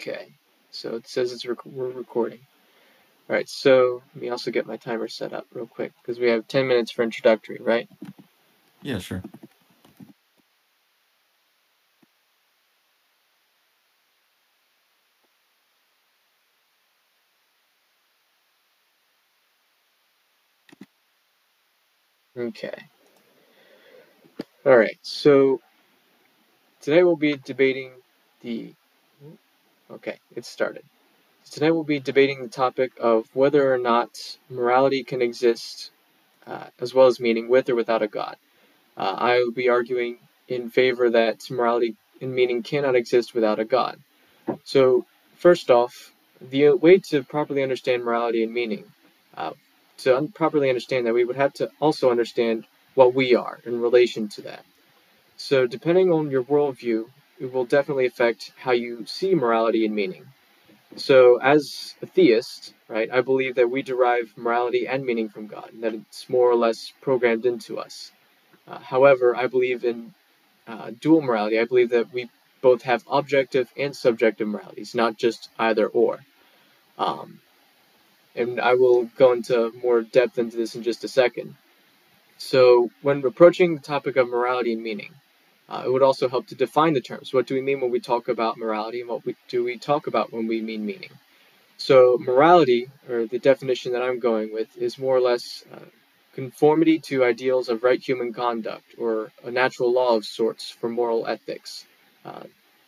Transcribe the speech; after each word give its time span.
Okay, 0.00 0.28
so 0.70 0.94
it 0.94 1.08
says 1.08 1.32
it's 1.32 1.44
rec 1.44 1.66
we're 1.66 1.90
recording. 1.90 2.38
Alright, 3.28 3.48
so 3.48 4.00
let 4.14 4.22
me 4.22 4.28
also 4.28 4.52
get 4.52 4.64
my 4.64 4.76
timer 4.76 5.08
set 5.08 5.32
up 5.32 5.44
real 5.52 5.66
quick 5.66 5.92
because 6.00 6.20
we 6.20 6.28
have 6.28 6.46
10 6.46 6.68
minutes 6.68 6.92
for 6.92 7.02
introductory, 7.02 7.58
right? 7.60 7.88
Yeah, 8.80 9.00
sure. 9.00 9.24
Okay. 22.36 22.84
Alright, 24.64 24.98
so 25.02 25.60
today 26.80 27.02
we'll 27.02 27.16
be 27.16 27.36
debating 27.36 27.90
the. 28.42 28.74
Okay, 29.90 30.18
it 30.36 30.44
started. 30.44 30.84
Today 31.50 31.70
we'll 31.70 31.84
be 31.84 31.98
debating 32.00 32.42
the 32.42 32.48
topic 32.48 32.92
of 33.00 33.26
whether 33.34 33.72
or 33.72 33.78
not 33.78 34.10
morality 34.50 35.02
can 35.02 35.22
exist, 35.22 35.90
uh, 36.46 36.66
as 36.78 36.92
well 36.92 37.06
as 37.06 37.20
meaning, 37.20 37.48
with 37.48 37.70
or 37.70 37.74
without 37.74 38.02
a 38.02 38.08
God. 38.08 38.36
Uh, 38.96 39.14
I 39.18 39.38
will 39.38 39.52
be 39.52 39.70
arguing 39.70 40.18
in 40.48 40.70
favor 40.70 41.08
that 41.10 41.50
morality 41.50 41.96
and 42.20 42.34
meaning 42.34 42.62
cannot 42.62 42.96
exist 42.96 43.34
without 43.34 43.60
a 43.60 43.64
God. 43.64 43.98
So, 44.64 45.06
first 45.36 45.70
off, 45.70 46.12
the 46.40 46.70
way 46.72 46.98
to 47.10 47.24
properly 47.24 47.62
understand 47.62 48.04
morality 48.04 48.42
and 48.44 48.52
meaning, 48.52 48.84
uh, 49.36 49.52
to 49.98 50.16
un- 50.16 50.28
properly 50.28 50.68
understand 50.68 51.06
that, 51.06 51.14
we 51.14 51.24
would 51.24 51.36
have 51.36 51.54
to 51.54 51.70
also 51.80 52.10
understand 52.10 52.66
what 52.94 53.14
we 53.14 53.34
are 53.34 53.60
in 53.64 53.80
relation 53.80 54.28
to 54.28 54.42
that. 54.42 54.64
So, 55.36 55.66
depending 55.66 56.12
on 56.12 56.30
your 56.30 56.44
worldview, 56.44 57.06
it 57.40 57.52
will 57.52 57.64
definitely 57.64 58.06
affect 58.06 58.52
how 58.56 58.72
you 58.72 59.06
see 59.06 59.34
morality 59.34 59.84
and 59.84 59.94
meaning. 59.94 60.26
So, 60.96 61.36
as 61.36 61.94
a 62.02 62.06
theist, 62.06 62.74
right, 62.88 63.10
I 63.12 63.20
believe 63.20 63.56
that 63.56 63.70
we 63.70 63.82
derive 63.82 64.32
morality 64.36 64.86
and 64.86 65.04
meaning 65.04 65.28
from 65.28 65.46
God, 65.46 65.70
and 65.72 65.82
that 65.82 65.94
it's 65.94 66.28
more 66.28 66.50
or 66.50 66.56
less 66.56 66.92
programmed 67.00 67.46
into 67.46 67.78
us. 67.78 68.10
Uh, 68.66 68.78
however, 68.78 69.36
I 69.36 69.46
believe 69.46 69.84
in 69.84 70.14
uh, 70.66 70.90
dual 70.98 71.20
morality. 71.20 71.58
I 71.58 71.64
believe 71.64 71.90
that 71.90 72.12
we 72.12 72.30
both 72.60 72.82
have 72.82 73.04
objective 73.08 73.70
and 73.76 73.94
subjective 73.94 74.48
moralities, 74.48 74.94
not 74.94 75.16
just 75.16 75.50
either 75.58 75.86
or. 75.86 76.20
Um, 76.98 77.40
and 78.34 78.60
I 78.60 78.74
will 78.74 79.04
go 79.16 79.32
into 79.32 79.72
more 79.82 80.02
depth 80.02 80.38
into 80.38 80.56
this 80.56 80.74
in 80.74 80.82
just 80.82 81.04
a 81.04 81.08
second. 81.08 81.54
So, 82.38 82.90
when 83.02 83.24
approaching 83.24 83.74
the 83.74 83.80
topic 83.80 84.16
of 84.16 84.28
morality 84.28 84.72
and 84.72 84.82
meaning, 84.82 85.12
uh, 85.68 85.82
it 85.84 85.92
would 85.92 86.02
also 86.02 86.28
help 86.28 86.46
to 86.48 86.54
define 86.54 86.94
the 86.94 87.00
terms. 87.00 87.32
What 87.32 87.46
do 87.46 87.54
we 87.54 87.60
mean 87.60 87.80
when 87.80 87.90
we 87.90 88.00
talk 88.00 88.28
about 88.28 88.58
morality, 88.58 89.00
and 89.00 89.10
what 89.10 89.24
we, 89.24 89.36
do 89.48 89.64
we 89.64 89.78
talk 89.78 90.06
about 90.06 90.32
when 90.32 90.46
we 90.46 90.60
mean 90.60 90.86
meaning? 90.86 91.10
So, 91.76 92.18
morality, 92.20 92.88
or 93.08 93.26
the 93.26 93.38
definition 93.38 93.92
that 93.92 94.02
I'm 94.02 94.18
going 94.18 94.52
with, 94.52 94.76
is 94.76 94.98
more 94.98 95.16
or 95.16 95.20
less 95.20 95.64
uh, 95.72 95.78
conformity 96.34 96.98
to 97.00 97.24
ideals 97.24 97.68
of 97.68 97.84
right 97.84 98.00
human 98.00 98.32
conduct, 98.32 98.94
or 98.98 99.30
a 99.44 99.50
natural 99.50 99.92
law 99.92 100.16
of 100.16 100.24
sorts 100.24 100.70
for 100.70 100.88
moral 100.88 101.26
ethics, 101.26 101.84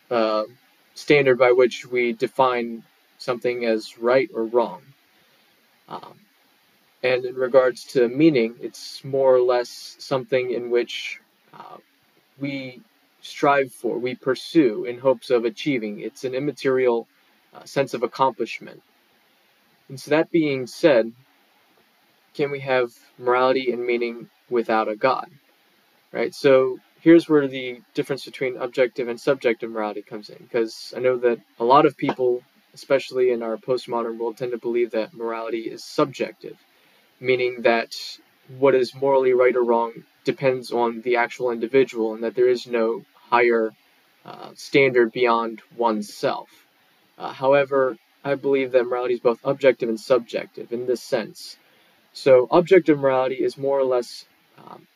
uh, 0.09 0.43
standard 0.95 1.37
by 1.37 1.51
which 1.51 1.85
we 1.85 2.13
define 2.13 2.83
something 3.17 3.65
as 3.65 3.97
right 3.97 4.29
or 4.33 4.45
wrong. 4.45 4.81
Um, 5.87 6.15
and 7.03 7.25
in 7.25 7.35
regards 7.35 7.83
to 7.93 8.07
meaning, 8.07 8.55
it's 8.61 9.03
more 9.03 9.35
or 9.35 9.41
less 9.41 9.95
something 9.99 10.51
in 10.51 10.69
which 10.69 11.19
uh, 11.53 11.77
we 12.39 12.81
strive 13.21 13.71
for, 13.71 13.97
we 13.97 14.15
pursue 14.15 14.85
in 14.85 14.99
hopes 14.99 15.29
of 15.29 15.45
achieving. 15.45 15.99
It's 15.99 16.23
an 16.23 16.33
immaterial 16.33 17.07
uh, 17.53 17.63
sense 17.65 17.93
of 17.93 18.03
accomplishment. 18.03 18.81
And 19.89 19.99
so, 19.99 20.11
that 20.11 20.31
being 20.31 20.67
said, 20.67 21.11
can 22.33 22.51
we 22.51 22.61
have 22.61 22.91
morality 23.17 23.71
and 23.71 23.85
meaning 23.85 24.29
without 24.49 24.87
a 24.87 24.95
God? 24.95 25.29
Right? 26.11 26.33
So, 26.33 26.79
here's 27.01 27.29
where 27.29 27.47
the 27.47 27.81
difference 27.93 28.25
between 28.25 28.57
objective 28.57 29.07
and 29.07 29.19
subjective 29.19 29.69
morality 29.69 30.01
comes 30.01 30.29
in, 30.29 30.37
because 30.37 30.93
I 30.95 30.99
know 30.99 31.17
that 31.17 31.39
a 31.59 31.65
lot 31.65 31.85
of 31.85 31.97
people, 31.97 32.41
especially 32.73 33.31
in 33.31 33.43
our 33.43 33.57
postmodern 33.57 34.17
world, 34.17 34.37
tend 34.37 34.51
to 34.51 34.57
believe 34.57 34.91
that 34.91 35.13
morality 35.13 35.61
is 35.61 35.83
subjective, 35.83 36.57
meaning 37.19 37.61
that 37.63 37.95
what 38.57 38.75
is 38.75 38.95
morally 38.95 39.33
right 39.33 39.55
or 39.55 39.63
wrong 39.63 39.91
depends 40.23 40.71
on 40.71 41.01
the 41.01 41.17
actual 41.17 41.51
individual 41.51 42.13
and 42.13 42.23
that 42.23 42.35
there 42.35 42.49
is 42.49 42.67
no 42.67 43.03
higher 43.29 43.71
uh, 44.25 44.49
standard 44.55 45.11
beyond 45.11 45.61
oneself. 45.77 46.49
Uh, 47.17 47.33
however, 47.33 47.97
I 48.23 48.35
believe 48.35 48.71
that 48.71 48.85
morality 48.85 49.15
is 49.15 49.19
both 49.19 49.39
objective 49.43 49.89
and 49.89 49.99
subjective 49.99 50.71
in 50.71 50.85
this 50.85 51.01
sense. 51.01 51.57
So, 52.13 52.47
objective 52.51 52.99
morality 52.99 53.35
is 53.35 53.57
more 53.57 53.79
or 53.79 53.85
less 53.85 54.25
um, 54.57 54.87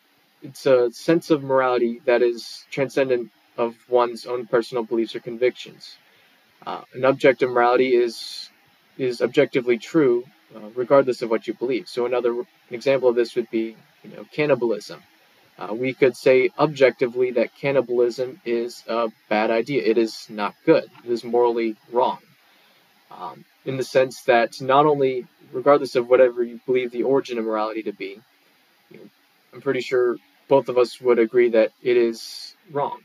it's 0.45 0.65
a 0.65 0.91
sense 0.91 1.31
of 1.31 1.43
morality 1.43 2.01
that 2.05 2.21
is 2.21 2.65
transcendent 2.69 3.31
of 3.57 3.75
one's 3.89 4.25
own 4.25 4.45
personal 4.45 4.83
beliefs 4.83 5.15
or 5.15 5.19
convictions. 5.19 5.97
Uh, 6.65 6.81
an 6.93 7.05
objective 7.05 7.49
morality 7.49 7.95
is 7.95 8.49
is 8.97 9.21
objectively 9.21 9.77
true 9.77 10.23
uh, 10.55 10.69
regardless 10.75 11.21
of 11.21 11.29
what 11.29 11.47
you 11.47 11.53
believe. 11.53 11.87
So 11.87 12.05
another 12.05 12.31
an 12.31 12.45
example 12.71 13.09
of 13.09 13.15
this 13.15 13.35
would 13.35 13.49
be 13.49 13.75
you 14.03 14.09
know 14.11 14.25
cannibalism. 14.31 15.01
Uh, 15.57 15.73
we 15.73 15.93
could 15.93 16.17
say 16.17 16.49
objectively 16.59 17.31
that 17.31 17.55
cannibalism 17.55 18.41
is 18.43 18.83
a 18.87 19.09
bad 19.29 19.51
idea. 19.51 19.83
It 19.83 19.97
is 19.97 20.27
not 20.29 20.53
good. 20.65 20.85
It 21.05 21.11
is 21.11 21.23
morally 21.23 21.77
wrong. 21.91 22.19
Um, 23.09 23.45
in 23.63 23.77
the 23.77 23.83
sense 23.83 24.23
that 24.23 24.61
not 24.61 24.85
only, 24.85 25.25
regardless 25.53 25.95
of 25.95 26.09
whatever 26.09 26.43
you 26.43 26.59
believe 26.65 26.91
the 26.91 27.03
origin 27.03 27.37
of 27.37 27.45
morality 27.45 27.83
to 27.83 27.93
be, 27.93 28.19
you 28.91 28.97
know, 28.97 29.09
I'm 29.53 29.61
pretty 29.61 29.81
sure 29.81 30.17
both 30.49 30.67
of 30.67 30.77
us 30.77 30.99
would 30.99 31.19
agree 31.19 31.49
that 31.49 31.71
it 31.81 31.95
is 31.95 32.55
wrong. 32.71 32.99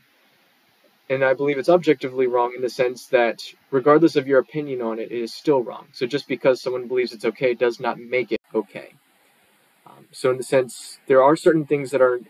And 1.09 1.23
I 1.23 1.33
believe 1.33 1.57
it's 1.57 1.69
objectively 1.69 2.27
wrong 2.27 2.53
in 2.55 2.61
the 2.61 2.69
sense 2.69 3.07
that, 3.07 3.41
regardless 3.69 4.15
of 4.15 4.27
your 4.27 4.39
opinion 4.39 4.81
on 4.81 4.99
it, 4.99 5.11
it 5.11 5.21
is 5.21 5.33
still 5.33 5.61
wrong. 5.61 5.87
So 5.93 6.05
just 6.05 6.27
because 6.27 6.61
someone 6.61 6.87
believes 6.87 7.13
it's 7.13 7.25
okay 7.25 7.53
does 7.53 7.79
not 7.79 7.99
make 7.99 8.31
it 8.31 8.41
okay. 8.53 8.93
Um, 9.85 10.07
so, 10.11 10.31
in 10.31 10.37
the 10.37 10.43
sense, 10.43 10.99
there 11.07 11.23
are 11.23 11.35
certain 11.35 11.65
things 11.65 11.91
that 11.91 12.01
are 12.01 12.21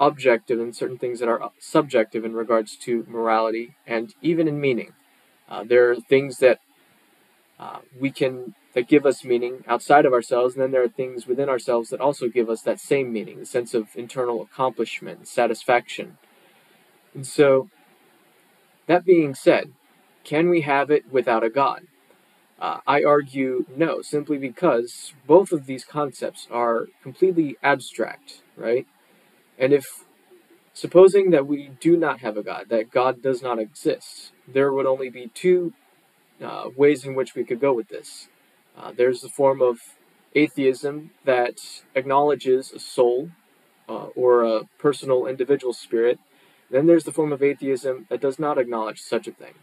objective 0.00 0.58
and 0.58 0.74
certain 0.74 0.98
things 0.98 1.20
that 1.20 1.28
are 1.28 1.52
subjective 1.60 2.24
in 2.24 2.32
regards 2.34 2.76
to 2.76 3.04
morality 3.08 3.76
and 3.86 4.14
even 4.22 4.48
in 4.48 4.60
meaning. 4.60 4.92
Uh, 5.48 5.64
there 5.64 5.90
are 5.90 5.96
things 5.96 6.38
that 6.38 6.60
uh, 7.58 7.80
we 7.98 8.10
can 8.10 8.54
that 8.74 8.88
give 8.88 9.04
us 9.04 9.24
meaning 9.24 9.64
outside 9.68 10.06
of 10.06 10.12
ourselves, 10.12 10.54
and 10.54 10.62
then 10.62 10.70
there 10.70 10.82
are 10.82 10.88
things 10.88 11.26
within 11.26 11.48
ourselves 11.48 11.90
that 11.90 12.00
also 12.00 12.28
give 12.28 12.48
us 12.48 12.62
that 12.62 12.80
same 12.80 13.12
meaning, 13.12 13.38
the 13.40 13.46
sense 13.46 13.74
of 13.74 13.88
internal 13.96 14.42
accomplishment, 14.42 15.28
satisfaction. 15.28 16.18
And 17.14 17.26
so, 17.26 17.68
that 18.86 19.04
being 19.04 19.34
said, 19.34 19.72
can 20.24 20.48
we 20.48 20.62
have 20.62 20.90
it 20.90 21.12
without 21.12 21.44
a 21.44 21.50
God? 21.50 21.82
Uh, 22.60 22.78
I 22.86 23.04
argue 23.04 23.66
no, 23.76 24.02
simply 24.02 24.38
because 24.38 25.14
both 25.26 25.52
of 25.52 25.66
these 25.66 25.84
concepts 25.84 26.46
are 26.50 26.88
completely 27.02 27.56
abstract, 27.62 28.42
right? 28.56 28.86
And 29.60 29.74
if, 29.74 30.04
supposing 30.74 31.30
that 31.30 31.46
we 31.46 31.70
do 31.80 31.96
not 31.96 32.20
have 32.20 32.36
a 32.36 32.42
God, 32.42 32.66
that 32.70 32.90
God 32.90 33.22
does 33.22 33.42
not 33.42 33.60
exist, 33.60 34.32
there 34.48 34.72
would 34.72 34.86
only 34.86 35.10
be 35.10 35.30
two 35.34 35.74
uh, 36.42 36.70
ways 36.76 37.04
in 37.04 37.14
which 37.14 37.34
we 37.34 37.44
could 37.44 37.60
go 37.60 37.72
with 37.72 37.88
this. 37.88 38.28
Uh, 38.76 38.92
there's 38.96 39.20
the 39.20 39.28
form 39.28 39.60
of 39.62 39.78
atheism 40.34 41.10
that 41.24 41.58
acknowledges 41.94 42.72
a 42.72 42.80
soul 42.80 43.30
uh, 43.88 44.06
or 44.16 44.44
a 44.44 44.64
personal 44.78 45.26
individual 45.26 45.72
spirit. 45.72 46.18
Then 46.70 46.86
there's 46.86 47.04
the 47.04 47.12
form 47.12 47.32
of 47.32 47.42
atheism 47.42 48.06
that 48.08 48.20
does 48.20 48.38
not 48.38 48.58
acknowledge 48.58 49.00
such 49.00 49.28
a 49.28 49.32
thing. 49.32 49.54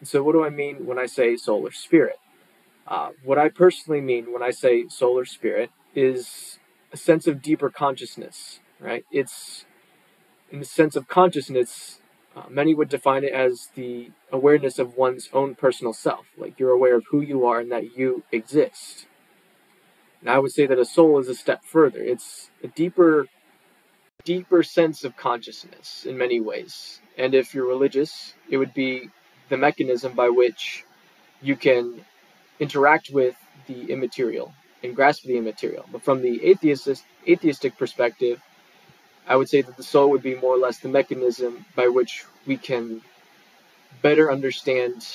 And 0.00 0.08
so, 0.08 0.22
what 0.22 0.32
do 0.32 0.44
I 0.44 0.50
mean 0.50 0.86
when 0.86 0.98
I 0.98 1.06
say 1.06 1.36
soul 1.36 1.66
or 1.66 1.72
spirit? 1.72 2.18
Uh, 2.86 3.10
what 3.24 3.38
I 3.38 3.48
personally 3.48 4.00
mean 4.00 4.32
when 4.32 4.42
I 4.42 4.50
say 4.50 4.86
soul 4.88 5.18
or 5.18 5.24
spirit 5.24 5.70
is 5.94 6.58
a 6.92 6.96
sense 6.96 7.26
of 7.26 7.42
deeper 7.42 7.70
consciousness, 7.70 8.60
right? 8.84 9.04
It's 9.10 9.64
in 10.50 10.58
the 10.60 10.64
sense 10.64 10.94
of 10.94 11.08
consciousness, 11.08 12.00
uh, 12.36 12.44
many 12.48 12.74
would 12.74 12.88
define 12.88 13.24
it 13.24 13.32
as 13.32 13.70
the 13.74 14.10
awareness 14.30 14.78
of 14.78 14.96
one's 14.96 15.28
own 15.32 15.54
personal 15.54 15.92
self. 15.92 16.26
Like 16.36 16.60
you're 16.60 16.70
aware 16.70 16.96
of 16.96 17.04
who 17.10 17.20
you 17.20 17.46
are 17.46 17.60
and 17.60 17.72
that 17.72 17.96
you 17.96 18.24
exist. 18.30 19.06
And 20.20 20.30
I 20.30 20.38
would 20.38 20.52
say 20.52 20.66
that 20.66 20.78
a 20.78 20.84
soul 20.84 21.18
is 21.18 21.28
a 21.28 21.34
step 21.34 21.64
further. 21.64 22.00
It's 22.02 22.50
a 22.62 22.68
deeper, 22.68 23.26
deeper 24.24 24.62
sense 24.62 25.04
of 25.04 25.16
consciousness 25.16 26.04
in 26.06 26.18
many 26.18 26.40
ways. 26.40 27.00
And 27.16 27.34
if 27.34 27.54
you're 27.54 27.66
religious, 27.66 28.34
it 28.48 28.58
would 28.58 28.74
be 28.74 29.10
the 29.48 29.56
mechanism 29.56 30.14
by 30.14 30.28
which 30.28 30.84
you 31.42 31.56
can 31.56 32.04
interact 32.60 33.10
with 33.10 33.36
the 33.66 33.90
immaterial 33.90 34.54
and 34.82 34.94
grasp 34.94 35.24
the 35.24 35.36
immaterial. 35.36 35.86
But 35.90 36.02
from 36.02 36.22
the 36.22 36.44
atheist, 36.44 36.88
atheistic 37.26 37.76
perspective, 37.78 38.40
I 39.26 39.36
would 39.36 39.48
say 39.48 39.62
that 39.62 39.76
the 39.76 39.82
soul 39.82 40.10
would 40.10 40.22
be 40.22 40.34
more 40.34 40.54
or 40.54 40.58
less 40.58 40.78
the 40.78 40.88
mechanism 40.88 41.64
by 41.74 41.88
which 41.88 42.24
we 42.46 42.56
can 42.56 43.00
better 44.02 44.30
understand 44.30 45.06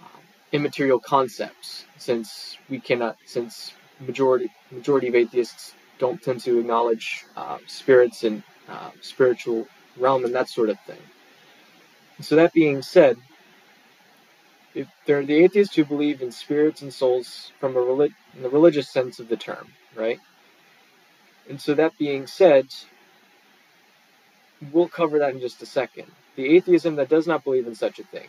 um, 0.00 0.20
immaterial 0.52 1.00
concepts, 1.00 1.86
since 1.96 2.58
we 2.68 2.78
cannot, 2.78 3.16
since 3.24 3.72
majority 4.00 4.50
majority 4.70 5.08
of 5.08 5.14
atheists 5.14 5.74
don't 5.98 6.22
tend 6.22 6.40
to 6.40 6.58
acknowledge 6.58 7.24
uh, 7.36 7.58
spirits 7.66 8.24
and 8.24 8.42
uh, 8.68 8.90
spiritual 9.00 9.66
realm 9.96 10.24
and 10.24 10.34
that 10.34 10.48
sort 10.48 10.68
of 10.68 10.78
thing. 10.80 10.98
So 12.20 12.36
that 12.36 12.52
being 12.52 12.82
said, 12.82 13.16
if 14.74 14.88
they're 15.06 15.24
the 15.24 15.44
atheists 15.44 15.74
who 15.74 15.84
believe 15.84 16.20
in 16.20 16.32
spirits 16.32 16.82
and 16.82 16.92
souls 16.92 17.52
from 17.60 17.76
a 17.76 17.80
relig- 17.80 18.14
in 18.34 18.42
the 18.42 18.48
religious 18.48 18.88
sense 18.88 19.18
of 19.20 19.28
the 19.28 19.36
term, 19.36 19.72
right? 19.94 20.18
And 21.48 21.60
so 21.60 21.74
that 21.74 21.96
being 21.98 22.26
said, 22.26 22.66
we'll 24.72 24.88
cover 24.88 25.18
that 25.18 25.34
in 25.34 25.40
just 25.40 25.62
a 25.62 25.66
second. 25.66 26.06
The 26.36 26.56
atheism 26.56 26.96
that 26.96 27.08
does 27.08 27.26
not 27.26 27.44
believe 27.44 27.66
in 27.66 27.74
such 27.74 27.98
a 27.98 28.04
thing 28.04 28.28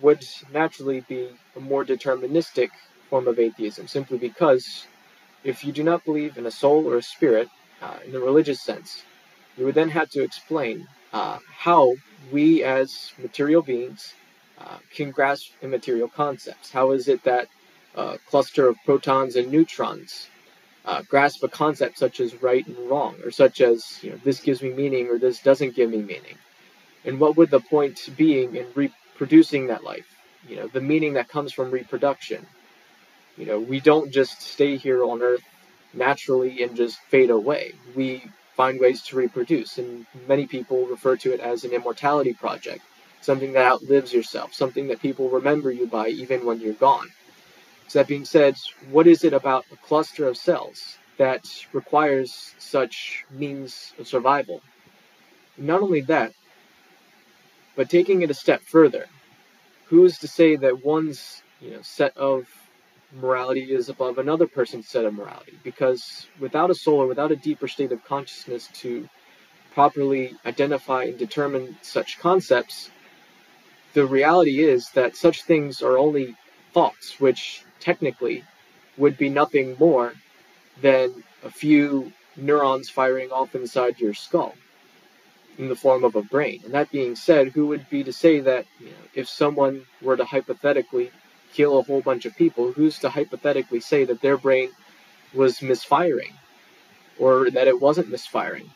would 0.00 0.24
naturally 0.52 1.00
be 1.00 1.28
a 1.56 1.60
more 1.60 1.84
deterministic 1.84 2.70
form 3.08 3.28
of 3.28 3.38
atheism, 3.38 3.86
simply 3.86 4.18
because 4.18 4.86
if 5.44 5.64
you 5.64 5.72
do 5.72 5.82
not 5.82 6.04
believe 6.04 6.36
in 6.38 6.46
a 6.46 6.50
soul 6.50 6.86
or 6.86 6.96
a 6.96 7.02
spirit 7.02 7.48
uh, 7.82 7.98
in 8.04 8.12
the 8.12 8.20
religious 8.20 8.62
sense, 8.62 9.02
you 9.56 9.64
would 9.64 9.74
then 9.74 9.88
have 9.90 10.08
to 10.10 10.22
explain 10.22 10.86
uh, 11.12 11.38
how 11.46 11.94
we 12.32 12.62
as 12.62 13.12
material 13.18 13.62
beings 13.62 14.14
uh, 14.58 14.78
can 14.94 15.10
grasp 15.10 15.50
immaterial 15.62 16.08
concepts. 16.08 16.70
How 16.70 16.92
is 16.92 17.08
it 17.08 17.24
that 17.24 17.48
a 17.94 18.18
cluster 18.28 18.68
of 18.68 18.76
protons 18.84 19.36
and 19.36 19.50
neutrons 19.50 20.28
uh, 20.90 21.02
grasp 21.02 21.42
a 21.44 21.48
concept 21.48 21.98
such 21.98 22.18
as 22.18 22.42
right 22.42 22.66
and 22.66 22.90
wrong, 22.90 23.14
or 23.24 23.30
such 23.30 23.60
as 23.60 24.02
you 24.02 24.10
know, 24.10 24.18
this 24.24 24.40
gives 24.40 24.60
me 24.60 24.70
meaning 24.72 25.06
or 25.08 25.18
this 25.18 25.40
doesn't 25.40 25.76
give 25.76 25.88
me 25.88 25.98
meaning? 25.98 26.36
And 27.04 27.20
what 27.20 27.36
would 27.36 27.50
the 27.50 27.60
point 27.60 28.10
being 28.16 28.56
in 28.56 28.66
reproducing 28.74 29.68
that 29.68 29.84
life? 29.84 30.08
You 30.48 30.56
know, 30.56 30.66
the 30.66 30.80
meaning 30.80 31.12
that 31.14 31.28
comes 31.28 31.52
from 31.52 31.70
reproduction. 31.70 32.44
You 33.36 33.46
know, 33.46 33.60
we 33.60 33.78
don't 33.78 34.10
just 34.10 34.42
stay 34.42 34.76
here 34.76 35.04
on 35.04 35.22
Earth 35.22 35.44
naturally 35.94 36.62
and 36.62 36.76
just 36.76 36.98
fade 37.12 37.30
away. 37.30 37.72
We 37.94 38.24
find 38.56 38.80
ways 38.80 39.00
to 39.02 39.16
reproduce, 39.16 39.78
and 39.78 40.06
many 40.26 40.46
people 40.46 40.86
refer 40.86 41.16
to 41.18 41.32
it 41.32 41.40
as 41.40 41.64
an 41.64 41.72
immortality 41.72 42.34
project, 42.34 42.82
something 43.20 43.52
that 43.52 43.64
outlives 43.72 44.12
yourself, 44.12 44.52
something 44.52 44.88
that 44.88 45.00
people 45.00 45.30
remember 45.30 45.70
you 45.70 45.86
by 45.86 46.08
even 46.08 46.44
when 46.44 46.60
you're 46.60 46.74
gone. 46.74 47.08
So, 47.90 47.98
that 47.98 48.06
being 48.06 48.24
said, 48.24 48.56
what 48.92 49.08
is 49.08 49.24
it 49.24 49.32
about 49.32 49.64
a 49.72 49.76
cluster 49.76 50.28
of 50.28 50.36
cells 50.36 50.96
that 51.18 51.44
requires 51.72 52.54
such 52.56 53.24
means 53.32 53.94
of 53.98 54.06
survival? 54.06 54.62
Not 55.58 55.82
only 55.82 56.00
that, 56.02 56.32
but 57.74 57.90
taking 57.90 58.22
it 58.22 58.30
a 58.30 58.34
step 58.34 58.62
further, 58.62 59.06
who 59.86 60.04
is 60.04 60.18
to 60.18 60.28
say 60.28 60.54
that 60.54 60.84
one's 60.84 61.42
you 61.60 61.72
know, 61.72 61.82
set 61.82 62.16
of 62.16 62.46
morality 63.12 63.72
is 63.72 63.88
above 63.88 64.18
another 64.18 64.46
person's 64.46 64.86
set 64.86 65.04
of 65.04 65.12
morality. 65.12 65.58
Because 65.64 66.28
without 66.38 66.70
a 66.70 66.76
soul 66.76 67.02
or 67.02 67.08
without 67.08 67.32
a 67.32 67.36
deeper 67.36 67.66
state 67.66 67.90
of 67.90 68.04
consciousness 68.04 68.68
to 68.74 69.08
properly 69.74 70.36
identify 70.46 71.06
and 71.06 71.18
determine 71.18 71.76
such 71.82 72.20
concepts, 72.20 72.88
the 73.94 74.06
reality 74.06 74.60
is 74.62 74.90
that 74.90 75.16
such 75.16 75.42
things 75.42 75.82
are 75.82 75.98
only 75.98 76.36
thoughts, 76.72 77.20
which 77.20 77.62
technically 77.80 78.44
would 78.96 79.16
be 79.16 79.28
nothing 79.28 79.76
more 79.78 80.14
than 80.80 81.22
a 81.44 81.50
few 81.50 82.12
neurons 82.36 82.88
firing 82.88 83.30
off 83.30 83.54
inside 83.54 83.98
your 83.98 84.14
skull 84.14 84.54
in 85.58 85.68
the 85.68 85.76
form 85.76 86.04
of 86.04 86.16
a 86.16 86.22
brain. 86.22 86.60
And 86.64 86.74
that 86.74 86.90
being 86.90 87.16
said, 87.16 87.48
who 87.48 87.66
would 87.68 87.88
be 87.90 88.04
to 88.04 88.12
say 88.12 88.40
that 88.40 88.66
you 88.78 88.86
know, 88.86 88.92
if 89.14 89.28
someone 89.28 89.82
were 90.00 90.16
to 90.16 90.24
hypothetically 90.24 91.10
kill 91.52 91.78
a 91.78 91.82
whole 91.82 92.00
bunch 92.00 92.24
of 92.24 92.36
people, 92.36 92.72
who's 92.72 92.98
to 93.00 93.10
hypothetically 93.10 93.80
say 93.80 94.04
that 94.04 94.22
their 94.22 94.36
brain 94.36 94.70
was 95.34 95.60
misfiring 95.60 96.32
or 97.18 97.50
that 97.50 97.68
it 97.68 97.80
wasn't 97.80 98.10
misfiring? 98.10 98.70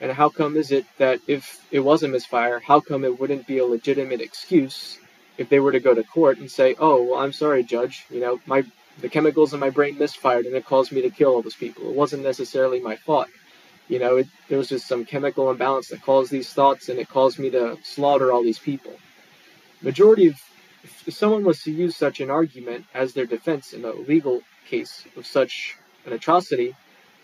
And 0.00 0.10
how 0.10 0.30
come 0.30 0.56
is 0.56 0.72
it 0.72 0.84
that 0.98 1.20
if 1.26 1.64
it 1.70 1.80
was 1.80 2.02
a 2.02 2.08
misfire, 2.08 2.58
how 2.58 2.80
come 2.80 3.04
it 3.04 3.20
wouldn't 3.20 3.46
be 3.46 3.58
a 3.58 3.66
legitimate 3.66 4.20
excuse 4.20 4.98
if 5.42 5.48
they 5.48 5.60
were 5.60 5.72
to 5.72 5.80
go 5.80 5.94
to 5.94 6.02
court 6.02 6.38
and 6.38 6.50
say, 6.50 6.74
"Oh, 6.78 7.02
well, 7.02 7.20
I'm 7.20 7.32
sorry, 7.32 7.62
judge. 7.62 8.06
You 8.10 8.20
know, 8.20 8.40
my 8.46 8.64
the 9.00 9.08
chemicals 9.08 9.54
in 9.54 9.60
my 9.60 9.70
brain 9.70 9.98
misfired 9.98 10.46
and 10.46 10.54
it 10.54 10.66
caused 10.66 10.92
me 10.92 11.02
to 11.02 11.10
kill 11.10 11.30
all 11.32 11.42
those 11.42 11.54
people. 11.54 11.88
It 11.88 11.96
wasn't 11.96 12.22
necessarily 12.22 12.78
my 12.80 12.96
fault. 12.96 13.28
You 13.88 13.98
know, 13.98 14.16
it, 14.16 14.28
there 14.48 14.58
was 14.58 14.68
just 14.68 14.86
some 14.86 15.04
chemical 15.04 15.50
imbalance 15.50 15.88
that 15.88 16.02
caused 16.02 16.30
these 16.30 16.52
thoughts 16.52 16.88
and 16.88 16.98
it 16.98 17.08
caused 17.08 17.38
me 17.38 17.50
to 17.50 17.78
slaughter 17.82 18.32
all 18.32 18.42
these 18.42 18.58
people." 18.58 18.94
Majority 19.82 20.28
of 20.28 20.40
if 21.06 21.14
someone 21.14 21.44
was 21.44 21.62
to 21.62 21.72
use 21.72 21.96
such 21.96 22.20
an 22.20 22.30
argument 22.30 22.86
as 22.94 23.12
their 23.12 23.26
defense 23.26 23.72
in 23.72 23.84
a 23.84 23.92
legal 23.92 24.42
case 24.68 25.04
of 25.16 25.26
such 25.26 25.76
an 26.06 26.12
atrocity, 26.12 26.74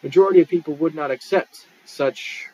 majority 0.03 0.41
of 0.41 0.49
people 0.49 0.75
would 0.75 0.95
not 0.95 1.11
accept 1.11 1.67
such 1.85 2.49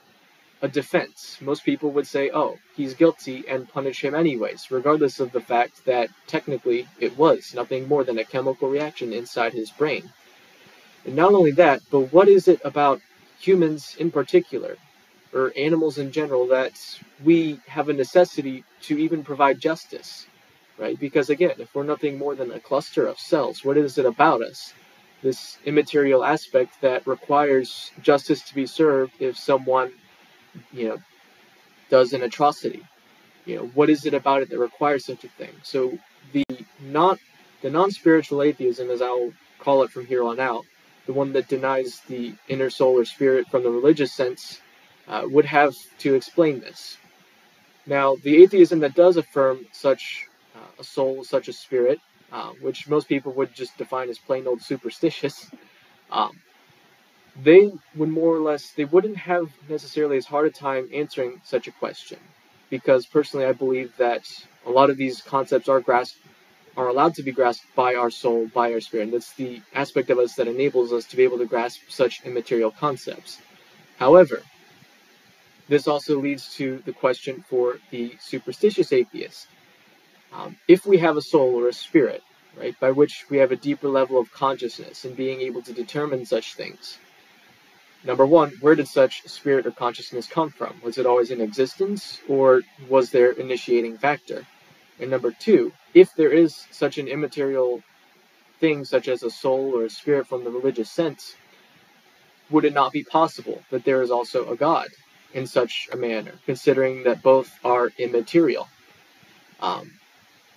a 0.64 0.68
defense. 0.68 1.38
Most 1.42 1.64
people 1.64 1.90
would 1.92 2.08
say, 2.08 2.30
oh, 2.34 2.58
he's 2.76 2.94
guilty 2.94 3.44
and 3.48 3.68
punish 3.68 4.04
him 4.04 4.14
anyways, 4.14 4.70
regardless 4.70 5.20
of 5.20 5.32
the 5.32 5.40
fact 5.40 5.84
that 5.86 6.10
technically 6.26 6.88
it 7.00 7.16
was 7.18 7.54
nothing 7.54 7.88
more 7.88 8.04
than 8.04 8.18
a 8.18 8.24
chemical 8.24 8.70
reaction 8.70 9.12
inside 9.12 9.52
his 9.52 9.70
brain. 9.70 10.10
And 11.06 11.16
not 11.16 11.34
only 11.34 11.52
that, 11.52 11.82
but 11.90 12.12
what 12.12 12.28
is 12.28 12.48
it 12.48 12.60
about 12.64 13.02
humans 13.40 13.96
in 13.98 14.10
particular, 14.10 14.76
or 15.34 15.52
animals 15.56 15.98
in 15.98 16.12
general, 16.12 16.46
that 16.48 16.74
we 17.24 17.60
have 17.68 17.90
a 17.90 17.94
necessity 17.94 18.64
to 18.82 18.98
even 18.98 19.24
provide 19.24 19.60
justice? 19.60 20.26
right? 20.78 20.98
Because 20.98 21.30
again, 21.30 21.54
if 21.58 21.74
we're 21.74 21.84
nothing 21.84 22.18
more 22.18 22.34
than 22.34 22.52
a 22.52 22.60
cluster 22.60 23.06
of 23.06 23.18
cells, 23.18 23.64
what 23.64 23.76
is 23.76 23.98
it 23.98 24.06
about 24.06 24.42
us? 24.42 24.74
This 25.22 25.58
immaterial 25.64 26.24
aspect 26.24 26.80
that 26.82 27.06
requires 27.06 27.92
justice 28.02 28.42
to 28.42 28.54
be 28.54 28.66
served 28.66 29.12
if 29.20 29.38
someone, 29.38 29.92
you 30.72 30.88
know, 30.88 30.98
does 31.90 32.12
an 32.12 32.22
atrocity. 32.22 32.82
You 33.46 33.56
know, 33.56 33.66
what 33.74 33.90
is 33.90 34.06
it 34.06 34.14
about 34.14 34.42
it 34.42 34.50
that 34.50 34.58
requires 34.58 35.04
such 35.04 35.24
a 35.24 35.28
thing? 35.28 35.52
So 35.62 35.98
the 36.32 36.44
not 36.82 37.18
the 37.62 37.70
non-spiritual 37.70 38.42
atheism, 38.42 38.90
as 38.90 39.02
I'll 39.02 39.32
call 39.58 39.82
it 39.82 39.90
from 39.90 40.06
here 40.06 40.24
on 40.24 40.40
out, 40.40 40.64
the 41.06 41.12
one 41.12 41.32
that 41.34 41.48
denies 41.48 42.00
the 42.08 42.34
inner 42.48 42.70
soul 42.70 42.98
or 42.98 43.04
spirit 43.04 43.48
from 43.48 43.62
the 43.62 43.70
religious 43.70 44.12
sense, 44.12 44.60
uh, 45.08 45.22
would 45.24 45.44
have 45.44 45.74
to 45.98 46.14
explain 46.14 46.60
this. 46.60 46.96
Now, 47.86 48.16
the 48.16 48.42
atheism 48.42 48.80
that 48.80 48.94
does 48.94 49.16
affirm 49.16 49.66
such 49.72 50.26
a 50.78 50.84
soul 50.84 51.24
such 51.24 51.48
a 51.48 51.52
spirit, 51.52 52.00
uh, 52.32 52.50
which 52.60 52.88
most 52.88 53.08
people 53.08 53.32
would 53.32 53.54
just 53.54 53.76
define 53.76 54.08
as 54.08 54.18
plain 54.18 54.46
old 54.46 54.62
superstitious, 54.62 55.50
um, 56.10 56.38
they 57.42 57.72
would 57.96 58.08
more 58.08 58.34
or 58.34 58.40
less 58.40 58.70
they 58.70 58.84
wouldn't 58.84 59.16
have 59.16 59.50
necessarily 59.68 60.16
as 60.16 60.26
hard 60.26 60.46
a 60.46 60.50
time 60.50 60.88
answering 60.92 61.40
such 61.44 61.66
a 61.66 61.72
question, 61.72 62.18
because 62.70 63.06
personally 63.06 63.46
I 63.46 63.52
believe 63.52 63.96
that 63.98 64.24
a 64.66 64.70
lot 64.70 64.90
of 64.90 64.96
these 64.96 65.20
concepts 65.20 65.68
are 65.68 65.80
grasped 65.80 66.18
are 66.76 66.88
allowed 66.88 67.14
to 67.14 67.22
be 67.22 67.32
grasped 67.32 67.66
by 67.76 67.94
our 67.94 68.10
soul, 68.10 68.48
by 68.48 68.72
our 68.72 68.80
spirit. 68.80 69.04
And 69.04 69.12
that's 69.12 69.32
the 69.34 69.62
aspect 69.74 70.10
of 70.10 70.18
us 70.18 70.34
that 70.34 70.48
enables 70.48 70.92
us 70.92 71.04
to 71.06 71.16
be 71.16 71.22
able 71.22 71.38
to 71.38 71.46
grasp 71.46 71.82
such 71.88 72.24
immaterial 72.24 72.72
concepts. 72.72 73.40
However, 73.96 74.42
this 75.68 75.86
also 75.86 76.18
leads 76.20 76.52
to 76.56 76.82
the 76.84 76.92
question 76.92 77.44
for 77.48 77.78
the 77.90 78.16
superstitious 78.20 78.92
atheist. 78.92 79.46
Um, 80.32 80.56
if 80.66 80.84
we 80.84 80.98
have 80.98 81.16
a 81.16 81.22
soul 81.22 81.54
or 81.54 81.68
a 81.68 81.72
spirit, 81.72 82.22
right, 82.56 82.78
by 82.80 82.90
which 82.90 83.24
we 83.30 83.38
have 83.38 83.52
a 83.52 83.56
deeper 83.56 83.88
level 83.88 84.18
of 84.18 84.32
consciousness 84.32 85.04
and 85.04 85.16
being 85.16 85.40
able 85.42 85.62
to 85.62 85.72
determine 85.72 86.26
such 86.26 86.54
things, 86.54 86.98
number 88.04 88.26
one, 88.26 88.52
where 88.60 88.74
did 88.74 88.88
such 88.88 89.22
spirit 89.26 89.66
or 89.66 89.70
consciousness 89.70 90.26
come 90.26 90.50
from? 90.50 90.80
Was 90.82 90.98
it 90.98 91.06
always 91.06 91.30
in 91.30 91.40
existence, 91.40 92.20
or 92.28 92.62
was 92.88 93.10
there 93.10 93.32
initiating 93.32 93.98
factor? 93.98 94.46
And 95.00 95.10
number 95.10 95.32
two, 95.32 95.72
if 95.92 96.14
there 96.14 96.30
is 96.30 96.66
such 96.70 96.98
an 96.98 97.08
immaterial 97.08 97.82
thing 98.60 98.84
such 98.84 99.08
as 99.08 99.22
a 99.22 99.30
soul 99.30 99.74
or 99.74 99.84
a 99.84 99.90
spirit 99.90 100.26
from 100.26 100.44
the 100.44 100.50
religious 100.50 100.90
sense, 100.90 101.34
would 102.50 102.64
it 102.64 102.74
not 102.74 102.92
be 102.92 103.02
possible 103.02 103.62
that 103.70 103.84
there 103.84 104.02
is 104.02 104.10
also 104.10 104.50
a 104.50 104.56
God 104.56 104.88
in 105.32 105.46
such 105.46 105.88
a 105.92 105.96
manner, 105.96 106.32
considering 106.46 107.04
that 107.04 107.22
both 107.22 107.50
are 107.64 107.90
immaterial? 107.98 108.68
Um, 109.60 109.90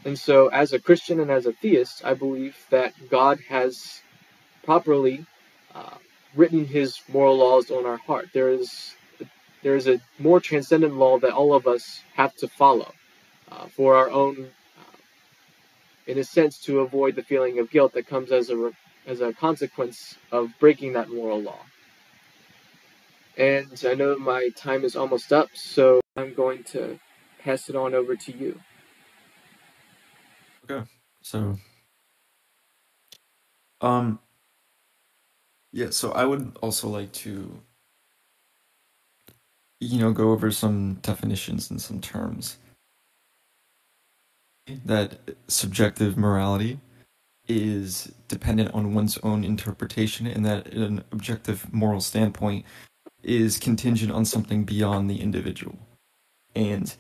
and 0.06 0.18
so, 0.18 0.48
as 0.48 0.74
a 0.74 0.80
Christian 0.80 1.20
and 1.20 1.32
as 1.32 1.46
a 1.46 1.54
theist, 1.54 2.04
I 2.06 2.14
believe 2.14 2.56
that 2.70 2.94
God 3.10 3.40
has 3.50 4.02
properly 4.64 5.26
uh, 5.74 5.98
written 6.36 6.66
his 6.66 7.00
moral 7.12 7.38
laws 7.38 7.72
on 7.72 7.86
our 7.86 7.98
heart. 7.98 8.30
There 8.34 8.50
is 8.50 8.96
there 9.64 9.76
is 9.76 9.88
a 9.88 10.00
more 10.20 10.40
transcendent 10.40 10.96
law 10.96 11.20
that 11.20 11.32
all 11.34 11.54
of 11.54 11.68
us 11.68 12.02
have 12.16 12.36
to 12.38 12.48
follow 12.48 12.94
uh, 13.52 13.68
for 13.68 13.96
our 13.96 14.10
own, 14.10 14.50
uh, 14.80 14.98
in 16.08 16.20
a 16.20 16.24
sense, 16.24 16.60
to 16.60 16.82
avoid 16.82 17.16
the 17.16 17.24
feeling 17.24 17.60
of 17.60 17.72
guilt 17.72 17.94
that 17.94 18.08
comes 18.08 18.32
as 18.32 18.50
a 18.50 18.72
as 19.08 19.22
a 19.22 19.34
consequence 19.34 20.16
of 20.32 20.52
breaking 20.60 20.94
that 20.94 21.10
moral 21.10 21.42
law. 21.42 21.60
And 23.38 23.84
I 23.88 23.94
know 23.96 24.18
my 24.18 24.50
time 24.58 24.84
is 24.84 24.96
almost 24.96 25.34
up, 25.34 25.50
so 25.54 26.02
I'm 26.18 26.34
going 26.34 26.64
to 26.66 27.00
pass 27.44 27.70
it 27.70 27.76
on 27.76 27.94
over 27.96 28.16
to 28.16 28.38
you. 28.38 28.60
Okay. 30.70 30.86
So 31.22 31.56
Um, 33.82 34.20
yeah, 35.72 35.90
so 35.90 36.12
I 36.12 36.26
would 36.26 36.58
also 36.62 36.88
like 36.88 37.12
to, 37.14 37.60
you 39.80 40.00
know, 40.00 40.12
go 40.12 40.32
over 40.32 40.52
some 40.52 40.96
definitions 41.02 41.70
and 41.70 41.82
some 41.82 42.02
terms. 42.02 42.58
That 44.86 45.20
subjective 45.48 46.18
morality 46.18 46.80
is 47.48 48.12
dependent 48.28 48.74
on 48.74 48.94
one's 48.94 49.18
own 49.20 49.44
interpretation, 49.44 50.28
and 50.28 50.46
that 50.46 50.74
an 50.74 51.04
objective 51.12 51.74
moral 51.74 52.02
standpoint 52.02 52.66
is 53.24 53.58
contingent 53.58 54.12
on 54.12 54.26
something 54.26 54.64
beyond 54.64 55.10
the 55.10 55.22
individual. 55.22 55.78
And 56.56 56.94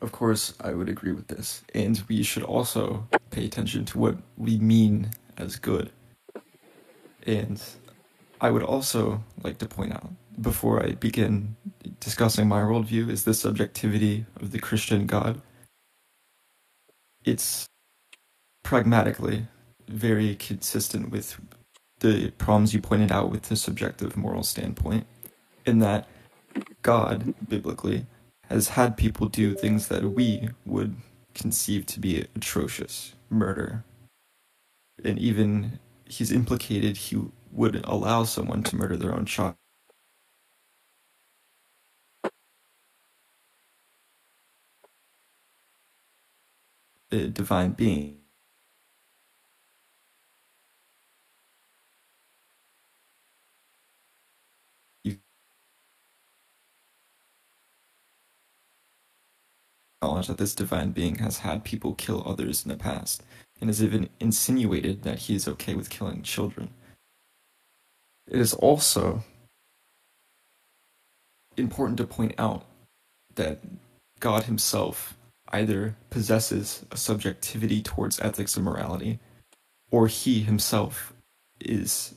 of 0.00 0.12
course, 0.12 0.54
I 0.60 0.72
would 0.72 0.88
agree 0.88 1.12
with 1.12 1.28
this. 1.28 1.62
And 1.74 2.02
we 2.08 2.22
should 2.22 2.42
also 2.42 3.06
pay 3.30 3.44
attention 3.44 3.84
to 3.86 3.98
what 3.98 4.16
we 4.36 4.58
mean 4.58 5.10
as 5.36 5.56
good. 5.56 5.90
And 7.26 7.60
I 8.40 8.50
would 8.50 8.62
also 8.62 9.24
like 9.42 9.58
to 9.58 9.66
point 9.66 9.92
out, 9.92 10.10
before 10.40 10.82
I 10.82 10.92
begin 10.92 11.56
discussing 11.98 12.46
my 12.46 12.60
worldview, 12.60 13.10
is 13.10 13.24
the 13.24 13.34
subjectivity 13.34 14.26
of 14.40 14.52
the 14.52 14.58
Christian 14.58 15.06
God. 15.06 15.42
It's 17.24 17.66
pragmatically 18.62 19.46
very 19.88 20.36
consistent 20.36 21.10
with 21.10 21.40
the 22.00 22.30
problems 22.32 22.74
you 22.74 22.80
pointed 22.80 23.10
out 23.10 23.30
with 23.30 23.44
the 23.44 23.56
subjective 23.56 24.16
moral 24.16 24.42
standpoint, 24.42 25.06
in 25.64 25.78
that 25.80 26.06
God, 26.82 27.34
biblically, 27.48 28.06
has 28.50 28.68
had 28.68 28.96
people 28.96 29.28
do 29.28 29.54
things 29.54 29.88
that 29.88 30.04
we 30.04 30.50
would 30.64 30.96
conceive 31.34 31.86
to 31.86 32.00
be 32.00 32.26
atrocious 32.36 33.14
murder. 33.30 33.82
And 35.02 35.18
even 35.18 35.80
he's 36.08 36.32
implicated 36.32 36.96
he 36.96 37.18
would 37.52 37.84
allow 37.84 38.24
someone 38.24 38.62
to 38.64 38.76
murder 38.76 38.96
their 38.96 39.14
own 39.14 39.26
child. 39.26 39.56
A 47.12 47.28
divine 47.28 47.72
being. 47.72 48.20
Knowledge 60.02 60.28
that 60.28 60.38
this 60.38 60.54
divine 60.54 60.92
being 60.92 61.16
has 61.16 61.38
had 61.40 61.64
people 61.64 61.94
kill 61.94 62.22
others 62.26 62.64
in 62.64 62.70
the 62.70 62.76
past, 62.78 63.22
and 63.60 63.68
has 63.70 63.82
even 63.82 64.08
insinuated 64.20 65.02
that 65.02 65.20
he 65.20 65.34
is 65.34 65.48
okay 65.48 65.74
with 65.74 65.90
killing 65.90 66.22
children. 66.22 66.70
It 68.28 68.40
is 68.40 68.54
also 68.54 69.22
important 71.56 71.98
to 71.98 72.06
point 72.06 72.34
out 72.38 72.64
that 73.36 73.60
God 74.20 74.44
Himself 74.44 75.16
either 75.52 75.96
possesses 76.10 76.84
a 76.90 76.96
subjectivity 76.96 77.82
towards 77.82 78.20
ethics 78.20 78.56
and 78.56 78.64
morality, 78.64 79.20
or 79.90 80.08
He 80.08 80.40
Himself 80.40 81.12
is 81.60 82.14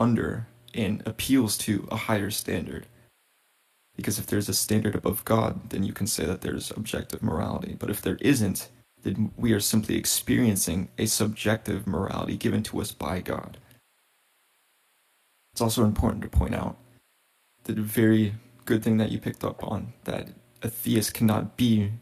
under 0.00 0.46
and 0.74 1.02
appeals 1.06 1.56
to 1.58 1.86
a 1.90 1.96
higher 1.96 2.30
standard. 2.30 2.86
Because 3.96 4.18
if 4.18 4.26
there's 4.26 4.48
a 4.48 4.54
standard 4.54 4.94
above 4.94 5.24
God, 5.24 5.70
then 5.70 5.82
you 5.82 5.92
can 5.92 6.06
say 6.06 6.26
that 6.26 6.42
there's 6.42 6.70
objective 6.70 7.22
morality. 7.22 7.76
But 7.78 7.90
if 7.90 8.02
there 8.02 8.18
isn't, 8.20 8.68
then 9.06 9.30
we 9.36 9.52
are 9.52 9.60
simply 9.60 9.96
experiencing 9.96 10.88
a 10.98 11.06
subjective 11.06 11.86
morality 11.86 12.36
given 12.36 12.64
to 12.64 12.80
us 12.80 12.90
by 12.90 13.20
God. 13.20 13.56
It's 15.52 15.60
also 15.60 15.84
important 15.84 16.22
to 16.22 16.28
point 16.28 16.56
out 16.56 16.76
the 17.64 17.74
very 17.74 18.34
good 18.64 18.82
thing 18.82 18.96
that 18.96 19.12
you 19.12 19.18
picked 19.18 19.44
up 19.44 19.62
on 19.62 19.92
that 20.04 20.30
a 20.60 20.68
theist 20.68 21.14
cannot 21.14 21.56
be 21.56 21.92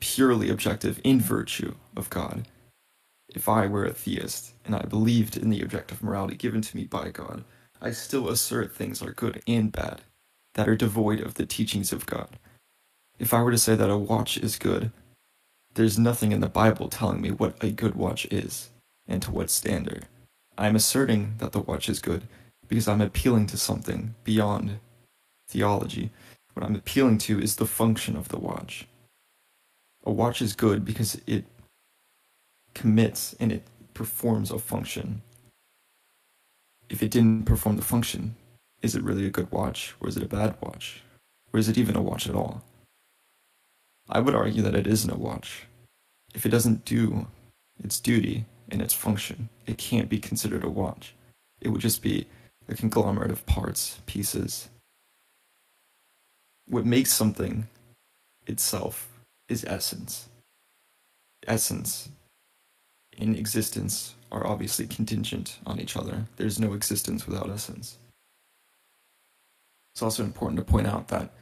purely 0.00 0.48
objective 0.48 1.00
in 1.02 1.20
virtue 1.20 1.74
of 1.96 2.08
God. 2.08 2.46
If 3.34 3.48
I 3.48 3.66
were 3.66 3.84
a 3.84 3.92
theist 3.92 4.54
and 4.64 4.76
I 4.76 4.82
believed 4.82 5.36
in 5.36 5.50
the 5.50 5.60
objective 5.60 6.04
morality 6.04 6.36
given 6.36 6.62
to 6.62 6.76
me 6.76 6.84
by 6.84 7.10
God, 7.10 7.42
I 7.82 7.90
still 7.90 8.28
assert 8.28 8.74
things 8.74 9.02
are 9.02 9.12
good 9.12 9.42
and 9.48 9.72
bad 9.72 10.02
that 10.54 10.68
are 10.68 10.76
devoid 10.76 11.20
of 11.20 11.34
the 11.34 11.46
teachings 11.46 11.92
of 11.92 12.06
God. 12.06 12.38
If 13.18 13.34
I 13.34 13.42
were 13.42 13.50
to 13.50 13.58
say 13.58 13.74
that 13.74 13.90
a 13.90 13.98
watch 13.98 14.36
is 14.36 14.56
good, 14.56 14.92
there's 15.74 15.98
nothing 15.98 16.32
in 16.32 16.40
the 16.40 16.48
Bible 16.48 16.88
telling 16.88 17.20
me 17.20 17.30
what 17.30 17.62
a 17.62 17.70
good 17.70 17.94
watch 17.94 18.26
is 18.26 18.70
and 19.06 19.20
to 19.22 19.30
what 19.30 19.50
standard. 19.50 20.06
I'm 20.56 20.76
asserting 20.76 21.34
that 21.38 21.52
the 21.52 21.60
watch 21.60 21.88
is 21.88 21.98
good 21.98 22.22
because 22.68 22.88
I'm 22.88 23.00
appealing 23.00 23.46
to 23.48 23.56
something 23.56 24.14
beyond 24.24 24.78
theology. 25.48 26.10
What 26.54 26.64
I'm 26.64 26.76
appealing 26.76 27.18
to 27.18 27.40
is 27.40 27.56
the 27.56 27.66
function 27.66 28.16
of 28.16 28.28
the 28.28 28.38
watch. 28.38 28.86
A 30.04 30.12
watch 30.12 30.40
is 30.40 30.54
good 30.54 30.84
because 30.84 31.20
it 31.26 31.44
commits 32.74 33.34
and 33.40 33.50
it 33.50 33.64
performs 33.94 34.50
a 34.50 34.58
function. 34.58 35.22
If 36.88 37.02
it 37.02 37.10
didn't 37.10 37.44
perform 37.44 37.76
the 37.76 37.82
function, 37.82 38.36
is 38.82 38.94
it 38.94 39.02
really 39.02 39.26
a 39.26 39.30
good 39.30 39.50
watch 39.50 39.94
or 40.00 40.08
is 40.08 40.16
it 40.16 40.22
a 40.22 40.28
bad 40.28 40.56
watch? 40.60 41.02
Or 41.52 41.58
is 41.58 41.68
it 41.68 41.78
even 41.78 41.96
a 41.96 42.02
watch 42.02 42.28
at 42.28 42.34
all? 42.34 42.62
I 44.14 44.20
would 44.20 44.36
argue 44.36 44.62
that 44.62 44.76
it 44.76 44.86
isn't 44.86 45.10
a 45.10 45.18
watch. 45.18 45.66
If 46.34 46.46
it 46.46 46.50
doesn't 46.50 46.84
do 46.84 47.26
its 47.82 47.98
duty 47.98 48.44
and 48.70 48.80
its 48.80 48.94
function, 48.94 49.48
it 49.66 49.76
can't 49.76 50.08
be 50.08 50.20
considered 50.20 50.62
a 50.62 50.70
watch. 50.70 51.14
It 51.60 51.70
would 51.70 51.80
just 51.80 52.00
be 52.00 52.28
a 52.68 52.76
conglomerate 52.76 53.32
of 53.32 53.44
parts, 53.44 53.98
pieces. 54.06 54.68
What 56.68 56.86
makes 56.86 57.12
something 57.12 57.66
itself 58.46 59.08
is 59.48 59.64
essence. 59.64 60.28
Essence 61.48 62.08
and 63.18 63.36
existence 63.36 64.14
are 64.30 64.46
obviously 64.46 64.86
contingent 64.86 65.58
on 65.66 65.80
each 65.80 65.96
other. 65.96 66.26
There's 66.36 66.60
no 66.60 66.72
existence 66.72 67.26
without 67.26 67.50
essence. 67.50 67.98
It's 69.92 70.02
also 70.02 70.22
important 70.22 70.58
to 70.58 70.64
point 70.64 70.86
out 70.86 71.08
that 71.08 71.32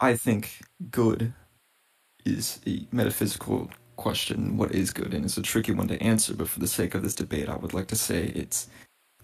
I 0.00 0.14
think 0.14 0.60
good 0.90 1.32
is 2.24 2.60
a 2.66 2.86
metaphysical 2.92 3.70
question. 3.96 4.56
What 4.56 4.72
is 4.72 4.92
good? 4.92 5.12
And 5.12 5.24
it's 5.24 5.36
a 5.36 5.42
tricky 5.42 5.72
one 5.72 5.88
to 5.88 6.00
answer, 6.00 6.34
but 6.34 6.48
for 6.48 6.60
the 6.60 6.68
sake 6.68 6.94
of 6.94 7.02
this 7.02 7.16
debate, 7.16 7.48
I 7.48 7.56
would 7.56 7.74
like 7.74 7.88
to 7.88 7.96
say 7.96 8.26
it's 8.26 8.68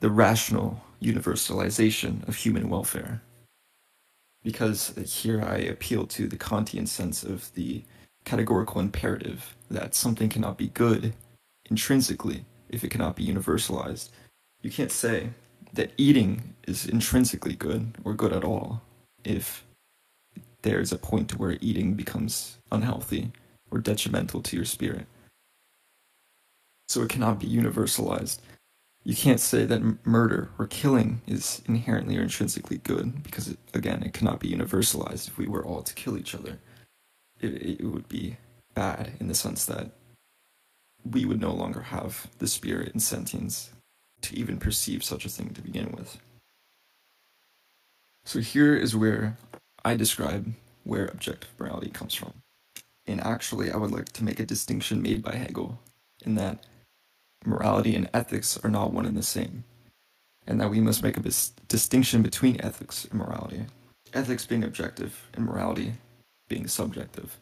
the 0.00 0.10
rational 0.10 0.82
universalization 1.00 2.26
of 2.26 2.34
human 2.34 2.68
welfare. 2.68 3.22
Because 4.42 4.92
here 5.06 5.42
I 5.42 5.56
appeal 5.58 6.06
to 6.08 6.26
the 6.26 6.36
Kantian 6.36 6.88
sense 6.88 7.22
of 7.22 7.52
the 7.54 7.84
categorical 8.24 8.80
imperative 8.80 9.56
that 9.70 9.94
something 9.94 10.28
cannot 10.28 10.58
be 10.58 10.68
good 10.68 11.14
intrinsically 11.70 12.44
if 12.68 12.82
it 12.82 12.90
cannot 12.90 13.16
be 13.16 13.26
universalized. 13.26 14.10
You 14.60 14.70
can't 14.70 14.92
say 14.92 15.30
that 15.72 15.92
eating 15.96 16.54
is 16.66 16.86
intrinsically 16.86 17.54
good 17.54 17.96
or 18.04 18.14
good 18.14 18.32
at 18.32 18.44
all 18.44 18.82
if 19.24 19.64
there's 20.64 20.92
a 20.92 20.98
point 20.98 21.28
to 21.28 21.38
where 21.38 21.58
eating 21.60 21.94
becomes 21.94 22.58
unhealthy 22.72 23.30
or 23.70 23.78
detrimental 23.78 24.42
to 24.42 24.56
your 24.56 24.64
spirit. 24.64 25.06
So 26.88 27.02
it 27.02 27.10
cannot 27.10 27.38
be 27.38 27.46
universalized. 27.46 28.38
You 29.04 29.14
can't 29.14 29.40
say 29.40 29.66
that 29.66 30.06
murder 30.06 30.48
or 30.58 30.66
killing 30.66 31.20
is 31.26 31.60
inherently 31.66 32.16
or 32.16 32.22
intrinsically 32.22 32.78
good 32.78 33.22
because, 33.22 33.48
it, 33.48 33.58
again, 33.74 34.02
it 34.02 34.14
cannot 34.14 34.40
be 34.40 34.50
universalized. 34.50 35.28
If 35.28 35.36
we 35.36 35.46
were 35.46 35.64
all 35.64 35.82
to 35.82 35.94
kill 35.94 36.16
each 36.16 36.34
other, 36.34 36.58
it, 37.40 37.80
it 37.80 37.84
would 37.84 38.08
be 38.08 38.38
bad 38.72 39.12
in 39.20 39.28
the 39.28 39.34
sense 39.34 39.66
that 39.66 39.90
we 41.04 41.26
would 41.26 41.40
no 41.40 41.52
longer 41.52 41.82
have 41.82 42.28
the 42.38 42.48
spirit 42.48 42.92
and 42.92 43.02
sentience 43.02 43.70
to 44.22 44.38
even 44.38 44.58
perceive 44.58 45.04
such 45.04 45.26
a 45.26 45.28
thing 45.28 45.50
to 45.50 45.60
begin 45.60 45.92
with. 45.92 46.18
So 48.24 48.40
here 48.40 48.74
is 48.74 48.96
where 48.96 49.36
I 49.84 49.94
describe 49.94 50.54
where 50.84 51.06
objective 51.06 51.50
morality 51.58 51.90
comes 51.90 52.14
from. 52.14 52.34
And 53.06 53.20
actually, 53.20 53.70
I 53.70 53.76
would 53.76 53.90
like 53.90 54.12
to 54.12 54.24
make 54.24 54.40
a 54.40 54.46
distinction 54.46 55.02
made 55.02 55.22
by 55.22 55.34
Hegel 55.34 55.80
in 56.24 56.36
that 56.36 56.64
morality 57.44 57.94
and 57.94 58.08
ethics 58.14 58.58
are 58.64 58.70
not 58.70 58.92
one 58.92 59.04
and 59.04 59.16
the 59.16 59.22
same, 59.22 59.64
and 60.46 60.60
that 60.60 60.70
we 60.70 60.80
must 60.80 61.02
make 61.02 61.16
a 61.16 61.20
bis- 61.20 61.52
distinction 61.68 62.22
between 62.22 62.60
ethics 62.62 63.04
and 63.04 63.14
morality. 63.14 63.66
Ethics 64.14 64.46
being 64.46 64.64
objective 64.64 65.28
and 65.34 65.44
morality 65.44 65.94
being 66.48 66.66
subjective. 66.66 67.36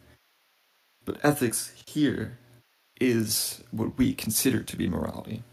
But 1.05 1.23
ethics 1.23 1.73
here 1.85 2.37
is 2.99 3.63
what 3.71 3.97
we 3.97 4.13
consider 4.13 4.63
to 4.63 4.75
be 4.75 4.87
morality. 4.87 5.43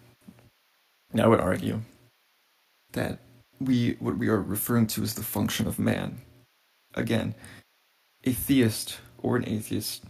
And 1.12 1.20
I 1.20 1.26
would 1.26 1.40
argue 1.40 1.82
that 2.92 3.18
we 3.60 3.96
what 4.00 4.16
we 4.18 4.28
are 4.28 4.40
referring 4.40 4.86
to 4.88 5.02
is 5.02 5.14
the 5.14 5.22
function 5.22 5.66
of 5.66 5.78
man. 5.78 6.20
Again, 7.00 7.34
a 8.24 8.32
theist 8.32 8.98
or 9.18 9.36
an 9.36 9.48
atheist 9.48 10.04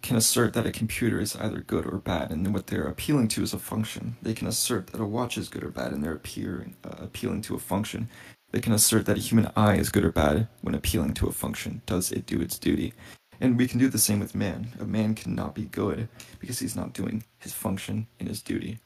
can 0.00 0.16
assert 0.16 0.54
that 0.54 0.66
a 0.66 0.72
computer 0.72 1.20
is 1.20 1.36
either 1.36 1.60
good 1.60 1.84
or 1.84 1.98
bad, 1.98 2.30
and 2.30 2.54
what 2.54 2.68
they're 2.68 2.88
appealing 2.88 3.28
to 3.28 3.42
is 3.42 3.52
a 3.52 3.58
function. 3.58 4.16
They 4.22 4.32
can 4.32 4.46
assert 4.46 4.88
that 4.88 5.00
a 5.00 5.04
watch 5.04 5.36
is 5.36 5.48
good 5.48 5.62
or 5.62 5.70
bad, 5.70 5.92
and 5.92 6.02
they're 6.02 6.14
uh, 6.14 6.96
appealing 6.98 7.42
to 7.42 7.54
a 7.54 7.58
function. 7.58 8.08
They 8.50 8.60
can 8.60 8.72
assert 8.72 9.04
that 9.06 9.18
a 9.18 9.20
human 9.20 9.50
eye 9.56 9.76
is 9.76 9.90
good 9.90 10.04
or 10.04 10.12
bad 10.12 10.48
when 10.62 10.74
appealing 10.74 11.14
to 11.14 11.26
a 11.26 11.32
function. 11.32 11.82
Does 11.84 12.12
it 12.12 12.24
do 12.24 12.40
its 12.40 12.58
duty? 12.58 12.94
And 13.40 13.58
we 13.58 13.68
can 13.68 13.78
do 13.78 13.88
the 13.88 13.98
same 13.98 14.20
with 14.20 14.34
man. 14.34 14.68
A 14.80 14.84
man 14.84 15.14
cannot 15.14 15.54
be 15.54 15.64
good 15.64 16.08
because 16.38 16.60
he's 16.60 16.76
not 16.76 16.94
doing 16.94 17.24
his 17.38 17.52
function 17.52 18.06
and 18.18 18.28
his 18.28 18.40
duty. 18.40 18.78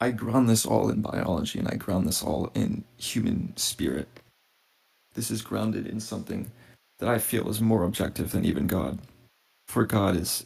I 0.00 0.10
ground 0.10 0.48
this 0.48 0.64
all 0.64 0.88
in 0.88 1.02
biology 1.02 1.58
and 1.58 1.68
I 1.68 1.74
ground 1.74 2.06
this 2.06 2.22
all 2.22 2.50
in 2.54 2.84
human 2.96 3.54
spirit. 3.56 4.08
This 5.16 5.30
is 5.30 5.40
grounded 5.40 5.86
in 5.86 5.98
something 5.98 6.50
that 6.98 7.08
I 7.08 7.18
feel 7.18 7.48
is 7.48 7.60
more 7.60 7.84
objective 7.84 8.32
than 8.32 8.44
even 8.44 8.66
God. 8.66 8.98
For 9.66 9.86
God 9.86 10.14
is, 10.14 10.44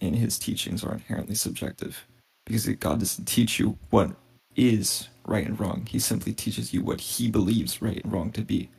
in 0.00 0.14
his 0.14 0.38
teachings, 0.38 0.84
are 0.84 0.94
inherently 0.94 1.34
subjective. 1.34 2.06
Because 2.46 2.68
God 2.68 3.00
doesn't 3.00 3.24
teach 3.26 3.58
you 3.58 3.76
what 3.90 4.12
is 4.54 5.08
right 5.26 5.44
and 5.44 5.58
wrong, 5.58 5.86
he 5.90 5.98
simply 5.98 6.32
teaches 6.32 6.72
you 6.72 6.82
what 6.82 7.00
he 7.00 7.28
believes 7.28 7.82
right 7.82 8.00
and 8.02 8.12
wrong 8.12 8.30
to 8.30 8.42
be. 8.42 8.70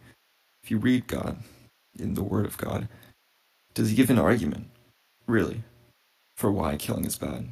If 0.64 0.72
you 0.72 0.78
read 0.78 1.08
God, 1.08 1.38
in 2.00 2.14
the 2.14 2.24
Word 2.24 2.46
of 2.46 2.58
God, 2.58 2.88
does 3.74 3.90
he 3.90 3.96
give 3.96 4.10
an 4.10 4.18
argument, 4.18 4.70
really, 5.28 5.64
for 6.36 6.52
why 6.52 6.78
killing 6.78 7.06
is 7.06 7.18
bad? 7.18 7.50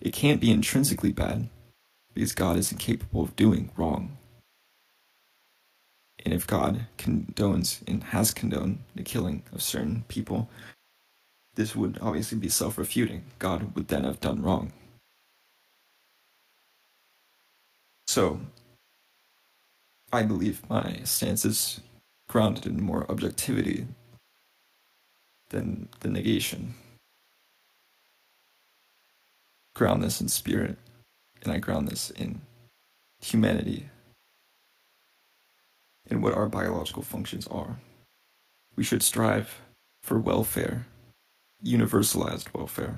It 0.00 0.12
can't 0.12 0.40
be 0.40 0.52
intrinsically 0.52 1.12
bad, 1.12 1.48
because 2.14 2.32
God 2.32 2.56
is 2.56 2.70
incapable 2.70 3.22
of 3.22 3.34
doing 3.34 3.70
wrong. 3.76 4.16
And 6.24 6.32
if 6.32 6.46
God 6.46 6.86
condones 6.98 7.80
and 7.86 8.02
has 8.04 8.32
condoned 8.32 8.78
the 8.94 9.02
killing 9.02 9.42
of 9.52 9.62
certain 9.62 10.04
people, 10.08 10.48
this 11.54 11.76
would 11.76 11.98
obviously 12.00 12.38
be 12.38 12.48
self 12.48 12.78
refuting. 12.78 13.24
God 13.38 13.74
would 13.74 13.88
then 13.88 14.04
have 14.04 14.20
done 14.20 14.42
wrong. 14.42 14.72
So, 18.06 18.40
I 20.12 20.22
believe 20.22 20.68
my 20.70 21.00
stance 21.04 21.44
is 21.44 21.80
grounded 22.28 22.66
in 22.66 22.82
more 22.82 23.10
objectivity 23.10 23.86
than 25.50 25.88
the 26.00 26.08
negation. 26.08 26.74
Ground 29.74 30.02
this 30.02 30.20
in 30.20 30.28
spirit, 30.28 30.78
and 31.42 31.52
I 31.52 31.58
ground 31.58 31.88
this 31.88 32.10
in 32.10 32.40
humanity 33.20 33.88
and 36.10 36.22
what 36.22 36.34
our 36.34 36.48
biological 36.48 37.02
functions 37.02 37.46
are. 37.48 37.78
We 38.76 38.84
should 38.84 39.02
strive 39.02 39.60
for 40.02 40.18
welfare, 40.18 40.86
universalized 41.64 42.52
welfare. 42.54 42.96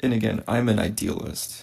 And 0.00 0.12
again, 0.12 0.42
I'm 0.48 0.68
an 0.68 0.78
idealist. 0.78 1.62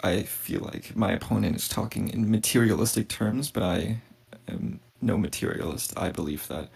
I 0.00 0.22
feel 0.22 0.60
like 0.60 0.94
my 0.94 1.12
opponent 1.12 1.56
is 1.56 1.68
talking 1.68 2.08
in 2.08 2.30
materialistic 2.30 3.08
terms, 3.08 3.50
but 3.50 3.62
I 3.62 3.98
am 4.46 4.80
no 5.00 5.16
materialist. 5.18 5.92
I 5.96 6.10
believe 6.10 6.46
that 6.48 6.68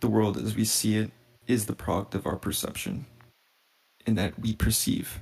the 0.00 0.08
world 0.08 0.36
as 0.36 0.56
we 0.56 0.64
see 0.64 0.96
it 0.96 1.10
is 1.46 1.66
the 1.66 1.74
product 1.74 2.14
of 2.14 2.26
our 2.26 2.36
perception, 2.36 3.06
and 4.06 4.16
that 4.16 4.38
we 4.38 4.54
perceive, 4.54 5.20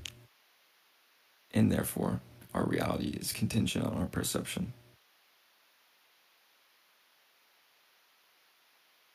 and 1.52 1.70
therefore 1.72 2.20
our 2.54 2.64
reality 2.64 3.16
is 3.20 3.32
contingent 3.32 3.84
on 3.84 3.96
our 3.96 4.06
perception. 4.06 4.72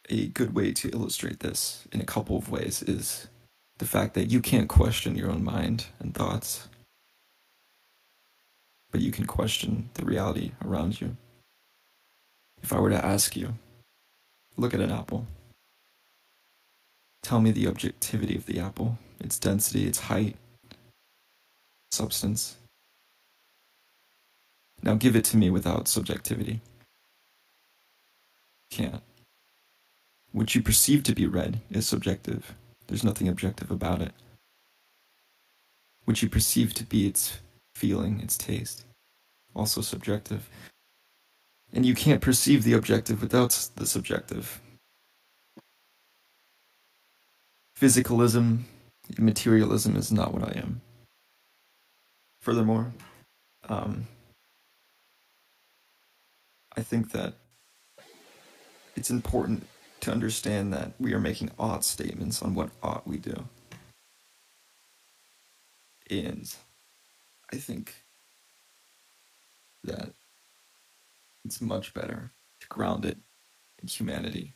A 0.09 0.27
good 0.27 0.53
way 0.53 0.73
to 0.73 0.89
illustrate 0.89 1.39
this 1.39 1.87
in 1.91 2.01
a 2.01 2.05
couple 2.05 2.37
of 2.37 2.49
ways 2.49 2.83
is 2.83 3.27
the 3.77 3.85
fact 3.85 4.13
that 4.13 4.29
you 4.29 4.41
can't 4.41 4.69
question 4.69 5.15
your 5.15 5.31
own 5.31 5.43
mind 5.43 5.87
and 5.99 6.13
thoughts 6.13 6.67
but 8.93 9.01
you 9.01 9.11
can 9.11 9.25
question 9.25 9.89
the 9.95 10.05
reality 10.05 10.51
around 10.63 11.01
you. 11.01 11.17
If 12.61 12.71
I 12.71 12.79
were 12.79 12.91
to 12.91 13.05
ask 13.05 13.35
you, 13.35 13.55
look 14.55 14.73
at 14.75 14.79
an 14.79 14.91
apple. 14.91 15.25
Tell 17.23 17.41
me 17.41 17.49
the 17.49 17.67
objectivity 17.67 18.35
of 18.35 18.45
the 18.45 18.59
apple, 18.59 18.99
its 19.19 19.39
density, 19.39 19.87
its 19.87 19.99
height, 19.99 20.35
substance. 21.91 22.57
Now 24.83 24.95
give 24.95 25.15
it 25.15 25.23
to 25.25 25.37
me 25.37 25.49
without 25.49 25.87
subjectivity. 25.87 26.59
Can't. 28.69 29.01
What 30.33 30.53
you 30.55 30.61
perceive 30.61 31.03
to 31.03 31.15
be 31.15 31.25
red 31.25 31.61
is 31.71 31.87
subjective. 31.87 32.53
There's 32.87 33.03
nothing 33.03 33.29
objective 33.29 33.71
about 33.71 34.01
it. 34.01 34.11
What 36.03 36.21
you 36.21 36.27
perceive 36.27 36.73
to 36.73 36.83
be 36.83 37.07
its 37.07 37.39
feeling, 37.75 38.19
its 38.19 38.37
taste. 38.37 38.83
Also 39.55 39.79
subjective. 39.79 40.49
And 41.71 41.85
you 41.85 41.95
can't 41.95 42.21
perceive 42.21 42.63
the 42.63 42.73
objective 42.73 43.21
without 43.21 43.69
the 43.75 43.85
subjective. 43.85 44.59
Physicalism, 47.79 48.63
materialism 49.17 49.95
is 49.95 50.11
not 50.11 50.33
what 50.33 50.43
I 50.43 50.59
am. 50.59 50.81
Furthermore, 52.41 52.91
um, 53.69 54.07
I 56.75 56.81
think 56.81 57.11
that 57.11 57.33
it's 58.95 59.09
important 59.09 59.67
to 60.01 60.11
understand 60.11 60.73
that 60.73 60.93
we 60.99 61.13
are 61.13 61.19
making 61.19 61.51
ought 61.57 61.85
statements 61.85 62.41
on 62.41 62.55
what 62.55 62.69
ought 62.81 63.07
we 63.07 63.17
do. 63.17 63.45
And 66.09 66.53
I 67.51 67.57
think 67.57 67.93
that 69.83 70.13
it's 71.45 71.61
much 71.61 71.93
better 71.93 72.31
to 72.59 72.67
ground 72.67 73.05
it 73.05 73.17
in 73.81 73.87
humanity, 73.87 74.53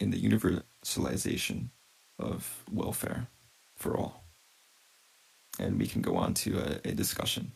in 0.00 0.10
the 0.10 0.22
universalization 0.22 1.68
of 2.18 2.64
welfare 2.70 3.28
for 3.74 3.96
all. 3.96 4.24
And 5.58 5.78
we 5.78 5.86
can 5.86 6.02
go 6.02 6.16
on 6.16 6.34
to 6.34 6.58
a, 6.58 6.90
a 6.90 6.92
discussion. 6.92 7.52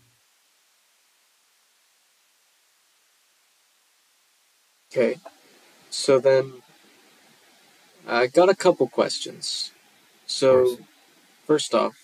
Okay, 4.92 5.18
so 5.88 6.18
then 6.18 6.52
I 8.08 8.26
got 8.26 8.48
a 8.48 8.56
couple 8.56 8.88
questions. 8.88 9.70
So, 10.26 10.78
first 11.46 11.76
off, 11.76 11.94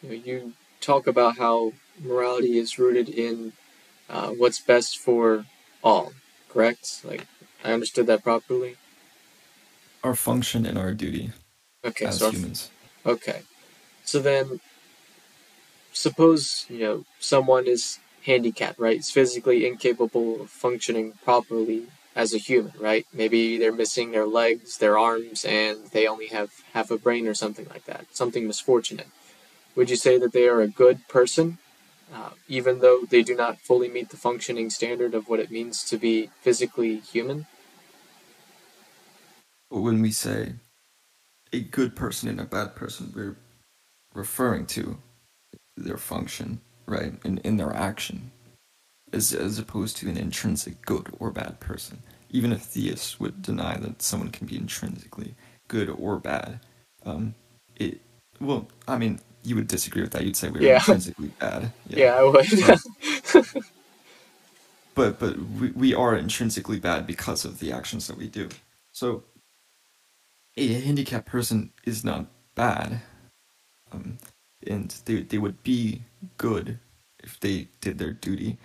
you, 0.00 0.08
know, 0.08 0.14
you 0.14 0.52
talk 0.80 1.08
about 1.08 1.38
how 1.38 1.72
morality 2.00 2.56
is 2.56 2.78
rooted 2.78 3.08
in 3.08 3.52
uh, 4.08 4.28
what's 4.28 4.60
best 4.60 4.96
for 4.98 5.44
all, 5.82 6.12
correct? 6.48 7.00
Like, 7.04 7.26
I 7.64 7.72
understood 7.72 8.06
that 8.06 8.22
properly? 8.22 8.76
Our 10.04 10.14
function 10.14 10.66
and 10.66 10.78
our 10.78 10.94
duty 10.94 11.32
okay, 11.84 12.06
as 12.06 12.18
so 12.20 12.30
humans. 12.30 12.70
okay. 13.04 13.42
So 14.04 14.20
then, 14.20 14.60
suppose, 15.92 16.66
you 16.68 16.78
know, 16.78 17.04
someone 17.18 17.66
is 17.66 17.98
handicapped, 18.24 18.78
right? 18.78 18.98
Is 18.98 19.10
physically 19.10 19.66
incapable 19.66 20.42
of 20.42 20.50
functioning 20.50 21.14
properly 21.24 21.88
as 22.14 22.32
a 22.32 22.38
human, 22.38 22.72
right? 22.78 23.06
Maybe 23.12 23.58
they're 23.58 23.72
missing 23.72 24.12
their 24.12 24.26
legs, 24.26 24.78
their 24.78 24.96
arms, 24.96 25.44
and 25.44 25.86
they 25.92 26.06
only 26.06 26.28
have 26.28 26.50
half 26.72 26.90
a 26.90 26.98
brain 26.98 27.26
or 27.26 27.34
something 27.34 27.66
like 27.68 27.84
that. 27.86 28.06
Something 28.12 28.46
misfortunate. 28.46 29.08
Would 29.74 29.90
you 29.90 29.96
say 29.96 30.18
that 30.18 30.32
they 30.32 30.48
are 30.48 30.60
a 30.60 30.68
good 30.68 31.08
person, 31.08 31.58
uh, 32.12 32.30
even 32.46 32.78
though 32.78 33.00
they 33.08 33.22
do 33.22 33.34
not 33.34 33.58
fully 33.58 33.88
meet 33.88 34.10
the 34.10 34.16
functioning 34.16 34.70
standard 34.70 35.14
of 35.14 35.28
what 35.28 35.40
it 35.40 35.50
means 35.50 35.82
to 35.84 35.96
be 35.96 36.30
physically 36.40 37.00
human? 37.00 37.46
When 39.68 40.00
we 40.00 40.12
say 40.12 40.54
a 41.52 41.60
good 41.60 41.96
person 41.96 42.28
and 42.28 42.40
a 42.40 42.44
bad 42.44 42.76
person, 42.76 43.12
we're 43.14 43.36
referring 44.14 44.66
to 44.66 44.98
their 45.76 45.96
function, 45.96 46.60
right, 46.86 47.14
in, 47.24 47.38
in 47.38 47.56
their 47.56 47.74
action, 47.74 48.30
as, 49.14 49.32
as 49.32 49.58
opposed 49.58 49.96
to 49.98 50.08
an 50.08 50.16
intrinsic 50.16 50.82
good 50.82 51.08
or 51.18 51.30
bad 51.30 51.60
person. 51.60 52.02
Even 52.30 52.52
a 52.52 52.58
theist 52.58 53.20
would 53.20 53.42
deny 53.42 53.76
that 53.78 54.02
someone 54.02 54.30
can 54.30 54.46
be 54.46 54.56
intrinsically 54.56 55.34
good 55.68 55.88
or 55.88 56.18
bad. 56.18 56.60
Um, 57.06 57.34
it 57.76 58.00
well, 58.40 58.68
I 58.88 58.98
mean, 58.98 59.20
you 59.44 59.54
would 59.54 59.68
disagree 59.68 60.02
with 60.02 60.10
that. 60.12 60.24
You'd 60.24 60.36
say 60.36 60.48
we're 60.48 60.62
yeah. 60.62 60.76
intrinsically 60.76 61.28
bad. 61.38 61.72
Yeah, 61.88 61.98
yeah 61.98 62.14
I 62.16 62.22
would. 62.24 62.46
But, 63.32 63.54
but 64.94 65.18
but 65.18 65.38
we, 65.38 65.70
we 65.70 65.94
are 65.94 66.16
intrinsically 66.16 66.80
bad 66.80 67.06
because 67.06 67.44
of 67.44 67.60
the 67.60 67.72
actions 67.72 68.06
that 68.08 68.16
we 68.16 68.26
do. 68.28 68.48
So 68.92 69.22
a 70.56 70.80
handicapped 70.80 71.26
person 71.26 71.72
is 71.84 72.04
not 72.04 72.26
bad. 72.54 73.00
Um, 73.92 74.18
and 74.66 74.90
they 75.04 75.22
they 75.22 75.38
would 75.38 75.62
be 75.62 76.02
good 76.36 76.78
if 77.22 77.38
they 77.40 77.68
did 77.80 77.98
their 77.98 78.12
duty. 78.12 78.58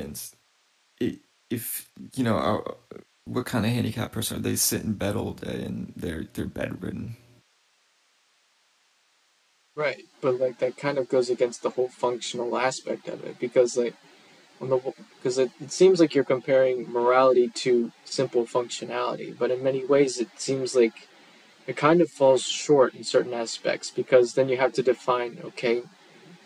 And 0.00 0.20
if 1.50 1.90
you 2.14 2.24
know 2.24 2.38
uh, 2.38 2.72
what 3.24 3.46
kind 3.46 3.64
of 3.66 3.72
handicapped 3.72 4.12
person 4.12 4.38
are 4.38 4.40
they 4.40 4.56
sit 4.56 4.82
in 4.82 4.94
bed 4.94 5.16
all 5.16 5.32
day 5.32 5.62
and 5.64 5.92
they're 5.96 6.26
they're 6.32 6.46
bedridden? 6.46 7.16
Right 9.74 10.04
but 10.22 10.40
like 10.40 10.58
that 10.58 10.76
kind 10.76 10.98
of 10.98 11.08
goes 11.08 11.28
against 11.28 11.62
the 11.62 11.70
whole 11.70 11.88
functional 11.88 12.56
aspect 12.56 13.08
of 13.08 13.24
it 13.24 13.38
because 13.38 13.76
like 13.76 13.94
on 14.60 14.70
the 14.70 14.80
because 15.16 15.38
it, 15.38 15.50
it 15.60 15.72
seems 15.72 16.00
like 16.00 16.14
you're 16.14 16.24
comparing 16.24 16.90
morality 16.90 17.48
to 17.48 17.92
simple 18.04 18.44
functionality 18.44 19.36
but 19.36 19.50
in 19.50 19.62
many 19.62 19.84
ways 19.84 20.18
it 20.18 20.28
seems 20.36 20.74
like 20.74 21.08
it 21.66 21.76
kind 21.76 22.00
of 22.00 22.10
falls 22.10 22.42
short 22.42 22.94
in 22.94 23.04
certain 23.04 23.34
aspects 23.34 23.90
because 23.90 24.34
then 24.34 24.48
you 24.48 24.56
have 24.56 24.72
to 24.72 24.82
define 24.82 25.38
okay 25.44 25.82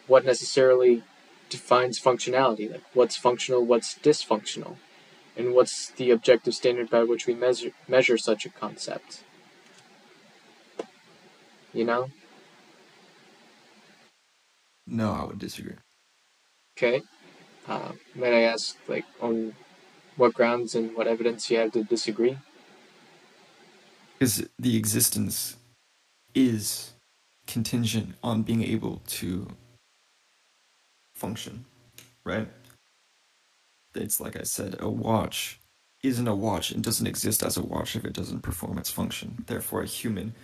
what 0.06 0.24
necessarily 0.24 1.02
defines 1.48 2.00
functionality 2.00 2.70
like 2.70 2.82
what's 2.92 3.16
functional 3.16 3.64
what's 3.64 3.98
dysfunctional 3.98 4.76
and 5.36 5.54
what's 5.54 5.90
the 5.90 6.10
objective 6.10 6.54
standard 6.54 6.90
by 6.90 7.02
which 7.04 7.26
we 7.26 7.34
measure 7.34 7.70
measure 7.86 8.16
such 8.16 8.46
a 8.46 8.48
concept. 8.48 9.22
You 11.72 11.84
know? 11.84 12.10
No 14.86 15.12
i 15.12 15.24
would 15.24 15.38
disagree. 15.38 15.76
Okay. 16.76 17.02
Uh, 17.68 17.92
may 18.14 18.44
i 18.44 18.52
ask 18.52 18.76
like 18.88 19.04
on 19.20 19.54
what 20.16 20.32
grounds 20.32 20.74
and 20.74 20.96
what 20.96 21.06
evidence 21.06 21.50
you 21.50 21.58
have 21.58 21.72
to 21.72 21.84
disagree? 21.84 22.38
Because 24.18 24.48
the 24.58 24.76
existence 24.76 25.56
is 26.34 26.92
contingent 27.46 28.14
on 28.22 28.42
being 28.42 28.62
able 28.62 29.02
to 29.06 29.48
function 31.16 31.64
right 32.24 32.48
it's 34.02 34.20
like 34.20 34.38
I 34.38 34.42
said, 34.42 34.76
a 34.80 34.88
watch 34.88 35.60
isn't 36.02 36.28
a 36.28 36.34
watch 36.34 36.70
and 36.70 36.84
doesn't 36.84 37.06
exist 37.06 37.42
as 37.42 37.56
a 37.56 37.62
watch 37.62 37.96
if 37.96 38.04
it 38.04 38.12
doesn't 38.12 38.42
perform 38.42 38.78
its 38.78 38.90
function. 38.90 39.44
Therefore, 39.46 39.82
a 39.82 39.86
human 39.86 40.34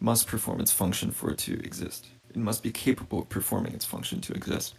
must 0.00 0.26
perform 0.26 0.60
its 0.60 0.72
function 0.72 1.10
for 1.10 1.30
it 1.30 1.38
to 1.38 1.54
exist. 1.60 2.08
It 2.30 2.36
must 2.36 2.62
be 2.62 2.72
capable 2.72 3.20
of 3.20 3.28
performing 3.28 3.74
its 3.74 3.84
function 3.84 4.20
to 4.22 4.32
exist. 4.32 4.74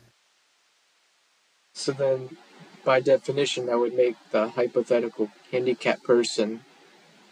So 1.73 1.91
then, 1.91 2.37
by 2.83 2.99
definition, 2.99 3.67
that 3.67 3.79
would 3.79 3.95
make 3.95 4.15
the 4.31 4.49
hypothetical 4.49 5.29
handicapped 5.51 6.03
person 6.03 6.61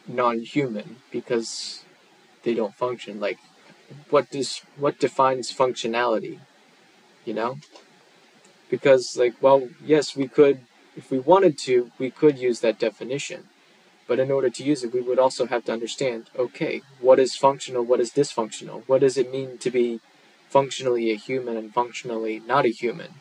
non-human 0.07 0.97
because 1.11 1.83
they 2.43 2.53
don't 2.53 2.75
function. 2.75 3.19
Like, 3.19 3.39
what 4.09 4.29
does 4.31 4.61
what 4.77 4.99
defines 4.99 5.53
functionality? 5.53 6.39
You 7.25 7.33
know, 7.33 7.57
because 8.73 9.15
like, 9.15 9.35
well, 9.39 9.69
yes, 9.85 10.15
we 10.15 10.27
could 10.27 10.57
if 10.97 11.11
we 11.11 11.19
wanted 11.19 11.59
to, 11.59 11.91
we 11.99 12.09
could 12.09 12.39
use 12.39 12.59
that 12.61 12.79
definition. 12.79 13.43
But 14.07 14.17
in 14.17 14.31
order 14.31 14.49
to 14.49 14.63
use 14.63 14.83
it, 14.83 14.91
we 14.91 14.99
would 14.99 15.19
also 15.19 15.45
have 15.45 15.63
to 15.65 15.71
understand 15.71 16.31
okay, 16.35 16.81
what 16.99 17.19
is 17.19 17.35
functional, 17.35 17.83
what 17.83 17.99
is 17.99 18.09
dysfunctional? 18.09 18.81
What 18.87 19.01
does 19.01 19.15
it 19.15 19.31
mean 19.31 19.59
to 19.59 19.69
be 19.69 19.99
functionally 20.49 21.11
a 21.11 21.15
human 21.15 21.55
and 21.55 21.71
functionally 21.71 22.41
not 22.47 22.65
a 22.65 22.69
human? 22.69 23.11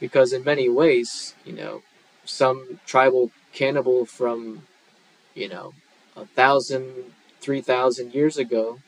Because 0.00 0.32
in 0.32 0.42
many 0.42 0.68
ways, 0.68 1.36
you 1.44 1.52
know, 1.52 1.82
some 2.24 2.80
tribal 2.84 3.30
cannibal 3.52 4.04
from, 4.04 4.66
you 5.36 5.48
know, 5.48 5.72
a 6.16 6.26
thousand, 6.26 7.14
three 7.40 7.60
thousand 7.60 8.12
years 8.12 8.36
ago, 8.36 8.80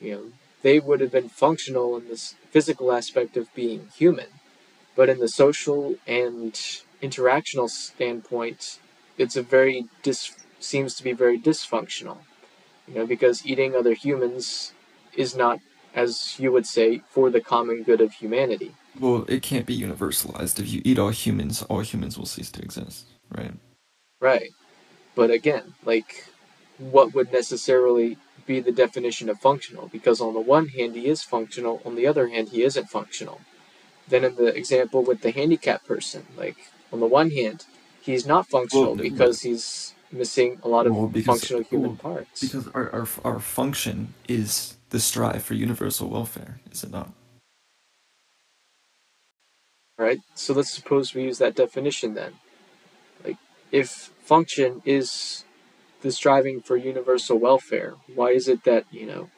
you 0.00 0.12
know, 0.12 0.24
they 0.62 0.78
would 0.78 1.00
have 1.00 1.10
been 1.10 1.28
functional 1.28 1.96
in 1.96 2.06
this 2.06 2.36
physical 2.52 2.92
aspect 2.92 3.36
of 3.36 3.52
being 3.56 3.88
human. 3.96 4.28
But 4.96 5.08
in 5.08 5.18
the 5.18 5.28
social 5.28 5.94
and 6.06 6.52
interactional 7.02 7.68
standpoint, 7.68 8.80
it's 9.18 9.36
a 9.36 9.42
very 9.42 9.86
dis 10.02 10.34
seems 10.58 10.94
to 10.96 11.04
be 11.04 11.12
very 11.12 11.38
dysfunctional. 11.38 12.18
You 12.88 12.94
know, 12.94 13.06
because 13.06 13.44
eating 13.44 13.74
other 13.74 13.94
humans 13.94 14.72
is 15.14 15.36
not, 15.36 15.60
as 15.94 16.38
you 16.38 16.50
would 16.52 16.66
say, 16.66 17.02
for 17.10 17.30
the 17.30 17.40
common 17.40 17.82
good 17.82 18.00
of 18.00 18.12
humanity. 18.12 18.74
Well, 18.98 19.26
it 19.28 19.42
can't 19.42 19.66
be 19.66 19.78
universalized. 19.78 20.58
If 20.58 20.72
you 20.72 20.80
eat 20.84 20.98
all 20.98 21.10
humans, 21.10 21.62
all 21.64 21.80
humans 21.80 22.16
will 22.16 22.26
cease 22.26 22.50
to 22.52 22.62
exist, 22.62 23.06
right? 23.30 23.52
Right. 24.20 24.50
But 25.14 25.30
again, 25.30 25.74
like, 25.84 26.28
what 26.78 27.12
would 27.14 27.32
necessarily 27.32 28.16
be 28.46 28.60
the 28.60 28.72
definition 28.72 29.28
of 29.28 29.40
functional? 29.40 29.88
Because 29.88 30.20
on 30.20 30.32
the 30.34 30.40
one 30.40 30.68
hand, 30.68 30.94
he 30.94 31.08
is 31.08 31.22
functional, 31.22 31.82
on 31.84 31.96
the 31.96 32.06
other 32.06 32.28
hand, 32.28 32.50
he 32.50 32.62
isn't 32.62 32.88
functional. 32.88 33.40
Then 34.08 34.24
in 34.24 34.36
the 34.36 34.56
example 34.56 35.02
with 35.02 35.20
the 35.22 35.32
handicapped 35.32 35.86
person, 35.86 36.26
like, 36.36 36.56
on 36.92 37.00
the 37.00 37.06
one 37.06 37.30
hand, 37.30 37.66
he's 38.00 38.26
not 38.26 38.46
functional 38.46 38.94
well, 38.94 38.96
because 38.96 39.42
he's 39.42 39.94
missing 40.12 40.60
a 40.62 40.68
lot 40.68 40.86
of 40.86 40.94
well, 40.94 41.08
because, 41.08 41.26
functional 41.26 41.62
human 41.62 41.90
well, 41.90 41.96
parts. 41.96 42.40
Because 42.40 42.68
our, 42.68 42.90
our 42.92 43.08
our 43.24 43.40
function 43.40 44.14
is 44.28 44.76
the 44.90 45.00
strive 45.00 45.42
for 45.42 45.54
universal 45.54 46.08
welfare, 46.08 46.60
is 46.70 46.84
it 46.84 46.90
not? 46.90 47.12
Right. 49.98 50.20
So 50.34 50.54
let's 50.54 50.70
suppose 50.70 51.14
we 51.14 51.24
use 51.24 51.38
that 51.38 51.54
definition 51.56 52.14
then. 52.14 52.34
Like, 53.24 53.38
if 53.72 54.12
function 54.22 54.82
is 54.84 55.44
the 56.02 56.12
striving 56.12 56.60
for 56.60 56.76
universal 56.76 57.38
welfare, 57.38 57.94
why 58.14 58.30
is 58.30 58.46
it 58.48 58.64
that 58.64 58.84
you 58.92 59.06
know 59.06 59.30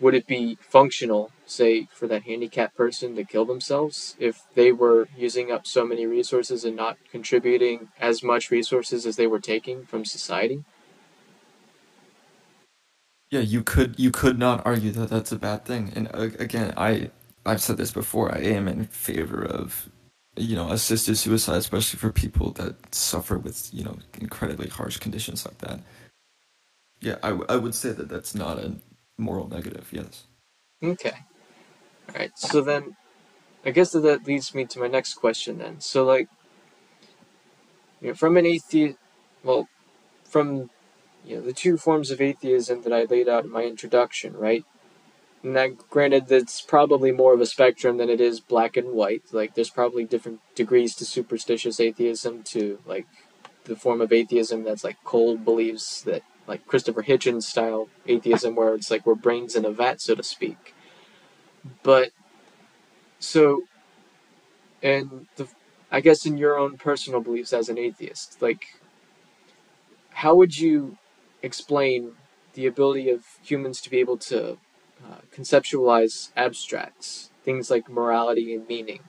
would 0.00 0.14
it 0.14 0.26
be 0.26 0.56
functional, 0.60 1.30
say, 1.46 1.88
for 1.92 2.06
that 2.08 2.24
handicapped 2.24 2.76
person 2.76 3.16
to 3.16 3.24
kill 3.24 3.44
themselves 3.44 4.16
if 4.18 4.42
they 4.54 4.72
were 4.72 5.08
using 5.16 5.50
up 5.50 5.66
so 5.66 5.84
many 5.86 6.06
resources 6.06 6.64
and 6.64 6.76
not 6.76 6.98
contributing 7.10 7.88
as 8.00 8.22
much 8.22 8.50
resources 8.50 9.06
as 9.06 9.16
they 9.16 9.26
were 9.26 9.40
taking 9.40 9.84
from 9.84 10.04
society? 10.04 10.64
Yeah, 13.30 13.40
you 13.40 13.62
could 13.62 13.98
you 13.98 14.10
could 14.10 14.38
not 14.38 14.64
argue 14.66 14.92
that 14.92 15.10
that's 15.10 15.32
a 15.32 15.38
bad 15.38 15.64
thing. 15.64 15.92
And 15.94 16.08
uh, 16.14 16.30
again, 16.38 16.72
I 16.76 17.10
I've 17.46 17.62
said 17.62 17.76
this 17.76 17.92
before. 17.92 18.34
I 18.34 18.40
am 18.40 18.68
in 18.68 18.86
favor 18.86 19.44
of 19.44 19.90
you 20.36 20.56
know 20.56 20.70
assisted 20.70 21.16
suicide, 21.18 21.58
especially 21.58 21.98
for 21.98 22.12
people 22.12 22.52
that 22.52 22.94
suffer 22.94 23.38
with 23.38 23.68
you 23.74 23.84
know 23.84 23.98
incredibly 24.20 24.68
harsh 24.68 24.98
conditions 24.98 25.44
like 25.46 25.58
that. 25.58 25.80
Yeah, 27.00 27.16
I, 27.22 27.38
I 27.48 27.56
would 27.56 27.74
say 27.74 27.92
that 27.92 28.08
that's 28.08 28.34
not 28.34 28.58
a 28.58 28.76
moral 29.18 29.48
negative, 29.48 29.88
yes. 29.92 30.26
Okay. 30.82 31.12
All 32.08 32.14
right. 32.14 32.30
So 32.38 32.60
then, 32.60 32.96
I 33.64 33.70
guess 33.70 33.90
that, 33.90 34.00
that 34.00 34.26
leads 34.26 34.54
me 34.54 34.64
to 34.66 34.78
my 34.78 34.88
next 34.88 35.14
question. 35.14 35.58
Then, 35.58 35.80
so 35.80 36.04
like, 36.04 36.28
you 38.00 38.08
know, 38.08 38.14
from 38.14 38.36
an 38.36 38.46
atheist, 38.46 38.96
well, 39.42 39.68
from 40.24 40.70
you 41.24 41.36
know 41.36 41.42
the 41.42 41.52
two 41.52 41.76
forms 41.76 42.10
of 42.10 42.20
atheism 42.20 42.82
that 42.82 42.92
I 42.92 43.04
laid 43.04 43.28
out 43.28 43.44
in 43.44 43.50
my 43.50 43.64
introduction, 43.64 44.36
right? 44.36 44.64
And 45.42 45.54
that, 45.54 45.88
granted, 45.88 46.26
that's 46.26 46.60
probably 46.60 47.12
more 47.12 47.32
of 47.32 47.40
a 47.40 47.46
spectrum 47.46 47.96
than 47.96 48.10
it 48.10 48.20
is 48.20 48.40
black 48.40 48.76
and 48.76 48.92
white. 48.92 49.22
Like, 49.32 49.54
there's 49.54 49.70
probably 49.70 50.04
different 50.04 50.40
degrees 50.56 50.96
to 50.96 51.04
superstitious 51.04 51.78
atheism, 51.78 52.42
to 52.44 52.80
like 52.84 53.06
the 53.64 53.76
form 53.76 54.00
of 54.00 54.12
atheism 54.12 54.64
that's 54.64 54.82
like 54.82 54.96
cold 55.04 55.44
believes 55.44 56.02
that 56.02 56.22
like 56.48 56.66
Christopher 56.66 57.04
Hitchens 57.04 57.44
style 57.44 57.88
atheism, 58.08 58.56
where 58.56 58.74
it's 58.74 58.90
like 58.92 59.06
we're 59.06 59.16
brains 59.16 59.56
in 59.56 59.66
a 59.66 59.72
vat, 59.72 60.02
so 60.02 60.16
to 60.16 60.24
speak. 60.24 60.74
But 61.84 62.10
so, 63.20 63.62
and 64.82 65.26
the, 65.36 65.48
I 65.92 66.00
guess 66.00 66.26
in 66.26 66.38
your 66.38 66.58
own 66.58 66.78
personal 66.78 67.20
beliefs 67.20 67.52
as 67.54 67.68
an 67.70 67.78
atheist, 67.78 68.42
like, 68.42 68.66
how 70.10 70.34
would 70.36 70.58
you 70.58 70.98
explain 71.42 72.12
the 72.54 72.66
ability 72.66 73.10
of 73.10 73.24
humans 73.42 73.80
to 73.82 73.90
be 73.90 73.98
able 74.00 74.18
to 74.18 74.58
uh, 75.06 75.18
conceptualize 75.34 76.30
abstracts, 76.36 77.30
things 77.44 77.70
like 77.70 77.88
morality 77.90 78.54
and 78.54 78.68
meaning? 78.68 79.00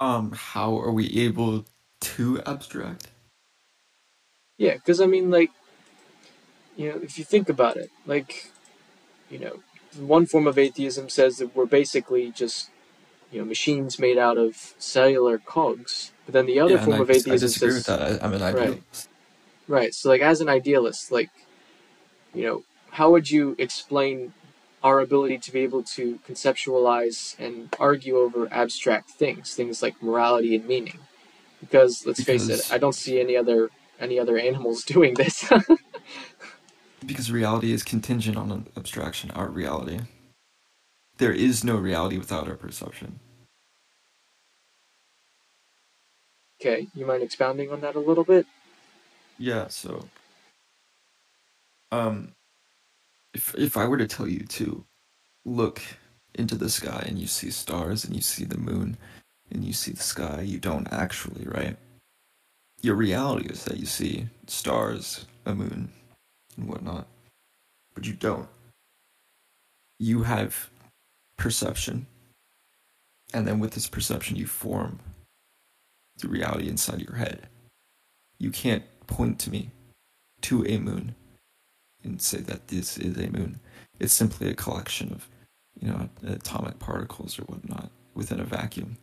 Um, 0.00 0.32
how 0.32 0.78
are 0.78 0.92
we 0.92 1.08
able 1.22 1.66
to 2.02 2.42
abstract? 2.46 3.10
Yeah, 4.58 4.74
because 4.74 5.00
I 5.00 5.06
mean, 5.06 5.30
like, 5.30 5.50
you 6.76 6.90
know, 6.90 7.00
if 7.02 7.18
you 7.18 7.24
think 7.24 7.48
about 7.48 7.76
it, 7.76 7.90
like, 8.06 8.52
you 9.30 9.38
know, 9.38 9.60
one 9.96 10.26
form 10.26 10.46
of 10.46 10.58
atheism 10.58 11.08
says 11.08 11.38
that 11.38 11.54
we're 11.56 11.66
basically 11.66 12.30
just, 12.32 12.68
you 13.32 13.38
know, 13.38 13.44
machines 13.44 13.98
made 13.98 14.18
out 14.18 14.36
of 14.36 14.74
cellular 14.78 15.38
cogs. 15.38 16.12
But 16.26 16.34
then 16.34 16.46
the 16.46 16.60
other 16.60 16.74
yeah, 16.74 16.84
form 16.84 16.96
I, 16.96 17.00
of 17.00 17.10
atheism 17.10 17.32
I 17.32 17.36
disagree 17.36 17.70
says, 17.70 17.88
with 17.88 17.98
that. 17.98 18.22
I, 18.22 18.26
am 18.26 18.34
an 18.34 18.42
idealist. 18.42 19.08
Right, 19.68 19.80
right. 19.80 19.94
So, 19.94 20.08
like, 20.08 20.20
as 20.20 20.40
an 20.40 20.48
idealist, 20.48 21.12
like, 21.12 21.30
you 22.34 22.44
know, 22.44 22.64
how 22.90 23.10
would 23.12 23.30
you 23.30 23.54
explain 23.58 24.34
our 24.82 25.00
ability 25.00 25.38
to 25.38 25.52
be 25.52 25.60
able 25.60 25.82
to 25.82 26.18
conceptualize 26.28 27.38
and 27.38 27.74
argue 27.78 28.16
over 28.16 28.48
abstract 28.52 29.10
things, 29.10 29.54
things 29.54 29.82
like 29.82 30.02
morality 30.02 30.56
and 30.56 30.66
meaning? 30.66 30.98
Because 31.60 32.04
let's 32.06 32.18
because... 32.18 32.46
face 32.46 32.70
it, 32.70 32.72
I 32.72 32.78
don't 32.78 32.94
see 32.94 33.20
any 33.20 33.36
other 33.36 33.70
any 34.00 34.18
other 34.18 34.38
animals 34.38 34.84
doing 34.86 35.14
this. 35.14 35.50
because 37.06 37.30
reality 37.32 37.72
is 37.72 37.82
contingent 37.82 38.36
on 38.36 38.50
an 38.50 38.66
abstraction, 38.76 39.30
our 39.32 39.48
reality. 39.48 40.00
There 41.18 41.32
is 41.32 41.64
no 41.64 41.76
reality 41.76 42.18
without 42.18 42.48
our 42.48 42.56
perception. 42.56 43.20
Okay, 46.60 46.88
you 46.94 47.06
mind 47.06 47.22
expounding 47.22 47.70
on 47.70 47.80
that 47.82 47.94
a 47.96 48.00
little 48.00 48.24
bit? 48.24 48.46
Yeah, 49.38 49.68
so 49.68 50.08
um 51.92 52.34
if 53.34 53.54
if 53.56 53.76
I 53.76 53.86
were 53.86 53.98
to 53.98 54.06
tell 54.08 54.28
you 54.28 54.40
to 54.40 54.84
look 55.44 55.80
into 56.34 56.56
the 56.56 56.70
sky 56.70 57.04
and 57.06 57.18
you 57.18 57.26
see 57.26 57.50
stars 57.50 58.04
and 58.04 58.14
you 58.14 58.22
see 58.22 58.44
the 58.44 58.58
moon 58.58 58.96
and 59.50 59.64
you 59.64 59.72
see 59.72 59.92
the 59.92 60.02
sky, 60.02 60.42
you 60.42 60.58
don't 60.58 60.92
actually, 60.92 61.44
right? 61.46 61.76
Your 62.80 62.94
reality 62.94 63.48
is 63.48 63.64
that 63.64 63.78
you 63.78 63.86
see 63.86 64.28
stars, 64.46 65.26
a 65.44 65.54
moon, 65.54 65.90
and 66.56 66.68
whatnot, 66.68 67.06
but 67.94 68.06
you 68.06 68.12
don't. 68.12 68.48
You 69.98 70.22
have 70.22 70.70
perception, 71.36 72.06
and 73.34 73.46
then 73.46 73.58
with 73.58 73.72
this 73.72 73.88
perception, 73.88 74.36
you 74.36 74.46
form 74.46 75.00
the 76.18 76.28
reality 76.28 76.68
inside 76.68 77.00
your 77.00 77.16
head. 77.16 77.48
You 78.38 78.50
can't 78.50 78.84
point 79.06 79.38
to 79.40 79.50
me 79.50 79.70
to 80.42 80.64
a 80.66 80.78
moon 80.78 81.14
and 82.04 82.22
say 82.22 82.38
that 82.38 82.68
this 82.68 82.96
is 82.96 83.16
a 83.18 83.30
moon. 83.30 83.58
It's 83.98 84.14
simply 84.14 84.48
a 84.48 84.54
collection 84.54 85.12
of, 85.12 85.28
you 85.80 85.88
know, 85.88 86.08
atomic 86.24 86.78
particles 86.78 87.38
or 87.38 87.42
whatnot 87.42 87.90
within 88.14 88.38
a 88.38 88.44
vacuum. 88.44 88.98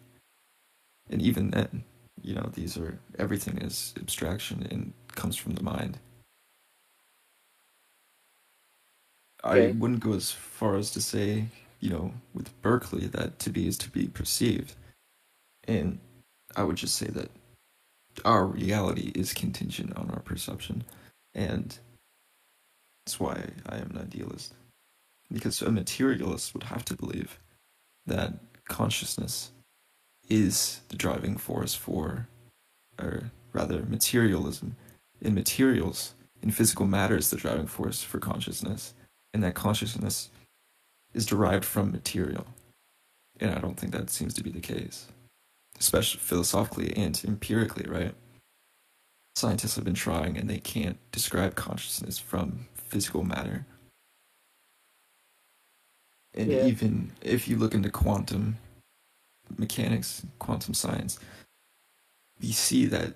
And 1.09 1.21
even 1.21 1.51
then, 1.51 1.83
you 2.21 2.33
know, 2.33 2.49
these 2.53 2.77
are 2.77 2.97
everything 3.19 3.57
is 3.57 3.93
abstraction 3.99 4.67
and 4.69 4.93
comes 5.15 5.35
from 5.35 5.55
the 5.55 5.63
mind. 5.63 5.99
Okay. 9.43 9.69
I 9.69 9.71
wouldn't 9.71 9.99
go 9.99 10.13
as 10.13 10.31
far 10.31 10.75
as 10.75 10.89
to 10.91 11.01
say, 11.01 11.45
you 11.79 11.89
know, 11.89 12.13
with 12.33 12.59
Berkeley 12.61 13.07
that 13.07 13.37
to 13.39 13.49
be 13.49 13.67
is 13.67 13.77
to 13.79 13.89
be 13.89 14.07
perceived. 14.07 14.73
And 15.67 15.99
I 16.55 16.63
would 16.63 16.77
just 16.77 16.95
say 16.95 17.07
that 17.07 17.29
our 18.23 18.45
reality 18.45 19.11
is 19.13 19.33
contingent 19.33 19.95
on 19.97 20.09
our 20.11 20.21
perception. 20.21 20.83
And 21.33 21.77
that's 23.05 23.19
why 23.19 23.49
I 23.67 23.77
am 23.77 23.91
an 23.91 23.99
idealist. 23.99 24.53
Because 25.31 25.61
a 25.61 25.71
materialist 25.71 26.53
would 26.53 26.63
have 26.63 26.85
to 26.85 26.95
believe 26.95 27.39
that 28.05 28.33
consciousness 28.67 29.51
is 30.29 30.81
the 30.89 30.95
driving 30.95 31.37
force 31.37 31.73
for, 31.73 32.27
or 32.99 33.31
rather, 33.53 33.83
materialism. 33.83 34.75
In 35.21 35.33
materials, 35.33 36.13
in 36.41 36.51
physical 36.51 36.85
matter, 36.85 37.17
is 37.17 37.29
the 37.29 37.37
driving 37.37 37.67
force 37.67 38.01
for 38.03 38.19
consciousness, 38.19 38.93
and 39.33 39.43
that 39.43 39.55
consciousness 39.55 40.29
is 41.13 41.25
derived 41.25 41.65
from 41.65 41.91
material. 41.91 42.45
And 43.39 43.51
I 43.51 43.59
don't 43.59 43.79
think 43.79 43.91
that 43.93 44.09
seems 44.09 44.33
to 44.35 44.43
be 44.43 44.51
the 44.51 44.61
case, 44.61 45.07
especially 45.79 46.19
philosophically 46.19 46.95
and 46.95 47.19
empirically, 47.25 47.85
right? 47.89 48.13
Scientists 49.35 49.75
have 49.75 49.83
been 49.83 49.93
trying 49.93 50.37
and 50.37 50.49
they 50.49 50.59
can't 50.59 50.97
describe 51.11 51.55
consciousness 51.55 52.17
from 52.17 52.67
physical 52.73 53.23
matter. 53.23 53.65
And 56.33 56.51
Yeah. 56.51 56.65
even 56.65 57.13
if 57.21 57.47
you 57.47 57.57
look 57.57 57.73
into 57.73 57.89
quantum 57.89 58.57
mechanics, 59.57 60.25
quantum 60.39 60.73
science, 60.73 61.19
we 62.41 62.51
see 62.51 62.85
that 62.87 63.13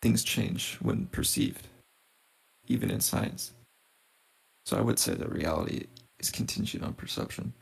things 0.00 0.24
change 0.24 0.78
when 0.80 1.06
perceived, 1.06 1.68
even 2.68 2.90
in 2.90 3.00
science. 3.00 3.52
So 4.66 4.78
I 4.78 4.80
would 4.82 4.98
say 4.98 5.14
that 5.14 5.32
reality 5.32 5.86
is 6.18 6.30
contingent 6.30 6.84
on 6.84 6.94
perception. 6.94 7.52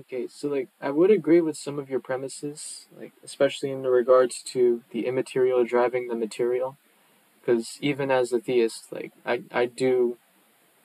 Okay, 0.00 0.28
so 0.28 0.48
like 0.48 0.68
I 0.80 0.90
would 0.90 1.10
agree 1.10 1.40
with 1.40 1.56
some 1.56 1.78
of 1.78 1.88
your 1.88 2.00
premises, 2.00 2.86
like 2.98 3.12
especially 3.24 3.70
in 3.70 3.84
regards 3.84 4.42
to 4.48 4.82
the 4.90 5.06
immaterial 5.06 5.64
driving 5.64 6.08
the 6.08 6.14
material, 6.14 6.76
because 7.40 7.78
even 7.80 8.10
as 8.10 8.32
a 8.32 8.40
theist, 8.40 8.92
like 8.92 9.12
I 9.24 9.42
I 9.50 9.66
do, 9.66 10.18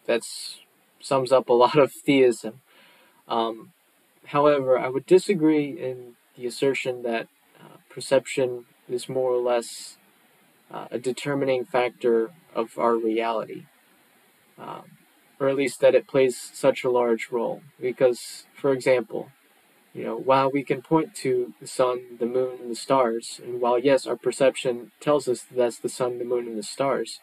that's 0.05 0.59
sums 1.01 1.31
up 1.31 1.49
a 1.49 1.53
lot 1.53 1.77
of 1.77 1.91
theism. 1.91 2.62
Um, 3.27 3.73
however, 4.25 4.77
I 4.77 4.89
would 4.89 5.05
disagree 5.05 5.69
in 5.69 6.15
the 6.36 6.45
assertion 6.45 7.03
that 7.03 7.27
uh, 7.59 7.77
perception 7.89 8.65
is 8.89 9.09
more 9.09 9.31
or 9.31 9.41
less 9.41 9.97
uh, 10.71 10.88
a 10.91 10.99
determining 10.99 11.65
factor 11.65 12.31
of 12.55 12.77
our 12.77 12.95
reality. 12.95 13.65
Um, 14.57 14.97
or 15.39 15.49
at 15.49 15.55
least 15.55 15.81
that 15.81 15.95
it 15.95 16.07
plays 16.07 16.51
such 16.53 16.83
a 16.83 16.89
large 16.89 17.29
role. 17.29 17.62
Because, 17.79 18.45
for 18.55 18.71
example, 18.71 19.29
you 19.93 20.03
know, 20.03 20.15
while 20.15 20.49
we 20.49 20.63
can 20.63 20.81
point 20.81 21.13
to 21.15 21.53
the 21.59 21.67
sun, 21.67 22.17
the 22.19 22.25
moon, 22.25 22.59
and 22.62 22.71
the 22.71 22.75
stars, 22.75 23.41
and 23.43 23.62
while 23.62 23.77
yes, 23.77 24.07
our 24.07 24.15
perception 24.15 24.91
tells 24.99 25.27
us 25.27 25.41
that 25.43 25.55
that's 25.55 25.79
the 25.79 25.89
sun, 25.89 26.17
the 26.17 26.25
moon, 26.25 26.47
and 26.47 26.57
the 26.57 26.63
stars, 26.63 27.19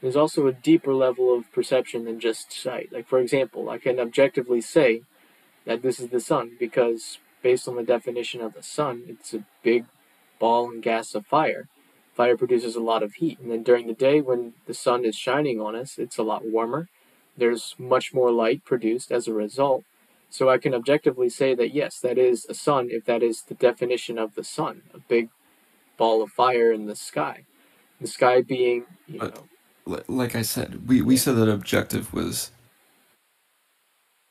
there's 0.00 0.16
also 0.16 0.46
a 0.46 0.52
deeper 0.52 0.92
level 0.92 1.32
of 1.34 1.50
perception 1.52 2.04
than 2.04 2.18
just 2.18 2.52
sight. 2.52 2.92
Like, 2.92 3.06
for 3.06 3.20
example, 3.20 3.70
I 3.70 3.78
can 3.78 4.00
objectively 4.00 4.60
say 4.60 5.02
that 5.66 5.82
this 5.82 6.00
is 6.00 6.08
the 6.08 6.20
sun 6.20 6.52
because, 6.58 7.18
based 7.42 7.68
on 7.68 7.76
the 7.76 7.82
definition 7.82 8.40
of 8.40 8.54
the 8.54 8.62
sun, 8.62 9.04
it's 9.08 9.34
a 9.34 9.44
big 9.62 9.86
ball 10.38 10.70
and 10.70 10.82
gas 10.82 11.14
of 11.14 11.26
fire. 11.26 11.68
Fire 12.14 12.36
produces 12.36 12.76
a 12.76 12.80
lot 12.80 13.02
of 13.02 13.14
heat, 13.14 13.38
and 13.40 13.50
then 13.50 13.62
during 13.62 13.86
the 13.86 13.94
day, 13.94 14.20
when 14.20 14.54
the 14.66 14.74
sun 14.74 15.04
is 15.04 15.16
shining 15.16 15.60
on 15.60 15.74
us, 15.74 15.98
it's 15.98 16.18
a 16.18 16.22
lot 16.22 16.46
warmer 16.46 16.88
there's 17.36 17.74
much 17.78 18.12
more 18.12 18.30
light 18.30 18.64
produced 18.64 19.10
as 19.10 19.26
a 19.26 19.32
result. 19.32 19.84
So 20.30 20.48
I 20.48 20.58
can 20.58 20.74
objectively 20.74 21.28
say 21.28 21.54
that 21.54 21.74
yes, 21.74 22.00
that 22.00 22.18
is 22.18 22.46
a 22.48 22.54
sun 22.54 22.88
if 22.90 23.04
that 23.04 23.22
is 23.22 23.42
the 23.42 23.54
definition 23.54 24.18
of 24.18 24.34
the 24.34 24.44
sun, 24.44 24.82
a 24.94 24.98
big 24.98 25.28
ball 25.98 26.22
of 26.22 26.30
fire 26.30 26.72
in 26.72 26.86
the 26.86 26.96
sky. 26.96 27.44
The 28.00 28.06
sky 28.06 28.42
being, 28.42 28.84
you 29.06 29.18
know, 29.20 29.32
Li- 29.86 30.02
Like 30.08 30.34
I 30.34 30.42
said, 30.42 30.88
we, 30.88 31.02
we 31.02 31.16
said 31.16 31.36
that 31.36 31.48
objective 31.48 32.12
was. 32.14 32.50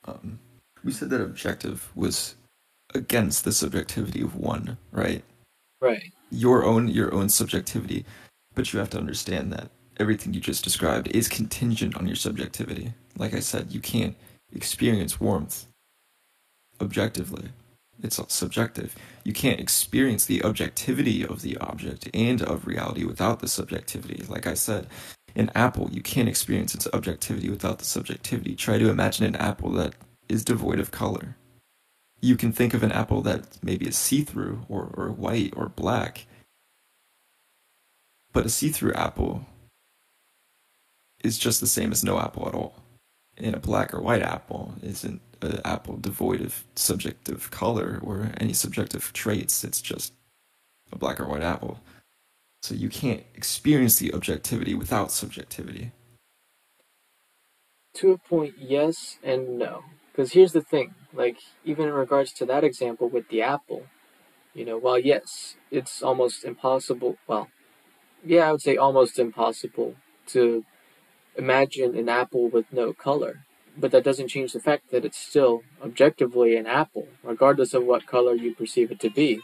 Um, 0.06 0.40
we 0.84 0.92
said 0.92 1.10
that 1.10 1.22
objective 1.22 1.92
was 1.96 2.36
against 2.94 3.44
the 3.44 3.52
subjectivity 3.52 4.22
of 4.22 4.36
one, 4.36 4.78
right? 4.92 5.24
right. 5.80 6.12
Your 6.30 6.64
own 6.64 6.88
your 6.88 7.14
own 7.14 7.30
subjectivity, 7.30 8.06
but 8.56 8.72
you 8.72 8.80
have 8.80 8.90
to 8.92 8.98
understand 8.98 9.52
that 9.54 9.70
everything 10.00 10.34
you 10.34 10.40
just 10.40 10.64
described 10.64 11.08
is 11.10 11.28
contingent 11.28 11.96
on 11.96 12.08
your 12.08 12.16
subjectivity. 12.16 12.94
Like 13.18 13.34
I 13.34 13.40
said, 13.40 13.72
you 13.72 13.80
can't 13.80 14.16
experience 14.54 15.20
warmth 15.20 15.68
objectively. 16.80 17.50
It's 18.02 18.18
all 18.18 18.30
subjective. 18.30 18.96
You 19.24 19.34
can't 19.34 19.60
experience 19.60 20.26
the 20.26 20.44
objectivity 20.44 21.24
of 21.24 21.44
the 21.44 21.58
object 21.58 22.10
and 22.14 22.42
of 22.42 22.66
reality 22.66 23.04
without 23.04 23.40
the 23.40 23.48
subjectivity. 23.48 24.24
Like 24.28 24.48
I 24.48 24.56
said, 24.56 24.88
an 25.36 25.52
apple, 25.54 25.90
you 25.92 26.02
can't 26.02 26.28
experience 26.28 26.74
its 26.74 26.88
objectivity 26.94 27.50
without 27.50 27.78
the 27.80 27.86
subjectivity. 27.86 28.56
Try 28.56 28.80
to 28.80 28.90
imagine 28.90 29.26
an 29.26 29.36
apple 29.36 29.72
that 29.74 29.94
is 30.32 30.46
devoid 30.46 30.80
of 30.80 30.92
color. 30.92 31.36
You 32.22 32.38
can 32.38 32.52
think 32.52 32.74
of 32.74 32.84
an 32.84 32.92
apple 32.92 33.22
that 33.24 33.58
maybe 33.62 33.88
is 33.88 33.98
see 33.98 34.22
through 34.22 34.66
or, 34.70 34.92
or 34.94 35.12
white 35.12 35.54
or 35.56 35.70
black, 35.70 36.26
but 38.32 38.46
a 38.46 38.50
see 38.50 38.70
through 38.70 38.94
apple 38.94 39.46
is 41.24 41.38
just 41.38 41.60
the 41.60 41.68
same 41.68 41.92
as 41.92 42.04
no 42.04 42.20
apple 42.20 42.48
at 42.48 42.56
all. 42.56 42.76
And 43.38 43.56
a 43.56 43.60
black 43.60 43.94
or 43.94 44.02
white 44.02 44.22
apple 44.22 44.76
isn't 44.82 45.22
an 45.42 45.62
apple 45.66 45.98
devoid 45.98 46.42
of 46.42 46.64
subjective 46.76 47.52
color 47.52 48.00
or 48.04 48.32
any 48.38 48.54
subjective 48.54 49.12
traits. 49.14 49.64
It's 49.64 49.82
just 49.82 50.14
a 50.92 50.98
black 50.98 51.20
or 51.20 51.28
white 51.28 51.44
apple. 51.44 51.80
So 52.62 52.76
you 52.76 52.90
can't 52.90 53.24
experience 53.34 53.98
the 53.98 54.14
objectivity 54.14 54.76
without 54.76 55.12
subjectivity. 55.12 55.92
To 57.96 58.12
a 58.12 58.18
point, 58.18 58.54
yes 58.60 59.18
and 59.24 59.58
no. 59.58 59.84
Because 60.12 60.34
here's 60.34 60.52
the 60.52 60.62
thing, 60.62 60.94
like 61.14 61.38
even 61.64 61.88
in 61.88 61.94
regards 61.94 62.34
to 62.34 62.46
that 62.46 62.64
example 62.64 63.08
with 63.08 63.30
the 63.30 63.42
apple, 63.42 63.84
you 64.54 64.66
know, 64.66 64.78
while 64.78 65.00
yes, 65.00 65.56
it's 65.70 66.04
almost 66.04 66.44
impossible. 66.44 67.18
Well, 67.28 67.48
yeah, 68.24 68.50
I 68.50 68.52
would 68.52 68.62
say 68.62 68.76
almost 68.76 69.18
impossible 69.20 69.96
to 70.28 70.66
imagine 71.38 71.98
an 71.98 72.10
apple 72.10 72.50
with 72.50 72.66
no 72.72 72.94
color. 72.94 73.46
But 73.78 73.92
that 73.92 74.04
doesn't 74.04 74.28
change 74.28 74.52
the 74.52 74.60
fact 74.60 74.92
that 74.92 75.06
it's 75.06 75.18
still 75.18 75.62
objectively 75.82 76.58
an 76.58 76.68
apple, 76.68 77.08
regardless 77.24 77.74
of 77.74 77.86
what 77.86 78.06
color 78.06 78.34
you 78.34 78.54
perceive 78.54 78.92
it 78.92 79.00
to 79.00 79.10
be, 79.10 79.40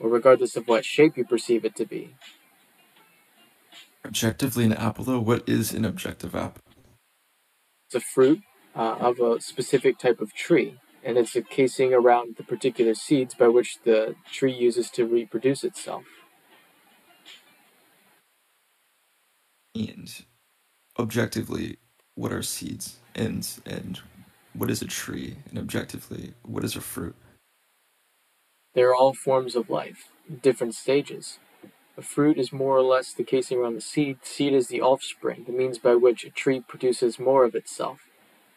or 0.00 0.08
regardless 0.08 0.56
of 0.56 0.66
what 0.66 0.84
shape 0.84 1.16
you 1.16 1.24
perceive 1.24 1.64
it 1.64 1.76
to 1.76 1.86
be. 1.86 2.16
Objectively, 4.04 4.64
an 4.64 4.72
apple, 4.72 5.04
though, 5.04 5.20
what 5.20 5.48
is 5.48 5.72
an 5.72 5.84
objective 5.84 6.34
apple? 6.34 6.62
It's 7.86 7.94
a 7.94 8.00
fruit 8.00 8.40
uh, 8.76 8.96
of 9.00 9.20
a 9.20 9.40
specific 9.40 9.98
type 9.98 10.20
of 10.20 10.34
tree, 10.34 10.78
and 11.04 11.18
it's 11.18 11.36
a 11.36 11.42
casing 11.42 11.92
around 11.94 12.36
the 12.36 12.44
particular 12.44 12.94
seeds 12.94 13.34
by 13.34 13.48
which 13.48 13.78
the 13.84 14.14
tree 14.32 14.52
uses 14.52 14.90
to 14.90 15.06
reproduce 15.06 15.64
itself. 15.64 16.04
And 19.74 20.24
objectively, 20.98 21.78
what 22.14 22.32
are 22.32 22.42
seeds? 22.42 22.98
And 23.14 23.48
and 23.66 24.00
what 24.54 24.70
is 24.70 24.82
a 24.82 24.86
tree? 24.86 25.38
And 25.48 25.58
objectively, 25.58 26.34
what 26.42 26.64
is 26.64 26.76
a 26.76 26.80
fruit? 26.80 27.16
They 28.74 28.82
are 28.82 28.94
all 28.94 29.14
forms 29.14 29.56
of 29.56 29.70
life, 29.70 30.08
different 30.42 30.74
stages. 30.74 31.38
A 31.96 32.02
fruit 32.02 32.38
is 32.38 32.52
more 32.52 32.76
or 32.76 32.82
less 32.82 33.12
the 33.12 33.24
casing 33.24 33.58
around 33.58 33.74
the 33.74 33.80
seed. 33.80 34.18
Seed 34.22 34.54
is 34.54 34.68
the 34.68 34.80
offspring, 34.80 35.44
the 35.46 35.52
means 35.52 35.78
by 35.78 35.94
which 35.96 36.24
a 36.24 36.30
tree 36.30 36.60
produces 36.60 37.18
more 37.18 37.44
of 37.44 37.54
itself. 37.54 38.00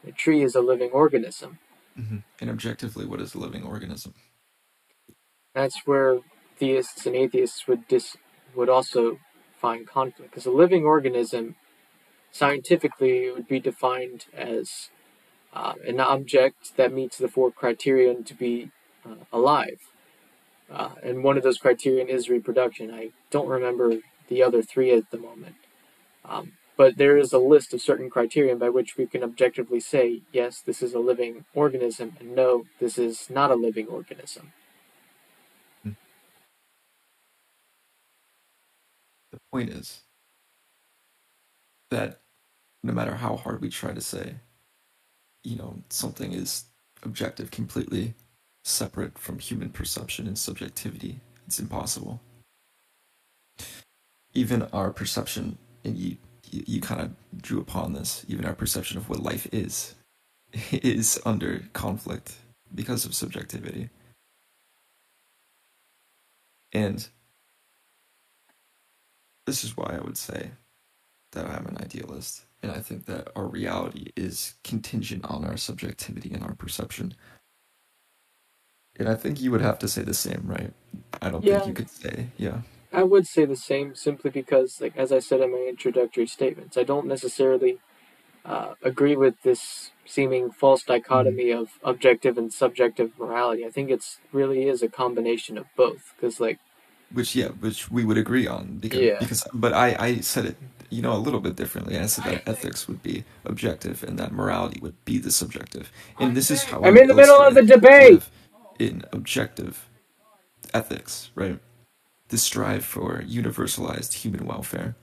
A 0.07 0.11
tree 0.11 0.43
is 0.43 0.55
a 0.55 0.61
living 0.61 0.91
organism. 0.91 1.59
Mm-hmm. 1.97 2.17
And 2.41 2.49
objectively, 2.49 3.05
what 3.05 3.21
is 3.21 3.35
a 3.35 3.39
living 3.39 3.63
organism? 3.63 4.13
That's 5.53 5.81
where 5.85 6.19
theists 6.57 7.05
and 7.05 7.15
atheists 7.15 7.67
would 7.67 7.87
dis 7.87 8.17
would 8.55 8.69
also 8.69 9.19
find 9.59 9.87
conflict, 9.87 10.31
because 10.31 10.45
a 10.45 10.51
living 10.51 10.83
organism, 10.83 11.55
scientifically, 12.31 13.31
would 13.31 13.47
be 13.47 13.59
defined 13.59 14.25
as 14.33 14.89
uh, 15.53 15.73
an 15.87 15.99
object 15.99 16.75
that 16.77 16.91
meets 16.91 17.17
the 17.17 17.27
four 17.27 17.51
criterion 17.51 18.23
to 18.23 18.33
be 18.33 18.71
uh, 19.05 19.23
alive. 19.31 19.79
Uh, 20.71 20.95
and 21.03 21.23
one 21.23 21.37
of 21.37 21.43
those 21.43 21.57
criterion 21.57 22.09
is 22.09 22.29
reproduction. 22.29 22.91
I 22.91 23.11
don't 23.29 23.47
remember 23.47 23.99
the 24.27 24.41
other 24.41 24.61
three 24.61 24.91
at 24.91 25.11
the 25.11 25.17
moment. 25.17 25.55
Um, 26.25 26.53
but 26.75 26.97
there 26.97 27.17
is 27.17 27.33
a 27.33 27.37
list 27.37 27.73
of 27.73 27.81
certain 27.81 28.09
criterion 28.09 28.57
by 28.57 28.69
which 28.69 28.97
we 28.97 29.05
can 29.05 29.23
objectively 29.23 29.79
say, 29.79 30.21
yes, 30.31 30.61
this 30.61 30.81
is 30.81 30.93
a 30.93 30.99
living 30.99 31.45
organism, 31.53 32.15
and 32.19 32.35
no, 32.35 32.65
this 32.79 32.97
is 32.97 33.29
not 33.29 33.51
a 33.51 33.55
living 33.55 33.87
organism. 33.87 34.53
The 35.83 35.95
point 39.51 39.69
is 39.69 40.01
that 41.89 42.21
no 42.83 42.93
matter 42.93 43.15
how 43.15 43.35
hard 43.35 43.61
we 43.61 43.69
try 43.69 43.93
to 43.93 44.01
say, 44.01 44.35
you 45.43 45.55
know, 45.55 45.79
something 45.89 46.33
is 46.33 46.65
objective 47.03 47.51
completely 47.51 48.13
separate 48.63 49.17
from 49.17 49.39
human 49.39 49.69
perception 49.69 50.27
and 50.27 50.37
subjectivity, 50.37 51.19
it's 51.45 51.59
impossible. 51.59 52.21
Even 54.33 54.63
our 54.73 54.91
perception, 54.91 55.57
and 55.83 55.97
you, 56.67 56.81
kind 56.81 57.01
of 57.01 57.11
drew 57.41 57.59
upon 57.61 57.93
this, 57.93 58.25
even 58.29 58.45
our 58.45 58.55
perception 58.55 58.97
of 58.97 59.09
what 59.09 59.21
life 59.23 59.47
is, 59.53 59.95
is 60.71 61.21
under 61.25 61.63
conflict 61.73 62.35
because 62.75 63.05
of 63.05 63.15
subjectivity. 63.15 63.89
And 66.73 67.07
this 69.47 69.63
is 69.63 69.77
why 69.77 69.95
I 69.97 70.03
would 70.03 70.17
say 70.17 70.51
that 71.33 71.45
I'm 71.47 71.67
an 71.67 71.77
idealist. 71.81 72.45
And 72.63 72.71
I 72.71 72.79
think 72.79 73.05
that 73.05 73.29
our 73.35 73.47
reality 73.47 74.11
is 74.15 74.55
contingent 74.63 75.25
on 75.25 75.45
our 75.45 75.57
subjectivity 75.57 76.33
and 76.33 76.43
our 76.43 76.55
perception. 76.55 77.15
And 78.99 79.09
I 79.09 79.15
think 79.15 79.41
you 79.41 79.51
would 79.51 79.61
have 79.61 79.79
to 79.79 79.87
say 79.89 80.03
the 80.03 80.13
same, 80.13 80.43
right? 80.45 80.73
I 81.21 81.29
don't 81.29 81.45
Yeah. 81.45 81.55
think 81.55 81.67
you 81.67 81.73
could 81.73 81.89
say, 81.89 82.29
yeah. 82.37 82.61
I 82.93 83.03
would 83.03 83.27
say 83.27 83.45
the 83.45 83.57
same 83.57 83.95
simply 83.95 84.31
because, 84.31 84.81
like 84.81 84.97
as 84.97 85.13
I 85.13 85.19
said 85.19 85.41
in 85.41 85.51
my 85.53 85.65
introductory 85.69 86.27
statements, 86.27 86.77
I 86.77 86.83
don't 86.83 87.07
necessarily 87.07 87.79
uh, 88.45 88.73
agree 88.83 89.15
with 89.17 89.35
this 89.43 89.91
seeming 90.05 90.51
false 90.51 90.83
dichotomy 90.83 91.51
of 91.51 91.69
objective 91.83 92.37
and 92.37 92.53
subjective 92.53 93.11
morality. 93.19 93.65
I 93.65 93.71
think 93.71 93.91
it's 93.91 94.19
really 94.33 94.67
is 94.69 94.83
a 94.83 94.89
combination 94.89 95.57
of 95.57 95.65
both. 95.77 96.13
Because, 96.17 96.39
like, 96.39 96.59
Which 97.11 97.35
yeah, 97.35 97.49
which 97.49 97.91
we 97.91 98.05
would 98.05 98.17
agree 98.19 98.47
on 98.47 98.79
because 98.79 99.01
Yeah. 99.01 99.19
because 99.19 99.47
but 99.53 99.73
I 99.73 99.95
I 99.99 100.17
said 100.21 100.45
it 100.45 100.57
you 100.91 101.01
know 101.01 101.13
a 101.13 101.19
little 101.25 101.41
bit 101.41 101.55
differently. 101.57 101.97
I 101.99 102.07
said 102.07 102.25
that 102.25 102.43
ethics 102.47 102.87
would 102.87 103.03
be 103.03 103.25
objective 103.45 104.03
and 104.03 104.19
that 104.19 104.31
morality 104.33 104.79
would 104.81 105.03
be 105.05 105.19
the 105.19 105.31
subjective. 105.31 105.91
And 106.19 106.35
this 106.37 106.51
is 106.51 106.65
how 106.65 106.83
I 106.83 106.89
I'm 106.89 106.97
would 106.97 107.03
in 107.03 107.07
the 107.07 107.15
middle 107.15 107.41
of 107.41 107.55
the 107.55 107.63
debate. 107.63 108.23
in 108.79 109.03
objective 109.13 109.89
ethics, 110.73 111.31
right? 111.35 111.59
The 112.33 112.39
strive 112.39 112.83
for 112.83 113.21
universalized 113.21 114.13
human 114.13 114.47
welfare 114.47 114.95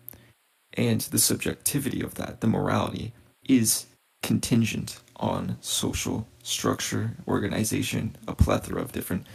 and 0.73 1.01
the 1.01 1.19
subjectivity 1.21 2.03
of 2.03 2.17
that, 2.17 2.41
the 2.41 2.49
morality, 2.49 3.13
is 3.49 3.87
contingent 4.21 4.99
on 5.15 5.57
social 5.61 6.27
structure, 6.43 7.13
organization, 7.29 8.17
a 8.27 8.35
plethora 8.35 8.83
of 8.83 8.91
different 8.91 9.29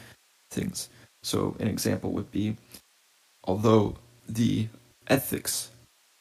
things. 0.52 0.90
So, 1.24 1.56
an 1.58 1.70
example 1.70 2.12
would 2.12 2.32
be 2.32 2.58
although 3.46 3.96
the 4.28 4.68
ethics 5.08 5.72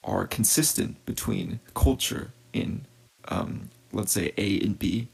are 0.04 0.28
consistent 0.28 1.04
between 1.04 1.58
culture 1.74 2.30
in, 2.52 2.86
um, 3.26 3.70
let's 3.90 4.12
say, 4.12 4.32
A 4.38 4.60
and 4.60 4.78
B, 4.78 5.08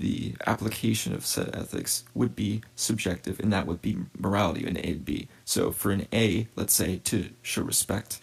the 0.00 0.34
application 0.46 1.14
of 1.14 1.26
said 1.26 1.54
ethics 1.54 2.04
would 2.14 2.34
be 2.34 2.62
subjective, 2.74 3.38
and 3.38 3.52
that 3.52 3.66
would 3.66 3.82
be 3.82 3.98
morality 4.18 4.66
in 4.66 4.78
A 4.78 4.80
and 4.80 5.04
B. 5.04 5.28
So, 5.44 5.70
for 5.70 5.90
an 5.90 6.06
A, 6.12 6.48
let's 6.56 6.72
say, 6.72 6.96
to 7.04 7.28
show 7.42 7.62
respect 7.62 8.20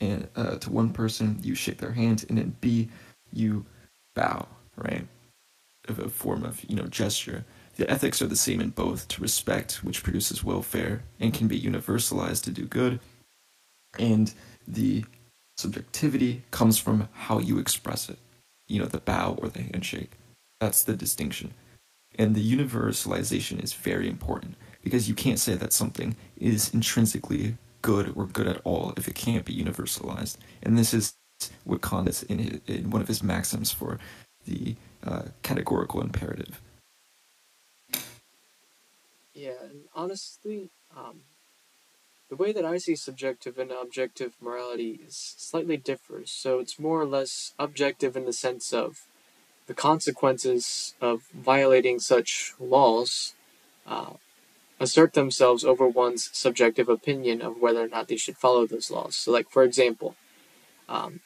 and 0.00 0.28
uh, 0.34 0.56
to 0.56 0.70
one 0.70 0.90
person, 0.90 1.38
you 1.42 1.54
shake 1.54 1.78
their 1.78 1.92
hand, 1.92 2.24
and 2.28 2.38
in 2.38 2.56
B, 2.60 2.88
you 3.32 3.64
bow, 4.14 4.48
right? 4.76 5.06
Of 5.88 6.00
a 6.00 6.08
form 6.08 6.44
of 6.44 6.64
you 6.68 6.74
know 6.74 6.86
gesture. 6.86 7.44
The 7.76 7.88
ethics 7.88 8.20
are 8.20 8.26
the 8.26 8.36
same 8.36 8.60
in 8.60 8.70
both 8.70 9.06
to 9.08 9.22
respect, 9.22 9.84
which 9.84 10.02
produces 10.02 10.44
welfare 10.44 11.04
and 11.18 11.32
can 11.32 11.46
be 11.46 11.60
universalized 11.60 12.42
to 12.44 12.50
do 12.50 12.66
good, 12.66 12.98
and 13.98 14.32
the 14.66 15.04
subjectivity 15.56 16.42
comes 16.50 16.76
from 16.76 17.08
how 17.12 17.38
you 17.38 17.58
express 17.58 18.08
it. 18.08 18.18
You 18.66 18.80
know, 18.80 18.86
the 18.86 18.98
bow 18.98 19.38
or 19.40 19.48
the 19.48 19.62
handshake. 19.62 20.12
That's 20.60 20.82
the 20.82 20.94
distinction. 20.94 21.54
And 22.18 22.34
the 22.34 22.56
universalization 22.56 23.62
is 23.62 23.72
very 23.72 24.08
important 24.08 24.56
because 24.82 25.08
you 25.08 25.14
can't 25.14 25.38
say 25.38 25.54
that 25.54 25.72
something 25.72 26.16
is 26.36 26.72
intrinsically 26.74 27.56
good 27.82 28.12
or 28.14 28.26
good 28.26 28.46
at 28.46 28.60
all 28.64 28.92
if 28.96 29.08
it 29.08 29.14
can't 29.14 29.44
be 29.44 29.56
universalized. 29.56 30.36
And 30.62 30.76
this 30.76 30.92
is 30.92 31.14
what 31.64 31.80
Kant 31.80 32.08
is 32.08 32.22
in, 32.24 32.38
his, 32.38 32.60
in 32.66 32.90
one 32.90 33.00
of 33.00 33.08
his 33.08 33.22
maxims 33.22 33.72
for 33.72 33.98
the 34.46 34.76
uh, 35.04 35.22
categorical 35.42 36.02
imperative. 36.02 36.60
Yeah, 39.32 39.62
and 39.62 39.84
honestly, 39.94 40.70
um, 40.94 41.20
the 42.28 42.36
way 42.36 42.52
that 42.52 42.64
I 42.64 42.76
see 42.76 42.94
subjective 42.94 43.58
and 43.58 43.72
objective 43.72 44.34
morality 44.40 45.00
is 45.06 45.16
slightly 45.38 45.78
differs. 45.78 46.30
So 46.30 46.58
it's 46.58 46.78
more 46.78 47.00
or 47.00 47.06
less 47.06 47.54
objective 47.58 48.16
in 48.16 48.26
the 48.26 48.32
sense 48.32 48.74
of 48.74 49.06
the 49.70 49.74
consequences 49.74 50.94
of 51.00 51.22
violating 51.32 52.00
such 52.00 52.54
laws 52.58 53.34
uh, 53.86 54.14
assert 54.80 55.12
themselves 55.12 55.64
over 55.64 55.86
one's 55.86 56.28
subjective 56.32 56.88
opinion 56.88 57.40
of 57.40 57.60
whether 57.60 57.80
or 57.80 57.86
not 57.86 58.08
they 58.08 58.16
should 58.16 58.36
follow 58.36 58.66
those 58.66 58.90
laws. 58.90 59.14
So, 59.14 59.30
like 59.30 59.48
for 59.48 59.62
example, 59.62 60.16
um, 60.88 61.20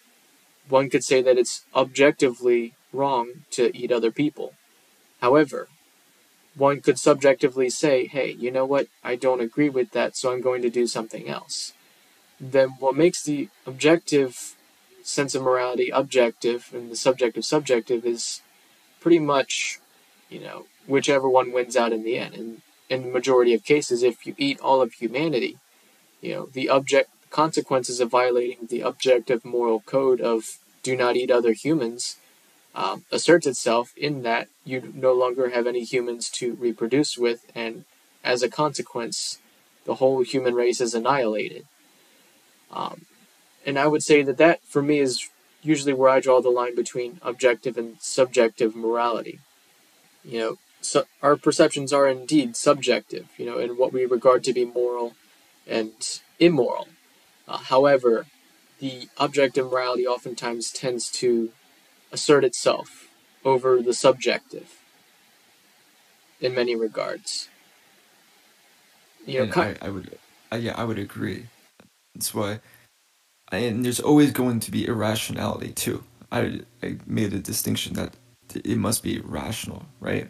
one 0.68 0.90
could 0.90 1.02
say 1.02 1.22
that 1.22 1.38
it's 1.38 1.64
objectively 1.74 2.74
wrong 2.92 3.46
to 3.52 3.74
eat 3.74 3.90
other 3.90 4.11
people. 4.11 4.52
However, 5.22 5.68
one 6.54 6.83
could 6.83 6.98
subjectively 6.98 7.70
say, 7.70 8.04
hey, 8.04 8.30
you 8.33 8.50
know 8.50 8.66
what? 8.66 8.88
I 9.02 9.16
don't 9.16 9.40
agree 9.40 9.70
with 9.70 9.92
that, 9.92 10.18
so 10.18 10.30
I'm 10.30 10.42
going 10.42 10.61
to 10.61 10.68
do 10.68 10.87
something 10.87 11.30
else. 11.30 11.72
Then 12.38 12.76
what 12.78 12.94
makes 12.94 13.22
the 13.22 13.48
objective 13.64 14.54
sense 15.05 15.35
of 15.35 15.43
morality 15.43 15.90
objective 15.90 16.71
and 16.73 16.90
the 16.90 16.97
subjective 16.97 17.45
subjective 17.45 18.05
is 18.05 18.40
pretty 19.01 19.19
much, 19.19 19.79
you 20.29 20.40
know, 20.40 20.67
whichever 20.87 21.29
one 21.29 21.53
wins 21.53 21.77
out 21.77 21.93
in 21.93 22.03
the 22.03 22.19
end. 22.19 22.35
And 22.35 22.62
in 22.88 23.03
the 23.03 23.12
majority 23.12 23.55
of 23.55 23.64
cases, 23.64 24.03
if 24.03 24.27
you 24.27 24.35
eat 24.38 24.59
all 24.61 24.81
of 24.81 24.95
humanity, 24.95 25.59
you 26.21 26.35
know, 26.35 26.47
the 26.47 26.69
object 26.69 27.11
consequences 27.31 28.01
of 28.01 28.11
violating 28.11 28.67
the 28.69 28.81
objective 28.81 29.45
moral 29.45 29.81
code 29.81 30.20
of 30.20 30.59
do 30.83 30.97
not 30.97 31.16
eat 31.16 31.31
other 31.31 31.53
humans 31.53 32.16
um, 32.74 33.05
asserts 33.12 33.47
itself 33.47 33.93
in 33.97 34.22
that 34.22 34.49
you 34.64 34.93
no 34.95 35.12
longer 35.12 35.51
have 35.51 35.66
any 35.66 35.85
humans 35.85 36.28
to 36.31 36.55
reproduce 36.55 37.16
with, 37.16 37.51
and 37.55 37.85
as 38.24 38.43
a 38.43 38.49
consequence, 38.49 39.39
the 39.85 39.97
whole 39.97 40.22
human 40.22 40.55
race 40.55 40.81
is 40.81 40.95
annihilated. 40.95 41.66
Um, 42.72 43.03
and 43.67 43.79
I 43.79 43.87
would 43.87 44.03
say 44.03 44.23
that 44.23 44.39
that, 44.39 44.62
for 44.65 44.83
me, 44.83 44.99
is 44.99 45.29
usually 45.62 45.93
where 45.93 46.11
I 46.11 46.21
draw 46.21 46.41
the 46.41 46.51
line 46.51 46.75
between 46.75 47.19
objective 47.23 47.77
and 47.77 47.97
subjective 48.01 48.77
morality. 48.77 49.41
You 50.23 50.39
know, 50.39 50.59
so 50.81 51.05
our 51.23 51.37
perceptions 51.37 51.93
are 51.93 52.07
indeed 52.07 52.57
subjective, 52.57 53.29
you 53.37 53.47
know, 53.47 53.59
in 53.59 53.77
what 53.77 53.93
we 53.93 54.05
regard 54.05 54.45
to 54.45 54.53
be 54.53 54.65
moral 54.65 55.15
and 55.67 55.93
immoral. 56.39 56.89
Uh, 57.49 57.59
however, 57.59 58.27
the 58.81 59.09
objective 59.17 59.71
morality 59.71 60.07
oftentimes 60.07 60.71
tends 60.71 61.11
to 61.11 61.53
assert 62.12 62.45
itself 62.45 63.09
over 63.45 63.81
the 63.81 63.95
subjective 63.95 64.81
in 66.41 66.55
many 66.55 66.75
regards. 66.77 67.49
You 69.27 69.47
know, 69.47 69.53
I, 69.57 69.77
I 69.81 69.89
would, 69.89 70.19
I, 70.53 70.57
yeah, 70.57 70.75
I 70.77 70.85
would 70.85 70.99
agree. 70.99 71.47
That's 72.15 72.35
why, 72.35 72.61
and 73.57 73.84
there's 73.84 74.00
always 74.00 74.32
going 74.32 74.61
to 74.61 74.70
be 74.70 74.86
irrationality 74.86 75.72
too. 75.72 76.02
I, 76.30 76.61
I 76.82 76.98
made 77.07 77.32
a 77.32 77.38
distinction 77.38 77.94
that 77.94 78.14
it 78.55 78.78
must 78.78 79.02
be 79.02 79.20
rational, 79.20 79.86
right? 80.00 80.28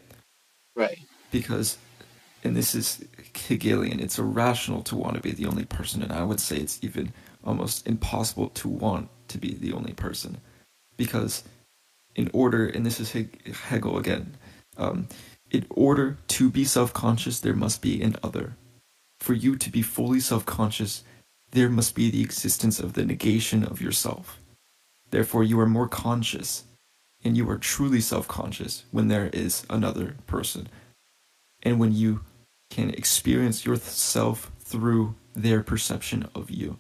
right. 0.76 0.98
Because 1.30 1.78
and 2.44 2.54
this 2.54 2.74
is 2.74 3.02
Hegelian, 3.34 4.00
it's 4.00 4.18
irrational 4.18 4.82
to 4.82 4.96
want 4.96 5.14
to 5.16 5.22
be 5.22 5.32
the 5.32 5.46
only 5.46 5.64
person, 5.64 6.02
and 6.02 6.12
I 6.12 6.22
would 6.22 6.40
say 6.40 6.56
it's 6.56 6.78
even 6.82 7.12
almost 7.42 7.86
impossible 7.86 8.50
to 8.50 8.68
want 8.68 9.08
to 9.28 9.38
be 9.38 9.54
the 9.54 9.72
only 9.72 9.94
person. 9.94 10.38
Because 10.96 11.42
in 12.14 12.30
order, 12.32 12.66
and 12.66 12.84
this 12.84 13.00
is 13.00 13.12
Hegel 13.68 13.98
again, 13.98 14.36
um, 14.76 15.08
in 15.50 15.66
order 15.70 16.18
to 16.28 16.50
be 16.50 16.64
self 16.64 16.92
conscious, 16.92 17.40
there 17.40 17.54
must 17.54 17.80
be 17.80 18.02
an 18.02 18.16
other. 18.22 18.56
For 19.20 19.32
you 19.32 19.56
to 19.56 19.70
be 19.70 19.80
fully 19.80 20.20
self 20.20 20.44
conscious, 20.44 21.02
there 21.54 21.70
must 21.70 21.94
be 21.94 22.10
the 22.10 22.20
existence 22.20 22.80
of 22.80 22.94
the 22.94 23.04
negation 23.04 23.64
of 23.64 23.80
yourself. 23.80 24.40
Therefore, 25.10 25.44
you 25.44 25.58
are 25.60 25.66
more 25.66 25.86
conscious 25.86 26.64
and 27.24 27.36
you 27.36 27.48
are 27.48 27.58
truly 27.58 28.00
self 28.00 28.26
conscious 28.26 28.84
when 28.90 29.06
there 29.06 29.30
is 29.32 29.64
another 29.70 30.16
person. 30.26 30.68
And 31.62 31.78
when 31.78 31.94
you 31.94 32.20
can 32.70 32.90
experience 32.90 33.64
yourself 33.64 34.50
through 34.60 35.14
their 35.34 35.62
perception 35.62 36.28
of 36.34 36.50
you. 36.50 36.76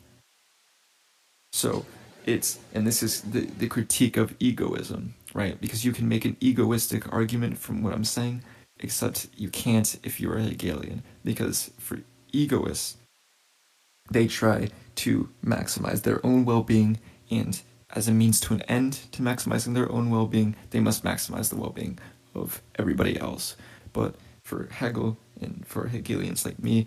So 1.52 1.86
it's, 2.26 2.58
and 2.74 2.84
this 2.84 3.00
is 3.00 3.20
the, 3.20 3.42
the 3.42 3.68
critique 3.68 4.16
of 4.16 4.34
egoism, 4.40 5.14
right? 5.32 5.60
Because 5.60 5.84
you 5.84 5.92
can 5.92 6.08
make 6.08 6.24
an 6.24 6.36
egoistic 6.40 7.10
argument 7.12 7.58
from 7.58 7.82
what 7.82 7.94
I'm 7.94 8.04
saying, 8.04 8.42
except 8.80 9.28
you 9.36 9.50
can't 9.50 9.96
if 10.02 10.20
you're 10.20 10.38
a 10.38 10.42
Hegelian. 10.42 11.04
Because 11.24 11.70
for 11.78 12.00
egoists, 12.32 12.96
they 14.10 14.26
try 14.26 14.68
to 14.96 15.28
maximize 15.44 16.02
their 16.02 16.24
own 16.24 16.44
well 16.44 16.62
being 16.62 16.98
and 17.30 17.62
as 17.94 18.08
a 18.08 18.12
means 18.12 18.40
to 18.40 18.54
an 18.54 18.62
end 18.62 18.92
to 19.12 19.22
maximizing 19.22 19.74
their 19.74 19.90
own 19.90 20.10
well 20.10 20.26
being, 20.26 20.56
they 20.70 20.80
must 20.80 21.04
maximize 21.04 21.48
the 21.48 21.56
well 21.56 21.70
being 21.70 21.98
of 22.34 22.60
everybody 22.76 23.18
else. 23.18 23.56
But 23.92 24.16
for 24.42 24.68
Hegel 24.70 25.16
and 25.40 25.64
for 25.66 25.88
Hegelians 25.88 26.44
like 26.44 26.62
me, 26.62 26.86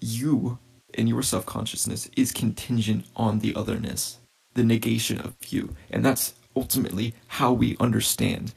you 0.00 0.58
and 0.94 1.08
your 1.08 1.22
self 1.22 1.46
consciousness 1.46 2.10
is 2.16 2.32
contingent 2.32 3.06
on 3.14 3.38
the 3.38 3.54
otherness, 3.54 4.18
the 4.54 4.64
negation 4.64 5.20
of 5.20 5.36
you. 5.48 5.74
And 5.90 6.04
that's 6.04 6.34
ultimately 6.56 7.14
how 7.28 7.52
we 7.52 7.76
understand 7.78 8.52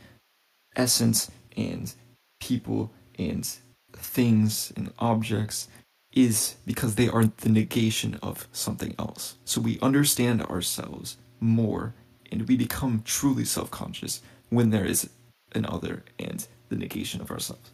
essence 0.76 1.30
and 1.56 1.94
people 2.40 2.92
and 3.20 3.48
things 3.94 4.74
and 4.76 4.92
objects 4.98 5.68
is 6.14 6.56
because 6.66 6.96
they 6.96 7.10
are 7.10 7.26
the 7.26 7.50
negation 7.50 8.20
of 8.22 8.48
something 8.52 8.96
else. 9.00 9.36
So 9.46 9.62
we 9.62 9.80
understand 9.82 10.42
ourselves 10.44 11.18
more 11.40 11.94
and 12.32 12.48
we 12.48 12.58
become 12.58 13.02
truly 13.06 13.46
self 13.46 13.72
conscious 13.72 14.22
when 14.50 14.70
there 14.70 14.86
is 14.86 15.10
an 15.54 15.66
other 15.66 16.04
and 16.20 16.46
the 16.70 16.76
negation 16.76 17.22
of 17.22 17.32
ourselves. 17.32 17.72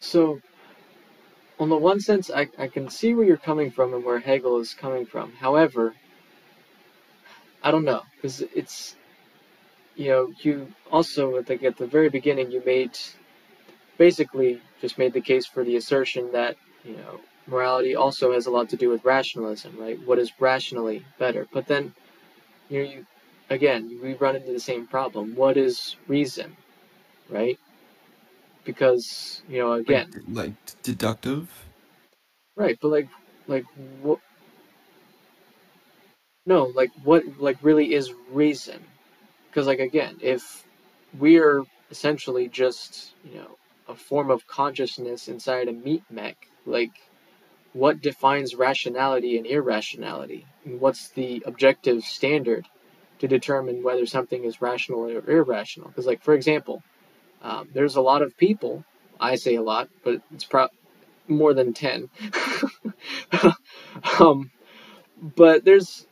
So, 0.00 0.40
on 1.58 1.68
the 1.70 1.76
one 1.76 2.00
sense, 2.00 2.30
I, 2.30 2.48
I 2.58 2.68
can 2.68 2.90
see 2.90 3.14
where 3.14 3.26
you're 3.26 3.36
coming 3.38 3.70
from 3.70 3.94
and 3.94 4.04
where 4.04 4.18
Hegel 4.18 4.60
is 4.60 4.74
coming 4.74 5.06
from. 5.06 5.32
However, 5.32 5.94
I 7.62 7.70
don't 7.70 7.84
know, 7.84 8.02
because 8.14 8.42
it's, 8.54 8.94
you 9.96 10.08
know, 10.10 10.32
you 10.40 10.68
also, 10.90 11.42
like 11.48 11.62
at 11.62 11.78
the 11.78 11.86
very 11.86 12.10
beginning, 12.10 12.50
you 12.50 12.62
made 12.64 12.98
basically 13.98 14.60
just 14.80 14.98
made 14.98 15.12
the 15.12 15.20
case 15.20 15.46
for 15.46 15.64
the 15.64 15.76
assertion 15.76 16.32
that, 16.32 16.56
you 16.84 16.96
know, 16.96 17.20
morality 17.46 17.94
also 17.94 18.32
has 18.32 18.46
a 18.46 18.50
lot 18.50 18.68
to 18.70 18.76
do 18.76 18.88
with 18.88 19.04
rationalism, 19.04 19.76
right? 19.78 19.98
What 20.06 20.18
is 20.18 20.32
rationally 20.38 21.04
better? 21.18 21.46
But 21.52 21.66
then, 21.66 21.94
you 22.68 22.82
know, 22.82 22.90
you, 22.90 23.06
again, 23.50 23.98
we 24.02 24.14
run 24.14 24.36
into 24.36 24.52
the 24.52 24.60
same 24.60 24.86
problem. 24.86 25.34
What 25.34 25.56
is 25.56 25.96
reason, 26.08 26.56
right? 27.30 27.58
Because, 28.64 29.42
you 29.48 29.58
know, 29.58 29.72
again. 29.72 30.10
Like, 30.28 30.46
like 30.46 30.82
deductive? 30.82 31.48
Right, 32.56 32.78
but 32.80 32.88
like, 32.88 33.08
like, 33.46 33.64
what? 34.02 34.18
No, 36.46 36.64
like, 36.74 36.90
what, 37.02 37.24
like, 37.38 37.58
really 37.62 37.92
is 37.94 38.12
reason? 38.30 38.80
Because, 39.48 39.66
like, 39.66 39.80
again, 39.80 40.16
if 40.20 40.64
we're 41.18 41.64
essentially 41.90 42.48
just, 42.48 43.12
you 43.24 43.38
know, 43.38 43.56
a 43.88 43.94
form 43.94 44.30
of 44.30 44.46
consciousness 44.46 45.28
inside 45.28 45.68
a 45.68 45.72
meat 45.72 46.02
mech. 46.10 46.36
Like, 46.64 46.92
what 47.72 48.00
defines 48.00 48.54
rationality 48.54 49.36
and 49.36 49.46
irrationality? 49.46 50.46
And 50.64 50.80
what's 50.80 51.08
the 51.10 51.42
objective 51.46 52.02
standard 52.04 52.66
to 53.18 53.28
determine 53.28 53.82
whether 53.82 54.06
something 54.06 54.44
is 54.44 54.60
rational 54.60 55.00
or 55.00 55.30
irrational? 55.30 55.88
Because, 55.88 56.06
like, 56.06 56.22
for 56.22 56.34
example, 56.34 56.82
um, 57.42 57.68
there's 57.72 57.96
a 57.96 58.00
lot 58.00 58.22
of 58.22 58.36
people, 58.36 58.84
I 59.20 59.36
say 59.36 59.56
a 59.56 59.62
lot, 59.62 59.88
but 60.04 60.22
it's 60.34 60.44
pro- 60.44 60.68
more 61.28 61.54
than 61.54 61.74
10. 61.74 62.08
um, 64.20 64.50
but 65.20 65.64
there's, 65.64 66.06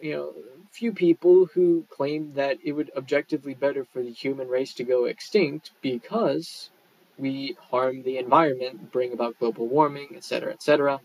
you 0.00 0.12
know, 0.12 0.32
few 0.74 0.92
people 0.92 1.46
who 1.46 1.84
claim 1.88 2.32
that 2.34 2.58
it 2.64 2.72
would 2.72 2.90
objectively 2.96 3.54
better 3.54 3.84
for 3.84 4.02
the 4.02 4.10
human 4.10 4.48
race 4.48 4.74
to 4.74 4.82
go 4.82 5.04
extinct 5.04 5.70
because 5.80 6.70
we 7.18 7.56
harm 7.70 8.02
the 8.02 8.18
environment, 8.18 8.92
bring 8.92 9.12
about 9.12 9.38
global 9.38 9.66
warming, 9.66 10.08
etc., 10.16 10.52
etc. 10.52 11.00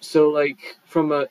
So, 0.00 0.28
like 0.28 0.76
from 0.84 1.12
a 1.12 1.28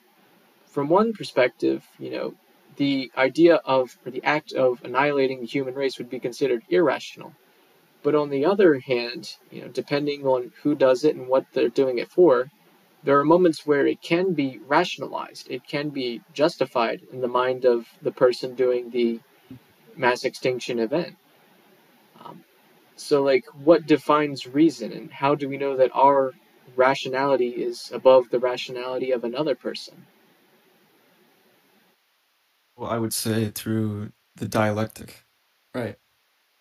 from 0.68 0.90
one 0.90 1.14
perspective, 1.14 1.86
you 2.00 2.12
know, 2.12 2.34
the 2.78 3.12
idea 3.16 3.56
of 3.66 3.98
or 4.06 4.12
the 4.12 4.24
act 4.24 4.54
of 4.54 4.84
annihilating 4.84 5.42
the 5.42 5.46
human 5.46 5.76
race 5.76 5.98
would 5.98 6.10
be 6.10 6.20
considered 6.20 6.64
irrational. 6.70 7.34
But 8.02 8.16
on 8.16 8.30
the 8.30 8.46
other 8.46 8.80
hand, 8.80 9.36
you 9.50 9.62
know, 9.62 9.70
depending 9.70 10.26
on 10.26 10.52
who 10.62 10.76
does 10.76 11.06
it 11.06 11.16
and 11.16 11.28
what 11.28 11.46
they're 11.54 11.70
doing 11.70 12.00
it 12.00 12.12
for, 12.12 12.50
there 13.04 13.20
are 13.20 13.26
moments 13.26 13.66
where 13.66 13.86
it 13.86 14.02
can 14.02 14.34
be 14.34 14.60
rationalized. 14.66 15.50
It 15.50 15.68
can 15.68 15.90
be 15.90 16.22
justified 16.34 17.02
in 17.12 17.22
the 17.22 17.28
mind 17.28 17.66
of 17.66 17.88
the 18.02 18.12
person 18.12 18.56
doing 18.56 18.90
the 18.90 19.20
mass 19.96 20.24
extinction 20.24 20.80
event. 20.80 21.16
So, 22.98 23.24
like, 23.24 23.46
what 23.64 23.88
defines 23.88 24.48
reason, 24.48 24.94
and 24.94 25.12
how 25.12 25.36
do 25.36 25.50
we 25.50 25.58
know 25.58 25.78
that 25.78 25.92
our 25.96 26.34
rationality 26.76 27.50
is 27.50 27.92
above 27.94 28.30
the 28.30 28.40
rationality 28.40 29.12
of 29.12 29.24
another 29.24 29.56
person? 29.56 29.96
Well, 32.78 32.90
I 32.92 33.00
would 33.00 33.14
say 33.14 33.52
through 33.52 34.12
the 34.36 34.48
dialectic, 34.48 35.26
right? 35.76 35.98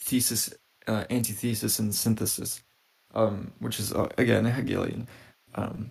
Thesis, 0.00 0.54
uh, 0.88 1.04
antithesis, 1.10 1.78
and 1.78 1.94
synthesis, 1.94 2.62
um, 3.14 3.52
which 3.60 3.80
is 3.80 3.92
uh, 3.92 4.08
again 4.18 4.44
Hegelian. 4.46 5.08
Um, 5.54 5.90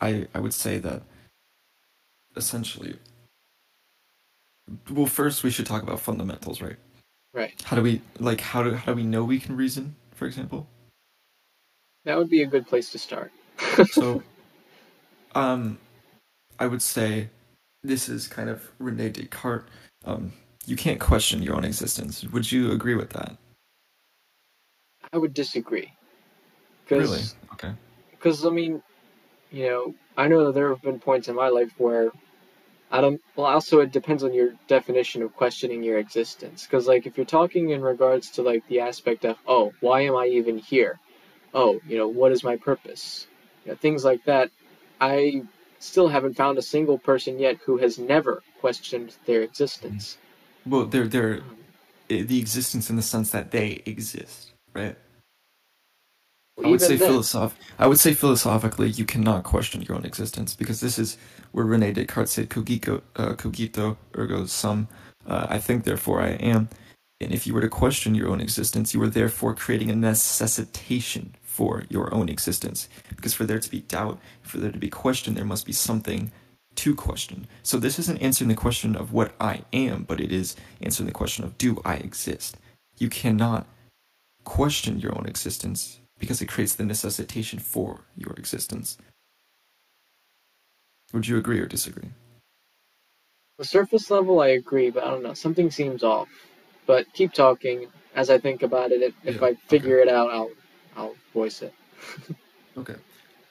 I 0.00 0.28
I 0.34 0.40
would 0.40 0.54
say 0.54 0.78
that 0.78 1.02
essentially. 2.36 2.98
Well, 4.90 5.06
first 5.06 5.44
we 5.44 5.50
should 5.50 5.66
talk 5.66 5.82
about 5.82 6.00
fundamentals, 6.00 6.62
right? 6.62 6.76
Right. 7.38 7.54
How 7.62 7.76
do 7.76 7.82
we 7.82 8.02
like 8.18 8.40
how 8.40 8.64
do 8.64 8.74
how 8.74 8.92
do 8.92 8.96
we 8.96 9.04
know 9.04 9.22
we 9.22 9.38
can 9.38 9.56
reason, 9.56 9.94
for 10.12 10.26
example? 10.26 10.66
That 12.04 12.18
would 12.18 12.28
be 12.28 12.42
a 12.42 12.46
good 12.46 12.66
place 12.66 12.90
to 12.90 12.98
start. 12.98 13.30
so 13.92 14.24
um 15.36 15.78
I 16.58 16.66
would 16.66 16.82
say 16.82 17.28
this 17.84 18.08
is 18.08 18.26
kind 18.26 18.50
of 18.50 18.68
Rene 18.80 19.10
Descartes. 19.10 19.68
Um 20.04 20.32
you 20.66 20.74
can't 20.74 20.98
question 20.98 21.40
your 21.40 21.54
own 21.54 21.64
existence. 21.64 22.24
Would 22.24 22.50
you 22.50 22.72
agree 22.72 22.96
with 22.96 23.10
that? 23.10 23.36
I 25.12 25.18
would 25.18 25.32
disagree. 25.32 25.92
Really? 26.90 27.22
Okay. 27.52 27.72
Because 28.10 28.44
I 28.44 28.50
mean, 28.50 28.82
you 29.52 29.66
know, 29.66 29.94
I 30.16 30.26
know 30.26 30.44
that 30.46 30.54
there 30.54 30.70
have 30.70 30.82
been 30.82 30.98
points 30.98 31.28
in 31.28 31.36
my 31.36 31.50
life 31.50 31.70
where 31.78 32.10
I 32.90 33.00
don't. 33.00 33.20
Well, 33.36 33.46
also 33.46 33.80
it 33.80 33.92
depends 33.92 34.24
on 34.24 34.32
your 34.32 34.52
definition 34.66 35.22
of 35.22 35.34
questioning 35.36 35.82
your 35.82 35.98
existence. 35.98 36.64
Because 36.64 36.86
like 36.86 37.06
if 37.06 37.16
you're 37.16 37.26
talking 37.26 37.70
in 37.70 37.82
regards 37.82 38.30
to 38.32 38.42
like 38.42 38.66
the 38.68 38.80
aspect 38.80 39.24
of 39.24 39.36
oh 39.46 39.72
why 39.80 40.02
am 40.02 40.16
I 40.16 40.26
even 40.26 40.58
here, 40.58 40.98
oh 41.52 41.80
you 41.86 41.98
know 41.98 42.08
what 42.08 42.32
is 42.32 42.42
my 42.42 42.56
purpose, 42.56 43.26
you 43.64 43.72
know, 43.72 43.76
things 43.76 44.04
like 44.04 44.24
that. 44.24 44.50
I 45.00 45.42
still 45.78 46.08
haven't 46.08 46.34
found 46.34 46.58
a 46.58 46.62
single 46.62 46.98
person 46.98 47.38
yet 47.38 47.58
who 47.66 47.76
has 47.78 47.98
never 47.98 48.42
questioned 48.60 49.14
their 49.26 49.42
existence. 49.42 50.16
Well, 50.66 50.86
they're 50.86 51.06
they're 51.06 51.36
mm-hmm. 51.38 51.54
eh, 52.10 52.22
the 52.22 52.38
existence 52.38 52.90
in 52.90 52.96
the 52.96 53.02
sense 53.02 53.30
that 53.30 53.50
they 53.50 53.82
exist, 53.84 54.52
right? 54.72 54.96
I 56.64 56.68
would 56.68 56.80
say 56.80 56.96
philosoph- 56.96 57.54
I 57.78 57.86
would 57.86 58.00
say 58.00 58.14
philosophically, 58.14 58.88
you 58.90 59.04
cannot 59.04 59.44
question 59.44 59.82
your 59.82 59.96
own 59.96 60.04
existence 60.04 60.54
because 60.54 60.80
this 60.80 60.98
is 60.98 61.16
where 61.52 61.64
Rene 61.64 61.92
Descartes 61.92 62.30
said 62.30 62.50
"cogito, 62.50 63.02
uh, 63.16 63.34
cogito 63.34 63.96
ergo 64.16 64.46
sum." 64.46 64.88
Uh, 65.26 65.46
I 65.48 65.58
think, 65.58 65.84
therefore, 65.84 66.22
I 66.22 66.30
am. 66.30 66.68
And 67.20 67.32
if 67.32 67.46
you 67.46 67.52
were 67.54 67.60
to 67.60 67.68
question 67.68 68.14
your 68.14 68.28
own 68.28 68.40
existence, 68.40 68.94
you 68.94 69.02
are 69.02 69.08
therefore 69.08 69.54
creating 69.54 69.90
a 69.90 69.96
necessitation 69.96 71.34
for 71.42 71.84
your 71.88 72.12
own 72.14 72.28
existence. 72.28 72.88
Because 73.14 73.34
for 73.34 73.44
there 73.44 73.58
to 73.58 73.70
be 73.70 73.80
doubt, 73.80 74.20
for 74.42 74.58
there 74.58 74.70
to 74.70 74.78
be 74.78 74.88
question, 74.88 75.34
there 75.34 75.44
must 75.44 75.66
be 75.66 75.72
something 75.72 76.30
to 76.76 76.94
question. 76.94 77.48
So 77.62 77.78
this 77.78 77.98
isn't 77.98 78.22
answering 78.22 78.48
the 78.48 78.54
question 78.54 78.94
of 78.94 79.12
what 79.12 79.32
I 79.40 79.62
am, 79.72 80.04
but 80.04 80.20
it 80.20 80.32
is 80.32 80.54
answering 80.80 81.08
the 81.08 81.12
question 81.12 81.44
of 81.44 81.58
do 81.58 81.80
I 81.84 81.94
exist? 81.94 82.56
You 82.98 83.08
cannot 83.08 83.66
question 84.44 85.00
your 85.00 85.16
own 85.18 85.26
existence 85.26 85.98
because 86.18 86.42
it 86.42 86.46
creates 86.46 86.74
the 86.74 86.84
necessitation 86.84 87.58
for 87.58 88.00
your 88.16 88.32
existence. 88.34 88.98
Would 91.12 91.28
you 91.28 91.38
agree 91.38 91.60
or 91.60 91.66
disagree? 91.66 92.10
The 93.58 93.64
surface 93.64 94.10
level, 94.10 94.40
I 94.40 94.48
agree, 94.48 94.90
but 94.90 95.04
I 95.04 95.10
don't 95.10 95.22
know. 95.22 95.34
Something 95.34 95.70
seems 95.70 96.04
off. 96.04 96.28
But 96.86 97.12
keep 97.12 97.32
talking. 97.32 97.86
As 98.14 98.30
I 98.30 98.38
think 98.38 98.62
about 98.62 98.92
it, 98.92 99.02
if, 99.02 99.14
yeah, 99.40 99.46
I 99.46 99.54
figure 99.68 100.00
okay. 100.00 100.10
it 100.10 100.14
out, 100.14 100.30
I'll 100.30 100.50
I'll 100.96 101.14
voice 101.32 101.62
it. 101.62 101.72
okay. 102.78 102.96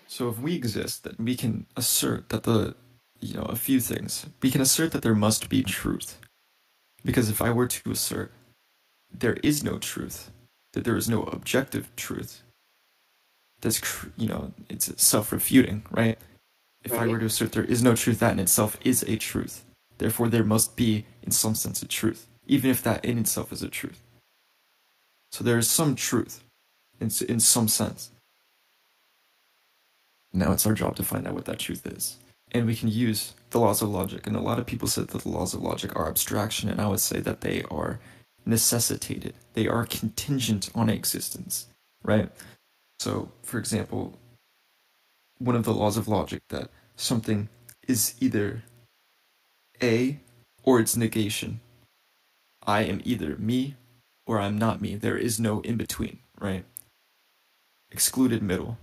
So 0.07 0.29
if 0.29 0.39
we 0.39 0.55
exist, 0.55 1.03
then 1.03 1.15
we 1.19 1.35
can 1.35 1.65
assert 1.75 2.29
that 2.29 2.43
the, 2.43 2.75
you 3.19 3.33
know, 3.35 3.43
a 3.43 3.55
few 3.55 3.79
things. 3.79 4.25
We 4.41 4.51
can 4.51 4.61
assert 4.61 4.91
that 4.93 5.01
there 5.03 5.15
must 5.15 5.49
be 5.49 5.63
truth. 5.63 6.19
Because 7.05 7.29
if 7.29 7.41
I 7.41 7.51
were 7.51 7.67
to 7.67 7.91
assert 7.91 8.31
there 9.13 9.37
is 9.43 9.63
no 9.63 9.77
truth, 9.77 10.31
that 10.73 10.83
there 10.83 10.97
is 10.97 11.09
no 11.09 11.23
objective 11.23 11.95
truth, 11.95 12.43
that's, 13.61 13.81
you 14.17 14.27
know, 14.27 14.53
it's 14.69 14.91
self-refuting, 15.01 15.83
right? 15.91 16.17
If 16.83 16.91
right. 16.91 17.01
I 17.01 17.07
were 17.07 17.19
to 17.19 17.25
assert 17.25 17.51
there 17.51 17.63
is 17.63 17.81
no 17.81 17.95
truth, 17.95 18.19
that 18.19 18.33
in 18.33 18.39
itself 18.39 18.77
is 18.83 19.03
a 19.03 19.17
truth. 19.17 19.65
Therefore, 19.97 20.29
there 20.29 20.43
must 20.43 20.75
be, 20.75 21.05
in 21.23 21.31
some 21.31 21.55
sense, 21.55 21.81
a 21.81 21.87
truth, 21.87 22.27
even 22.45 22.69
if 22.69 22.83
that 22.83 23.03
in 23.03 23.17
itself 23.17 23.51
is 23.51 23.63
a 23.63 23.69
truth. 23.69 24.01
So 25.31 25.43
there 25.43 25.57
is 25.57 25.69
some 25.69 25.95
truth, 25.95 26.43
in, 26.99 27.09
in 27.27 27.39
some 27.39 27.67
sense. 27.67 28.11
Now 30.31 30.51
it's 30.51 30.67
our 30.67 30.73
job 30.73 30.95
to 30.97 31.03
find 31.03 31.27
out 31.27 31.33
what 31.33 31.45
that 31.45 31.59
truth 31.59 31.85
is. 31.85 32.17
And 32.51 32.65
we 32.65 32.75
can 32.75 32.89
use 32.89 33.33
the 33.49 33.59
laws 33.59 33.81
of 33.81 33.89
logic. 33.89 34.27
And 34.27 34.35
a 34.35 34.41
lot 34.41 34.59
of 34.59 34.65
people 34.65 34.87
said 34.87 35.07
that 35.09 35.23
the 35.23 35.29
laws 35.29 35.53
of 35.53 35.61
logic 35.61 35.95
are 35.95 36.07
abstraction, 36.07 36.69
and 36.69 36.79
I 36.79 36.87
would 36.87 36.99
say 36.99 37.19
that 37.19 37.41
they 37.41 37.63
are 37.71 37.99
necessitated. 38.45 39.33
They 39.53 39.67
are 39.67 39.85
contingent 39.85 40.69
on 40.73 40.89
existence, 40.89 41.67
right? 42.03 42.31
So, 42.99 43.31
for 43.43 43.59
example, 43.59 44.19
one 45.37 45.55
of 45.55 45.63
the 45.63 45.73
laws 45.73 45.97
of 45.97 46.07
logic 46.07 46.41
that 46.49 46.69
something 46.95 47.49
is 47.87 48.15
either 48.19 48.63
A 49.81 50.19
or 50.63 50.79
its 50.79 50.97
negation. 50.97 51.61
I 52.65 52.81
am 52.81 53.01
either 53.05 53.37
me 53.37 53.75
or 54.25 54.39
I'm 54.39 54.57
not 54.57 54.81
me. 54.81 54.95
There 54.95 55.17
is 55.17 55.39
no 55.39 55.61
in 55.61 55.77
between, 55.77 56.19
right? 56.39 56.65
Excluded 57.91 58.41
middle. 58.43 58.77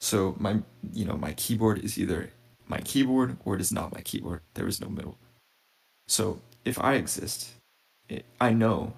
So 0.00 0.36
my 0.38 0.62
you 0.92 1.04
know, 1.04 1.16
my 1.16 1.32
keyboard 1.32 1.84
is 1.84 1.98
either 1.98 2.30
my 2.68 2.80
keyboard 2.80 3.38
or 3.44 3.56
it 3.56 3.60
is 3.60 3.72
not 3.72 3.92
my 3.92 4.02
keyboard. 4.02 4.42
There 4.54 4.68
is 4.68 4.80
no 4.80 4.88
middle. 4.88 5.18
So 6.06 6.40
if 6.64 6.78
I 6.80 6.94
exist, 6.94 7.54
I 8.40 8.52
know 8.52 8.92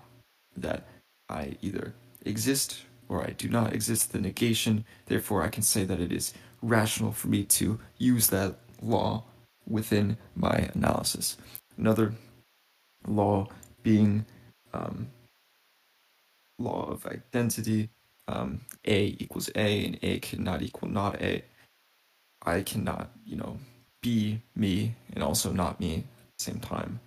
that 0.57 0.87
I 1.29 1.57
either 1.63 1.95
exist 2.25 2.83
or 3.11 3.27
I 3.27 3.31
do 3.31 3.49
not 3.49 3.75
exist, 3.75 4.13
the 4.13 4.21
negation. 4.21 4.85
Therefore, 5.07 5.43
I 5.43 5.49
can 5.49 5.65
say 5.65 5.85
that 5.85 6.01
it 6.01 6.13
is 6.13 6.33
rational 6.63 7.11
for 7.13 7.27
me 7.27 7.45
to 7.45 7.81
use 7.99 8.29
that 8.29 8.55
law 8.81 9.25
within 9.69 10.17
my 10.37 10.71
analysis. 10.75 11.37
Another 11.77 12.15
law 13.07 13.49
being 13.83 14.25
um, 14.73 15.09
law 16.59 16.89
of 16.89 17.05
identity. 17.07 17.91
Um, 18.29 18.61
a 18.85 19.17
equals 19.19 19.51
A 19.57 19.87
and 19.87 19.99
A 20.03 20.21
cannot 20.21 20.63
equal 20.63 20.89
not 20.89 21.21
A. 21.21 21.43
I 22.43 22.63
cannot, 22.63 23.11
you 23.27 23.37
know, 23.37 23.59
be 24.03 24.41
me 24.55 24.95
and 25.13 25.25
also 25.25 25.53
not 25.53 25.81
me 25.81 25.95
at 25.97 26.05
the 26.39 26.45
same 26.45 26.61
time. 26.61 27.01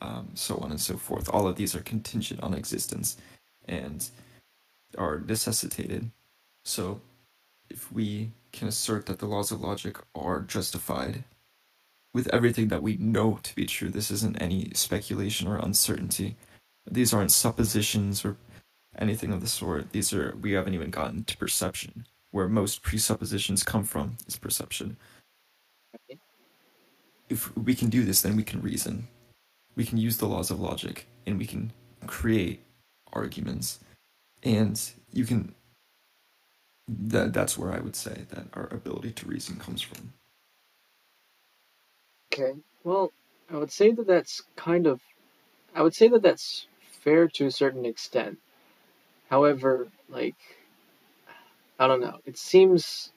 Um, 0.00 0.30
so 0.34 0.56
on 0.56 0.72
and 0.72 0.80
so 0.80 0.96
forth. 0.96 1.28
All 1.28 1.46
of 1.46 1.54
these 1.54 1.76
are 1.76 1.80
contingent 1.80 2.42
on 2.42 2.54
existence 2.54 3.16
and 3.66 4.10
are 4.96 5.20
necessitated. 5.20 6.10
So 6.64 7.00
if 7.70 7.92
we 7.92 8.32
can 8.52 8.68
assert 8.68 9.06
that 9.06 9.18
the 9.18 9.26
laws 9.26 9.50
of 9.50 9.60
logic 9.60 9.98
are 10.14 10.40
justified 10.40 11.24
with 12.14 12.32
everything 12.32 12.68
that 12.68 12.82
we 12.82 12.96
know 12.96 13.40
to 13.42 13.54
be 13.54 13.66
true. 13.66 13.90
This 13.90 14.10
isn't 14.10 14.40
any 14.40 14.70
speculation 14.74 15.48
or 15.48 15.56
uncertainty. 15.56 16.36
These 16.88 17.12
aren't 17.12 17.32
suppositions 17.32 18.24
or 18.24 18.36
anything 18.96 19.32
of 19.32 19.40
the 19.40 19.48
sort. 19.48 19.90
These 19.90 20.12
are, 20.14 20.36
we 20.40 20.52
haven't 20.52 20.74
even 20.74 20.90
gotten 20.90 21.24
to 21.24 21.36
perception, 21.36 22.06
where 22.30 22.48
most 22.48 22.82
presuppositions 22.82 23.64
come 23.64 23.82
from, 23.82 24.16
is 24.28 24.38
perception. 24.38 24.96
If 27.28 27.54
we 27.56 27.74
can 27.74 27.90
do 27.90 28.04
this, 28.04 28.22
then 28.22 28.36
we 28.36 28.44
can 28.44 28.62
reason. 28.62 29.08
We 29.74 29.84
can 29.84 29.98
use 29.98 30.18
the 30.18 30.28
laws 30.28 30.52
of 30.52 30.60
logic 30.60 31.08
and 31.26 31.36
we 31.36 31.46
can 31.46 31.72
create 32.06 32.62
arguments. 33.12 33.80
And 34.44 34.80
you 35.12 35.26
can 35.26 35.54
that 36.88 37.32
that's 37.34 37.58
where 37.58 37.72
I 37.72 37.80
would 37.80 37.96
say 37.96 38.26
that 38.30 38.48
our 38.54 38.68
ability 38.72 39.12
to 39.12 39.26
reason 39.28 39.56
comes 39.58 39.82
from. 39.82 40.14
Okay. 42.32 42.54
Well, 42.84 43.12
I 43.50 43.56
would 43.56 43.72
say 43.72 43.92
that 43.92 44.06
that's 44.06 44.42
kind 44.56 44.86
of 44.86 45.00
I 45.74 45.82
would 45.82 45.94
say 45.94 46.08
that 46.08 46.22
that's 46.22 46.66
fair 47.02 47.28
to 47.28 47.46
a 47.46 47.50
certain 47.52 47.84
extent. 47.86 48.38
However, 49.30 49.88
like 50.08 50.36
I 51.78 51.86
don't 51.88 52.00
know. 52.00 52.18
It 52.26 52.38
seems 52.38 53.12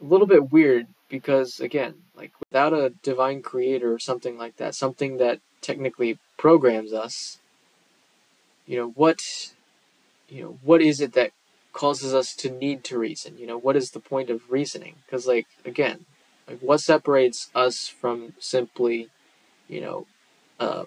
a 0.00 0.04
little 0.04 0.26
bit 0.26 0.52
weird 0.52 0.86
because 1.08 1.60
again, 1.60 1.94
like 2.16 2.32
without 2.40 2.72
a 2.74 2.90
divine 3.02 3.42
creator 3.42 3.92
or 3.92 3.98
something 3.98 4.38
like 4.38 4.56
that, 4.56 4.74
something 4.74 5.18
that 5.18 5.40
technically 5.60 6.18
programs 6.38 6.92
us, 6.92 7.38
you 8.66 8.76
know, 8.78 8.88
what 8.90 9.20
you 10.30 10.42
know, 10.42 10.58
what 10.62 10.80
is 10.80 11.00
it 11.00 11.12
that 11.14 11.32
causes 11.72 12.14
us 12.14 12.34
to 12.36 12.50
need 12.50 12.84
to 12.84 12.98
reason. 12.98 13.38
You 13.38 13.46
know, 13.46 13.58
what 13.58 13.76
is 13.76 13.90
the 13.90 14.00
point 14.00 14.30
of 14.30 14.50
reasoning? 14.50 14.96
Because, 15.06 15.26
like, 15.26 15.46
again, 15.64 16.06
like 16.48 16.60
what 16.60 16.80
separates 16.80 17.48
us 17.54 17.88
from 17.88 18.34
simply, 18.38 19.08
you 19.68 19.80
know, 19.80 20.06
a 20.58 20.86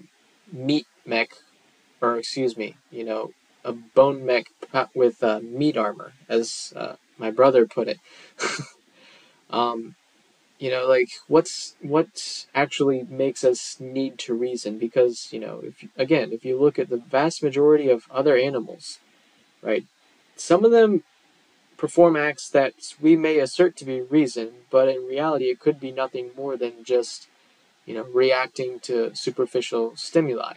meat 0.52 0.86
mech, 1.06 1.30
or 2.02 2.18
excuse 2.18 2.58
me, 2.58 2.76
you 2.92 3.04
know, 3.04 3.32
a 3.64 3.72
bone 3.72 4.26
mech 4.26 4.46
with 4.94 5.24
uh, 5.24 5.40
meat 5.40 5.78
armor, 5.78 6.14
as 6.28 6.74
uh, 6.76 6.96
my 7.18 7.32
brother 7.32 7.66
put 7.66 7.88
it. 7.88 8.00
um, 9.50 9.96
you 10.60 10.70
know, 10.70 10.86
like 10.88 11.10
what's 11.28 11.76
what 11.82 12.46
actually 12.54 13.06
makes 13.10 13.44
us 13.44 13.78
need 13.80 14.18
to 14.20 14.34
reason? 14.34 14.78
Because 14.78 15.30
you 15.32 15.40
know, 15.40 15.62
if 15.64 15.86
again, 15.98 16.34
if 16.34 16.44
you 16.44 16.60
look 16.60 16.78
at 16.78 16.90
the 16.90 16.98
vast 16.98 17.42
majority 17.42 17.90
of 17.90 18.04
other 18.12 18.38
animals, 18.38 19.00
right, 19.64 19.86
some 20.36 20.66
of 20.66 20.72
them 20.72 21.04
perform 21.78 22.16
acts 22.16 22.50
that 22.50 22.74
we 23.02 23.16
may 23.16 23.40
assert 23.40 23.76
to 23.78 23.86
be 23.86 24.02
reason, 24.02 24.52
but 24.70 24.88
in 24.88 25.06
reality 25.08 25.46
it 25.46 25.60
could 25.60 25.80
be 25.80 25.92
nothing 25.92 26.32
more 26.36 26.56
than 26.56 26.84
just, 26.84 27.28
you 27.86 27.94
know, 27.94 28.04
reacting 28.14 28.80
to 28.80 29.14
superficial 29.16 29.96
stimuli. 29.96 30.54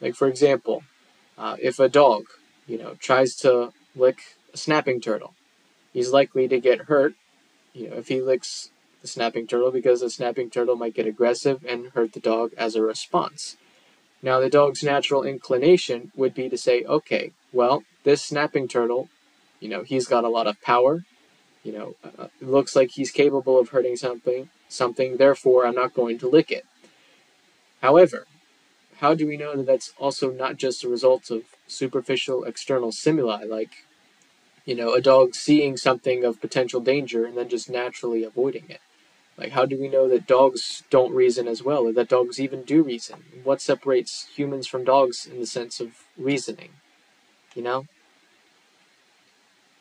Like 0.00 0.14
for 0.14 0.28
example, 0.28 0.84
uh, 1.38 1.56
if 1.60 1.78
a 1.78 1.88
dog, 1.88 2.24
you 2.66 2.78
know, 2.78 2.94
tries 3.00 3.34
to 3.36 3.72
lick 3.96 4.20
a 4.52 4.56
snapping 4.56 5.00
turtle, 5.00 5.34
he's 5.92 6.10
likely 6.10 6.46
to 6.48 6.60
get 6.60 6.82
hurt, 6.82 7.14
you 7.72 7.88
know, 7.88 7.96
if 7.96 8.08
he 8.08 8.20
licks 8.20 8.70
the 9.02 9.08
snapping 9.08 9.46
turtle 9.46 9.70
because 9.70 10.00
the 10.00 10.10
snapping 10.10 10.50
turtle 10.50 10.76
might 10.76 10.94
get 10.94 11.06
aggressive 11.06 11.64
and 11.66 11.90
hurt 11.90 12.12
the 12.12 12.20
dog 12.20 12.52
as 12.56 12.74
a 12.74 12.82
response. 12.82 13.56
Now, 14.22 14.38
the 14.38 14.50
dog's 14.50 14.82
natural 14.82 15.22
inclination 15.22 16.12
would 16.14 16.34
be 16.34 16.48
to 16.50 16.58
say, 16.58 16.84
okay, 16.84 17.32
well, 17.52 17.82
this 18.04 18.22
snapping 18.22 18.68
turtle, 18.68 19.08
you 19.60 19.68
know, 19.68 19.82
he's 19.82 20.06
got 20.06 20.24
a 20.24 20.28
lot 20.28 20.46
of 20.46 20.60
power. 20.62 21.04
You 21.62 21.72
know, 21.72 21.94
uh, 22.02 22.28
it 22.40 22.48
looks 22.48 22.74
like 22.74 22.92
he's 22.92 23.10
capable 23.10 23.58
of 23.58 23.68
hurting 23.68 23.96
something, 23.96 24.48
something, 24.68 25.18
therefore 25.18 25.66
I'm 25.66 25.74
not 25.74 25.94
going 25.94 26.18
to 26.18 26.28
lick 26.28 26.50
it. 26.50 26.64
However, 27.82 28.26
how 28.98 29.14
do 29.14 29.26
we 29.26 29.36
know 29.36 29.56
that 29.56 29.66
that's 29.66 29.92
also 29.98 30.30
not 30.30 30.56
just 30.56 30.84
a 30.84 30.88
result 30.88 31.30
of 31.30 31.42
superficial 31.66 32.44
external 32.44 32.92
stimuli, 32.92 33.44
like, 33.44 33.84
you 34.64 34.74
know, 34.74 34.94
a 34.94 35.00
dog 35.00 35.34
seeing 35.34 35.76
something 35.76 36.24
of 36.24 36.40
potential 36.40 36.80
danger 36.80 37.24
and 37.24 37.36
then 37.36 37.48
just 37.48 37.70
naturally 37.70 38.24
avoiding 38.24 38.64
it? 38.68 38.80
Like, 39.38 39.52
how 39.52 39.64
do 39.64 39.80
we 39.80 39.88
know 39.88 40.06
that 40.08 40.26
dogs 40.26 40.82
don't 40.90 41.14
reason 41.14 41.48
as 41.48 41.62
well, 41.62 41.86
or 41.86 41.92
that 41.94 42.10
dogs 42.10 42.38
even 42.38 42.62
do 42.62 42.82
reason? 42.82 43.24
What 43.42 43.62
separates 43.62 44.28
humans 44.36 44.66
from 44.66 44.84
dogs 44.84 45.26
in 45.26 45.40
the 45.40 45.46
sense 45.46 45.80
of 45.80 45.92
reasoning? 46.18 46.72
You 47.54 47.62
know? 47.62 47.84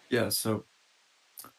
Yeah, 0.09 0.29
so 0.29 0.65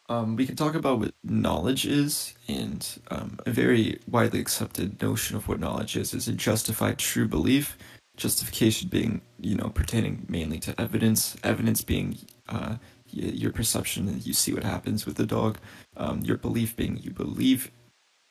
um, 0.09 0.37
we 0.37 0.45
can 0.45 0.57
talk 0.57 0.75
about 0.75 0.99
what 0.99 1.15
knowledge 1.23 1.87
is, 1.87 2.35
and 2.49 2.87
um, 3.11 3.39
a 3.47 3.51
very 3.51 4.01
widely 4.09 4.41
accepted 4.41 5.01
notion 5.01 5.37
of 5.37 5.47
what 5.49 5.61
knowledge 5.61 5.97
is 5.97 6.13
is 6.13 6.29
a 6.29 6.33
justified 6.33 6.99
true 6.99 7.29
belief. 7.29 7.79
Justification 8.17 8.89
being, 8.89 9.23
you 9.41 9.55
know, 9.55 9.71
pertaining 9.71 10.27
mainly 10.29 10.59
to 10.59 10.79
evidence. 10.81 11.37
Evidence 11.43 11.81
being 11.83 12.19
uh, 12.49 12.77
your 13.13 13.53
perception 13.53 14.09
and 14.09 14.27
you 14.27 14.35
see 14.35 14.53
what 14.53 14.65
happens 14.65 15.07
with 15.07 15.17
the 15.17 15.27
dog. 15.27 15.59
Um, 15.97 16.21
your 16.21 16.37
belief 16.37 16.77
being 16.77 16.99
you 16.99 17.11
believe 17.11 17.71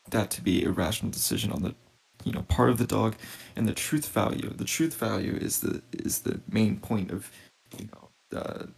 that 0.09 0.29
to 0.31 0.41
be 0.41 0.63
a 0.63 0.71
rational 0.71 1.11
decision 1.11 1.51
on 1.51 1.63
the 1.63 1.75
you 2.23 2.31
know 2.31 2.41
part 2.43 2.69
of 2.69 2.77
the 2.77 2.87
dog 2.87 3.15
and 3.55 3.67
the 3.67 3.73
truth 3.73 4.07
value 4.09 4.49
the 4.49 4.65
truth 4.65 4.95
value 4.95 5.37
is 5.39 5.61
the 5.61 5.81
is 5.93 6.19
the 6.19 6.41
main 6.49 6.77
point 6.77 7.11
of 7.11 7.31
you 7.77 7.87
know 7.87 8.09
the 8.29 8.69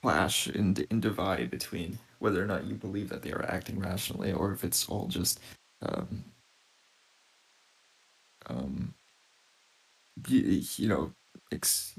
clash 0.00 0.46
and, 0.46 0.86
and 0.90 1.02
divide 1.02 1.50
between 1.50 1.98
whether 2.18 2.42
or 2.42 2.46
not 2.46 2.64
you 2.64 2.74
believe 2.74 3.08
that 3.08 3.22
they 3.22 3.32
are 3.32 3.44
acting 3.44 3.78
rationally 3.78 4.32
or 4.32 4.52
if 4.52 4.64
it's 4.64 4.88
all 4.88 5.08
just 5.08 5.40
um, 5.82 6.24
um, 8.46 8.94
you, 10.28 10.62
you 10.76 10.88
know 10.88 11.12
ex- 11.52 11.94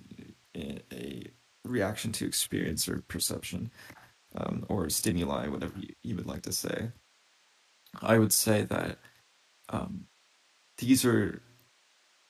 a 0.55 1.27
reaction 1.65 2.11
to 2.11 2.25
experience 2.25 2.87
or 2.87 3.03
perception 3.07 3.71
um, 4.35 4.65
or 4.69 4.89
stimuli, 4.89 5.47
whatever 5.47 5.73
you, 5.79 5.93
you, 6.03 6.15
would 6.15 6.25
like 6.25 6.43
to 6.43 6.51
say. 6.51 6.91
I 8.01 8.17
would 8.19 8.33
say 8.33 8.63
that 8.63 8.99
um, 9.69 10.07
these 10.77 11.05
are 11.05 11.41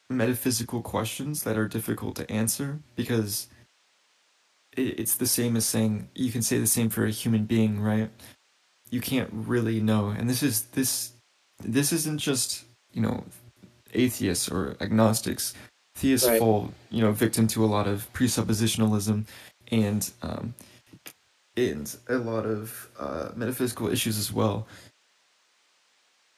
metaphysical 0.09 0.81
questions 0.81 1.43
that 1.43 1.57
are 1.57 1.67
difficult 1.67 2.15
to 2.15 2.31
answer 2.31 2.79
because 2.95 3.47
it, 4.75 4.99
it's 4.99 5.15
the 5.15 5.27
same 5.27 5.55
as 5.55 5.65
saying 5.65 6.09
you 6.15 6.31
can 6.31 6.41
say 6.41 6.57
the 6.59 6.67
same 6.67 6.89
for 6.89 7.05
a 7.05 7.11
human 7.11 7.45
being, 7.45 7.79
right? 7.81 8.09
You 8.89 9.01
can't 9.01 9.29
really 9.31 9.81
know, 9.81 10.09
and 10.09 10.29
this 10.29 10.41
is 10.41 10.63
this 10.67 11.11
this 11.59 11.91
isn't 11.91 12.19
just 12.19 12.63
you 12.93 13.01
know 13.01 13.25
atheists 13.93 14.49
or 14.49 14.77
agnostics 14.79 15.53
theists 15.97 16.27
right. 16.27 16.39
fall, 16.39 16.71
you 16.89 17.01
know, 17.01 17.11
victim 17.11 17.47
to 17.47 17.65
a 17.65 17.67
lot 17.67 17.87
of 17.87 18.11
presuppositionalism 18.13 19.25
and 19.71 20.11
um, 20.21 20.53
and 21.57 21.95
a 22.07 22.17
lot 22.17 22.45
of 22.45 22.89
uh, 22.99 23.29
metaphysical 23.35 23.87
issues 23.87 24.17
as 24.17 24.31
well. 24.31 24.67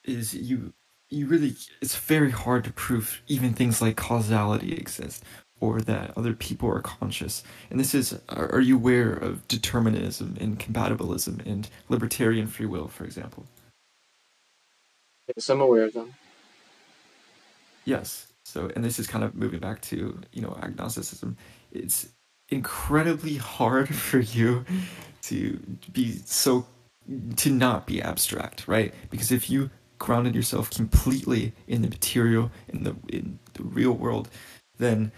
Is 0.05 0.33
you 0.33 0.73
you 1.09 1.27
really 1.27 1.55
it's 1.81 1.95
very 1.95 2.31
hard 2.31 2.63
to 2.65 2.71
prove 2.71 3.21
even 3.27 3.53
things 3.53 3.81
like 3.81 3.95
causality 3.97 4.73
exist 4.73 5.23
or 5.59 5.81
that 5.81 6.13
other 6.17 6.33
people 6.33 6.69
are 6.69 6.81
conscious. 6.81 7.43
And 7.69 7.79
this 7.79 7.93
is 7.93 8.19
are, 8.29 8.51
are 8.53 8.61
you 8.61 8.75
aware 8.75 9.11
of 9.11 9.47
determinism 9.47 10.37
and 10.39 10.59
compatibilism 10.59 11.45
and 11.45 11.69
libertarian 11.89 12.47
free 12.47 12.65
will, 12.65 12.87
for 12.87 13.03
example? 13.03 13.45
Yes, 15.35 15.49
I'm 15.49 15.61
aware 15.61 15.83
of 15.85 15.93
them. 15.93 16.13
Yes. 17.85 18.27
So, 18.45 18.71
and 18.75 18.83
this 18.83 18.99
is 18.99 19.07
kind 19.07 19.23
of 19.23 19.35
moving 19.35 19.59
back 19.59 19.81
to, 19.83 20.19
you 20.31 20.41
know, 20.41 20.57
agnosticism. 20.61 21.37
It's 21.71 22.09
incredibly 22.49 23.35
hard 23.35 23.93
for 23.95 24.19
you 24.19 24.65
to 25.23 25.59
be 25.91 26.13
so, 26.25 26.65
to 27.37 27.49
not 27.51 27.85
be 27.85 28.01
abstract, 28.01 28.67
right? 28.67 28.93
Because 29.09 29.31
if 29.31 29.49
you 29.49 29.69
grounded 29.99 30.35
yourself 30.35 30.69
completely 30.69 31.53
in 31.67 31.81
the 31.81 31.89
material, 31.89 32.51
in 32.69 32.83
the, 32.83 32.95
in 33.09 33.39
the 33.53 33.63
real 33.63 33.91
world, 33.91 34.29
then 34.77 35.11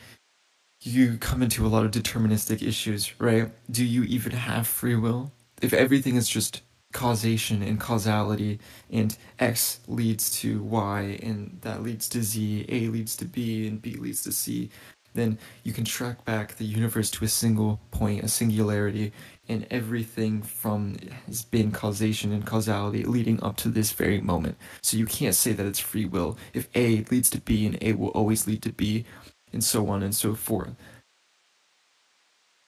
you 0.81 1.17
come 1.17 1.43
into 1.43 1.65
a 1.65 1.69
lot 1.69 1.85
of 1.85 1.91
deterministic 1.91 2.67
issues, 2.67 3.19
right? 3.19 3.51
Do 3.69 3.85
you 3.85 4.03
even 4.03 4.31
have 4.31 4.67
free 4.67 4.95
will? 4.95 5.31
If 5.61 5.73
everything 5.73 6.15
is 6.15 6.27
just 6.27 6.61
causation 6.91 7.61
and 7.61 7.79
causality 7.79 8.59
and 8.89 9.15
x 9.39 9.79
leads 9.87 10.31
to 10.39 10.61
y 10.63 11.17
and 11.23 11.57
that 11.61 11.83
leads 11.83 12.09
to 12.09 12.21
z 12.21 12.65
a 12.69 12.87
leads 12.87 13.15
to 13.15 13.25
b 13.25 13.67
and 13.67 13.81
b 13.81 13.95
leads 13.95 14.23
to 14.23 14.31
c 14.31 14.69
then 15.13 15.37
you 15.63 15.73
can 15.73 15.85
track 15.85 16.23
back 16.25 16.55
the 16.55 16.65
universe 16.65 17.09
to 17.09 17.25
a 17.25 17.27
single 17.27 17.79
point 17.91 18.23
a 18.23 18.27
singularity 18.27 19.11
and 19.51 19.67
everything 19.69 20.41
from 20.41 20.95
has 21.27 21.43
been 21.43 21.71
causation 21.71 22.31
and 22.31 22.45
causality 22.45 23.03
leading 23.03 23.43
up 23.43 23.57
to 23.57 23.67
this 23.67 23.91
very 23.91 24.21
moment. 24.21 24.57
So 24.81 24.95
you 24.95 25.05
can't 25.05 25.35
say 25.35 25.51
that 25.51 25.65
it's 25.65 25.79
free 25.79 26.05
will. 26.05 26.37
If 26.53 26.69
a 26.73 27.03
leads 27.11 27.29
to 27.31 27.41
b 27.41 27.65
and 27.65 27.77
a 27.81 27.93
will 27.93 28.09
always 28.09 28.47
lead 28.47 28.61
to 28.63 28.71
b 28.71 29.03
and 29.51 29.61
so 29.61 29.89
on 29.89 30.03
and 30.03 30.15
so 30.15 30.35
forth. 30.35 30.73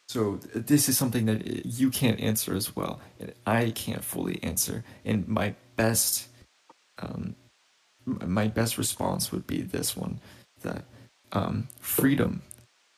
So 0.09 0.39
this 0.53 0.89
is 0.89 0.97
something 0.97 1.25
that 1.27 1.65
you 1.65 1.89
can't 1.89 2.19
answer 2.19 2.53
as 2.53 2.75
well, 2.75 2.99
and 3.19 3.33
I 3.47 3.71
can't 3.71 4.03
fully 4.03 4.43
answer. 4.43 4.83
And 5.05 5.27
my 5.27 5.55
best, 5.77 6.27
um, 6.99 7.35
my 8.05 8.47
best 8.47 8.77
response 8.77 9.31
would 9.31 9.47
be 9.47 9.61
this 9.61 9.95
one: 9.95 10.19
that 10.61 10.83
um, 11.31 11.69
freedom 11.79 12.43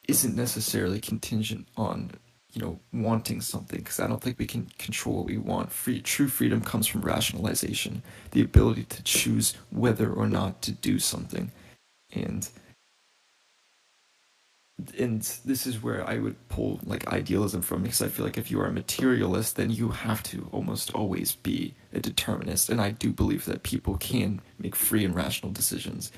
isn't 0.07 0.35
necessarily 0.35 0.99
contingent 0.99 1.67
on 1.77 2.11
you 2.55 2.61
know 2.61 2.79
wanting 2.93 3.41
something 3.41 3.79
because 3.79 3.99
I 3.99 4.07
don't 4.07 4.21
think 4.21 4.39
we 4.39 4.47
can 4.47 4.71
control 4.79 5.17
what 5.17 5.25
we 5.25 5.37
want. 5.37 5.71
Free 5.71 6.01
true 6.01 6.29
freedom 6.29 6.61
comes 6.61 6.87
from 6.87 7.01
rationalization, 7.01 8.01
the 8.31 8.41
ability 8.41 8.85
to 8.85 9.03
choose 9.03 9.55
whether 9.71 10.11
or 10.11 10.27
not 10.27 10.61
to 10.63 10.71
do 10.71 10.97
something, 10.97 11.51
and 12.13 12.49
and 14.97 15.21
this 15.45 15.65
is 15.67 15.81
where 15.81 16.07
I 16.07 16.17
would 16.17 16.49
pull 16.49 16.79
like 16.85 17.07
idealism 17.07 17.61
from 17.61 17.83
because 17.83 18.01
I 18.01 18.07
feel 18.07 18.25
like 18.25 18.37
if 18.37 18.49
you 18.51 18.59
are 18.61 18.67
a 18.67 18.73
materialist, 18.73 19.55
then 19.55 19.69
you 19.69 19.89
have 19.89 20.23
to 20.23 20.49
almost 20.51 20.93
always 20.93 21.35
be 21.35 21.75
a 21.93 21.99
determinist. 21.99 22.69
And 22.69 22.81
I 22.81 22.91
do 22.91 23.11
believe 23.11 23.45
that 23.45 23.63
people 23.63 23.97
can 23.97 24.41
make 24.59 24.75
free 24.75 25.05
and 25.05 25.15
rational 25.15 25.51
decisions. 25.51 26.11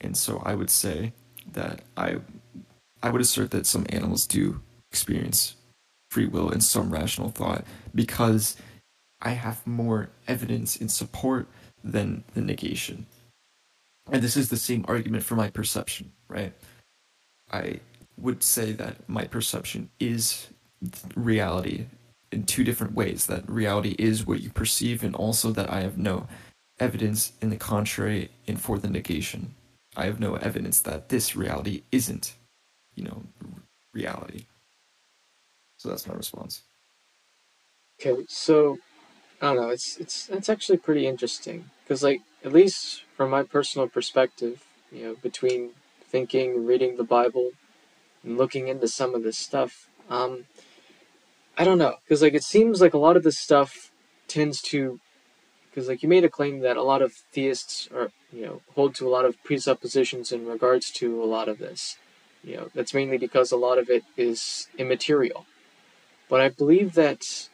And 0.00 0.16
so 0.16 0.42
I 0.44 0.54
would 0.54 0.70
say 0.70 1.12
that 1.52 1.82
I 1.96 2.18
I 3.02 3.10
would 3.10 3.20
assert 3.20 3.50
that 3.50 3.66
some 3.66 3.86
animals 3.90 4.26
do 4.26 4.60
experience 4.92 5.56
free 6.10 6.26
will 6.26 6.50
and 6.50 6.62
some 6.62 6.90
rational 6.90 7.30
thought 7.30 7.64
because 7.94 8.56
I 9.22 9.30
have 9.30 9.66
more 9.66 10.10
evidence 10.28 10.76
in 10.76 10.90
support 10.90 11.48
than 11.82 12.24
the 12.34 12.42
negation. 12.42 13.06
And 14.10 14.22
this 14.22 14.36
is 14.36 14.50
the 14.50 14.58
same 14.58 14.84
argument 14.86 15.24
for 15.24 15.34
my 15.34 15.48
perception, 15.48 16.12
right? 16.28 16.52
I 17.50 17.80
would 18.18 18.42
say 18.42 18.72
that 18.72 19.08
my 19.08 19.24
perception 19.24 19.88
is 19.98 20.48
reality 21.14 21.86
in 22.30 22.44
two 22.44 22.64
different 22.64 22.94
ways 22.94 23.26
that 23.26 23.48
reality 23.48 23.94
is 23.98 24.26
what 24.26 24.42
you 24.42 24.50
perceive 24.50 25.02
and 25.02 25.14
also 25.14 25.50
that 25.52 25.70
I 25.70 25.80
have 25.80 25.96
no 25.96 26.26
evidence 26.78 27.32
in 27.40 27.48
the 27.48 27.56
contrary 27.56 28.30
and 28.46 28.60
for 28.60 28.78
the 28.78 28.90
negation. 28.90 29.54
I 29.96 30.04
have 30.06 30.20
no 30.20 30.34
evidence 30.36 30.80
that 30.82 31.08
this 31.08 31.36
reality 31.36 31.82
isn't, 31.90 32.34
you 32.94 33.04
know, 33.04 33.22
reality. 33.94 34.46
So 35.82 35.88
that's 35.88 36.06
my 36.06 36.14
response. 36.14 36.62
Okay, 38.00 38.24
so 38.28 38.78
I 39.40 39.46
don't 39.46 39.56
know. 39.56 39.70
It's 39.70 39.96
it's 39.96 40.26
that's 40.26 40.48
actually 40.48 40.78
pretty 40.78 41.08
interesting 41.08 41.70
because, 41.82 42.04
like, 42.04 42.20
at 42.44 42.52
least 42.52 43.02
from 43.16 43.30
my 43.30 43.42
personal 43.42 43.88
perspective, 43.88 44.62
you 44.92 45.02
know, 45.02 45.16
between 45.20 45.70
thinking, 46.08 46.64
reading 46.64 46.98
the 46.98 47.02
Bible, 47.02 47.50
and 48.22 48.38
looking 48.38 48.68
into 48.68 48.86
some 48.86 49.12
of 49.16 49.24
this 49.24 49.36
stuff. 49.36 49.88
Um, 50.08 50.44
I 51.58 51.64
don't 51.64 51.78
know, 51.78 51.96
because 52.04 52.22
like 52.22 52.34
it 52.34 52.44
seems 52.44 52.80
like 52.80 52.94
a 52.94 52.98
lot 52.98 53.16
of 53.16 53.24
this 53.24 53.38
stuff 53.38 53.90
tends 54.28 54.62
to, 54.70 55.00
because 55.68 55.88
like 55.88 56.04
you 56.04 56.08
made 56.08 56.22
a 56.24 56.28
claim 56.28 56.60
that 56.60 56.76
a 56.76 56.84
lot 56.84 57.02
of 57.02 57.12
theists 57.34 57.88
are, 57.92 58.12
you 58.32 58.46
know, 58.46 58.60
hold 58.76 58.94
to 58.94 59.08
a 59.08 59.10
lot 59.10 59.24
of 59.24 59.42
presuppositions 59.42 60.30
in 60.30 60.46
regards 60.46 60.92
to 60.92 61.20
a 61.20 61.26
lot 61.26 61.48
of 61.48 61.58
this. 61.58 61.98
You 62.44 62.56
know, 62.56 62.70
that's 62.72 62.94
mainly 62.94 63.18
because 63.18 63.50
a 63.50 63.56
lot 63.56 63.78
of 63.78 63.90
it 63.90 64.04
is 64.16 64.68
immaterial. 64.78 65.46
But 66.32 66.40
I 66.40 66.48
believe 66.48 66.94
that 66.94 67.50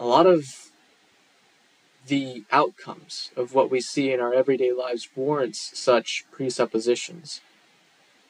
a 0.00 0.04
lot 0.04 0.26
of 0.26 0.72
the 2.08 2.42
outcomes 2.50 3.30
of 3.36 3.54
what 3.54 3.70
we 3.70 3.80
see 3.80 4.10
in 4.10 4.18
our 4.18 4.34
everyday 4.34 4.72
lives 4.72 5.08
warrants 5.14 5.78
such 5.78 6.24
presuppositions. 6.32 7.40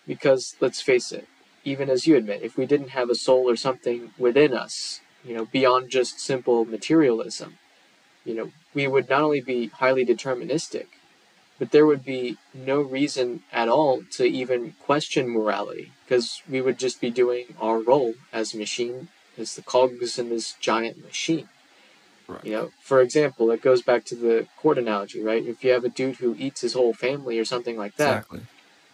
Because, 0.06 0.54
let's 0.60 0.82
face 0.82 1.12
it, 1.12 1.26
even 1.64 1.88
as 1.88 2.06
you 2.06 2.14
admit, 2.14 2.42
if 2.42 2.58
we 2.58 2.66
didn't 2.66 2.90
have 2.90 3.08
a 3.08 3.14
soul 3.14 3.48
or 3.48 3.56
something 3.56 4.10
within 4.18 4.52
us, 4.52 5.00
you 5.24 5.34
know, 5.34 5.46
beyond 5.46 5.88
just 5.88 6.20
simple 6.20 6.66
materialism, 6.66 7.56
you 8.26 8.34
know, 8.34 8.50
we 8.74 8.86
would 8.86 9.08
not 9.08 9.22
only 9.22 9.40
be 9.40 9.68
highly 9.68 10.04
deterministic, 10.04 10.88
but 11.58 11.70
there 11.70 11.86
would 11.86 12.04
be 12.04 12.36
no 12.52 12.82
reason 12.82 13.44
at 13.50 13.70
all 13.70 14.02
to 14.10 14.24
even 14.26 14.72
question 14.72 15.26
morality 15.26 15.92
because 16.04 16.42
we 16.46 16.60
would 16.60 16.78
just 16.78 17.00
be 17.00 17.10
doing 17.10 17.54
our 17.58 17.80
role 17.80 18.12
as 18.30 18.54
machine, 18.54 19.08
as 19.38 19.54
the 19.54 19.62
cogs 19.62 20.18
in 20.18 20.28
this 20.28 20.54
giant 20.60 21.04
machine. 21.04 21.48
Right. 22.28 22.44
You 22.44 22.52
know, 22.52 22.70
for 22.80 23.00
example, 23.00 23.50
it 23.50 23.62
goes 23.62 23.82
back 23.82 24.04
to 24.06 24.16
the 24.16 24.48
court 24.56 24.78
analogy, 24.78 25.22
right? 25.22 25.44
If 25.44 25.62
you 25.62 25.70
have 25.72 25.84
a 25.84 25.88
dude 25.88 26.16
who 26.16 26.34
eats 26.38 26.62
his 26.62 26.72
whole 26.72 26.92
family 26.92 27.38
or 27.38 27.44
something 27.44 27.76
like 27.76 27.96
that, 27.96 28.18
exactly. 28.18 28.40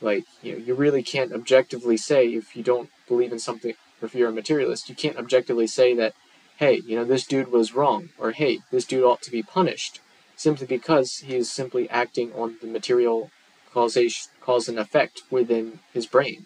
like 0.01 0.25
you 0.43 0.53
know, 0.53 0.59
you 0.59 0.75
really 0.75 1.03
can't 1.03 1.33
objectively 1.33 1.97
say 1.97 2.29
if 2.29 2.55
you 2.55 2.63
don't 2.63 2.91
believe 3.09 3.33
in 3.33 3.39
something, 3.39 3.75
or 4.01 4.07
if 4.07 4.15
you're 4.15 4.29
a 4.29 4.33
materialist, 4.33 4.89
you 4.89 4.95
can't 4.95 5.17
objectively 5.17 5.67
say 5.67 5.95
that, 5.95 6.15
hey, 6.57 6.83
you 6.87 6.95
know, 6.95 7.05
this 7.05 7.27
dude 7.27 7.51
was 7.51 7.75
wrong, 7.75 8.11
or 8.19 8.33
hey, 8.33 8.59
this 8.71 8.85
dude 8.85 9.05
ought 9.05 9.23
to 9.23 9.31
be 9.31 9.43
punished, 9.43 10.01
simply 10.37 10.67
because 10.67 11.19
he 11.19 11.35
is 11.35 11.51
simply 11.51 11.89
acting 11.89 12.33
on 12.35 12.57
the 12.61 12.67
material 12.67 13.31
causation, 13.73 14.31
cause 14.43 14.69
and 14.69 14.79
effect 14.79 15.23
within 15.31 15.79
his 15.95 16.07
brain. 16.07 16.45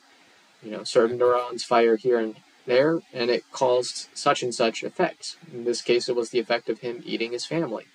You 0.63 0.71
know, 0.71 0.85
certain 0.85 1.19
neurons 1.19 1.65
fire 1.65 1.97
here 1.97 2.19
and 2.19 2.37
there, 2.67 3.01
and 3.13 3.31
it 3.31 3.45
caused 3.53 4.09
such 4.15 4.43
and 4.43 4.55
such 4.55 4.83
effects. 4.85 5.37
In 5.53 5.65
this 5.65 5.83
case, 5.83 6.09
it 6.09 6.17
was 6.17 6.31
the 6.31 6.41
effect 6.41 6.69
of 6.69 6.81
him 6.81 7.03
eating 7.07 7.33
his 7.33 7.47
family. 7.47 7.87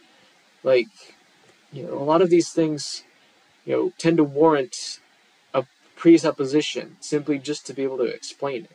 Like, 0.64 0.88
you 1.74 1.84
know, 1.86 1.96
a 1.96 2.04
lot 2.04 2.22
of 2.22 2.30
these 2.30 2.52
things, 2.52 3.04
you 3.66 3.76
know, 3.76 3.94
tend 3.98 4.18
to 4.18 4.24
warrant 4.24 5.00
a 5.54 5.66
presupposition 5.96 6.98
simply 7.02 7.40
just 7.40 7.66
to 7.68 7.74
be 7.74 7.84
able 7.84 7.98
to 8.00 8.06
explain 8.06 8.64
it. 8.66 8.72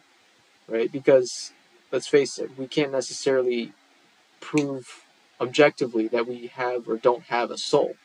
right? 0.69 0.91
Because 0.93 1.53
let's 1.93 2.07
face 2.09 2.39
it, 2.39 2.59
we 2.59 2.67
can't 2.67 2.93
necessarily 2.93 3.73
prove 4.41 5.05
objectively 5.41 6.09
that 6.09 6.27
we 6.27 6.49
have 6.49 6.89
or 6.89 6.97
don't 6.97 7.25
have 7.25 7.51
a 7.51 7.59
soul. 7.59 7.97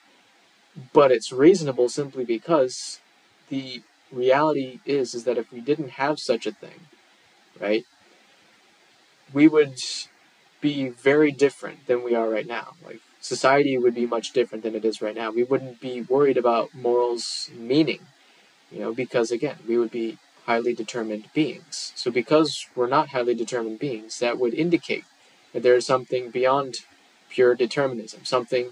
But 0.94 1.12
it's 1.12 1.32
reasonable 1.32 1.89
simply 1.89 2.26
because 2.26 3.00
the 3.50 3.84
reality 4.12 4.80
is 4.86 5.16
is 5.16 5.24
that 5.26 5.38
if 5.38 5.52
we 5.52 5.62
didn't 5.62 5.92
have 5.92 6.20
such 6.20 6.46
a 6.46 6.52
thing, 6.52 6.82
right, 7.60 7.86
we 9.34 9.47
would 9.47 9.80
be 10.60 10.89
very 10.89 11.32
different 11.32 11.88
than 11.88 12.04
we 12.04 12.16
are 12.16 12.30
right 12.30 12.47
now. 12.47 12.76
Like 12.86 12.99
society 13.20 13.78
would 13.78 13.95
be 13.95 14.06
much 14.06 14.32
different 14.32 14.64
than 14.64 14.76
it 14.76 14.86
is 14.86 15.02
right 15.02 15.16
now. 15.16 15.32
We 15.32 15.43
wouldn't 15.43 15.80
be 15.80 16.02
worried 16.02 16.38
about 16.38 16.74
morals 16.74 17.49
meaning, 17.56 17.99
you 18.72 18.80
know, 18.80 18.93
because 18.93 19.32
again, 19.32 19.58
we 19.68 19.78
would 19.78 19.91
be 19.91 20.18
highly 20.45 20.74
determined 20.74 21.30
beings. 21.34 21.93
So 21.95 22.12
because 22.12 22.68
we're 22.76 22.88
not 22.88 23.10
highly 23.10 23.36
determined 23.36 23.80
beings, 23.80 24.20
that 24.20 24.39
would 24.39 24.54
indicate 24.54 25.06
that 25.54 25.64
there 25.64 25.76
is 25.76 25.86
something 25.86 26.30
beyond 26.30 26.78
pure 27.30 27.56
determinism, 27.56 28.26
something 28.26 28.72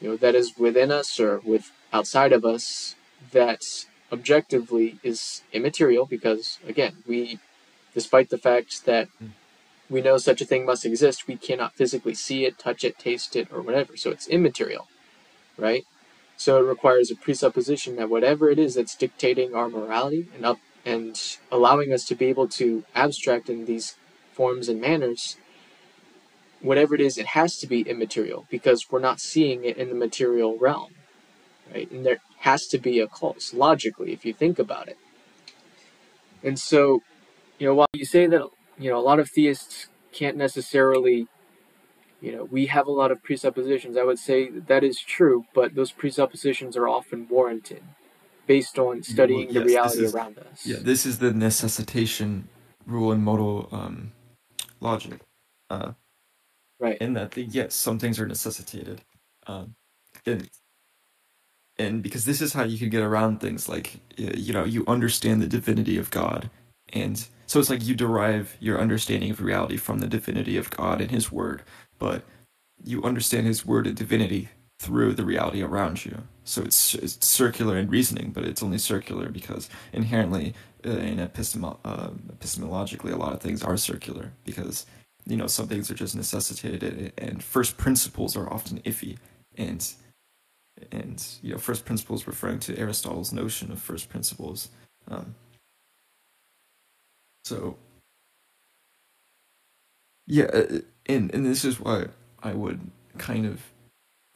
you 0.00 0.08
know 0.08 0.16
that 0.16 0.34
is 0.34 0.58
within 0.58 0.90
us 0.90 1.18
or 1.18 1.38
with 1.38 1.72
outside 1.92 2.32
of 2.32 2.44
us 2.44 2.94
that 3.32 3.64
objectively 4.12 4.98
is 5.02 5.42
immaterial 5.52 6.06
because 6.06 6.58
again, 6.66 6.96
we 7.06 7.38
despite 7.96 8.28
the 8.30 8.44
fact 8.48 8.84
that 8.84 9.08
hmm 9.18 9.32
we 9.88 10.02
know 10.02 10.18
such 10.18 10.40
a 10.40 10.44
thing 10.44 10.64
must 10.64 10.84
exist, 10.84 11.28
we 11.28 11.36
cannot 11.36 11.74
physically 11.74 12.14
see 12.14 12.44
it, 12.44 12.58
touch 12.58 12.82
it, 12.82 12.98
taste 12.98 13.36
it, 13.36 13.46
or 13.52 13.62
whatever. 13.62 13.96
So 13.96 14.10
it's 14.10 14.26
immaterial, 14.26 14.88
right? 15.56 15.84
So 16.36 16.58
it 16.58 16.68
requires 16.68 17.10
a 17.10 17.16
presupposition 17.16 17.96
that 17.96 18.10
whatever 18.10 18.50
it 18.50 18.58
is 18.58 18.74
that's 18.74 18.96
dictating 18.96 19.54
our 19.54 19.68
morality 19.68 20.26
and 20.34 20.44
up 20.44 20.58
and 20.84 21.38
allowing 21.50 21.92
us 21.92 22.04
to 22.06 22.14
be 22.14 22.26
able 22.26 22.48
to 22.48 22.84
abstract 22.94 23.48
in 23.48 23.64
these 23.64 23.96
forms 24.32 24.68
and 24.68 24.80
manners, 24.80 25.36
whatever 26.60 26.94
it 26.94 27.00
is, 27.00 27.16
it 27.16 27.26
has 27.28 27.56
to 27.58 27.66
be 27.66 27.82
immaterial 27.82 28.46
because 28.50 28.90
we're 28.90 29.00
not 29.00 29.20
seeing 29.20 29.64
it 29.64 29.76
in 29.76 29.88
the 29.88 29.94
material 29.94 30.58
realm, 30.58 30.92
right? 31.72 31.90
And 31.90 32.04
there 32.04 32.18
has 32.40 32.66
to 32.68 32.78
be 32.78 33.00
a 33.00 33.06
cause 33.06 33.52
logically 33.54 34.12
if 34.12 34.24
you 34.24 34.32
think 34.32 34.58
about 34.58 34.88
it. 34.88 34.98
And 36.42 36.58
so, 36.58 37.02
you 37.58 37.66
know, 37.66 37.74
while 37.74 37.88
you 37.92 38.04
say 38.04 38.26
that 38.26 38.42
you 38.78 38.90
know, 38.90 38.98
a 38.98 39.02
lot 39.02 39.18
of 39.18 39.30
theists 39.30 39.88
can't 40.12 40.36
necessarily, 40.36 41.26
you 42.20 42.32
know, 42.32 42.44
we 42.44 42.66
have 42.66 42.86
a 42.86 42.90
lot 42.90 43.10
of 43.10 43.22
presuppositions. 43.22 43.96
I 43.96 44.04
would 44.04 44.18
say 44.18 44.50
that 44.50 44.84
is 44.84 45.00
true, 45.00 45.44
but 45.54 45.74
those 45.74 45.92
presuppositions 45.92 46.76
are 46.76 46.88
often 46.88 47.26
warranted 47.28 47.82
based 48.46 48.78
on 48.78 49.02
studying 49.02 49.46
well, 49.46 49.54
yes, 49.54 49.62
the 49.62 49.64
reality 49.64 50.04
is, 50.04 50.14
around 50.14 50.38
us. 50.38 50.66
Yeah, 50.66 50.76
this 50.80 51.04
is 51.04 51.18
the 51.18 51.32
necessitation 51.32 52.48
rule 52.86 53.12
in 53.12 53.22
modal 53.22 53.68
um, 53.72 54.12
logic. 54.80 55.20
Uh, 55.68 55.92
right. 56.78 56.96
In 56.98 57.14
that, 57.14 57.32
the, 57.32 57.42
yes, 57.42 57.74
some 57.74 57.98
things 57.98 58.20
are 58.20 58.26
necessitated. 58.26 59.02
Um, 59.46 59.74
and, 60.24 60.48
and 61.78 62.02
because 62.02 62.24
this 62.24 62.40
is 62.40 62.52
how 62.52 62.62
you 62.62 62.78
can 62.78 62.88
get 62.88 63.02
around 63.02 63.40
things 63.40 63.68
like, 63.68 64.00
you 64.16 64.52
know, 64.52 64.64
you 64.64 64.84
understand 64.86 65.42
the 65.42 65.48
divinity 65.48 65.98
of 65.98 66.10
God 66.10 66.50
and 66.92 67.26
so 67.46 67.60
it's 67.60 67.70
like 67.70 67.86
you 67.86 67.94
derive 67.94 68.56
your 68.60 68.80
understanding 68.80 69.30
of 69.30 69.40
reality 69.40 69.76
from 69.76 70.00
the 70.00 70.08
divinity 70.08 70.56
of 70.56 70.70
God 70.70 71.00
and 71.00 71.10
His 71.10 71.30
Word, 71.30 71.62
but 71.98 72.22
you 72.84 73.02
understand 73.02 73.46
His 73.46 73.64
Word 73.64 73.86
and 73.86 73.96
divinity 73.96 74.48
through 74.78 75.14
the 75.14 75.24
reality 75.24 75.62
around 75.62 76.04
you. 76.04 76.24
So 76.44 76.62
it's, 76.62 76.94
it's 76.94 77.26
circular 77.26 77.76
in 77.78 77.88
reasoning, 77.88 78.30
but 78.30 78.44
it's 78.44 78.62
only 78.62 78.78
circular 78.78 79.30
because 79.30 79.70
inherently, 79.92 80.54
uh, 80.84 80.90
in 80.90 81.18
epistemo- 81.18 81.78
uh, 81.84 82.10
epistemologically, 82.32 83.12
a 83.12 83.16
lot 83.16 83.32
of 83.32 83.40
things 83.40 83.62
are 83.62 83.76
circular 83.76 84.32
because 84.44 84.86
you 85.24 85.36
know 85.36 85.48
some 85.48 85.66
things 85.66 85.90
are 85.90 85.94
just 85.94 86.14
necessitated, 86.14 87.12
and 87.18 87.42
first 87.42 87.76
principles 87.76 88.36
are 88.36 88.52
often 88.52 88.78
iffy, 88.80 89.16
and 89.56 89.92
and 90.92 91.26
you 91.42 91.52
know 91.52 91.58
first 91.58 91.84
principles 91.84 92.26
referring 92.26 92.60
to 92.60 92.78
Aristotle's 92.78 93.32
notion 93.32 93.72
of 93.72 93.80
first 93.80 94.08
principles. 94.08 94.68
Um, 95.08 95.34
so 97.46 97.78
yeah, 100.26 100.46
uh, 100.46 100.80
and 101.06 101.32
and 101.32 101.46
this 101.46 101.64
is 101.64 101.80
why 101.80 102.06
I 102.42 102.52
would 102.54 102.80
kind 103.18 103.46
of 103.46 103.62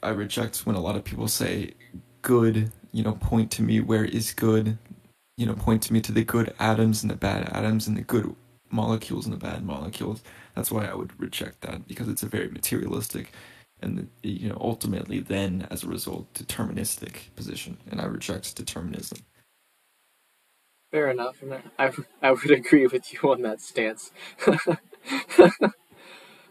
I 0.02 0.10
reject 0.10 0.60
when 0.66 0.76
a 0.76 0.80
lot 0.80 0.96
of 0.96 1.04
people 1.04 1.28
say 1.28 1.74
good, 2.22 2.72
you 2.92 3.02
know, 3.02 3.14
point 3.14 3.50
to 3.52 3.62
me 3.62 3.80
where 3.80 4.04
is 4.04 4.32
good, 4.32 4.78
you 5.36 5.46
know, 5.46 5.54
point 5.54 5.82
to 5.84 5.92
me 5.92 6.00
to 6.02 6.12
the 6.12 6.24
good 6.24 6.54
atoms 6.60 7.02
and 7.02 7.10
the 7.10 7.16
bad 7.16 7.50
atoms 7.52 7.88
and 7.88 7.96
the 7.96 8.02
good 8.02 8.36
molecules 8.70 9.26
and 9.26 9.34
the 9.34 9.38
bad 9.38 9.64
molecules. 9.64 10.22
That's 10.54 10.70
why 10.70 10.86
I 10.86 10.94
would 10.94 11.18
reject 11.20 11.62
that 11.62 11.88
because 11.88 12.08
it's 12.08 12.22
a 12.22 12.28
very 12.28 12.48
materialistic 12.48 13.32
and 13.82 14.08
you 14.22 14.48
know 14.48 14.58
ultimately 14.60 15.20
then 15.20 15.66
as 15.70 15.84
a 15.84 15.88
result 15.88 16.32
deterministic 16.34 17.34
position 17.36 17.78
and 17.90 18.00
I 18.00 18.04
reject 18.06 18.56
determinism. 18.56 19.18
Fair 20.90 21.10
enough, 21.10 21.42
I, 21.78 21.92
I 22.22 22.32
would 22.32 22.50
agree 22.60 22.86
with 22.86 23.12
you 23.12 23.30
on 23.30 23.42
that 23.42 23.60
stance. 23.60 24.10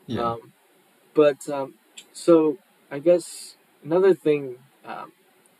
yeah. 0.08 0.32
Um, 0.32 0.54
but 1.14 1.48
um, 1.50 1.76
so 2.14 2.58
I 2.92 3.00
guess 3.00 3.56
another 3.84 4.14
thing, 4.14 4.58
um, 4.86 5.12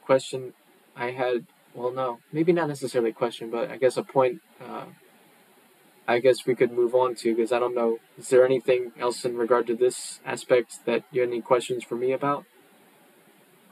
question 0.04 0.54
I 0.96 1.12
had. 1.12 1.46
Well, 1.76 1.92
no, 1.92 2.20
maybe 2.34 2.52
not 2.54 2.68
necessarily 2.68 3.12
a 3.12 3.14
question, 3.14 3.50
but 3.52 3.70
I 3.72 3.78
guess 3.78 3.98
a 3.98 4.04
point. 4.04 4.42
Uh, 4.62 4.86
I 6.08 6.20
guess 6.20 6.46
we 6.48 6.56
could 6.56 6.72
move 6.72 6.96
on 6.96 7.14
to 7.16 7.36
because 7.36 7.52
I 7.52 7.60
don't 7.60 7.76
know. 7.76 8.00
Is 8.18 8.30
there 8.30 8.44
anything 8.46 8.92
else 9.00 9.26
in 9.26 9.36
regard 9.38 9.68
to 9.68 9.76
this 9.76 10.20
aspect 10.26 10.80
that 10.86 11.04
you 11.12 11.22
have 11.22 11.30
any 11.30 11.42
questions 11.42 11.84
for 11.84 11.96
me 11.96 12.12
about? 12.14 12.46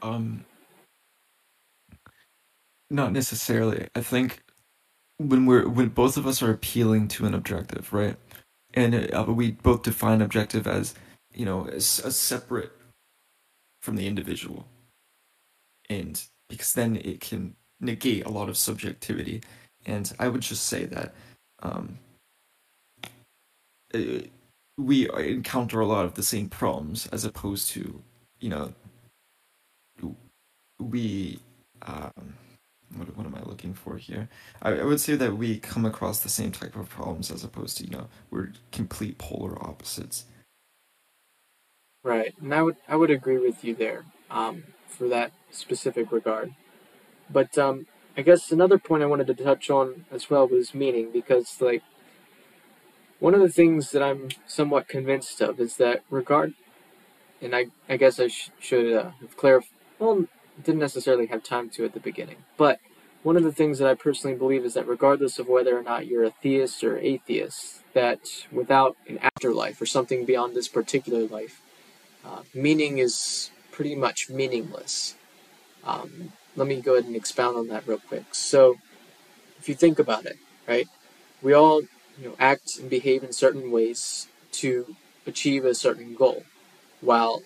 Um, 0.02 0.46
not 2.90 3.12
necessarily. 3.12 3.88
I 3.94 4.00
think 4.02 4.40
when 5.18 5.46
we're 5.46 5.68
when 5.68 5.88
both 5.88 6.16
of 6.16 6.26
us 6.26 6.42
are 6.42 6.50
appealing 6.50 7.08
to 7.08 7.26
an 7.26 7.34
objective, 7.34 7.92
right? 7.92 8.16
And 8.74 9.12
uh, 9.14 9.24
we 9.28 9.52
both 9.52 9.82
define 9.82 10.22
objective 10.22 10.66
as 10.66 10.94
you 11.34 11.44
know 11.44 11.66
as, 11.68 12.00
as 12.00 12.16
separate 12.16 12.72
from 13.80 13.96
the 13.96 14.06
individual, 14.06 14.66
and 15.90 16.22
because 16.48 16.72
then 16.72 16.96
it 16.96 17.20
can 17.20 17.54
negate 17.80 18.24
a 18.24 18.30
lot 18.30 18.48
of 18.48 18.56
subjectivity. 18.56 19.42
And 19.86 20.12
I 20.18 20.28
would 20.28 20.42
just 20.42 20.66
say 20.66 20.84
that 20.86 21.14
um, 21.62 21.98
uh, 23.94 24.22
we 24.76 25.08
encounter 25.10 25.80
a 25.80 25.86
lot 25.86 26.04
of 26.04 26.14
the 26.14 26.22
same 26.22 26.48
problems 26.48 27.06
as 27.08 27.24
opposed 27.24 27.70
to 27.70 28.02
you 28.40 28.48
know 28.48 28.72
we 30.80 31.40
um, 31.82 32.34
what, 32.96 33.16
what 33.16 33.26
am 33.26 33.34
I 33.34 33.42
looking 33.44 33.74
for 33.74 33.96
here? 33.98 34.28
I, 34.62 34.72
I 34.80 34.84
would 34.84 35.00
say 35.00 35.16
that 35.16 35.36
we 35.36 35.58
come 35.58 35.84
across 35.86 36.20
the 36.20 36.28
same 36.30 36.52
type 36.52 36.76
of 36.76 36.88
problems 36.90 37.30
as 37.30 37.44
opposed 37.44 37.78
to, 37.78 37.84
you 37.84 37.90
know, 37.90 38.08
we're 38.30 38.52
complete 38.72 39.18
polar 39.18 39.62
opposites. 39.64 40.26
Right, 42.02 42.34
and 42.40 42.54
I 42.54 42.62
would 42.62 42.76
I 42.88 42.96
would 42.96 43.10
agree 43.10 43.38
with 43.38 43.64
you 43.64 43.74
there 43.74 44.06
um, 44.30 44.64
for 44.88 45.08
that 45.08 45.32
specific 45.50 46.12
regard. 46.12 46.54
But 47.30 47.58
um, 47.58 47.86
I 48.16 48.22
guess 48.22 48.52
another 48.52 48.78
point 48.78 49.02
I 49.02 49.06
wanted 49.06 49.28
to 49.28 49.34
touch 49.34 49.70
on 49.70 50.06
as 50.12 50.30
well 50.30 50.48
was 50.48 50.74
meaning, 50.74 51.10
because 51.12 51.60
like 51.60 51.82
one 53.20 53.34
of 53.34 53.40
the 53.40 53.50
things 53.50 53.92
that 53.92 54.02
I'm 54.02 54.30
somewhat 54.46 54.88
convinced 54.88 55.40
of 55.42 55.60
is 55.60 55.76
that 55.78 56.02
regard, 56.10 56.54
and 57.42 57.56
I 57.56 57.66
I 57.88 57.96
guess 57.98 58.20
I 58.20 58.28
sh- 58.28 58.50
should 58.60 58.92
uh, 58.94 59.10
have 59.20 59.36
clarified. 59.36 59.70
Well, 59.98 60.26
didn't 60.64 60.80
necessarily 60.80 61.26
have 61.26 61.42
time 61.42 61.68
to 61.70 61.84
at 61.84 61.94
the 61.94 62.00
beginning. 62.00 62.36
But 62.56 62.80
one 63.22 63.36
of 63.36 63.44
the 63.44 63.52
things 63.52 63.78
that 63.78 63.88
I 63.88 63.94
personally 63.94 64.36
believe 64.36 64.64
is 64.64 64.74
that 64.74 64.86
regardless 64.86 65.38
of 65.38 65.48
whether 65.48 65.76
or 65.76 65.82
not 65.82 66.06
you're 66.06 66.24
a 66.24 66.30
theist 66.30 66.84
or 66.84 66.98
atheist, 66.98 67.82
that 67.94 68.20
without 68.52 68.96
an 69.08 69.18
afterlife 69.18 69.80
or 69.80 69.86
something 69.86 70.24
beyond 70.24 70.54
this 70.54 70.68
particular 70.68 71.26
life, 71.26 71.60
uh, 72.24 72.42
meaning 72.54 72.98
is 72.98 73.50
pretty 73.72 73.94
much 73.94 74.28
meaningless. 74.28 75.16
Um, 75.84 76.32
let 76.56 76.68
me 76.68 76.80
go 76.80 76.94
ahead 76.94 77.06
and 77.06 77.16
expound 77.16 77.56
on 77.56 77.68
that 77.68 77.86
real 77.86 77.98
quick. 77.98 78.34
So, 78.34 78.76
if 79.58 79.68
you 79.68 79.74
think 79.74 79.98
about 79.98 80.26
it, 80.26 80.36
right, 80.66 80.88
we 81.42 81.52
all 81.52 81.82
you 81.82 82.28
know 82.28 82.34
act 82.38 82.78
and 82.78 82.90
behave 82.90 83.22
in 83.22 83.32
certain 83.32 83.70
ways 83.70 84.28
to 84.52 84.96
achieve 85.26 85.64
a 85.64 85.74
certain 85.74 86.14
goal. 86.14 86.44
While 87.00 87.42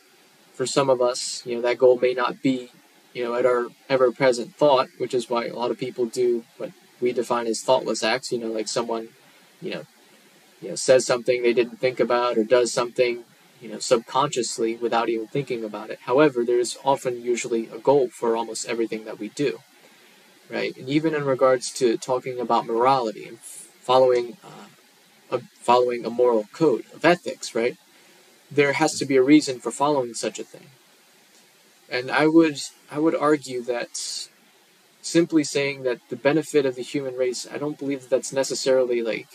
for 0.55 0.67
some 0.67 0.89
of 0.89 1.01
us, 1.01 1.45
you 1.45 1.57
know, 1.57 1.63
that 1.63 1.79
goal 1.79 1.99
may 1.99 2.15
not 2.15 2.43
be 2.43 2.71
you 3.13 3.25
know, 3.25 3.35
at 3.35 3.47
our 3.47 3.67
ever 3.89 4.11
present 4.13 4.55
thought, 4.55 4.89
which 4.99 5.15
is 5.15 5.29
why 5.29 5.47
a 5.47 5.55
lot 5.55 5.71
of 5.71 5.79
people 5.79 6.07
do 6.07 6.45
what 6.57 6.71
we 7.01 7.13
define 7.13 7.47
as 7.47 7.63
thoughtless 7.63 8.03
acts, 8.03 8.33
you 8.33 8.39
know, 8.39 8.49
like 8.49 8.69
someone, 8.69 9.09
you 9.61 9.73
know, 9.73 9.83
you 10.61 10.71
know, 10.71 10.75
says 10.75 11.05
something 11.05 11.43
they 11.43 11.53
didn't 11.53 11.79
think 11.79 12.01
about 12.01 12.39
or 12.39 12.45
does 12.45 12.73
something, 12.73 13.25
you 13.61 13.69
know, 13.69 13.79
subconsciously 13.79 14.77
without 14.77 15.09
even 15.09 15.27
thinking 15.27 15.65
about 15.65 15.91
it. 15.91 15.99
However, 16.03 16.45
there's 16.45 16.79
often 16.85 17.23
usually 17.23 17.67
a 17.67 17.79
goal 17.79 18.09
for 18.09 18.37
almost 18.37 18.69
everything 18.69 19.05
that 19.05 19.19
we 19.19 19.29
do, 19.31 19.59
right? 20.49 20.77
And 20.77 20.89
even 20.89 21.15
in 21.15 21.25
regards 21.25 21.71
to 21.75 21.97
talking 21.97 22.39
about 22.39 22.67
morality 22.67 23.27
and 23.27 23.39
following 23.41 24.37
uh, 24.45 25.37
a, 25.37 25.39
following 25.55 26.05
a 26.05 26.11
moral 26.11 26.45
code 26.53 26.85
of 26.95 27.05
ethics, 27.05 27.55
right? 27.55 27.77
There 28.51 28.75
has 28.75 28.99
to 28.99 29.05
be 29.05 29.17
a 29.17 29.23
reason 29.23 29.59
for 29.59 29.71
following 29.71 30.15
such 30.15 30.39
a 30.39 30.45
thing. 30.45 30.69
And 31.93 32.11
I 32.11 32.27
would 32.27 32.59
I 32.91 32.99
would 32.99 33.15
argue 33.15 33.63
that 33.65 34.29
simply 35.03 35.45
saying 35.45 35.83
that 35.83 36.01
the 36.09 36.17
benefit 36.17 36.65
of 36.65 36.75
the 36.75 36.83
human 36.83 37.17
race, 37.17 37.47
I 37.53 37.59
don't 37.59 37.79
believe 37.79 38.01
that 38.01 38.11
that's 38.11 38.33
necessarily 38.33 39.03
like 39.03 39.29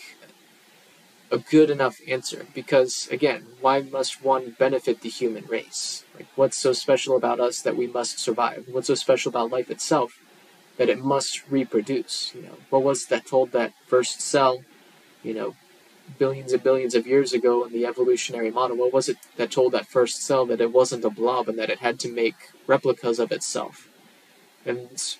a 1.30 1.38
good 1.38 1.70
enough 1.70 2.00
answer 2.08 2.46
because 2.54 3.06
again, 3.12 3.46
why 3.60 3.82
must 3.82 4.24
one 4.24 4.56
benefit 4.58 5.02
the 5.02 5.08
human 5.08 5.46
race? 5.46 6.04
Like 6.16 6.26
what's 6.34 6.58
so 6.58 6.72
special 6.72 7.16
about 7.16 7.38
us 7.38 7.62
that 7.62 7.76
we 7.76 7.86
must 7.86 8.18
survive? 8.18 8.64
What's 8.68 8.88
so 8.88 8.96
special 8.96 9.28
about 9.28 9.52
life 9.52 9.70
itself 9.70 10.18
that 10.78 10.88
it 10.88 10.98
must 10.98 11.48
reproduce? 11.48 12.34
You 12.34 12.42
know, 12.42 12.56
what 12.70 12.82
was 12.82 13.06
that 13.06 13.26
told 13.26 13.52
that 13.52 13.72
first 13.86 14.20
cell, 14.20 14.64
you 15.22 15.32
know, 15.32 15.54
billions 16.18 16.52
and 16.52 16.62
billions 16.62 16.94
of 16.94 17.06
years 17.06 17.32
ago 17.32 17.64
in 17.64 17.72
the 17.72 17.86
evolutionary 17.86 18.50
model? 18.50 18.76
What 18.76 18.92
was 18.92 19.08
it 19.08 19.16
that 19.36 19.50
told 19.50 19.72
that 19.72 19.86
first 19.86 20.22
cell 20.22 20.46
that 20.46 20.60
it 20.60 20.72
wasn't 20.72 21.04
a 21.04 21.10
blob 21.10 21.48
and 21.48 21.58
that 21.58 21.70
it 21.70 21.80
had 21.80 21.98
to 22.00 22.12
make 22.12 22.36
replicas 22.66 23.18
of 23.18 23.32
itself? 23.32 23.88
And 24.64 25.16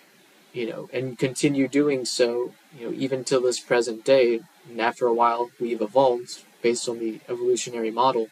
you 0.52 0.66
know, 0.66 0.88
and 0.92 1.18
continue 1.18 1.68
doing 1.68 2.04
so, 2.04 2.52
you 2.76 2.86
know, 2.86 2.92
even 2.96 3.24
till 3.24 3.42
this 3.42 3.60
present 3.60 4.04
day. 4.04 4.40
And 4.68 4.80
after 4.80 5.06
a 5.06 5.14
while, 5.14 5.50
we've 5.60 5.80
evolved 5.80 6.42
based 6.62 6.88
on 6.88 6.98
the 6.98 7.20
evolutionary 7.28 7.90
model. 7.90 8.28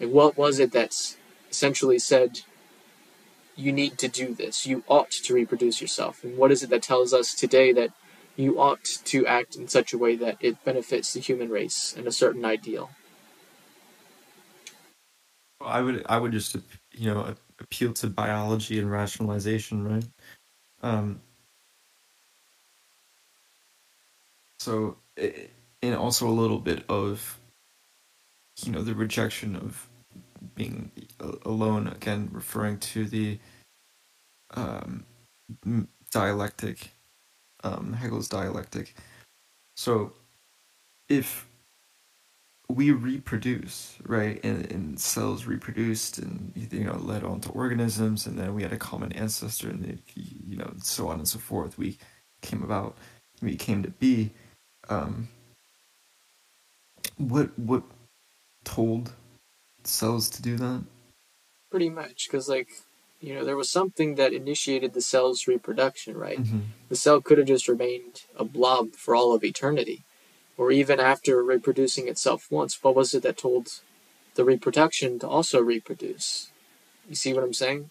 And 0.00 0.12
what 0.12 0.36
was 0.36 0.58
it 0.58 0.72
that 0.72 1.16
essentially 1.50 1.98
said, 1.98 2.40
you 3.56 3.72
need 3.72 3.98
to 3.98 4.08
do 4.08 4.34
this, 4.34 4.66
you 4.66 4.82
ought 4.88 5.10
to 5.10 5.34
reproduce 5.34 5.80
yourself? 5.80 6.24
And 6.24 6.36
what 6.36 6.50
is 6.50 6.62
it 6.62 6.70
that 6.70 6.82
tells 6.82 7.12
us 7.12 7.34
today 7.34 7.72
that 7.72 7.90
you 8.36 8.60
ought 8.60 8.84
to 8.84 9.26
act 9.26 9.56
in 9.56 9.68
such 9.68 9.92
a 9.92 9.98
way 9.98 10.16
that 10.16 10.38
it 10.40 10.64
benefits 10.64 11.12
the 11.14 11.20
human 11.20 11.50
race 11.50 11.94
and 11.96 12.06
a 12.06 12.12
certain 12.12 12.44
ideal? 12.44 12.90
I 15.60 15.80
would 15.82 16.04
I 16.08 16.18
would 16.18 16.32
just 16.32 16.56
you 16.92 17.12
know 17.12 17.34
appeal 17.60 17.92
to 17.94 18.08
biology 18.08 18.78
and 18.78 18.90
rationalization, 18.90 19.84
right? 19.88 20.04
Um, 20.82 21.20
So, 24.60 24.96
and 25.82 25.94
also 25.94 26.28
a 26.28 26.30
little 26.32 26.58
bit 26.58 26.84
of, 26.88 27.38
you 28.64 28.72
know, 28.72 28.82
the 28.82 28.94
rejection 28.94 29.56
of 29.56 29.88
being 30.54 30.92
alone, 31.44 31.88
again, 31.88 32.30
referring 32.32 32.78
to 32.80 33.06
the 33.06 33.38
um, 34.54 35.06
dialectic, 36.12 36.93
um, 37.64 37.92
Hegel's 37.92 38.28
dialectic. 38.28 38.94
So, 39.76 40.12
if 41.08 41.46
we 42.68 42.92
reproduce, 42.92 43.96
right, 44.06 44.42
and, 44.44 44.70
and 44.70 44.98
cells 44.98 45.44
reproduced 45.46 46.18
and, 46.18 46.52
you 46.54 46.84
know, 46.84 46.96
led 46.96 47.24
on 47.24 47.40
to 47.40 47.50
organisms, 47.50 48.26
and 48.26 48.38
then 48.38 48.54
we 48.54 48.62
had 48.62 48.72
a 48.72 48.78
common 48.78 49.12
ancestor, 49.12 49.68
and, 49.68 50.00
you 50.14 50.56
know, 50.56 50.72
so 50.78 51.08
on 51.08 51.18
and 51.18 51.28
so 51.28 51.38
forth, 51.38 51.76
we 51.76 51.98
came 52.40 52.62
about, 52.62 52.96
we 53.42 53.56
came 53.56 53.82
to 53.82 53.90
be 53.90 54.30
um, 54.88 55.28
what 57.16 57.56
what 57.58 57.82
told 58.64 59.12
cells 59.84 60.30
to 60.30 60.42
do 60.42 60.56
that? 60.56 60.82
Pretty 61.70 61.90
much, 61.90 62.26
because 62.26 62.48
like 62.48 62.68
you 63.24 63.34
know 63.34 63.44
there 63.44 63.56
was 63.56 63.70
something 63.70 64.16
that 64.16 64.32
initiated 64.32 64.92
the 64.92 65.00
cell's 65.00 65.46
reproduction, 65.46 66.16
right? 66.16 66.38
Mm-hmm. 66.38 66.60
The 66.88 66.96
cell 66.96 67.20
could 67.20 67.38
have 67.38 67.46
just 67.46 67.68
remained 67.68 68.22
a 68.36 68.44
blob 68.44 68.92
for 68.92 69.14
all 69.16 69.34
of 69.34 69.42
eternity, 69.42 70.04
or 70.58 70.70
even 70.70 71.00
after 71.00 71.42
reproducing 71.42 72.06
itself 72.06 72.46
once. 72.50 72.78
What 72.82 72.94
was 72.94 73.14
it 73.14 73.22
that 73.22 73.38
told 73.38 73.80
the 74.34 74.44
reproduction 74.44 75.18
to 75.20 75.28
also 75.28 75.62
reproduce? 75.62 76.50
You 77.08 77.14
see 77.14 77.32
what 77.32 77.44
I'm 77.44 77.54
saying? 77.54 77.90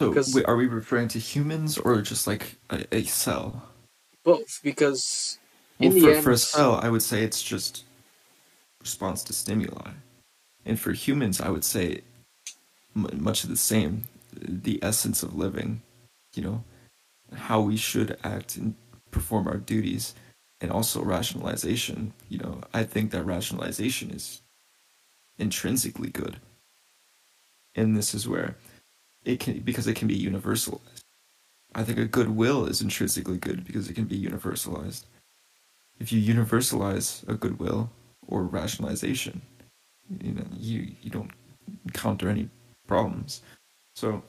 So, 0.00 0.14
wait, 0.32 0.46
are 0.46 0.56
we 0.56 0.66
referring 0.66 1.08
to 1.08 1.18
humans 1.18 1.78
or 1.78 2.02
just 2.02 2.26
like 2.26 2.56
a, 2.70 2.84
a 2.94 3.02
cell? 3.04 3.68
Both, 4.24 4.60
because 4.62 5.38
well, 5.80 5.90
for, 5.90 6.10
end, 6.10 6.24
for 6.24 6.30
a 6.32 6.36
cell, 6.36 6.74
I 6.82 6.88
would 6.90 7.02
say 7.02 7.22
it's 7.22 7.42
just 7.42 7.84
response 8.80 9.22
to 9.24 9.32
stimuli. 9.32 9.92
And 10.64 10.78
for 10.78 10.92
humans, 10.92 11.40
I 11.40 11.48
would 11.48 11.64
say 11.64 12.02
much 12.94 13.44
of 13.44 13.50
the 13.50 13.56
same. 13.56 14.04
The 14.40 14.78
essence 14.82 15.22
of 15.22 15.34
living, 15.34 15.82
you 16.34 16.42
know, 16.42 16.64
how 17.34 17.60
we 17.60 17.76
should 17.76 18.16
act 18.24 18.56
and 18.56 18.74
perform 19.10 19.48
our 19.48 19.56
duties, 19.56 20.14
and 20.60 20.70
also 20.70 21.02
rationalization. 21.02 22.12
You 22.28 22.38
know, 22.38 22.60
I 22.72 22.84
think 22.84 23.10
that 23.10 23.24
rationalization 23.24 24.10
is 24.10 24.42
intrinsically 25.38 26.10
good. 26.10 26.36
And 27.74 27.96
this 27.96 28.14
is 28.14 28.26
where 28.28 28.56
it 29.24 29.40
can, 29.40 29.60
because 29.60 29.86
it 29.86 29.94
can 29.94 30.08
be 30.08 30.18
universalized. 30.18 31.02
I 31.74 31.84
think 31.84 31.98
a 31.98 32.06
good 32.06 32.30
will 32.30 32.66
is 32.66 32.80
intrinsically 32.80 33.38
good 33.38 33.64
because 33.64 33.88
it 33.88 33.94
can 33.94 34.06
be 34.06 34.20
universalized 34.20 35.04
if 35.98 36.12
you 36.12 36.34
universalize 36.34 37.28
a 37.28 37.34
goodwill 37.34 37.90
or 38.26 38.42
rationalization, 38.44 39.42
you 40.22 40.32
know, 40.32 40.44
you, 40.56 40.92
you 41.02 41.10
don't 41.10 41.30
encounter 41.84 42.28
any 42.28 42.48
problems. 42.86 43.42
So 43.98 44.22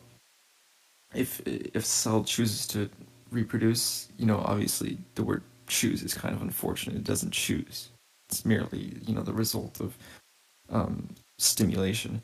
if 1.13 1.41
if 1.45 1.85
cell 1.85 2.23
chooses 2.23 2.65
to 2.67 2.89
reproduce, 3.29 4.09
you 4.17 4.25
know, 4.25 4.39
obviously 4.39 4.97
the 5.13 5.23
word 5.23 5.43
choose 5.67 6.01
is 6.01 6.15
kind 6.15 6.33
of 6.33 6.41
unfortunate. 6.41 6.95
It 6.95 7.03
doesn't 7.03 7.33
choose. 7.33 7.89
It's 8.29 8.45
merely, 8.45 8.97
you 9.05 9.13
know, 9.13 9.21
the 9.21 9.33
result 9.33 9.79
of 9.79 9.95
um, 10.69 11.09
stimulation. 11.37 12.21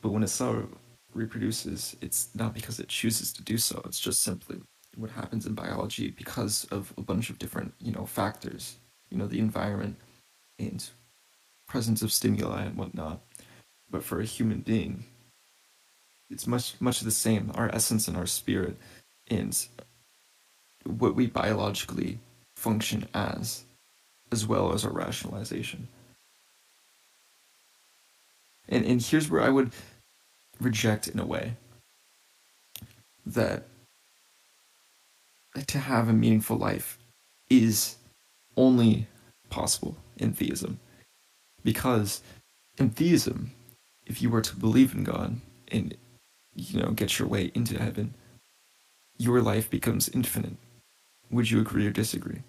But 0.00 0.12
when 0.12 0.22
a 0.22 0.28
cell 0.28 0.68
reproduces, 1.12 1.96
it's 2.00 2.28
not 2.36 2.54
because 2.54 2.78
it 2.78 2.88
chooses 2.88 3.32
to 3.32 3.42
do 3.42 3.58
so. 3.58 3.82
It's 3.84 3.98
just 3.98 4.22
simply 4.22 4.60
what 4.96 5.10
happens 5.10 5.46
in 5.46 5.54
biology 5.54 6.10
because 6.10 6.66
of 6.70 6.92
a 6.98 7.02
bunch 7.02 7.30
of 7.30 7.38
different 7.38 7.72
you 7.80 7.92
know 7.92 8.04
factors 8.04 8.76
you 9.10 9.16
know 9.16 9.26
the 9.26 9.38
environment 9.38 9.96
and 10.58 10.90
presence 11.68 12.02
of 12.02 12.12
stimuli 12.12 12.64
and 12.64 12.76
whatnot 12.76 13.20
but 13.88 14.02
for 14.02 14.20
a 14.20 14.24
human 14.24 14.60
being 14.60 15.04
it's 16.30 16.46
much 16.46 16.74
much 16.80 17.00
the 17.00 17.10
same 17.10 17.50
our 17.54 17.68
essence 17.74 18.08
and 18.08 18.16
our 18.16 18.26
spirit 18.26 18.76
and 19.28 19.66
what 20.84 21.14
we 21.14 21.26
biologically 21.26 22.18
function 22.56 23.06
as 23.14 23.64
as 24.32 24.46
well 24.46 24.72
as 24.72 24.84
our 24.84 24.92
rationalization 24.92 25.88
and 28.68 28.84
and 28.84 29.02
here's 29.02 29.30
where 29.30 29.42
i 29.42 29.48
would 29.48 29.72
reject 30.60 31.08
in 31.08 31.18
a 31.18 31.26
way 31.26 31.54
that 33.26 33.64
to 35.66 35.78
have 35.78 36.08
a 36.08 36.12
meaningful 36.12 36.56
life 36.56 36.98
is 37.48 37.96
only 38.56 39.06
possible 39.48 39.96
in 40.16 40.32
theism. 40.32 40.78
Because 41.64 42.22
in 42.78 42.90
theism, 42.90 43.52
if 44.06 44.22
you 44.22 44.30
were 44.30 44.40
to 44.40 44.56
believe 44.56 44.94
in 44.94 45.04
God 45.04 45.40
and 45.68 45.94
you 46.60 46.82
know 46.82 46.92
get 46.92 47.18
your 47.18 47.28
way 47.28 47.52
into 47.54 47.78
heaven, 47.78 48.14
your 49.18 49.42
life 49.42 49.70
becomes 49.70 50.08
infinite. 50.10 50.56
Would 51.30 51.50
you 51.50 51.60
agree 51.60 51.86
or 51.86 51.92
disagree? 51.92 52.42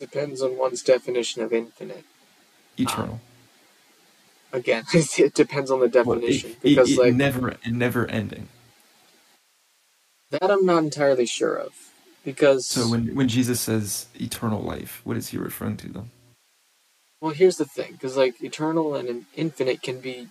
Depends 0.00 0.42
on 0.42 0.58
one's 0.58 0.82
definition 0.82 1.42
of 1.42 1.52
infinite. 1.52 2.04
Eternal. 2.78 3.14
Um, 3.14 3.20
again, 4.52 4.84
it 4.94 5.34
depends 5.34 5.70
on 5.70 5.80
the 5.80 5.88
definition 5.88 6.04
well, 6.04 6.56
it, 6.62 6.62
because 6.62 6.88
it, 6.88 7.04
it 7.04 7.04
like 7.04 7.14
never 7.14 7.56
never 7.66 8.06
ending. 8.08 8.48
That 10.30 10.50
I'm 10.50 10.66
not 10.66 10.84
entirely 10.84 11.26
sure 11.26 11.56
of, 11.56 11.74
because 12.24 12.68
So 12.68 12.88
when 12.88 13.14
when 13.14 13.28
Jesus 13.28 13.60
says 13.60 14.08
eternal 14.16 14.62
life, 14.62 15.00
what 15.04 15.16
is 15.16 15.28
he 15.30 15.38
referring 15.38 15.78
to 15.78 15.88
then? 15.88 16.10
well, 17.20 17.32
here's 17.32 17.58
the 17.58 17.66
thing, 17.66 17.92
because 17.92 18.16
like 18.16 18.42
eternal 18.42 18.94
and 18.94 19.26
infinite 19.36 19.82
can 19.82 20.00
be 20.00 20.28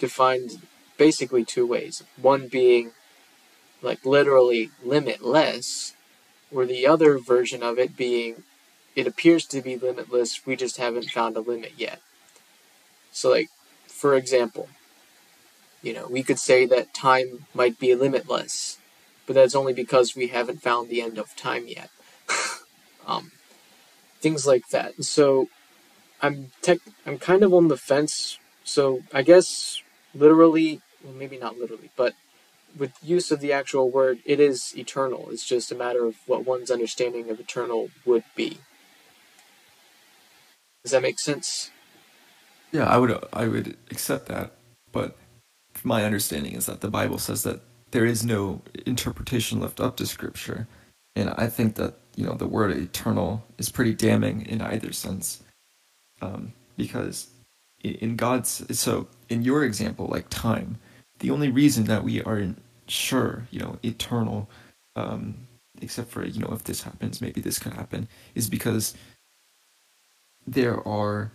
defined 0.00 0.60
basically 0.98 1.44
two 1.44 1.66
ways. 1.66 2.02
One 2.20 2.48
being 2.48 2.92
like 3.80 4.04
literally 4.04 4.70
limitless, 4.84 5.94
or 6.52 6.66
the 6.66 6.86
other 6.86 7.18
version 7.18 7.62
of 7.62 7.78
it 7.78 7.96
being 7.96 8.42
it 8.96 9.06
appears 9.06 9.46
to 9.46 9.62
be 9.62 9.76
limitless, 9.76 10.44
we 10.44 10.56
just 10.56 10.76
haven't 10.76 11.10
found 11.10 11.36
a 11.36 11.40
limit 11.40 11.72
yet. 11.76 12.00
So 13.12 13.30
like 13.30 13.48
for 13.86 14.14
example, 14.14 14.68
you 15.82 15.92
know, 15.92 16.06
we 16.08 16.22
could 16.22 16.38
say 16.38 16.66
that 16.66 16.92
time 16.92 17.46
might 17.54 17.78
be 17.78 17.94
limitless, 17.94 18.78
but 19.26 19.34
that's 19.34 19.54
only 19.54 19.72
because 19.72 20.16
we 20.16 20.28
haven't 20.28 20.62
found 20.62 20.88
the 20.88 21.00
end 21.00 21.18
of 21.18 21.34
time 21.36 21.66
yet. 21.68 21.90
um, 23.06 23.30
things 24.20 24.46
like 24.46 24.68
that. 24.70 25.04
So 25.04 25.48
I'm 26.20 26.50
tech. 26.62 26.78
I'm 27.06 27.18
kind 27.18 27.42
of 27.42 27.54
on 27.54 27.68
the 27.68 27.76
fence. 27.76 28.38
So 28.64 29.00
I 29.14 29.22
guess 29.22 29.82
literally, 30.14 30.80
well, 31.02 31.14
maybe 31.14 31.38
not 31.38 31.58
literally, 31.58 31.90
but 31.96 32.14
with 32.76 32.92
use 33.02 33.30
of 33.30 33.40
the 33.40 33.52
actual 33.52 33.90
word, 33.90 34.18
it 34.24 34.40
is 34.40 34.76
eternal. 34.76 35.28
It's 35.30 35.46
just 35.46 35.72
a 35.72 35.74
matter 35.74 36.04
of 36.04 36.16
what 36.26 36.44
one's 36.44 36.70
understanding 36.70 37.30
of 37.30 37.40
eternal 37.40 37.90
would 38.04 38.24
be. 38.34 38.58
Does 40.82 40.92
that 40.92 41.02
make 41.02 41.18
sense? 41.18 41.70
Yeah, 42.72 42.84
I 42.84 42.98
would 42.98 43.24
I 43.32 43.48
would 43.48 43.76
accept 43.90 44.26
that, 44.26 44.52
but 44.92 45.16
my 45.82 46.04
understanding 46.04 46.52
is 46.52 46.66
that 46.66 46.80
the 46.80 46.90
Bible 46.90 47.18
says 47.18 47.42
that 47.44 47.62
there 47.90 48.04
is 48.04 48.24
no 48.24 48.62
interpretation 48.86 49.60
left 49.60 49.80
up 49.80 49.96
to 49.96 50.06
Scripture, 50.06 50.68
and 51.16 51.30
I 51.36 51.46
think 51.46 51.76
that 51.76 51.94
you 52.14 52.26
know 52.26 52.34
the 52.34 52.46
word 52.46 52.76
eternal 52.76 53.44
is 53.56 53.70
pretty 53.70 53.94
damning 53.94 54.44
in 54.44 54.60
either 54.60 54.92
sense, 54.92 55.42
um, 56.20 56.52
because 56.76 57.28
in 57.82 58.16
God's 58.16 58.78
so 58.78 59.08
in 59.28 59.42
your 59.42 59.64
example, 59.64 60.06
like 60.06 60.28
time, 60.28 60.78
the 61.18 61.30
only 61.30 61.50
reason 61.50 61.84
that 61.84 62.04
we 62.04 62.22
aren't 62.22 62.60
sure, 62.86 63.46
you 63.50 63.60
know, 63.60 63.78
eternal, 63.82 64.48
um, 64.96 65.34
except 65.80 66.10
for 66.10 66.24
you 66.24 66.40
know 66.40 66.52
if 66.52 66.64
this 66.64 66.82
happens, 66.82 67.20
maybe 67.20 67.40
this 67.40 67.58
could 67.58 67.72
happen, 67.72 68.08
is 68.34 68.48
because 68.48 68.94
there 70.46 70.86
are 70.86 71.30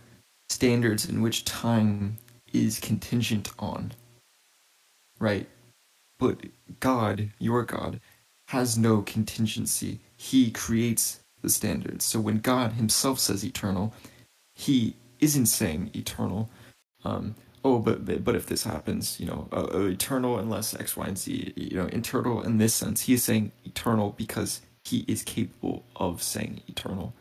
standards 0.48 1.08
in 1.08 1.22
which 1.22 1.44
time 1.44 2.18
is 2.52 2.80
contingent 2.80 3.50
on. 3.58 3.92
Right? 5.18 5.48
But 6.18 6.38
God, 6.80 7.30
your 7.38 7.62
God, 7.64 8.00
has 8.48 8.76
no 8.78 9.02
contingency. 9.02 10.00
He 10.16 10.50
creates 10.50 11.20
the 11.42 11.48
standards. 11.48 12.04
So 12.04 12.20
when 12.20 12.38
God 12.38 12.72
himself 12.72 13.18
says 13.18 13.44
eternal, 13.44 13.92
he 14.54 14.96
isn't 15.20 15.46
saying 15.46 15.90
eternal. 15.94 16.48
Um, 17.04 17.34
oh, 17.64 17.78
but 17.78 18.24
but 18.24 18.34
if 18.36 18.46
this 18.46 18.64
happens, 18.64 19.18
you 19.18 19.26
know, 19.26 19.48
uh, 19.52 19.66
uh, 19.74 19.86
eternal 19.86 20.38
unless 20.38 20.74
X, 20.74 20.96
Y, 20.96 21.06
and 21.06 21.18
Z, 21.18 21.54
you 21.56 21.76
know, 21.76 21.86
eternal 21.86 22.42
in 22.42 22.58
this 22.58 22.74
sense, 22.74 23.02
he 23.02 23.14
is 23.14 23.24
saying 23.24 23.52
eternal 23.64 24.14
because 24.16 24.60
he 24.84 25.04
is 25.08 25.22
capable 25.22 25.84
of 25.96 26.22
saying 26.22 26.60
eternal. 26.68 27.14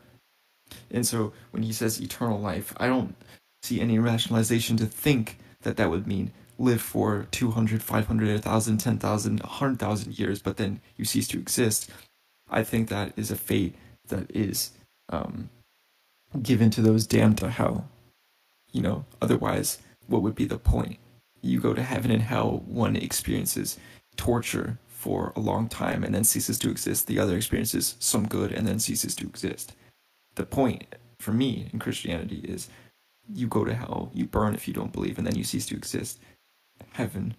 And 0.92 1.08
so 1.08 1.34
when 1.52 1.64
he 1.64 1.72
says 1.72 2.02
eternal 2.02 2.40
life, 2.40 2.74
I 2.78 2.88
don't 2.88 3.16
see 3.62 3.80
any 3.80 4.00
rationalization 4.00 4.78
to 4.78 4.86
think 4.86 5.38
that 5.62 5.78
that 5.78 5.90
would 5.90 6.06
mean 6.06 6.32
live 6.60 6.82
for 6.82 7.28
200, 7.32 7.82
500, 7.82 8.30
1,000, 8.30 8.78
10,000, 8.78 9.40
100,000 9.40 10.20
years, 10.20 10.42
but 10.42 10.58
then 10.58 10.82
you 10.98 11.06
cease 11.06 11.28
to 11.30 11.40
exist. 11.40 11.90
I 12.50 12.64
think 12.64 12.90
that 12.90 13.14
is 13.16 13.32
a 13.32 13.36
fate 13.36 13.76
that 14.10 14.30
is 14.36 14.72
um, 15.10 15.50
given 16.42 16.70
to 16.72 16.82
those 16.82 17.08
damned 17.08 17.38
to 17.40 17.50
hell. 17.50 17.90
You 18.72 18.82
know, 18.82 19.06
otherwise, 19.22 19.80
what 20.08 20.22
would 20.22 20.36
be 20.36 20.46
the 20.46 20.58
point? 20.58 21.00
You 21.42 21.60
go 21.60 21.74
to 21.74 21.84
heaven 21.84 22.12
and 22.12 22.22
hell, 22.22 22.64
one 22.66 22.96
experiences 22.96 23.78
torture 24.16 24.78
for 24.88 25.34
a 25.36 25.40
long 25.40 25.68
time 25.68 26.04
and 26.04 26.16
then 26.16 26.24
ceases 26.24 26.58
to 26.60 26.70
exist. 26.70 27.08
The 27.08 27.20
other 27.20 27.36
experiences 27.36 27.96
some 28.00 28.28
good 28.28 28.52
and 28.52 28.66
then 28.66 28.80
ceases 28.80 29.16
to 29.16 29.26
exist. 29.26 29.74
The 30.36 30.46
point 30.46 30.96
for 31.20 31.34
me 31.34 31.70
in 31.74 31.80
Christianity 31.80 32.42
is 32.48 32.70
you 33.34 33.48
go 33.48 33.66
to 33.66 33.74
hell, 33.74 34.12
you 34.14 34.26
burn 34.26 34.54
if 34.54 34.68
you 34.68 34.74
don't 34.74 34.94
believe, 34.94 35.18
and 35.18 35.28
then 35.28 35.36
you 35.36 35.44
cease 35.44 35.66
to 35.68 35.76
exist. 35.76 36.20
Heaven, 36.92 37.36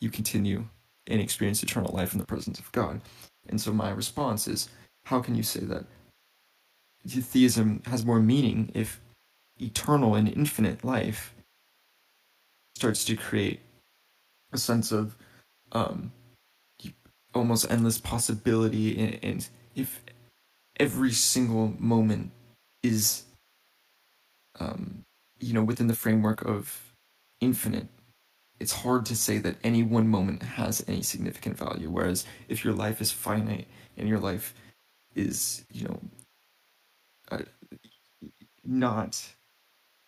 you 0.00 0.10
continue 0.10 0.64
and 1.06 1.20
experience 1.20 1.62
eternal 1.62 1.92
life 1.92 2.12
in 2.12 2.18
the 2.18 2.26
presence 2.26 2.58
of 2.58 2.70
God. 2.72 3.00
And 3.48 3.60
so 3.60 3.72
my 3.72 3.90
response 3.90 4.48
is 4.48 4.68
how 5.04 5.20
can 5.20 5.34
you 5.34 5.42
say 5.42 5.60
that 5.60 5.84
theism 7.06 7.82
has 7.86 8.06
more 8.06 8.20
meaning 8.20 8.70
if 8.74 9.00
eternal 9.60 10.14
and 10.14 10.28
infinite 10.28 10.84
life 10.84 11.34
starts 12.76 13.04
to 13.04 13.16
create 13.16 13.60
a 14.52 14.58
sense 14.58 14.92
of 14.92 15.16
um, 15.72 16.12
almost 17.34 17.70
endless 17.70 17.98
possibility 17.98 18.98
and, 18.98 19.18
and 19.22 19.48
if 19.74 20.02
every 20.78 21.12
single 21.12 21.74
moment 21.78 22.30
is 22.82 23.24
um, 24.60 25.04
you 25.38 25.54
know 25.54 25.62
within 25.62 25.86
the 25.86 25.94
framework 25.94 26.42
of 26.42 26.92
infinite 27.40 27.88
it's 28.62 28.72
hard 28.72 29.04
to 29.06 29.16
say 29.16 29.38
that 29.38 29.56
any 29.64 29.82
one 29.82 30.06
moment 30.06 30.40
has 30.40 30.84
any 30.86 31.02
significant 31.02 31.58
value. 31.58 31.90
Whereas 31.90 32.24
if 32.48 32.64
your 32.64 32.74
life 32.74 33.00
is 33.00 33.10
finite 33.10 33.66
and 33.96 34.08
your 34.08 34.20
life 34.20 34.54
is 35.16 35.64
you 35.72 35.88
know 35.88 36.00
uh, 37.32 37.42
not 38.64 39.20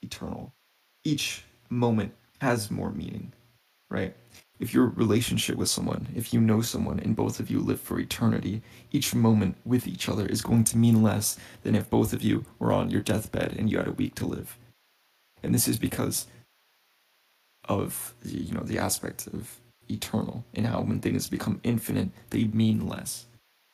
eternal 0.03 0.55
each 1.03 1.45
moment 1.69 2.15
has 2.45 2.71
more 2.71 2.91
meaning 2.91 3.33
right 3.91 4.15
if 4.61 4.73
your 4.73 4.87
relationship 4.87 5.57
with 5.57 5.69
someone, 5.69 6.09
if 6.15 6.33
you 6.33 6.41
know 6.41 6.61
someone 6.61 7.01
and 7.01 7.17
both 7.17 7.41
of 7.41 7.51
you 7.51 7.59
live 7.59 7.81
for 7.81 7.99
eternity, 7.99 8.63
each 8.93 9.15
moment 9.15 9.57
with 9.65 9.87
each 9.87 10.09
other 10.09 10.27
is 10.27 10.43
going 10.43 10.65
to 10.65 10.79
mean 10.79 11.03
less 11.03 11.37
than 11.63 11.75
if 11.75 11.91
both 11.91 12.13
of 12.13 12.23
you 12.23 12.45
were 12.59 12.73
on 12.73 12.91
your 12.91 13.03
deathbed 13.03 13.55
and 13.59 13.71
you 13.71 13.79
had 13.79 13.89
a 13.89 13.93
week 13.93 14.15
to 14.15 14.27
live. 14.27 14.57
And 15.43 15.55
this 15.55 15.67
is 15.67 15.79
because 15.79 16.27
of 17.69 18.15
you 18.25 18.53
know 18.53 18.63
the 18.63 18.79
aspect 18.79 19.27
of 19.27 19.59
eternal 19.91 20.45
and 20.55 20.67
how 20.67 20.83
when 20.83 21.01
things 21.01 21.29
become 21.29 21.61
infinite 21.65 22.11
they 22.31 22.45
mean 22.45 22.87
less. 22.87 23.27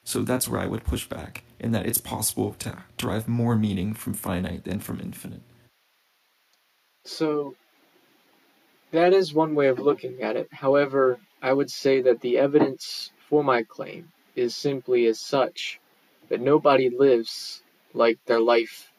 So 0.05 0.23
that's 0.23 0.49
where 0.49 0.61
I 0.61 0.67
would 0.67 0.85
push 0.85 1.07
back 1.07 1.45
in 1.59 1.73
that 1.73 1.87
it's 1.87 1.99
possible 1.99 2.55
to 2.61 2.85
derive 2.97 3.29
more 3.29 3.55
meaning 3.55 3.93
from 3.93 4.15
finite 4.15 4.65
than 4.65 4.81
from 4.81 4.99
infinite. 5.01 5.43
So 7.05 7.55
that 8.93 9.13
is 9.13 9.33
one 9.33 9.55
way 9.55 9.69
of 9.69 9.79
looking 9.79 10.23
at 10.23 10.37
it. 10.37 10.49
However, 10.53 11.19
I 11.43 11.53
would 11.53 11.71
say 11.71 12.03
that 12.03 12.21
the 12.21 12.39
evidence 12.39 13.11
for 13.29 13.45
my 13.45 13.63
claim 13.63 14.13
is 14.35 14.55
simply 14.55 15.07
as 15.07 15.21
such 15.21 15.81
that 16.29 16.41
nobody 16.41 16.91
lives 16.91 17.63
like 17.95 18.19
their 18.27 18.41
life 18.41 18.93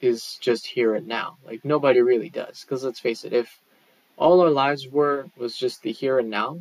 is 0.00 0.38
just 0.40 0.66
here 0.66 0.94
and 0.94 1.06
now. 1.06 1.36
Like 1.44 1.64
nobody 1.64 2.00
really 2.00 2.28
does. 2.30 2.62
Because 2.62 2.84
let's 2.84 3.00
face 3.00 3.24
it, 3.24 3.32
if 3.32 3.60
all 4.16 4.40
our 4.40 4.50
lives 4.50 4.88
were 4.88 5.26
was 5.36 5.56
just 5.56 5.82
the 5.82 5.92
here 5.92 6.18
and 6.18 6.30
now, 6.30 6.60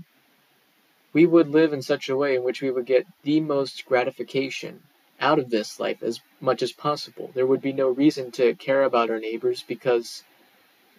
we 1.13 1.25
would 1.25 1.47
live 1.47 1.71
in 1.73 1.81
such 1.81 2.09
a 2.09 2.17
way 2.17 2.35
in 2.35 2.43
which 2.43 2.61
we 2.61 2.71
would 2.71 2.85
get 2.85 3.05
the 3.23 3.39
most 3.39 3.85
gratification 3.85 4.81
out 5.21 5.39
of 5.39 5.49
this 5.49 5.79
life 5.79 6.03
as 6.03 6.19
much 6.41 6.61
as 6.61 6.73
possible. 6.73 7.31
There 7.33 7.47
would 7.47 7.61
be 7.61 7.73
no 7.73 7.89
reason 7.89 8.31
to 8.31 8.53
care 8.55 8.83
about 8.83 9.09
our 9.09 9.19
neighbors 9.19 9.63
because 9.65 10.23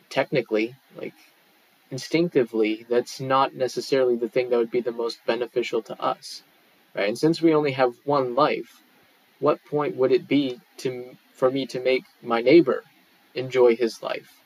technically, 0.08 0.74
like 0.96 1.14
instinctively, 1.90 2.86
that's 2.88 3.20
not 3.20 3.54
necessarily 3.54 4.16
the 4.16 4.28
thing 4.28 4.50
that 4.50 4.58
would 4.58 4.70
be 4.70 4.80
the 4.80 4.92
most 4.92 5.24
beneficial 5.26 5.82
to 5.82 6.00
us, 6.00 6.42
right? 6.94 7.08
And 7.08 7.18
since 7.18 7.40
we 7.40 7.54
only 7.54 7.72
have 7.72 7.94
one 8.04 8.34
life, 8.34 8.82
what 9.38 9.64
point 9.64 9.96
would 9.96 10.12
it 10.12 10.26
be 10.26 10.60
to 10.78 11.16
for 11.34 11.50
me 11.50 11.66
to 11.66 11.80
make 11.80 12.04
my 12.22 12.40
neighbor 12.40 12.82
enjoy 13.34 13.76
his 13.76 14.02
life 14.02 14.40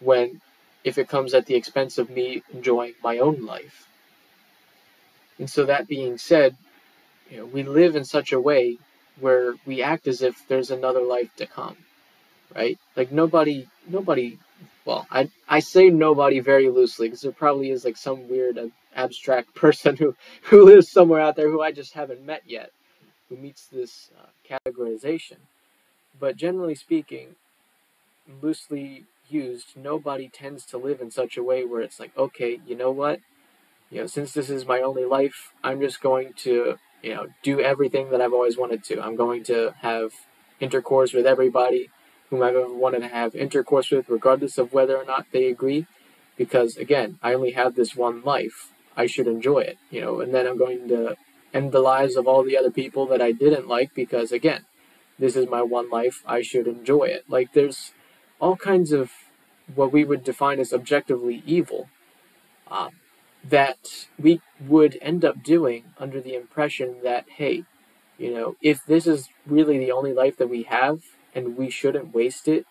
when 0.00 0.40
if 0.84 0.98
it 0.98 1.08
comes 1.08 1.32
at 1.32 1.46
the 1.46 1.54
expense 1.54 1.96
of 1.96 2.10
me 2.10 2.42
enjoying 2.52 2.94
my 3.02 3.18
own 3.18 3.44
life? 3.44 3.88
And 5.38 5.50
so 5.50 5.64
that 5.64 5.88
being 5.88 6.18
said, 6.18 6.56
you 7.30 7.38
know, 7.38 7.46
we 7.46 7.62
live 7.62 7.96
in 7.96 8.04
such 8.04 8.32
a 8.32 8.40
way 8.40 8.78
where 9.18 9.54
we 9.66 9.82
act 9.82 10.06
as 10.06 10.22
if 10.22 10.46
there's 10.48 10.70
another 10.70 11.00
life 11.00 11.34
to 11.36 11.46
come, 11.46 11.76
right? 12.54 12.78
Like 12.96 13.12
nobody 13.12 13.66
nobody 13.88 14.38
well, 14.84 15.06
I 15.10 15.30
I 15.48 15.60
say 15.60 15.90
nobody 15.90 16.40
very 16.40 16.68
loosely 16.70 17.08
because 17.08 17.22
there 17.22 17.32
probably 17.32 17.70
is 17.70 17.84
like 17.84 17.96
some 17.96 18.28
weird 18.28 18.58
uh, 18.58 18.66
abstract 18.94 19.54
person 19.54 19.96
who 19.96 20.14
who 20.44 20.64
lives 20.64 20.90
somewhere 20.90 21.20
out 21.20 21.36
there 21.36 21.50
who 21.50 21.62
I 21.62 21.72
just 21.72 21.94
haven't 21.94 22.24
met 22.24 22.42
yet, 22.46 22.70
who 23.28 23.36
meets 23.36 23.66
this 23.66 24.10
uh, 24.18 24.26
categorization. 24.48 25.38
But 26.18 26.36
generally 26.36 26.76
speaking, 26.76 27.34
loosely 28.40 29.04
used, 29.28 29.76
nobody 29.76 30.28
tends 30.28 30.64
to 30.66 30.78
live 30.78 31.00
in 31.00 31.10
such 31.10 31.36
a 31.36 31.42
way 31.42 31.64
where 31.64 31.80
it's 31.80 31.98
like, 31.98 32.16
okay, 32.16 32.60
you 32.66 32.76
know 32.76 32.90
what, 32.90 33.18
you 33.90 34.00
know, 34.00 34.06
since 34.06 34.32
this 34.32 34.50
is 34.50 34.66
my 34.66 34.80
only 34.80 35.04
life, 35.04 35.52
I'm 35.62 35.80
just 35.80 36.00
going 36.00 36.34
to 36.38 36.78
you 37.02 37.14
know 37.14 37.26
do 37.42 37.60
everything 37.60 38.10
that 38.10 38.20
I've 38.20 38.32
always 38.32 38.56
wanted 38.56 38.84
to. 38.84 39.00
I'm 39.00 39.16
going 39.16 39.44
to 39.44 39.74
have 39.80 40.12
intercourse 40.60 41.12
with 41.12 41.26
everybody 41.26 41.90
whom 42.30 42.42
I've 42.42 42.56
ever 42.56 42.72
wanted 42.72 43.00
to 43.00 43.08
have 43.08 43.34
intercourse 43.34 43.90
with, 43.90 44.08
regardless 44.08 44.58
of 44.58 44.72
whether 44.72 44.96
or 44.96 45.04
not 45.04 45.26
they 45.32 45.46
agree. 45.46 45.86
Because 46.36 46.76
again, 46.76 47.18
I 47.22 47.34
only 47.34 47.52
have 47.52 47.74
this 47.74 47.94
one 47.94 48.22
life. 48.22 48.72
I 48.96 49.06
should 49.06 49.26
enjoy 49.26 49.60
it, 49.60 49.78
you 49.90 50.00
know, 50.00 50.20
and 50.20 50.34
then 50.34 50.46
I'm 50.46 50.58
going 50.58 50.88
to 50.88 51.16
end 51.52 51.72
the 51.72 51.80
lives 51.80 52.16
of 52.16 52.26
all 52.26 52.42
the 52.42 52.56
other 52.56 52.70
people 52.70 53.06
that 53.06 53.22
I 53.22 53.32
didn't 53.32 53.68
like 53.68 53.94
because 53.94 54.32
again, 54.32 54.64
this 55.18 55.36
is 55.36 55.48
my 55.48 55.62
one 55.62 55.88
life. 55.90 56.22
I 56.26 56.42
should 56.42 56.66
enjoy 56.66 57.04
it. 57.04 57.24
Like 57.28 57.52
there's 57.52 57.92
all 58.40 58.56
kinds 58.56 58.92
of 58.92 59.12
what 59.74 59.92
we 59.92 60.04
would 60.04 60.24
define 60.24 60.60
as 60.60 60.72
objectively 60.72 61.42
evil 61.46 61.88
um, 62.68 62.90
that 63.42 64.06
we 64.18 64.40
would 64.60 64.98
end 65.00 65.24
up 65.24 65.42
doing 65.42 65.84
under 65.98 66.20
the 66.20 66.34
impression 66.34 66.96
that 67.02 67.24
hey, 67.36 67.64
you 68.18 68.32
know, 68.32 68.56
if 68.60 68.84
this 68.86 69.06
is 69.06 69.28
really 69.46 69.78
the 69.78 69.92
only 69.92 70.12
life 70.12 70.36
that 70.36 70.48
we 70.48 70.64
have, 70.64 71.02
and 71.34 71.56
we 71.56 71.70
shouldn't 71.70 72.14
waste 72.14 72.48
it 72.48 72.66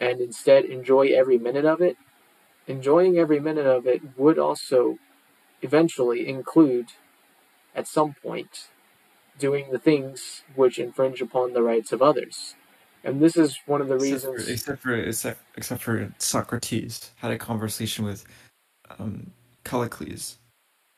and 0.00 0.20
instead 0.20 0.64
enjoy 0.64 1.08
every 1.08 1.38
minute 1.38 1.64
of 1.64 1.80
it, 1.80 1.96
enjoying 2.66 3.18
every 3.18 3.40
minute 3.40 3.66
of 3.66 3.86
it 3.86 4.02
would 4.18 4.38
also 4.38 4.98
eventually 5.62 6.28
include, 6.28 6.88
at 7.74 7.86
some 7.88 8.14
point, 8.22 8.68
doing 9.38 9.70
the 9.72 9.78
things 9.78 10.42
which 10.54 10.78
infringe 10.78 11.20
upon 11.20 11.52
the 11.52 11.62
rights 11.62 11.92
of 11.92 12.02
others. 12.02 12.54
And 13.02 13.20
this 13.20 13.36
is 13.36 13.58
one 13.66 13.80
of 13.80 13.88
the 13.88 13.96
except 13.96 14.22
reasons. 14.22 14.44
For, 14.44 14.52
except 14.52 14.82
for 14.82 14.94
except, 14.94 15.40
except 15.56 15.82
for 15.82 16.14
Socrates 16.18 17.10
had 17.16 17.32
a 17.32 17.38
conversation 17.38 18.04
with 18.04 18.24
um, 18.98 19.30
Callicles, 19.64 20.38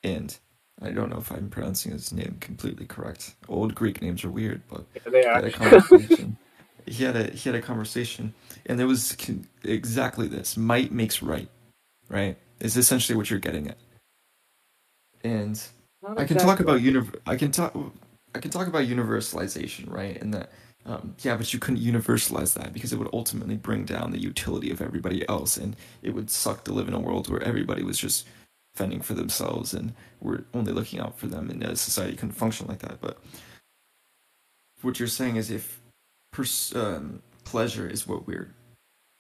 and 0.05 0.37
I 0.83 0.91
don't 0.91 1.11
know 1.11 1.19
if 1.19 1.33
I'm 1.33 1.49
pronouncing 1.51 1.93
his 1.93 2.13
name 2.13 2.37
completely 2.41 2.87
correct. 2.87 3.35
Old 3.49 3.75
Greek 3.75 4.03
names 4.03 4.25
are 4.25 4.31
weird, 4.31 4.63
but 4.69 4.85
Yeah, 4.95 5.41
they 5.41 5.51
he 5.51 5.57
are. 5.57 5.81
had 6.95 6.95
a 6.95 6.95
conversation. 6.95 6.95
he 6.95 7.05
had 7.05 7.17
a 7.17 7.37
he 7.37 7.49
had 7.49 7.55
a 7.55 7.63
conversation, 7.63 8.35
and 8.67 8.81
it 8.81 8.85
was 8.85 9.17
exactly 9.65 10.29
this: 10.29 10.57
might 10.57 10.93
makes 10.93 11.23
right, 11.23 11.49
right? 12.09 12.37
Is 12.61 12.77
essentially 12.77 13.17
what 13.17 13.31
you're 13.31 13.41
getting 13.41 13.69
at. 13.69 13.79
And 15.25 15.61
Not 16.03 16.19
I 16.19 16.25
can 16.25 16.39
talk 16.39 16.61
about 16.61 16.81
univ- 16.81 17.17
I 17.27 17.37
can 17.37 17.51
talk 17.51 17.77
I 18.35 18.39
can 18.39 18.51
talk 18.51 18.67
about 18.67 18.85
universalization, 18.85 19.91
right? 19.91 20.21
And 20.21 20.35
that 20.35 20.53
um, 20.87 21.17
yeah, 21.21 21.37
but 21.37 21.53
you 21.53 21.59
couldn't 21.59 21.81
universalize 21.81 22.55
that 22.55 22.73
because 22.73 22.93
it 22.93 22.99
would 22.99 23.11
ultimately 23.13 23.57
bring 23.57 23.85
down 23.85 24.13
the 24.13 24.21
utility 24.21 24.71
of 24.71 24.81
everybody 24.81 25.29
else, 25.29 25.57
and 25.57 25.75
it 26.03 26.11
would 26.15 26.31
suck 26.31 26.65
to 26.65 26.73
live 26.73 26.89
in 26.89 26.95
a 26.95 27.01
world 27.01 27.29
where 27.29 27.43
everybody 27.43 27.83
was 27.83 27.99
just 27.99 28.27
fending 28.75 29.01
for 29.01 29.15
themselves 29.15 29.73
and 29.73 29.95
we're 30.21 30.45
only 30.53 30.71
looking 30.71 31.01
out 31.01 31.19
for 31.19 31.27
them, 31.27 31.51
and 31.51 31.79
society 31.79 32.17
couldn't 32.17 32.33
function 32.33 32.67
like 32.69 32.81
that. 32.81 33.01
But 33.01 33.19
what 34.83 34.99
you're 34.99 35.09
saying 35.09 35.37
is 35.37 35.51
if 35.51 35.81
pers- 36.37 36.75
um, 36.77 37.23
pleasure 37.45 37.89
is 37.89 38.07
what 38.07 38.27
we're 38.27 38.55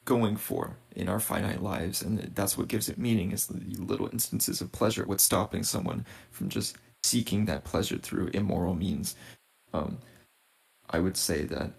going 0.04 0.36
for 0.36 0.76
in 0.94 1.08
our 1.08 1.18
finite 1.18 1.62
lives 1.62 2.02
and 2.02 2.18
that's 2.34 2.56
what 2.56 2.68
gives 2.68 2.88
it 2.88 2.98
meaning 2.98 3.32
is 3.32 3.46
the 3.46 3.82
little 3.82 4.08
instances 4.12 4.60
of 4.60 4.70
pleasure. 4.70 5.04
What's 5.06 5.24
stopping 5.24 5.62
someone 5.64 6.04
from 6.30 6.48
just 6.48 6.76
seeking 7.02 7.46
that 7.46 7.64
pleasure 7.64 7.96
through 7.96 8.28
immoral 8.28 8.74
means? 8.74 9.16
Um, 9.72 9.98
i 10.90 11.00
would 11.00 11.16
say 11.16 11.42
that 11.42 11.72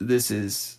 this 0.00 0.28
is 0.28 0.78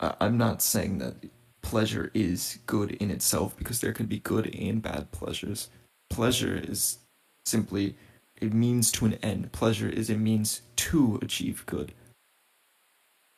I- 0.00 0.16
i'm 0.20 0.36
not 0.36 0.60
saying 0.60 0.98
that 0.98 1.14
pleasure 1.62 2.10
is 2.14 2.58
good 2.66 2.90
in 3.02 3.10
itself 3.12 3.56
because 3.56 3.80
there 3.80 3.92
can 3.92 4.06
be 4.06 4.18
good 4.18 4.54
and 4.54 4.82
bad 4.82 5.10
pleasures. 5.12 5.70
Pleasure 6.10 6.56
is 6.56 6.98
simply 7.46 7.96
a 8.42 8.46
means 8.46 8.90
to 8.92 9.06
an 9.06 9.14
end. 9.22 9.52
Pleasure 9.52 9.88
is 9.88 10.10
a 10.10 10.16
means 10.16 10.62
to 10.76 11.18
achieve 11.22 11.64
good 11.66 11.94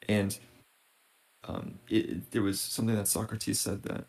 and 0.08 0.38
um, 1.46 1.78
it, 1.88 2.30
there 2.32 2.42
was 2.42 2.60
something 2.60 2.96
that 2.96 3.08
Socrates 3.08 3.60
said 3.60 3.82
that 3.84 4.06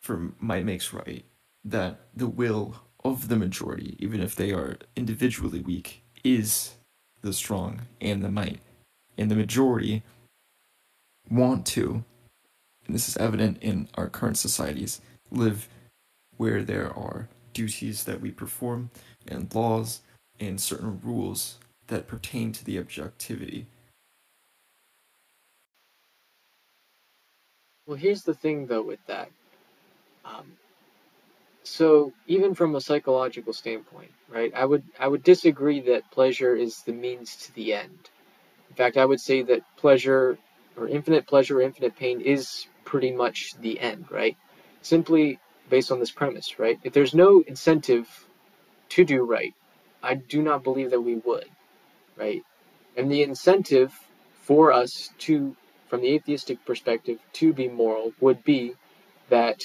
for 0.00 0.32
might 0.38 0.64
makes 0.64 0.92
right 0.92 1.24
that 1.64 2.00
the 2.14 2.28
will 2.28 2.76
of 3.04 3.28
the 3.28 3.36
majority, 3.36 3.96
even 3.98 4.20
if 4.20 4.34
they 4.34 4.52
are 4.52 4.76
individually 4.96 5.60
weak, 5.60 6.02
is 6.22 6.74
the 7.22 7.32
strong 7.32 7.82
and 8.00 8.22
the 8.22 8.30
might, 8.30 8.60
and 9.16 9.30
the 9.30 9.36
majority 9.36 10.02
want 11.30 11.66
to, 11.66 12.04
and 12.86 12.94
this 12.94 13.08
is 13.08 13.16
evident 13.16 13.58
in 13.62 13.88
our 13.94 14.08
current 14.08 14.36
societies, 14.36 15.00
live 15.30 15.68
where 16.36 16.62
there 16.62 16.92
are 16.92 17.28
duties 17.52 18.04
that 18.04 18.20
we 18.20 18.30
perform 18.30 18.90
and 19.26 19.54
laws 19.54 20.00
and 20.40 20.60
certain 20.60 21.00
rules 21.02 21.58
that 21.86 22.08
pertain 22.08 22.52
to 22.52 22.64
the 22.64 22.78
objectivity 22.78 23.66
Well, 27.86 27.96
here's 27.96 28.22
the 28.22 28.34
thing, 28.34 28.66
though, 28.66 28.82
with 28.82 29.04
that. 29.06 29.30
Um, 30.24 30.52
so 31.62 32.12
even 32.26 32.54
from 32.54 32.74
a 32.74 32.80
psychological 32.80 33.52
standpoint, 33.52 34.10
right? 34.28 34.52
I 34.54 34.64
would 34.64 34.84
I 34.98 35.08
would 35.08 35.22
disagree 35.22 35.80
that 35.82 36.10
pleasure 36.10 36.54
is 36.54 36.82
the 36.82 36.92
means 36.92 37.36
to 37.36 37.54
the 37.54 37.74
end. 37.74 38.10
In 38.70 38.76
fact, 38.76 38.96
I 38.96 39.04
would 39.04 39.20
say 39.20 39.42
that 39.42 39.62
pleasure 39.76 40.38
or 40.76 40.88
infinite 40.88 41.26
pleasure 41.26 41.58
or 41.58 41.62
infinite 41.62 41.96
pain 41.96 42.20
is 42.20 42.66
pretty 42.84 43.12
much 43.12 43.54
the 43.60 43.80
end, 43.80 44.06
right? 44.10 44.36
Simply 44.82 45.38
based 45.70 45.90
on 45.92 46.00
this 46.00 46.10
premise, 46.10 46.58
right? 46.58 46.78
If 46.84 46.92
there's 46.92 47.14
no 47.14 47.42
incentive 47.46 48.26
to 48.90 49.04
do 49.04 49.24
right, 49.24 49.54
I 50.02 50.14
do 50.14 50.42
not 50.42 50.64
believe 50.64 50.90
that 50.90 51.00
we 51.00 51.16
would, 51.16 51.48
right? 52.16 52.42
And 52.96 53.10
the 53.10 53.22
incentive 53.22 53.92
for 54.42 54.72
us 54.72 55.10
to, 55.20 55.56
from 55.88 56.00
the 56.00 56.14
atheistic 56.14 56.64
perspective, 56.64 57.18
to 57.34 57.52
be 57.52 57.68
moral 57.68 58.12
would 58.20 58.44
be 58.44 58.74
that 59.28 59.62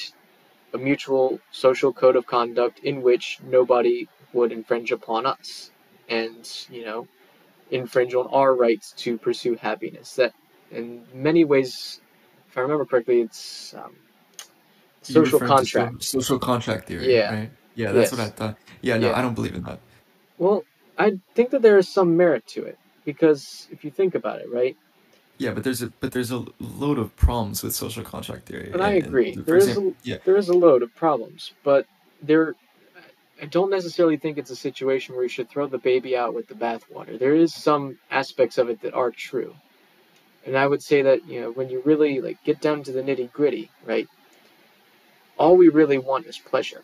a 0.74 0.78
mutual 0.78 1.40
social 1.52 1.94
code 1.94 2.16
of 2.16 2.28
conduct 2.28 2.80
in 2.80 3.02
which 3.02 3.40
nobody 3.44 4.08
would 4.34 4.52
infringe 4.52 4.92
upon 4.92 5.26
us 5.26 5.72
and, 6.08 6.68
you 6.70 6.86
know, 6.86 7.08
infringe 7.72 8.14
on 8.14 8.28
our 8.28 8.54
rights 8.54 8.94
to 8.98 9.18
pursue 9.18 9.56
happiness. 9.56 10.16
That, 10.16 10.34
in 10.72 11.04
many 11.14 11.46
ways, 11.46 12.00
if 12.50 12.58
I 12.58 12.62
remember 12.62 12.86
correctly, 12.86 13.22
it's 13.22 13.74
um, 13.74 13.96
social 15.02 15.40
contract. 15.40 16.04
social 16.04 16.40
contract 16.40 16.88
theory, 16.88 17.16
Yeah. 17.16 17.34
right? 17.34 17.52
Yeah, 17.76 17.92
that's 17.92 18.12
what 18.12 18.22
I 18.22 18.30
thought. 18.30 18.58
Yeah, 18.82 18.98
no, 18.98 19.10
Yeah. 19.10 19.18
I 19.18 19.22
don't 19.22 19.34
believe 19.34 19.56
in 19.56 19.64
that. 19.64 19.80
Well, 20.38 20.64
I 20.98 21.18
think 21.34 21.52
that 21.52 21.62
there 21.62 21.78
is 21.78 21.88
some 21.88 22.18
merit 22.18 22.46
to 22.48 22.64
it 22.66 22.78
because 23.06 23.68
if 23.72 23.84
you 23.84 23.92
think 23.92 24.16
about 24.16 24.42
it, 24.42 24.52
right? 24.52 24.78
Yeah, 25.40 25.52
but 25.52 25.64
there's 25.64 25.82
a 25.82 25.88
but 26.02 26.12
there's 26.12 26.32
a 26.32 26.46
load 26.60 27.00
of 27.00 27.16
problems 27.16 27.64
with 27.64 27.74
social 27.74 28.04
contract 28.04 28.46
theory. 28.46 28.70
And 28.72 28.84
I 28.84 28.92
agree. 28.92 29.34
for 29.36 29.42
There 29.42 29.58
is 29.58 29.70
example, 29.70 29.96
a, 30.04 30.08
yeah, 30.08 30.18
there 30.26 30.38
is 30.38 30.50
a 30.50 30.54
load 30.54 30.84
of 30.84 30.94
problems, 30.96 31.54
but 31.64 31.88
there 32.22 32.56
I 33.42 33.46
don't 33.46 33.70
necessarily 33.72 34.18
think 34.18 34.38
it's 34.38 34.52
a 34.52 34.56
situation 34.56 35.16
where 35.16 35.24
you 35.24 35.30
should 35.30 35.50
throw 35.50 35.66
the 35.68 35.78
baby 35.78 36.16
out 36.16 36.34
with 36.34 36.48
the 36.48 36.56
bathwater. 36.56 37.18
There 37.18 37.36
is 37.36 37.54
some 37.54 37.98
aspects 38.12 38.58
of 38.58 38.70
it 38.70 38.82
that 38.82 38.94
are 38.94 39.12
true. 39.12 39.56
And 40.46 40.58
I 40.58 40.68
would 40.68 40.84
say 40.84 41.04
that, 41.04 41.26
you 41.26 41.42
know, 41.42 41.52
when 41.52 41.70
you 41.70 41.82
really 41.86 42.20
like 42.22 42.44
get 42.44 42.60
down 42.60 42.84
to 42.84 42.92
the 42.92 43.02
nitty-gritty, 43.02 43.70
right? 43.86 44.08
All 45.38 45.56
we 45.56 45.70
really 45.70 45.98
want 45.98 46.26
is 46.26 46.38
pleasure. 46.38 46.82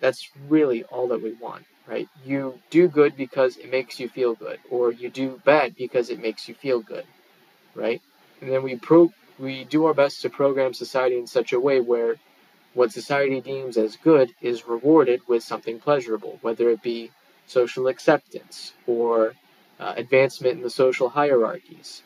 That's 0.00 0.28
really 0.48 0.84
all 0.84 1.08
that 1.08 1.22
we 1.22 1.32
want, 1.32 1.64
right? 1.86 2.08
You 2.26 2.58
do 2.70 2.88
good 2.88 3.16
because 3.16 3.56
it 3.56 3.70
makes 3.70 4.00
you 4.00 4.08
feel 4.08 4.34
good, 4.34 4.58
or 4.68 4.92
you 4.92 5.08
do 5.08 5.40
bad 5.44 5.76
because 5.76 6.10
it 6.10 6.20
makes 6.20 6.48
you 6.48 6.54
feel 6.54 6.80
good, 6.80 7.06
right? 7.74 8.00
And 8.40 8.50
then 8.50 8.62
we 8.62 8.76
pro 8.76 9.12
we 9.38 9.64
do 9.64 9.86
our 9.86 9.94
best 9.94 10.22
to 10.22 10.30
program 10.30 10.74
society 10.74 11.18
in 11.18 11.26
such 11.26 11.52
a 11.52 11.60
way 11.60 11.80
where 11.80 12.16
what 12.74 12.92
society 12.92 13.40
deems 13.40 13.76
as 13.76 13.96
good 13.96 14.30
is 14.40 14.66
rewarded 14.66 15.20
with 15.26 15.42
something 15.42 15.78
pleasurable, 15.78 16.38
whether 16.42 16.70
it 16.70 16.82
be 16.82 17.10
social 17.46 17.88
acceptance 17.88 18.72
or 18.86 19.34
uh, 19.80 19.94
advancement 19.96 20.56
in 20.56 20.62
the 20.62 20.70
social 20.70 21.08
hierarchies. 21.08 22.02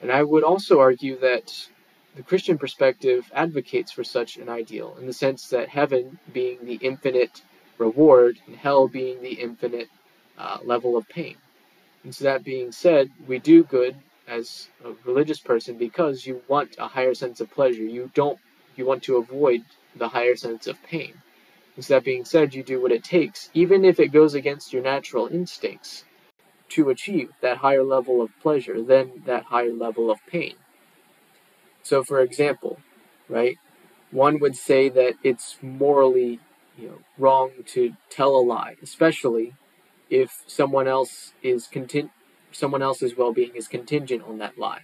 And 0.00 0.10
I 0.12 0.22
would 0.22 0.44
also 0.44 0.80
argue 0.80 1.18
that 1.20 1.68
the 2.14 2.22
Christian 2.22 2.58
perspective 2.58 3.30
advocates 3.34 3.92
for 3.92 4.04
such 4.04 4.36
an 4.36 4.48
ideal 4.48 4.96
in 5.00 5.06
the 5.06 5.12
sense 5.12 5.48
that 5.48 5.68
heaven 5.68 6.18
being 6.32 6.58
the 6.62 6.74
infinite 6.74 7.42
reward 7.78 8.38
and 8.46 8.56
hell 8.56 8.88
being 8.88 9.22
the 9.22 9.32
infinite 9.32 9.88
uh, 10.38 10.58
level 10.64 10.96
of 10.96 11.08
pain. 11.08 11.36
And 12.04 12.14
so, 12.14 12.24
that 12.24 12.44
being 12.44 12.72
said, 12.72 13.10
we 13.26 13.38
do 13.38 13.62
good 13.64 13.96
as 14.26 14.68
a 14.84 14.92
religious 15.04 15.40
person 15.40 15.76
because 15.76 16.26
you 16.26 16.42
want 16.48 16.76
a 16.78 16.88
higher 16.88 17.14
sense 17.14 17.40
of 17.40 17.50
pleasure. 17.50 17.82
You 17.82 18.10
don't, 18.14 18.38
you 18.76 18.86
want 18.86 19.02
to 19.04 19.16
avoid 19.16 19.62
the 19.96 20.08
higher 20.08 20.36
sense 20.36 20.66
of 20.66 20.82
pain. 20.84 21.14
And 21.76 21.84
so, 21.84 21.94
that 21.94 22.04
being 22.04 22.24
said, 22.24 22.54
you 22.54 22.62
do 22.62 22.80
what 22.82 22.92
it 22.92 23.04
takes, 23.04 23.50
even 23.54 23.84
if 23.84 23.98
it 24.00 24.08
goes 24.08 24.34
against 24.34 24.72
your 24.72 24.82
natural 24.82 25.26
instincts, 25.28 26.04
to 26.70 26.90
achieve 26.90 27.30
that 27.40 27.58
higher 27.58 27.82
level 27.84 28.22
of 28.22 28.30
pleasure 28.40 28.82
than 28.82 29.22
that 29.26 29.44
higher 29.44 29.72
level 29.72 30.10
of 30.10 30.18
pain. 30.26 30.54
So, 31.82 32.04
for 32.04 32.20
example, 32.20 32.78
right, 33.28 33.58
one 34.10 34.38
would 34.40 34.56
say 34.56 34.88
that 34.90 35.14
it's 35.22 35.58
morally, 35.62 36.40
you 36.78 36.88
know, 36.88 36.98
wrong 37.18 37.50
to 37.68 37.94
tell 38.10 38.36
a 38.36 38.42
lie, 38.42 38.76
especially 38.82 39.54
if 40.10 40.42
someone 40.46 40.88
else 40.88 41.32
is 41.42 41.68
contin- 41.72 42.10
someone 42.52 42.82
else's 42.82 43.16
well-being 43.16 43.52
is 43.54 43.68
contingent 43.68 44.22
on 44.24 44.38
that 44.38 44.58
lie. 44.58 44.80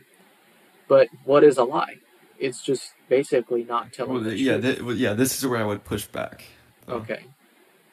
But 0.88 1.08
what 1.24 1.44
is 1.44 1.58
a 1.58 1.64
lie? 1.64 1.96
It's 2.38 2.62
just 2.62 2.92
basically 3.08 3.64
not 3.64 3.92
telling 3.92 4.14
well, 4.14 4.22
the 4.22 4.38
yeah, 4.38 4.58
th- 4.58 4.80
well, 4.80 4.94
yeah. 4.94 5.12
This 5.14 5.36
is 5.36 5.46
where 5.46 5.60
I 5.60 5.64
would 5.64 5.84
push 5.84 6.06
back. 6.06 6.44
though. 6.86 6.94
Okay. 6.94 7.24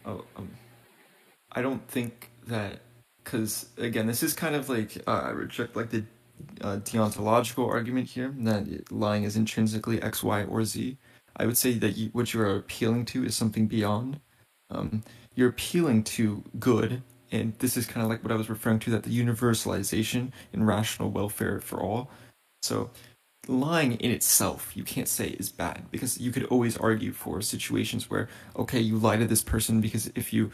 Oh, 0.05 0.23
um, 0.37 0.51
I 1.51 1.61
don't 1.61 1.85
think 1.87 2.29
that 2.47 2.81
because 3.23 3.69
again, 3.77 4.05
this 4.07 4.21
is 4.21 4.33
kind 4.33 4.55
of 4.55 4.69
like 4.69 4.97
uh, 5.07 5.23
I 5.25 5.29
reject 5.31 5.75
like 5.75 5.89
the 5.89 6.03
uh, 6.61 6.77
deontological 6.77 7.67
argument 7.67 8.07
here 8.07 8.33
that 8.39 8.91
lying 8.91 9.23
is 9.23 9.35
intrinsically 9.35 10.01
X, 10.01 10.23
Y, 10.23 10.43
or 10.43 10.63
Z. 10.63 10.97
I 11.37 11.45
would 11.45 11.57
say 11.57 11.73
that 11.79 11.97
you, 11.97 12.09
what 12.13 12.33
you 12.33 12.41
are 12.41 12.55
appealing 12.55 13.05
to 13.05 13.25
is 13.25 13.35
something 13.35 13.67
beyond. 13.67 14.19
Um, 14.69 15.03
you're 15.35 15.49
appealing 15.49 16.03
to 16.03 16.43
good, 16.59 17.01
and 17.31 17.53
this 17.59 17.77
is 17.77 17.85
kind 17.85 18.03
of 18.03 18.09
like 18.09 18.23
what 18.23 18.31
I 18.31 18.35
was 18.35 18.49
referring 18.49 18.79
to 18.79 18.91
that 18.91 19.03
the 19.03 19.17
universalization 19.17 20.31
and 20.53 20.67
rational 20.67 21.09
welfare 21.11 21.59
for 21.59 21.81
all. 21.81 22.09
So 22.61 22.89
lying 23.47 23.93
in 23.97 24.09
itself 24.09 24.75
you 24.75 24.83
can't 24.83 25.07
say 25.07 25.27
is 25.27 25.49
bad 25.51 25.85
because 25.91 26.19
you 26.19 26.31
could 26.31 26.45
always 26.45 26.75
argue 26.77 27.11
for 27.11 27.43
situations 27.43 28.09
where 28.09 28.27
okay 28.55 28.79
you 28.79 28.97
lie 28.97 29.17
to 29.17 29.25
this 29.27 29.43
person 29.43 29.79
because 29.79 30.11
if 30.15 30.33
you 30.33 30.49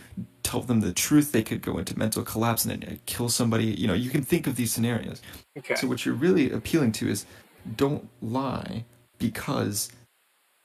tell 0.52 0.62
them 0.62 0.82
the 0.82 0.92
truth, 0.92 1.32
they 1.32 1.44
could 1.44 1.62
go 1.62 1.78
into 1.78 1.98
mental 1.98 2.24
collapse 2.24 2.66
and 2.66 2.84
then 2.84 3.00
kill 3.06 3.30
somebody. 3.30 3.66
You 3.66 3.88
know, 3.88 3.94
you 3.94 4.10
can 4.10 4.22
think 4.22 4.48
of 4.48 4.58
these 4.58 4.72
scenarios. 4.72 5.22
Okay. 5.58 5.76
So 5.76 5.88
what 5.88 6.06
you're 6.06 6.16
really 6.16 6.52
appealing 6.52 6.92
to 6.94 7.08
is 7.08 7.26
don't 7.78 8.10
lie 8.22 8.84
because 9.18 9.92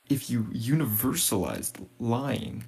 if 0.09 0.29
you 0.29 0.43
universalized 0.53 1.85
lying, 1.99 2.67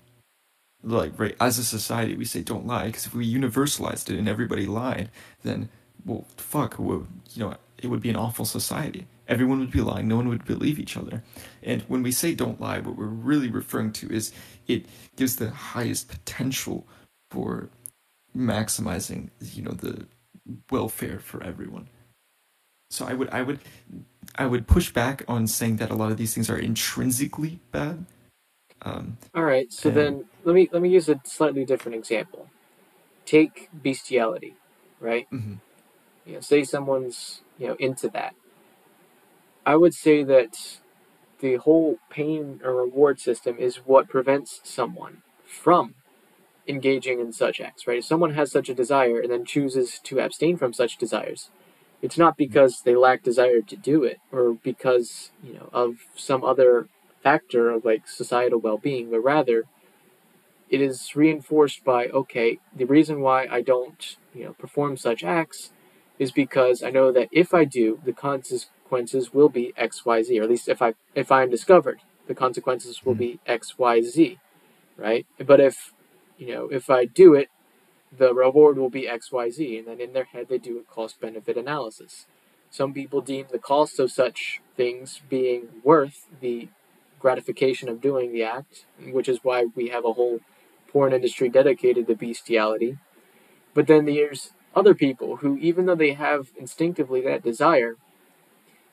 like 0.84 1.18
right 1.20 1.36
as 1.42 1.58
a 1.60 1.64
society 1.64 2.16
we 2.16 2.24
say 2.24 2.42
don't 2.42 2.66
lie 2.66 2.86
because 2.86 3.06
if 3.06 3.14
we 3.14 3.32
universalized 3.32 4.10
it 4.10 4.18
and 4.18 4.30
everybody 4.30 4.66
lied, 4.66 5.10
then 5.44 5.70
well 6.06 6.26
fuck, 6.38 6.76
well, 6.80 7.08
you 7.34 7.44
know 7.44 7.56
it 7.78 7.88
would 7.88 8.02
be 8.02 8.10
an 8.10 8.16
awful 8.16 8.46
society. 8.46 9.08
Everyone 9.28 9.60
would 9.60 9.72
be 9.72 9.82
lying. 9.82 10.08
No 10.08 10.18
one 10.18 10.28
would 10.28 10.46
believe 10.46 10.80
each 10.80 10.98
other. 10.98 11.24
And 11.62 11.84
when 11.84 12.02
we 12.02 12.12
say 12.12 12.34
don't 12.34 12.60
lie, 12.60 12.80
what 12.80 12.98
we're 12.98 13.06
really 13.06 13.50
referring 13.50 13.92
to 13.94 14.12
is 14.12 14.32
it 14.68 14.86
gives 15.16 15.36
the 15.36 15.52
highest 15.52 16.08
potential 16.08 16.88
for 17.30 17.70
maximizing, 18.36 19.30
you 19.54 19.62
know, 19.62 19.72
the 19.72 20.08
welfare 20.72 21.20
for 21.20 21.44
everyone. 21.44 21.90
So 22.90 23.06
I 23.06 23.14
would 23.14 23.30
I 23.30 23.44
would 23.44 23.60
I 24.36 24.46
would 24.46 24.68
push 24.68 24.92
back 24.92 25.24
on 25.28 25.48
saying 25.48 25.78
that 25.78 25.92
a 25.92 25.96
lot 25.96 26.12
of 26.12 26.18
these 26.18 26.34
things 26.34 26.50
are 26.50 26.58
intrinsically 26.58 27.60
bad. 27.72 28.06
Um, 28.84 29.18
All 29.36 29.44
right, 29.44 29.72
so 29.72 29.90
and- 29.90 29.98
then 29.98 30.26
let 30.46 30.56
me 30.56 30.70
let 30.72 30.82
me 30.82 30.90
use 30.90 31.10
a 31.10 31.20
slightly 31.26 31.66
different 31.66 31.96
example. 31.98 32.50
Take 33.26 33.70
bestiality, 33.74 34.56
right? 35.00 35.28
mhm. 35.34 35.60
You 36.26 36.36
know, 36.36 36.40
say 36.42 36.64
someone's 36.64 37.42
you 37.60 37.68
know 37.68 37.76
into 37.80 38.10
that. 38.10 38.36
I 39.66 39.76
would 39.78 39.94
say 39.94 40.24
that 40.24 40.80
the 41.42 41.58
whole 41.58 42.00
pain 42.10 42.62
or 42.64 42.76
reward 42.76 43.20
system 43.20 43.58
is 43.60 43.78
what 43.78 44.10
prevents 44.10 44.62
someone 44.64 45.24
from 45.46 45.96
engaging 46.68 47.20
in 47.20 47.34
such 47.34 47.62
acts, 47.62 47.88
right? 47.88 48.00
If 48.00 48.06
someone 48.06 48.36
has 48.36 48.52
such 48.52 48.70
a 48.70 48.76
desire 48.76 49.20
and 49.22 49.32
then 49.32 49.46
chooses 49.46 50.00
to 50.06 50.20
abstain 50.20 50.58
from 50.58 50.74
such 50.74 50.98
desires, 50.98 51.50
it's 52.02 52.18
not 52.18 52.38
because 52.38 52.82
they 52.84 52.96
lack 52.96 53.24
desire 53.24 53.62
to 53.62 53.76
do 53.78 54.04
it 54.04 54.20
or 54.32 54.54
because, 54.64 55.32
you 55.44 55.54
know, 55.56 55.70
of 55.74 55.98
some 56.16 56.44
other 56.44 56.88
factor 57.24 57.70
of 57.70 57.86
like 57.86 58.08
societal 58.08 58.60
well-being, 58.60 59.12
but 59.12 59.20
rather 59.20 59.66
it 60.70 60.82
is 60.82 61.16
reinforced 61.16 61.84
by 61.84 62.08
okay, 62.08 62.60
the 62.76 62.86
reason 62.86 63.22
why 63.22 63.48
I 63.50 63.62
don't, 63.62 64.18
you 64.34 64.46
know, 64.46 64.54
perform 64.54 64.98
such 64.98 65.24
acts 65.24 65.72
is 66.20 66.32
because 66.32 66.84
I 66.84 66.92
know 66.92 67.12
that 67.12 67.30
if 67.32 67.54
I 67.54 67.66
do, 67.66 68.00
the 68.04 68.14
consequences 68.14 69.34
will 69.34 69.50
be 69.50 69.74
X, 69.78 70.06
Y, 70.06 70.22
Z, 70.22 70.40
or 70.40 70.44
at 70.44 70.50
least 70.50 70.70
if 70.70 70.82
I 70.82 70.94
if 71.16 71.32
I 71.32 71.44
am 71.44 71.50
discovered, 71.50 72.02
the 72.28 72.36
consequences 72.36 73.04
will 73.04 73.14
hmm. 73.14 73.20
be 73.20 73.40
X, 73.46 73.78
Y, 73.78 74.02
Z, 74.02 74.38
right? 74.98 75.26
But 75.44 75.60
if 75.60 75.94
you 76.38 76.54
know 76.54 76.68
if 76.68 76.90
I 76.90 77.06
do 77.06 77.34
it, 77.34 77.50
the 78.16 78.34
reward 78.34 78.78
will 78.78 78.90
be 78.90 79.08
X, 79.08 79.32
Y, 79.32 79.50
Z, 79.50 79.78
and 79.78 79.88
then 79.88 80.00
in 80.00 80.14
their 80.14 80.26
head 80.26 80.48
they 80.50 80.58
do 80.58 80.78
a 80.78 80.84
cost 80.84 81.20
benefit 81.20 81.58
analysis. 81.58 82.26
Some 82.70 82.94
people 82.94 83.22
deem 83.22 83.48
the 83.52 83.58
cost 83.58 84.00
of 84.00 84.12
such 84.12 84.62
things 84.78 85.22
being 85.28 85.70
worth 85.84 86.28
the 86.40 86.70
gratification 87.20 87.90
of 87.90 88.02
doing 88.02 88.32
the 88.32 88.44
act, 88.44 88.86
which 89.12 89.30
is 89.30 89.40
why 89.44 89.66
we 89.76 89.90
have 89.90 90.06
a 90.06 90.14
whole 90.14 90.40
porn 90.88 91.14
industry 91.14 91.50
dedicated 91.50 92.08
to 92.08 92.16
bestiality. 92.16 92.98
But 93.74 93.88
then 93.88 94.06
there's 94.06 94.52
other 94.76 94.94
people 94.94 95.38
who, 95.38 95.58
even 95.58 95.86
though 95.86 95.96
they 95.96 96.14
have 96.14 96.50
instinctively 96.58 97.22
that 97.22 97.44
desire, 97.44 97.96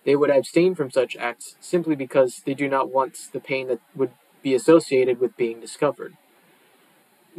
they 0.05 0.17
would 0.17 0.31
abstain 0.31 0.75
from 0.75 0.91
such 0.91 1.17
acts 1.17 1.57
simply 1.61 1.97
because 1.97 2.43
they 2.47 2.55
do 2.55 2.69
not 2.69 2.91
want 2.91 3.17
the 3.33 3.41
pain 3.41 3.69
that 3.69 3.81
would 3.95 4.13
be 4.43 4.55
associated 4.55 5.19
with 5.21 5.37
being 5.37 5.61
discovered. 5.61 6.15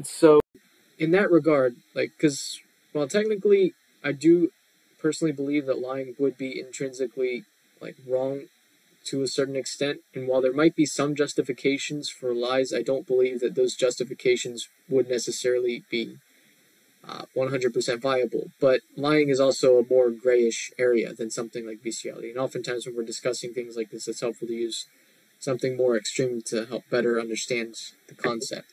So, 0.03 0.39
in 0.99 1.11
that 1.11 1.31
regard, 1.31 1.77
like, 1.95 2.11
because, 2.17 2.59
well, 2.93 3.07
technically, 3.07 3.73
I 4.03 4.11
do 4.11 4.51
personally 4.99 5.31
believe 5.31 5.65
that 5.67 5.79
lying 5.79 6.15
would 6.19 6.37
be 6.37 6.59
intrinsically, 6.59 7.45
like, 7.79 7.95
wrong 8.07 8.43
to 9.09 9.21
a 9.21 9.27
certain 9.27 9.55
extent. 9.55 10.01
And 10.13 10.27
while 10.27 10.41
there 10.41 10.53
might 10.53 10.75
be 10.75 10.85
some 10.85 11.15
justifications 11.15 12.09
for 12.09 12.33
lies, 12.33 12.73
I 12.73 12.81
don't 12.81 13.07
believe 13.07 13.39
that 13.39 13.55
those 13.55 13.75
justifications 13.75 14.67
would 14.89 15.09
necessarily 15.09 15.83
be 15.89 16.17
uh, 17.07 17.25
100% 17.35 18.01
viable. 18.01 18.51
But 18.59 18.81
lying 18.95 19.29
is 19.29 19.39
also 19.39 19.77
a 19.77 19.85
more 19.89 20.09
grayish 20.09 20.71
area 20.77 21.13
than 21.13 21.29
something 21.29 21.65
like 21.65 21.83
bestiality. 21.83 22.29
And 22.29 22.39
oftentimes, 22.39 22.85
when 22.85 22.95
we're 22.95 23.03
discussing 23.03 23.53
things 23.53 23.77
like 23.77 23.91
this, 23.91 24.07
it's 24.07 24.21
helpful 24.21 24.47
to 24.47 24.53
use 24.53 24.85
something 25.39 25.77
more 25.77 25.95
extreme 25.95 26.41
to 26.41 26.65
help 26.65 26.83
better 26.89 27.19
understand 27.19 27.75
the 28.07 28.15
concept. 28.15 28.71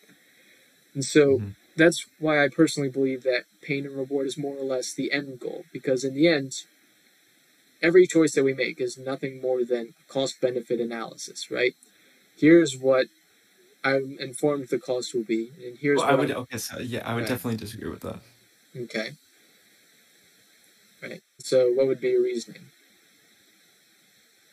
And 0.95 1.05
so 1.05 1.39
Mhm. 1.39 1.55
that's 1.77 2.07
why 2.19 2.43
I 2.43 2.49
personally 2.49 2.89
believe 2.89 3.23
that 3.25 3.45
pain 3.61 3.87
and 3.87 3.97
reward 3.97 4.27
is 4.27 4.39
more 4.39 4.57
or 4.57 4.65
less 4.65 4.93
the 4.93 5.13
end 5.13 5.41
goal. 5.41 5.65
Because 5.73 6.05
in 6.05 6.15
the 6.15 6.29
end, 6.29 6.65
every 7.85 8.07
choice 8.07 8.33
that 8.35 8.43
we 8.45 8.55
make 8.55 8.81
is 8.81 8.97
nothing 8.99 9.41
more 9.43 9.65
than 9.65 9.95
cost 10.09 10.41
benefit 10.41 10.81
analysis, 10.81 11.51
right? 11.51 11.75
Here's 12.37 12.77
what 12.77 13.07
I'm 13.85 14.17
informed 14.19 14.69
the 14.71 14.79
cost 14.79 15.15
will 15.15 15.25
be, 15.25 15.51
and 15.63 15.77
here's 15.79 15.99
Well, 15.99 16.07
I 16.09 16.11
what 16.13 16.21
would 16.21 16.31
I'm- 16.31 16.41
okay, 16.43 16.59
so 16.59 16.79
yeah, 16.81 17.03
I 17.09 17.15
would 17.15 17.21
Right. 17.21 17.29
definitely 17.29 17.59
disagree 17.59 17.91
with 17.91 18.01
that. 18.01 18.21
Okay. 18.75 19.13
Right. 21.03 21.21
So, 21.41 21.71
what 21.75 21.87
would 21.87 22.01
be 22.01 22.11
your 22.11 22.23
reasoning? 22.23 22.71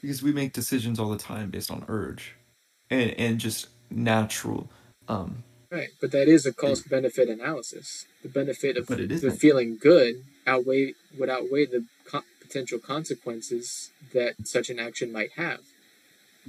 because 0.02 0.24
we 0.24 0.32
make 0.34 0.52
decisions 0.52 1.00
all 1.00 1.12
the 1.12 1.18
time 1.32 1.52
based 1.52 1.70
on 1.70 1.86
urge 1.88 2.34
and 2.90 3.12
and 3.20 3.40
just 3.40 3.68
natural 3.92 4.70
um 5.08 5.44
Right. 5.70 5.90
But 6.02 6.12
that 6.12 6.28
is 6.28 6.46
a 6.46 6.52
cost 6.54 6.90
benefit 6.90 7.30
analysis. 7.30 8.06
The 8.24 8.30
benefit 8.30 8.76
of 8.78 8.88
But 8.88 9.00
it 9.00 9.22
the 9.22 9.32
feeling 9.32 9.78
good 9.78 10.16
outweigh 10.46 10.96
would 11.18 11.30
outweigh 11.30 11.66
the 11.68 11.86
potential 12.52 12.80
consequences 12.80 13.92
that 14.14 14.36
such 14.46 14.70
an 14.70 14.80
action 14.80 15.12
might 15.12 15.32
have. 15.34 15.60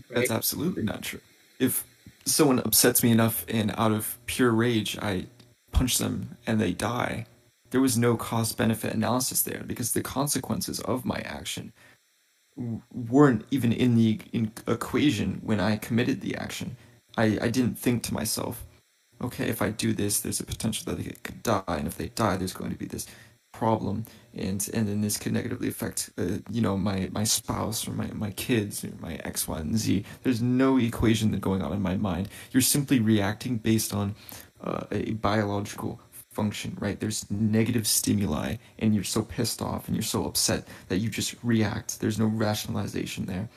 Right. 0.08 0.20
that's 0.20 0.30
absolutely 0.30 0.82
not 0.84 1.02
true 1.02 1.20
if 1.58 1.84
someone 2.24 2.60
upsets 2.60 3.02
me 3.02 3.10
enough 3.10 3.44
and 3.46 3.74
out 3.76 3.92
of 3.92 4.18
pure 4.24 4.50
rage 4.50 4.96
i 5.02 5.26
punch 5.70 5.98
them 5.98 6.38
and 6.46 6.58
they 6.58 6.72
die 6.72 7.26
there 7.70 7.80
was 7.80 7.98
no 7.98 8.16
cost 8.16 8.56
benefit 8.56 8.94
analysis 8.94 9.42
there 9.42 9.62
because 9.66 9.92
the 9.92 10.02
consequences 10.02 10.80
of 10.80 11.04
my 11.04 11.18
action 11.26 11.74
weren't 12.90 13.44
even 13.50 13.70
in 13.70 13.96
the 13.96 14.18
in 14.32 14.50
equation 14.66 15.40
when 15.42 15.60
i 15.60 15.76
committed 15.76 16.22
the 16.22 16.34
action 16.36 16.76
i 17.18 17.38
i 17.42 17.48
didn't 17.48 17.78
think 17.78 18.02
to 18.02 18.14
myself 18.14 18.64
okay 19.20 19.46
if 19.46 19.60
i 19.60 19.68
do 19.68 19.92
this 19.92 20.20
there's 20.20 20.40
a 20.40 20.44
potential 20.44 20.84
that 20.86 21.02
they 21.02 21.12
could 21.22 21.42
die 21.42 21.62
and 21.68 21.86
if 21.86 21.98
they 21.98 22.08
die 22.08 22.38
there's 22.38 22.54
going 22.54 22.70
to 22.70 22.78
be 22.78 22.86
this 22.86 23.06
problem 23.52 24.06
and 24.34 24.68
and 24.72 24.88
then 24.88 25.00
this 25.00 25.18
could 25.18 25.32
negatively 25.32 25.68
affect 25.68 26.10
uh, 26.18 26.38
you 26.50 26.60
know 26.60 26.76
my 26.76 27.08
my 27.12 27.24
spouse 27.24 27.86
or 27.86 27.92
my 27.92 28.06
my 28.12 28.30
kids 28.32 28.84
or 28.84 28.90
my 29.00 29.14
x 29.24 29.46
y 29.48 29.58
and 29.58 29.78
z. 29.78 30.04
There's 30.22 30.42
no 30.42 30.78
equation 30.78 31.30
that 31.32 31.40
going 31.40 31.62
on 31.62 31.72
in 31.72 31.82
my 31.82 31.96
mind. 31.96 32.28
You're 32.50 32.62
simply 32.62 33.00
reacting 33.00 33.58
based 33.58 33.94
on 33.94 34.14
uh, 34.62 34.84
a 34.90 35.12
biological 35.12 36.00
function 36.30 36.76
right? 36.80 36.98
There's 36.98 37.30
negative 37.30 37.86
stimuli 37.86 38.56
and 38.78 38.94
you're 38.94 39.04
so 39.04 39.22
pissed 39.22 39.60
off 39.60 39.86
and 39.86 39.94
you're 39.94 40.02
so 40.02 40.24
upset 40.24 40.66
that 40.88 40.98
you 40.98 41.10
just 41.10 41.34
react. 41.42 42.00
There's 42.00 42.18
no 42.18 42.26
rationalization 42.26 43.26
there. 43.26 43.50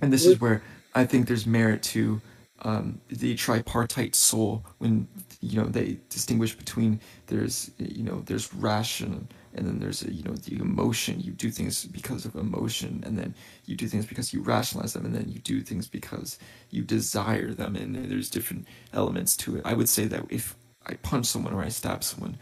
And 0.00 0.12
this 0.12 0.24
is 0.24 0.40
where 0.40 0.62
i 0.94 1.04
think 1.04 1.26
there's 1.26 1.46
merit 1.46 1.82
to 1.82 2.20
um, 2.62 3.00
the 3.08 3.34
tripartite 3.34 4.14
soul 4.14 4.64
when 4.78 5.08
you 5.40 5.60
know 5.60 5.66
they 5.66 5.98
distinguish 6.08 6.54
between 6.54 7.00
there's 7.26 7.70
you 7.78 8.02
know 8.02 8.22
there's 8.26 8.54
ration 8.54 9.28
and 9.54 9.66
then 9.66 9.78
there's 9.80 10.02
you 10.04 10.22
know 10.22 10.34
the 10.34 10.56
emotion. 10.56 11.20
You 11.20 11.32
do 11.32 11.50
things 11.50 11.84
because 11.84 12.24
of 12.24 12.36
emotion 12.36 13.02
and 13.04 13.18
then 13.18 13.34
you 13.66 13.76
do 13.76 13.88
things 13.88 14.06
because 14.06 14.32
you 14.32 14.42
rationalize 14.42 14.92
them 14.92 15.04
and 15.04 15.14
then 15.14 15.28
you 15.28 15.40
do 15.40 15.60
things 15.60 15.88
because 15.88 16.38
you 16.70 16.82
desire 16.82 17.52
them 17.52 17.76
and 17.76 17.94
there's 18.10 18.30
different 18.30 18.66
elements 18.92 19.36
to 19.38 19.56
it. 19.56 19.62
I 19.64 19.74
would 19.74 19.88
say 19.88 20.06
that 20.06 20.24
if 20.30 20.56
i 20.86 20.94
punch 20.94 21.26
someone 21.26 21.52
or 21.52 21.62
i 21.62 21.68
stab 21.68 22.02
someone 22.02 22.36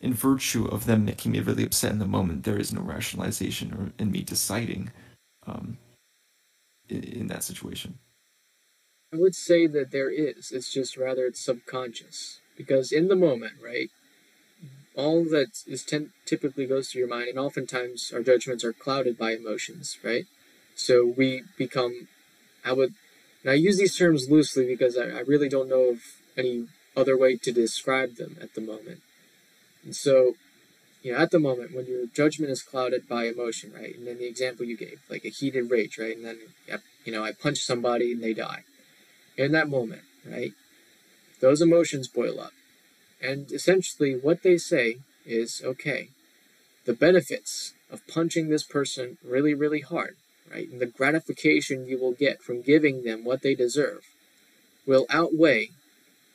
in 0.00 0.12
virtue 0.12 0.66
of 0.66 0.86
them 0.86 1.04
making 1.04 1.32
me 1.32 1.40
really 1.40 1.64
upset 1.64 1.92
in 1.92 1.98
the 1.98 2.06
moment 2.06 2.44
there 2.44 2.58
is 2.58 2.72
no 2.72 2.80
rationalization 2.80 3.72
or 3.72 3.92
in 3.98 4.10
me 4.10 4.22
deciding 4.22 4.90
um, 5.46 5.78
in, 6.88 7.02
in 7.04 7.26
that 7.28 7.44
situation 7.44 7.98
I 9.14 9.16
would 9.16 9.36
say 9.36 9.68
that 9.68 9.92
there 9.92 10.10
is. 10.10 10.50
It's 10.50 10.72
just 10.72 10.96
rather 10.96 11.26
it's 11.26 11.44
subconscious 11.44 12.40
because 12.56 12.90
in 12.90 13.06
the 13.06 13.14
moment, 13.14 13.52
right? 13.62 13.90
All 14.96 15.24
that 15.26 15.62
is 15.68 15.84
ten- 15.84 16.10
typically 16.26 16.66
goes 16.66 16.88
through 16.88 17.00
your 17.00 17.08
mind, 17.08 17.28
and 17.28 17.38
oftentimes 17.38 18.12
our 18.12 18.22
judgments 18.22 18.64
are 18.64 18.72
clouded 18.72 19.16
by 19.16 19.32
emotions, 19.32 19.98
right? 20.02 20.24
So 20.74 21.06
we 21.06 21.44
become. 21.56 22.08
I 22.64 22.72
would. 22.72 22.94
And 23.42 23.52
I 23.52 23.54
use 23.54 23.78
these 23.78 23.96
terms 23.96 24.28
loosely 24.28 24.66
because 24.66 24.98
I, 24.98 25.04
I 25.04 25.20
really 25.20 25.48
don't 25.48 25.68
know 25.68 25.90
of 25.90 26.00
any 26.36 26.66
other 26.96 27.16
way 27.16 27.36
to 27.36 27.52
describe 27.52 28.16
them 28.16 28.36
at 28.40 28.54
the 28.54 28.60
moment. 28.60 29.00
And 29.84 29.94
so, 29.94 30.34
you 31.02 31.12
know, 31.12 31.18
at 31.18 31.30
the 31.30 31.38
moment 31.38 31.74
when 31.74 31.86
your 31.86 32.06
judgment 32.06 32.50
is 32.50 32.62
clouded 32.62 33.06
by 33.06 33.26
emotion, 33.26 33.72
right? 33.74 33.94
And 33.94 34.06
then 34.06 34.18
the 34.18 34.26
example 34.26 34.64
you 34.64 34.76
gave, 34.76 35.02
like 35.10 35.24
a 35.24 35.28
heated 35.28 35.70
rage, 35.70 35.98
right? 35.98 36.16
And 36.16 36.24
then, 36.24 36.38
you 37.04 37.12
know, 37.12 37.22
I 37.22 37.32
punch 37.32 37.58
somebody 37.58 38.12
and 38.12 38.22
they 38.22 38.32
die 38.32 38.64
in 39.36 39.52
that 39.52 39.68
moment, 39.68 40.02
right? 40.26 40.52
Those 41.40 41.60
emotions 41.60 42.08
boil 42.08 42.40
up. 42.40 42.52
And 43.20 43.50
essentially, 43.52 44.14
what 44.14 44.42
they 44.42 44.58
say 44.58 44.98
is 45.26 45.62
okay, 45.64 46.08
the 46.84 46.92
benefits 46.92 47.72
of 47.90 48.06
punching 48.06 48.48
this 48.48 48.64
person 48.64 49.18
really, 49.24 49.54
really 49.54 49.80
hard, 49.80 50.16
right, 50.50 50.68
and 50.68 50.80
the 50.80 50.86
gratification 50.86 51.86
you 51.86 51.98
will 51.98 52.12
get 52.12 52.42
from 52.42 52.62
giving 52.62 53.04
them 53.04 53.24
what 53.24 53.42
they 53.42 53.54
deserve 53.54 54.02
will 54.86 55.06
outweigh 55.10 55.70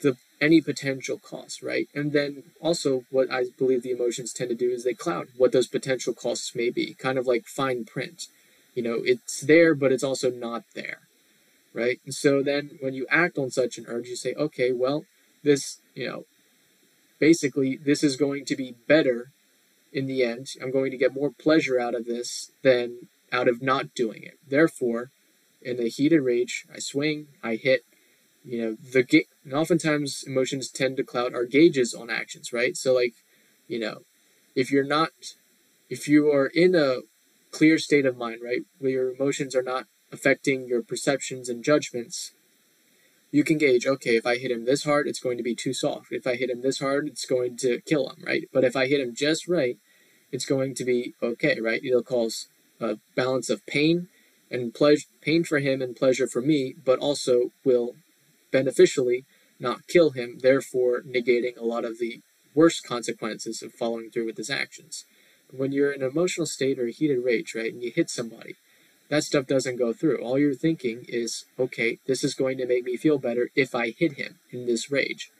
the 0.02 0.18
any 0.42 0.62
potential 0.62 1.20
cost, 1.20 1.62
right? 1.62 1.88
And 1.94 2.14
then 2.14 2.44
also 2.62 3.04
what 3.10 3.32
I 3.32 3.46
believe 3.58 3.84
the 3.84 3.92
emotions 3.92 4.32
tend 4.32 4.50
to 4.50 4.56
do 4.56 4.72
is 4.72 4.84
they 4.84 4.94
cloud 4.94 5.28
what 5.38 5.52
those 5.52 5.68
potential 5.68 6.14
costs 6.14 6.56
may 6.56 6.70
be, 6.70 6.94
kind 6.94 7.18
of 7.18 7.28
like 7.28 7.46
fine 7.46 7.86
print. 7.86 8.28
You 8.74 8.84
know, 8.84 9.00
it's 9.04 9.42
there, 9.42 9.76
but 9.76 9.92
it's 9.92 10.04
also 10.04 10.30
not 10.30 10.64
there, 10.74 11.00
right? 11.74 12.00
And 12.06 12.14
so 12.14 12.44
then 12.44 12.72
when 12.82 12.94
you 12.94 13.06
act 13.10 13.38
on 13.38 13.50
such 13.50 13.78
an 13.78 13.86
urge, 13.88 14.08
you 14.08 14.16
say, 14.16 14.34
okay, 14.34 14.72
well, 14.72 15.06
this, 15.44 15.82
you 15.96 16.08
know, 16.08 16.26
basically 17.20 17.78
this 17.78 18.04
is 18.04 18.16
going 18.16 18.46
to 18.46 18.56
be 18.56 18.76
better 18.88 19.32
in 19.92 20.06
the 20.06 20.24
end. 20.24 20.48
I'm 20.62 20.72
going 20.72 20.92
to 20.92 20.98
get 20.98 21.14
more 21.14 21.32
pleasure 21.32 21.80
out 21.80 21.96
of 21.96 22.06
this 22.06 22.52
than 22.64 23.08
out 23.32 23.48
of 23.48 23.62
not 23.62 23.94
doing 23.94 24.24
it. 24.24 24.36
Therefore, 24.48 25.12
in 25.62 25.80
a 25.80 25.90
heated 25.90 26.22
rage, 26.22 26.66
I 26.74 26.80
swing, 26.80 27.28
I 27.44 27.56
hit, 27.56 27.84
you 28.44 28.62
know 28.62 28.78
the 28.94 29.04
ga- 29.04 29.28
and 29.44 29.54
oftentimes 29.54 30.24
emotions 30.26 30.70
tend 30.70 30.98
to 30.98 31.04
cloud 31.04 31.34
our 31.34 31.46
gauges 31.46 31.94
on 31.94 32.10
actions 32.10 32.54
right 32.54 32.76
so 32.78 32.94
like 32.94 33.14
you 33.68 33.80
know 33.80 34.00
if 34.56 34.72
you're 34.72 34.86
not 34.86 35.10
if 35.90 36.08
you 36.08 36.32
are 36.32 36.48
in 36.48 36.76
a 36.76 36.98
clear 37.52 37.78
state 37.78 38.06
of 38.06 38.18
mind 38.18 38.40
right 38.44 38.62
where 38.78 38.92
your 38.92 39.14
emotions 39.14 39.56
are 39.56 39.64
not 39.64 39.86
affecting 40.12 40.68
your 40.68 40.82
perceptions 40.82 41.50
and 41.50 41.64
judgments 41.64 42.34
you 43.32 43.44
can 43.44 43.58
gauge 43.58 43.86
okay 43.86 44.16
if 44.16 44.26
i 44.26 44.38
hit 44.38 44.52
him 44.52 44.66
this 44.66 44.84
hard 44.84 45.08
it's 45.08 45.20
going 45.20 45.38
to 45.38 45.44
be 45.44 45.56
too 45.56 45.74
soft. 45.74 46.12
If 46.12 46.26
i 46.26 46.36
hit 46.36 46.50
him 46.50 46.62
this 46.62 46.80
hard 46.80 47.08
it's 47.08 47.26
going 47.26 47.58
to 47.58 47.82
kill 47.82 48.10
him 48.10 48.24
right? 48.26 48.48
But 48.52 48.64
if 48.64 48.76
i 48.76 48.88
hit 48.88 49.02
him 49.02 49.14
just 49.16 49.48
right 49.48 49.78
it's 50.32 50.46
going 50.46 50.76
to 50.76 50.86
be 50.86 51.14
okay 51.22 51.60
right? 51.60 51.84
It'll 51.84 52.04
cause 52.04 52.48
a 52.80 52.98
balance 53.16 53.50
of 53.50 53.66
pain 53.66 54.08
and 54.52 54.74
pleasure 54.74 55.06
pain 55.22 55.44
for 55.44 55.60
him 55.60 55.82
and 55.82 55.96
pleasure 55.96 56.28
for 56.28 56.42
me 56.42 56.76
but 56.84 57.00
also 57.00 57.52
will 57.64 57.96
beneficially 58.52 59.26
not 59.60 59.88
kill 59.88 60.12
him, 60.12 60.40
therefore 60.42 61.02
negating 61.02 61.58
a 61.58 61.66
lot 61.66 61.86
of 61.86 62.00
the 62.00 62.22
worst 62.56 62.84
consequences 62.84 63.62
of 63.62 63.74
following 63.74 64.10
through 64.10 64.26
with 64.26 64.38
his 64.38 64.50
actions. 64.50 65.06
When 65.52 65.72
you're 65.72 65.92
in 65.92 66.02
an 66.02 66.10
emotional 66.10 66.48
state 66.48 66.80
or 66.80 66.88
a 66.88 66.92
heated 66.92 67.24
rage, 67.24 67.54
right, 67.56 67.74
and 67.74 67.84
you 67.84 67.92
hit 67.94 68.10
somebody, 68.10 68.56
that 69.10 69.24
stuff 69.24 69.48
doesn't 69.48 69.78
go 69.78 69.92
through. 69.92 70.18
All 70.18 70.38
you're 70.40 70.54
thinking 70.54 71.06
is, 71.08 71.46
okay, 71.60 72.00
this 72.08 72.24
is 72.24 72.34
going 72.34 72.58
to 72.58 72.68
make 72.68 72.84
me 72.84 72.96
feel 72.96 73.18
better 73.18 73.50
if 73.56 73.76
I 73.76 73.90
hit 73.90 74.14
him 74.14 74.40
in 74.52 74.66
this 74.66 74.92
rage. 74.92 75.32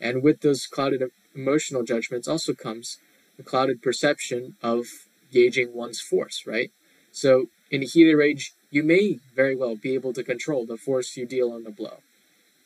And 0.00 0.22
with 0.22 0.40
those 0.40 0.66
clouded 0.66 1.02
emotional 1.34 1.82
judgments 1.82 2.28
also 2.28 2.54
comes 2.54 2.98
a 3.38 3.42
clouded 3.42 3.82
perception 3.82 4.56
of 4.62 4.86
gauging 5.32 5.74
one's 5.74 6.00
force, 6.00 6.44
right? 6.46 6.70
So 7.12 7.46
in 7.70 7.82
a 7.82 7.86
heated 7.86 8.14
rage, 8.14 8.52
you 8.70 8.82
may 8.82 9.18
very 9.34 9.56
well 9.56 9.76
be 9.76 9.94
able 9.94 10.12
to 10.14 10.22
control 10.22 10.66
the 10.66 10.76
force 10.76 11.16
you 11.16 11.26
deal 11.26 11.52
on 11.52 11.64
the 11.64 11.70
blow. 11.70 11.98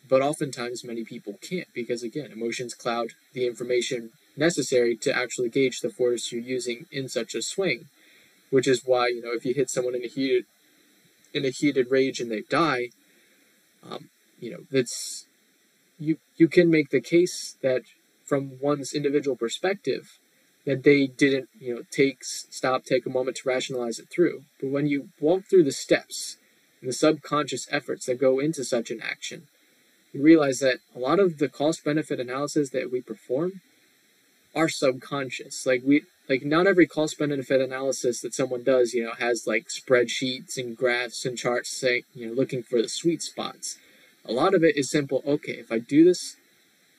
But 0.09 0.23
oftentimes, 0.23 0.85
many 0.85 1.05
people 1.05 1.39
can't 1.41 1.69
because, 1.73 2.03
again, 2.03 2.33
emotions 2.33 2.75
cloud 2.75 3.13
the 3.33 3.47
information 3.47 4.11
necessary 4.37 4.97
to 4.97 5.17
actually 5.17 5.51
gauge 5.51 5.81
the 5.81 5.91
force 5.91 6.33
you're 6.33 6.43
using 6.43 6.87
in 6.91 7.09
such 7.09 7.35
a 7.35 7.43
swing. 7.43 7.87
Which 8.51 8.67
is 8.67 8.83
why, 8.85 9.09
you 9.09 9.23
know, 9.23 9.33
if 9.33 9.45
you 9.45 9.55
hit 9.55 9.71
someone 9.71 9.95
in 9.95 10.05
a 10.05 10.09
heated 10.09 10.45
in 11.33 11.45
a 11.45 11.51
heated 11.51 11.87
rage 11.91 12.21
and 12.21 12.31
they 12.31 12.43
die, 12.43 12.89
um, 13.89 14.11
you 14.41 14.51
know, 14.51 14.65
that's 14.71 15.27
you 15.99 16.19
you 16.37 16.49
can 16.49 16.71
make 16.71 16.91
the 16.91 17.01
case 17.01 17.57
that 17.63 17.83
from 18.25 18.59
one's 18.61 18.93
individual 18.93 19.37
perspective 19.37 20.19
that 20.67 20.83
they 20.83 21.07
didn't, 21.07 21.49
you 21.59 21.75
know, 21.75 21.83
take 21.91 22.23
stop, 22.23 22.85
take 22.85 23.07
a 23.07 23.11
moment 23.11 23.37
to 23.39 23.49
rationalize 23.49 23.99
it 23.99 24.09
through. 24.11 24.45
But 24.61 24.71
when 24.71 24.87
you 24.87 25.09
walk 25.21 25.45
through 25.49 25.65
the 25.65 25.73
steps 25.73 26.37
and 26.81 26.89
the 26.89 26.93
subconscious 26.93 27.67
efforts 27.71 28.07
that 28.07 28.21
go 28.21 28.39
into 28.39 28.65
such 28.65 28.91
an 28.91 29.01
action, 29.03 29.49
you 30.13 30.23
realize 30.23 30.59
that 30.59 30.79
a 30.95 30.99
lot 30.99 31.19
of 31.19 31.39
the 31.39 31.49
cost 31.49 31.85
benefit 31.85 32.21
analysis 32.21 32.71
that 32.71 32.93
we 32.93 33.01
perform 33.01 33.61
are 34.55 34.69
subconscious. 34.69 35.65
Like 35.67 35.83
we 35.85 36.03
like 36.31 36.45
not 36.45 36.69
every 36.69 36.87
cost 36.87 37.19
benefit 37.19 37.61
analysis 37.61 38.21
that 38.21 38.33
someone 38.33 38.63
does, 38.63 38.95
you 38.95 39.03
know, 39.03 39.15
has 39.19 39.49
like 39.49 39.67
spreadsheets 39.67 40.57
and 40.57 40.77
graphs 40.77 41.27
and 41.27 41.37
charts 41.37 41.77
saying, 41.77 42.05
you 42.15 42.29
know, 42.29 42.33
looking 42.33 42.63
for 42.63 42.81
the 42.81 42.89
sweet 42.89 43.21
spots. 43.21 43.79
A 44.25 44.33
lot 44.33 44.55
of 44.55 44.63
it 44.63 44.77
is 44.77 44.89
simple, 44.89 45.25
okay, 45.27 45.55
if 45.55 45.73
I 45.73 45.81
do 45.81 46.05
this, 46.05 46.37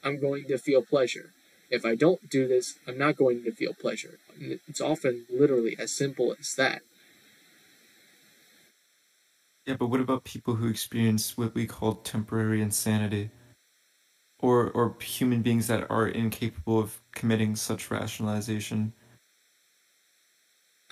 I'm 0.03 0.19
going 0.19 0.45
to 0.49 0.57
feel 0.57 0.83
pleasure. 0.83 1.29
If 1.69 1.85
I 1.85 1.95
don't 1.95 2.29
do 2.29 2.45
this, 2.45 2.77
I'm 2.85 2.97
not 2.97 3.15
going 3.15 3.45
to 3.45 3.53
feel 3.53 3.73
pleasure. 3.73 4.19
It's 4.67 4.81
often 4.81 5.25
literally 5.29 5.77
as 5.79 5.93
simple 5.93 6.35
as 6.37 6.53
that. 6.55 6.81
Yeah, 9.65 9.77
but 9.79 9.87
what 9.87 10.01
about 10.01 10.25
people 10.25 10.55
who 10.55 10.67
experience 10.67 11.37
what 11.37 11.55
we 11.55 11.67
call 11.67 11.93
temporary 11.93 12.61
insanity? 12.61 13.29
Or 14.39 14.71
or 14.71 14.97
human 14.99 15.41
beings 15.41 15.67
that 15.67 15.89
are 15.89 16.07
incapable 16.07 16.79
of 16.79 16.99
committing 17.13 17.55
such 17.55 17.89
rationalization? 17.89 18.91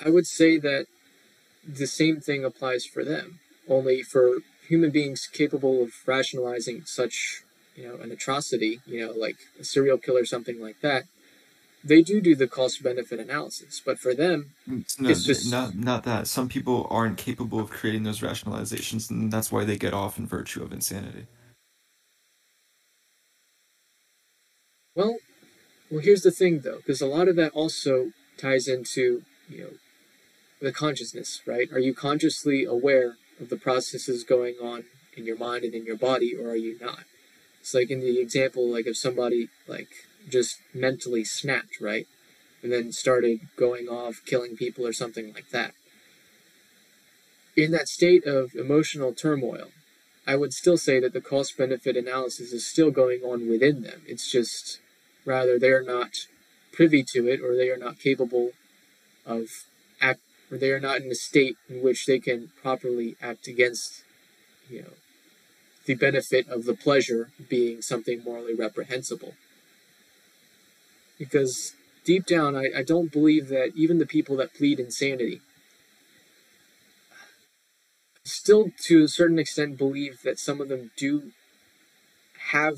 I 0.03 0.09
would 0.09 0.27
say 0.27 0.57
that 0.57 0.87
the 1.67 1.87
same 1.87 2.19
thing 2.19 2.43
applies 2.43 2.85
for 2.85 3.03
them. 3.03 3.39
Only 3.67 4.01
for 4.01 4.39
human 4.67 4.91
beings 4.91 5.27
capable 5.31 5.83
of 5.83 5.91
rationalizing 6.05 6.83
such, 6.85 7.43
you 7.75 7.87
know, 7.87 7.95
an 7.95 8.11
atrocity, 8.11 8.81
you 8.85 9.05
know, 9.05 9.11
like 9.11 9.37
a 9.59 9.63
serial 9.63 9.97
killer, 9.97 10.25
something 10.25 10.61
like 10.61 10.81
that, 10.81 11.05
they 11.83 12.01
do 12.01 12.21
do 12.21 12.35
the 12.35 12.47
cost 12.47 12.83
benefit 12.83 13.19
analysis, 13.19 13.81
but 13.83 13.99
for 13.99 14.13
them, 14.13 14.51
no, 14.67 15.09
it's 15.09 15.23
just 15.23 15.49
not 15.49 15.75
not 15.75 16.03
that. 16.03 16.27
Some 16.27 16.49
people 16.49 16.87
aren't 16.89 17.17
capable 17.17 17.59
of 17.59 17.69
creating 17.69 18.03
those 18.03 18.19
rationalizations, 18.19 19.09
and 19.09 19.31
that's 19.31 19.51
why 19.51 19.63
they 19.63 19.77
get 19.77 19.93
off 19.93 20.17
in 20.17 20.27
virtue 20.27 20.61
of 20.61 20.73
insanity. 20.73 21.27
Well, 24.95 25.17
well, 25.89 26.01
here's 26.01 26.21
the 26.23 26.31
thing, 26.31 26.59
though, 26.59 26.77
because 26.77 27.01
a 27.01 27.07
lot 27.07 27.27
of 27.29 27.35
that 27.37 27.53
also 27.53 28.11
ties 28.37 28.67
into 28.67 29.23
you 29.47 29.61
know 29.61 29.69
the 30.59 30.71
consciousness, 30.71 31.41
right? 31.45 31.71
Are 31.71 31.79
you 31.79 31.93
consciously 31.93 32.65
aware 32.65 33.17
of 33.39 33.49
the 33.49 33.57
processes 33.57 34.23
going 34.23 34.55
on 34.61 34.85
in 35.15 35.25
your 35.25 35.37
mind 35.37 35.63
and 35.63 35.73
in 35.73 35.85
your 35.85 35.97
body, 35.97 36.35
or 36.35 36.49
are 36.49 36.55
you 36.55 36.77
not? 36.81 37.03
It's 37.61 37.73
like 37.73 37.89
in 37.89 37.99
the 37.99 38.19
example, 38.19 38.69
like 38.69 38.87
if 38.87 38.97
somebody 38.97 39.49
like 39.67 39.89
just 40.29 40.57
mentally 40.73 41.23
snapped, 41.23 41.79
right? 41.81 42.07
And 42.61 42.71
then 42.71 42.91
started 42.91 43.39
going 43.55 43.87
off, 43.87 44.21
killing 44.25 44.55
people 44.57 44.85
or 44.85 44.93
something 44.93 45.33
like 45.33 45.49
that. 45.51 45.73
In 47.55 47.71
that 47.71 47.87
state 47.87 48.25
of 48.25 48.53
emotional 48.55 49.13
turmoil, 49.13 49.69
I 50.27 50.35
would 50.35 50.53
still 50.53 50.77
say 50.77 50.99
that 50.99 51.13
the 51.13 51.21
cost 51.21 51.57
benefit 51.57 51.97
analysis 51.97 52.51
is 52.51 52.65
still 52.65 52.91
going 52.91 53.21
on 53.21 53.49
within 53.49 53.81
them. 53.81 54.01
It's 54.05 54.29
just 54.29 54.79
rather 55.25 55.57
they're 55.57 55.83
not 55.83 56.11
privy 56.71 57.03
to 57.03 57.27
it 57.27 57.41
or 57.41 57.55
they 57.55 57.69
are 57.69 57.77
not 57.77 57.99
capable 57.99 58.51
of 59.25 59.65
or 60.51 60.57
they 60.57 60.71
are 60.71 60.79
not 60.79 61.01
in 61.01 61.11
a 61.11 61.15
state 61.15 61.57
in 61.69 61.81
which 61.83 62.05
they 62.05 62.19
can 62.19 62.51
properly 62.61 63.15
act 63.21 63.47
against 63.47 64.03
you 64.69 64.81
know 64.81 64.93
the 65.85 65.95
benefit 65.95 66.47
of 66.47 66.65
the 66.65 66.73
pleasure 66.73 67.31
being 67.49 67.81
something 67.81 68.23
morally 68.23 68.53
reprehensible 68.53 69.33
because 71.19 71.73
deep 72.05 72.25
down, 72.25 72.55
I, 72.55 72.69
I 72.77 72.83
don't 72.83 73.11
believe 73.11 73.49
that 73.49 73.73
even 73.75 73.99
the 73.99 74.05
people 74.05 74.37
that 74.37 74.55
plead 74.55 74.79
insanity 74.79 75.41
still, 78.23 78.71
to 78.85 79.03
a 79.03 79.07
certain 79.07 79.37
extent, 79.37 79.77
believe 79.77 80.21
that 80.23 80.39
some 80.39 80.61
of 80.61 80.69
them 80.69 80.91
do 80.97 81.31
have 82.51 82.77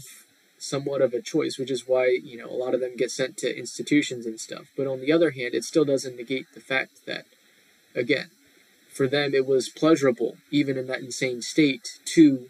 somewhat 0.58 1.02
of 1.02 1.14
a 1.14 1.22
choice, 1.22 1.58
which 1.58 1.72
is 1.72 1.88
why, 1.88 2.08
you 2.08 2.38
know, 2.38 2.50
a 2.50 2.62
lot 2.64 2.74
of 2.74 2.82
them 2.82 2.98
get 2.98 3.12
sent 3.12 3.38
to 3.38 3.58
institutions 3.58 4.26
and 4.26 4.40
stuff. 4.40 4.66
But 4.76 4.88
on 4.88 5.00
the 5.00 5.12
other 5.12 5.32
hand, 5.32 5.54
it 5.54 5.64
still 5.64 5.86
doesn't 5.86 6.18
negate 6.18 6.48
the 6.54 6.60
fact 6.60 7.06
that, 7.06 7.26
again, 7.96 8.30
for 8.90 9.08
them 9.08 9.34
it 9.34 9.46
was 9.46 9.70
pleasurable, 9.70 10.38
even 10.50 10.78
in 10.78 10.88
that 10.88 11.00
insane 11.00 11.42
state, 11.42 12.00
to 12.06 12.48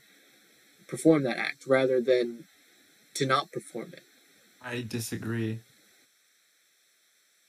perform 0.88 1.24
that 1.24 1.38
act 1.38 1.66
rather 1.68 2.02
than 2.02 2.46
to 3.14 3.26
not 3.26 3.52
perform 3.52 3.94
it. 3.94 4.04
I 4.62 4.86
disagree. 4.88 5.60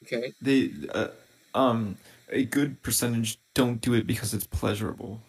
Okay. 0.04 0.32
They, 0.40 0.72
uh, 0.94 1.08
um, 1.54 1.96
a 2.30 2.44
good 2.44 2.82
percentage 2.82 3.38
don't 3.54 3.80
do 3.80 3.94
it 3.94 4.06
because 4.06 4.34
it's 4.34 4.46
pleasurable. 4.46 5.20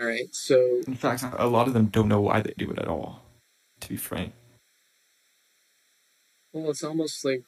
All 0.00 0.06
right. 0.06 0.34
So, 0.34 0.82
in 0.86 0.94
fact, 0.94 1.24
a 1.38 1.46
lot 1.46 1.68
of 1.68 1.74
them 1.74 1.86
don't 1.86 2.08
know 2.08 2.20
why 2.20 2.40
they 2.42 2.52
do 2.58 2.70
it 2.70 2.78
at 2.78 2.88
all. 2.88 3.22
To 3.80 3.88
be 3.88 3.96
frank. 3.96 4.32
Well, 6.52 6.70
it's 6.70 6.84
almost 6.84 7.24
like. 7.24 7.42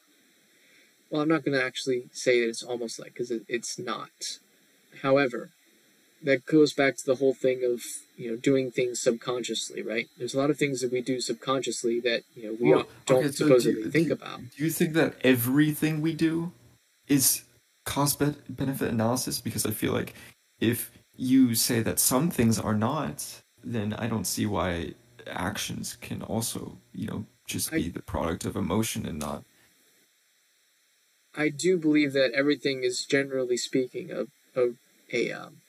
Well, 1.11 1.23
I'm 1.23 1.29
not 1.29 1.45
going 1.45 1.59
to 1.59 1.65
actually 1.65 2.05
say 2.13 2.41
that 2.41 2.49
it's 2.49 2.63
almost 2.63 2.99
like 2.99 3.13
because 3.15 3.31
it, 3.31 3.43
it's 3.49 3.79
not. 3.79 4.39
However, 5.03 5.51
that 6.23 6.45
goes 6.47 6.73
back 6.73 6.97
to 6.97 7.07
the 7.07 7.15
whole 7.17 7.35
thing 7.35 7.63
of 7.65 7.83
you 8.17 8.31
know 8.31 8.37
doing 8.37 8.71
things 8.71 9.01
subconsciously, 9.01 9.83
right? 9.83 10.09
There's 10.19 10.35
a 10.35 10.39
lot 10.39 10.51
of 10.51 10.59
things 10.59 10.81
that 10.81 10.93
we 10.93 11.01
do 11.01 11.21
subconsciously 11.21 12.01
that 12.01 12.23
you 12.35 12.45
know 12.45 12.57
we 12.61 12.71
Well, 12.73 12.87
don't 13.07 13.19
okay, 13.25 13.29
so 13.33 13.47
supposedly 13.47 13.75
do 13.83 13.87
you- 13.87 13.91
think 13.91 14.09
do- 14.09 14.15
about. 14.15 14.41
Do 14.57 14.65
you 14.65 14.71
think 14.71 14.93
that 14.95 15.15
everything 15.23 16.01
we 16.01 16.13
do 16.15 16.53
is 17.07 17.43
cost 17.87 18.19
benefit 18.19 18.89
analysis? 18.91 19.41
Because 19.41 19.65
I 19.65 19.71
feel 19.71 19.93
like 19.93 20.15
if 20.61 20.91
you 21.17 21.55
say 21.55 21.81
that 21.83 21.99
some 21.99 22.31
things 22.31 22.59
are 22.59 22.75
not, 22.75 23.25
then 23.65 23.95
I 23.95 24.07
don't 24.09 24.27
see 24.27 24.47
why 24.47 24.95
actions 25.27 25.97
can 26.01 26.23
also, 26.23 26.79
you 26.93 27.07
know, 27.07 27.25
just 27.47 27.71
be 27.71 27.87
I- 27.87 27.89
the 27.91 28.03
product 28.03 28.45
of 28.45 28.57
emotion 28.57 29.07
and 29.07 29.19
not. 29.19 29.45
I 31.39 31.51
do 31.51 31.79
believe 31.79 32.15
that 32.15 32.33
everything 32.35 32.85
is 32.85 33.07
generally 33.07 33.59
speaking 33.59 34.13
a 34.13 34.27
a 34.61 34.75
a, 35.13 35.33
um, 35.33 35.63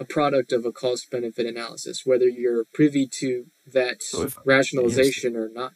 a 0.00 0.04
product 0.04 0.52
of 0.52 0.66
a 0.66 0.72
cost 0.72 1.10
benefit 1.10 1.46
analysis, 1.46 2.06
whether 2.06 2.28
you're 2.28 2.64
privy 2.74 3.06
to 3.06 3.46
that 3.72 4.02
So 4.02 4.22
if- 4.24 4.38
rationalization 4.44 5.36
or 5.36 5.48
not. 5.48 5.74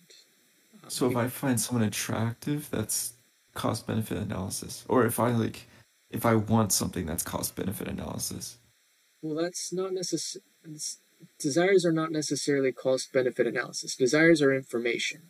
Um, 0.84 0.90
So 0.90 1.10
if 1.10 1.16
I 1.16 1.28
find 1.28 1.60
someone 1.60 1.86
attractive, 1.86 2.70
that's 2.70 3.14
cost 3.54 3.86
benefit 3.86 4.18
analysis. 4.18 4.84
Or 4.88 5.06
if 5.06 5.20
I 5.20 5.30
like, 5.32 5.66
if 6.10 6.26
I 6.26 6.36
want 6.36 6.72
something, 6.72 7.06
that's 7.06 7.24
cost 7.24 7.56
benefit 7.56 7.88
analysis. 7.88 8.58
Well, 9.22 9.36
that's 9.36 9.72
not 9.72 9.92
necessary. 9.94 10.44
Desires 11.38 11.84
are 11.86 11.92
not 11.92 12.12
necessarily 12.12 12.72
cost 12.72 13.12
benefit 13.12 13.46
analysis. 13.46 13.96
Desires 13.96 14.42
are 14.42 14.54
information, 14.54 15.22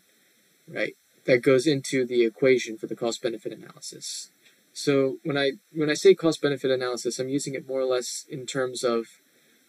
right? 0.69 0.97
That 1.25 1.43
goes 1.43 1.67
into 1.67 2.05
the 2.05 2.25
equation 2.25 2.77
for 2.77 2.87
the 2.89 2.97
cost 2.97 3.23
benefit 3.23 3.53
analysis. 3.53 4.31
So 4.73 5.19
when 5.23 5.37
I 5.39 5.53
when 5.73 5.91
I 5.91 5.95
say 5.95 6.15
cost 6.15 6.43
benefit 6.43 6.71
analysis, 6.71 7.19
I'm 7.19 7.29
using 7.29 7.55
it 7.55 7.69
more 7.69 7.81
or 7.81 7.85
less 7.85 8.25
in 8.29 8.47
terms 8.47 8.83
of 8.83 9.07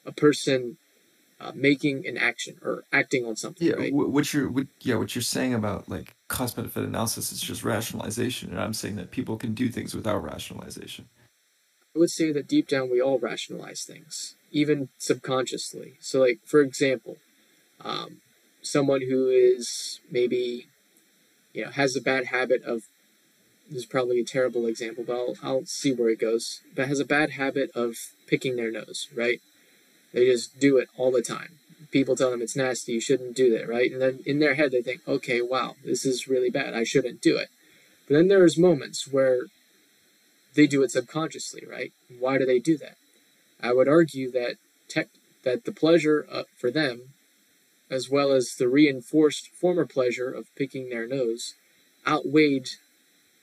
a 0.05 0.11
person 0.11 0.77
uh, 1.39 1.51
making 1.53 2.07
an 2.07 2.17
action 2.17 2.57
or 2.63 2.85
acting 2.91 3.25
on 3.25 3.35
something, 3.35 3.67
Yeah, 3.67 3.75
right? 3.75 3.93
what 3.93 4.34
you're 4.34 4.49
what, 4.49 4.67
yeah 4.81 4.95
what 4.95 5.13
you're 5.13 5.21
saying 5.21 5.53
about 5.53 5.89
like 5.89 6.13
cost 6.30 6.55
benefit 6.55 6.84
analysis 6.84 7.31
is 7.31 7.41
just 7.41 7.63
rationalization, 7.63 8.49
and 8.51 8.59
I'm 8.59 8.73
saying 8.73 8.95
that 8.95 9.11
people 9.11 9.38
can 9.38 9.53
do 9.53 9.69
things 9.69 9.93
without 9.93 10.23
rationalization. 10.23 11.09
I 11.95 11.99
would 11.99 12.09
say 12.09 12.31
that 12.31 12.47
deep 12.47 12.67
down 12.67 12.89
we 12.89 13.01
all 13.01 13.19
rationalize 13.19 13.84
things, 13.84 14.35
even 14.51 14.89
subconsciously. 14.97 15.97
So, 15.99 16.21
like 16.21 16.39
for 16.45 16.61
example, 16.61 17.17
um, 17.81 18.21
someone 18.61 19.01
who 19.01 19.27
is 19.30 19.99
maybe, 20.09 20.67
you 21.53 21.65
know, 21.65 21.71
has 21.71 21.95
a 21.95 22.01
bad 22.01 22.25
habit 22.27 22.63
of. 22.63 22.84
This 23.69 23.84
is 23.84 23.85
probably 23.85 24.19
a 24.19 24.25
terrible 24.25 24.67
example, 24.67 25.05
but 25.07 25.13
I'll, 25.13 25.35
I'll 25.41 25.65
see 25.65 25.93
where 25.93 26.09
it 26.09 26.19
goes. 26.19 26.59
But 26.75 26.89
has 26.89 26.99
a 26.99 27.05
bad 27.05 27.31
habit 27.31 27.71
of 27.73 27.95
picking 28.27 28.57
their 28.57 28.69
nose, 28.69 29.07
right? 29.15 29.39
They 30.13 30.25
just 30.25 30.59
do 30.59 30.77
it 30.77 30.89
all 30.97 31.11
the 31.11 31.21
time. 31.21 31.59
People 31.91 32.15
tell 32.15 32.30
them 32.30 32.41
it's 32.41 32.55
nasty, 32.55 32.93
you 32.93 33.01
shouldn't 33.01 33.35
do 33.35 33.57
that, 33.57 33.67
right? 33.67 33.91
And 33.91 34.01
then 34.01 34.19
in 34.25 34.39
their 34.39 34.55
head 34.55 34.71
they 34.71 34.81
think, 34.81 35.01
okay, 35.07 35.41
wow, 35.41 35.75
this 35.84 36.05
is 36.05 36.27
really 36.27 36.49
bad, 36.49 36.73
I 36.73 36.84
shouldn't 36.84 37.21
do 37.21 37.38
it. 37.38 37.49
But 38.07 38.15
then 38.15 38.27
there's 38.27 38.57
moments 38.57 39.07
where 39.07 39.43
they 40.55 40.67
do 40.67 40.84
it 40.84 40.91
subconsciously, 40.91 41.63
right? 41.69 41.91
Why 42.19 42.38
do 42.38 42.45
they 42.45 42.59
do 42.59 42.77
that? 42.77 42.95
I 43.61 43.73
would 43.73 43.88
argue 43.88 44.31
that 44.31 44.55
tech, 44.88 45.07
that 45.43 45.65
the 45.65 45.71
pleasure 45.71 46.25
uh, 46.31 46.43
for 46.57 46.69
them, 46.69 47.13
as 47.94 48.10
well 48.10 48.32
as 48.32 48.56
the 48.56 48.68
reinforced 48.68 49.49
former 49.49 49.86
pleasure 49.86 50.32
of 50.32 50.53
picking 50.56 50.90
their 50.90 51.07
nose, 51.07 51.53
outweighed 52.07 52.68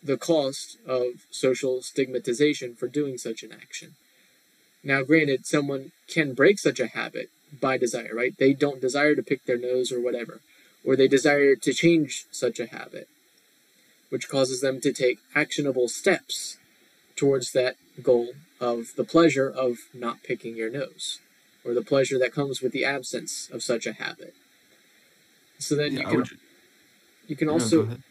the 0.02 0.16
cost 0.16 0.76
of 0.86 1.24
social 1.30 1.82
stigmatization 1.82 2.74
for 2.74 2.88
doing 2.88 3.16
such 3.16 3.44
an 3.44 3.52
action. 3.52 3.94
Now, 4.82 5.02
granted, 5.02 5.46
someone 5.46 5.92
can 6.08 6.34
break 6.34 6.58
such 6.58 6.80
a 6.80 6.88
habit 6.88 7.28
by 7.60 7.78
desire, 7.78 8.12
right? 8.12 8.36
They 8.36 8.52
don't 8.52 8.80
desire 8.80 9.14
to 9.14 9.22
pick 9.22 9.44
their 9.44 9.58
nose 9.58 9.92
or 9.92 10.00
whatever, 10.00 10.40
or 10.84 10.96
they 10.96 11.06
desire 11.06 11.54
to 11.54 11.72
change 11.72 12.26
such 12.32 12.58
a 12.58 12.66
habit, 12.66 13.06
which 14.08 14.28
causes 14.28 14.60
them 14.60 14.80
to 14.80 14.92
take 14.92 15.18
actionable 15.34 15.86
steps 15.88 16.56
towards 17.14 17.52
that 17.52 17.76
goal 18.02 18.32
of 18.60 18.96
the 18.96 19.04
pleasure 19.04 19.48
of 19.48 19.76
not 19.94 20.24
picking 20.24 20.56
your 20.56 20.70
nose, 20.70 21.20
or 21.64 21.74
the 21.74 21.82
pleasure 21.82 22.18
that 22.18 22.32
comes 22.32 22.60
with 22.62 22.72
the 22.72 22.84
absence 22.84 23.48
of 23.52 23.62
such 23.62 23.86
a 23.86 23.92
habit. 23.92 24.34
So 25.58 25.74
then 25.76 25.92
Yeah, 25.92 26.00
you 26.00 26.06
can 26.06 26.16
would- 26.16 26.38
you 27.28 27.36
can 27.36 27.48
also 27.48 27.82
ahead. 27.82 28.02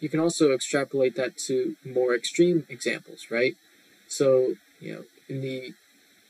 you 0.00 0.08
can 0.08 0.20
also 0.20 0.52
extrapolate 0.52 1.14
that 1.16 1.36
to 1.38 1.76
more 1.84 2.14
extreme 2.14 2.66
examples, 2.68 3.30
right? 3.30 3.56
So, 4.08 4.56
you 4.80 4.92
know, 4.94 5.04
in 5.28 5.40
the 5.40 5.74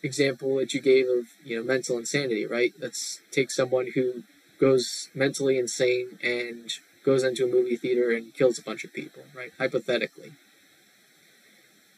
example 0.02 0.56
that 0.56 0.72
you 0.74 0.80
gave 0.80 1.08
of, 1.08 1.26
you 1.44 1.56
know, 1.56 1.64
mental 1.64 1.98
insanity, 1.98 2.46
right? 2.46 2.72
Let's 2.78 3.20
take 3.32 3.50
someone 3.50 3.88
who 3.94 4.22
goes 4.58 5.10
mentally 5.14 5.58
insane 5.58 6.18
and 6.22 6.72
goes 7.04 7.22
into 7.24 7.44
a 7.44 7.48
movie 7.48 7.76
theater 7.76 8.10
and 8.10 8.32
kills 8.34 8.58
a 8.58 8.62
bunch 8.62 8.84
of 8.84 8.92
people, 8.92 9.24
right? 9.34 9.52
Hypothetically. 9.58 10.32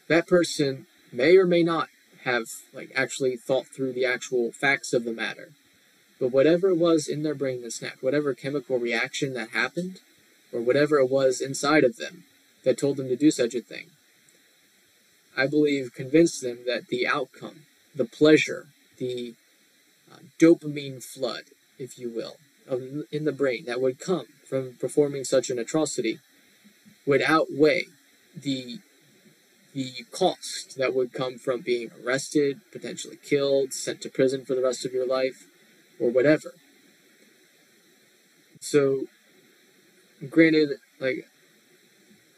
That 0.08 0.26
person 0.26 0.86
may 1.12 1.36
or 1.36 1.46
may 1.46 1.62
not 1.62 1.88
have 2.28 2.46
like 2.74 2.90
actually 2.94 3.36
thought 3.36 3.66
through 3.66 3.92
the 3.92 4.04
actual 4.04 4.52
facts 4.52 4.92
of 4.92 5.04
the 5.04 5.12
matter. 5.12 5.50
But 6.20 6.28
whatever 6.28 6.68
it 6.68 6.76
was 6.76 7.08
in 7.08 7.22
their 7.22 7.34
brain 7.34 7.62
that 7.62 7.72
snapped, 7.72 8.02
whatever 8.02 8.34
chemical 8.34 8.78
reaction 8.78 9.34
that 9.34 9.50
happened, 9.50 10.00
or 10.52 10.60
whatever 10.60 10.98
it 10.98 11.10
was 11.10 11.40
inside 11.40 11.84
of 11.84 11.96
them 11.96 12.24
that 12.64 12.78
told 12.78 12.96
them 12.96 13.08
to 13.08 13.16
do 13.16 13.30
such 13.30 13.54
a 13.54 13.60
thing, 13.60 13.86
I 15.36 15.46
believe 15.46 15.94
convinced 15.94 16.42
them 16.42 16.58
that 16.66 16.88
the 16.88 17.06
outcome, 17.06 17.60
the 17.94 18.04
pleasure, 18.04 18.66
the 18.98 19.34
uh, 20.12 20.18
dopamine 20.40 21.02
flood, 21.02 21.44
if 21.78 21.98
you 21.98 22.10
will, 22.10 22.36
of, 22.68 22.82
in 23.12 23.24
the 23.24 23.32
brain 23.32 23.64
that 23.66 23.80
would 23.80 24.00
come 24.00 24.26
from 24.48 24.74
performing 24.80 25.24
such 25.24 25.50
an 25.50 25.58
atrocity 25.58 26.18
would 27.06 27.22
outweigh 27.22 27.84
the 28.36 28.80
the 29.74 30.04
cost 30.10 30.76
that 30.78 30.94
would 30.94 31.12
come 31.12 31.38
from 31.38 31.60
being 31.60 31.90
arrested, 32.04 32.60
potentially 32.72 33.18
killed, 33.22 33.72
sent 33.72 34.00
to 34.02 34.08
prison 34.08 34.44
for 34.44 34.54
the 34.54 34.62
rest 34.62 34.84
of 34.84 34.92
your 34.92 35.06
life, 35.06 35.46
or 36.00 36.10
whatever. 36.10 36.54
So 38.60 39.06
granted, 40.28 40.78
like 40.98 41.28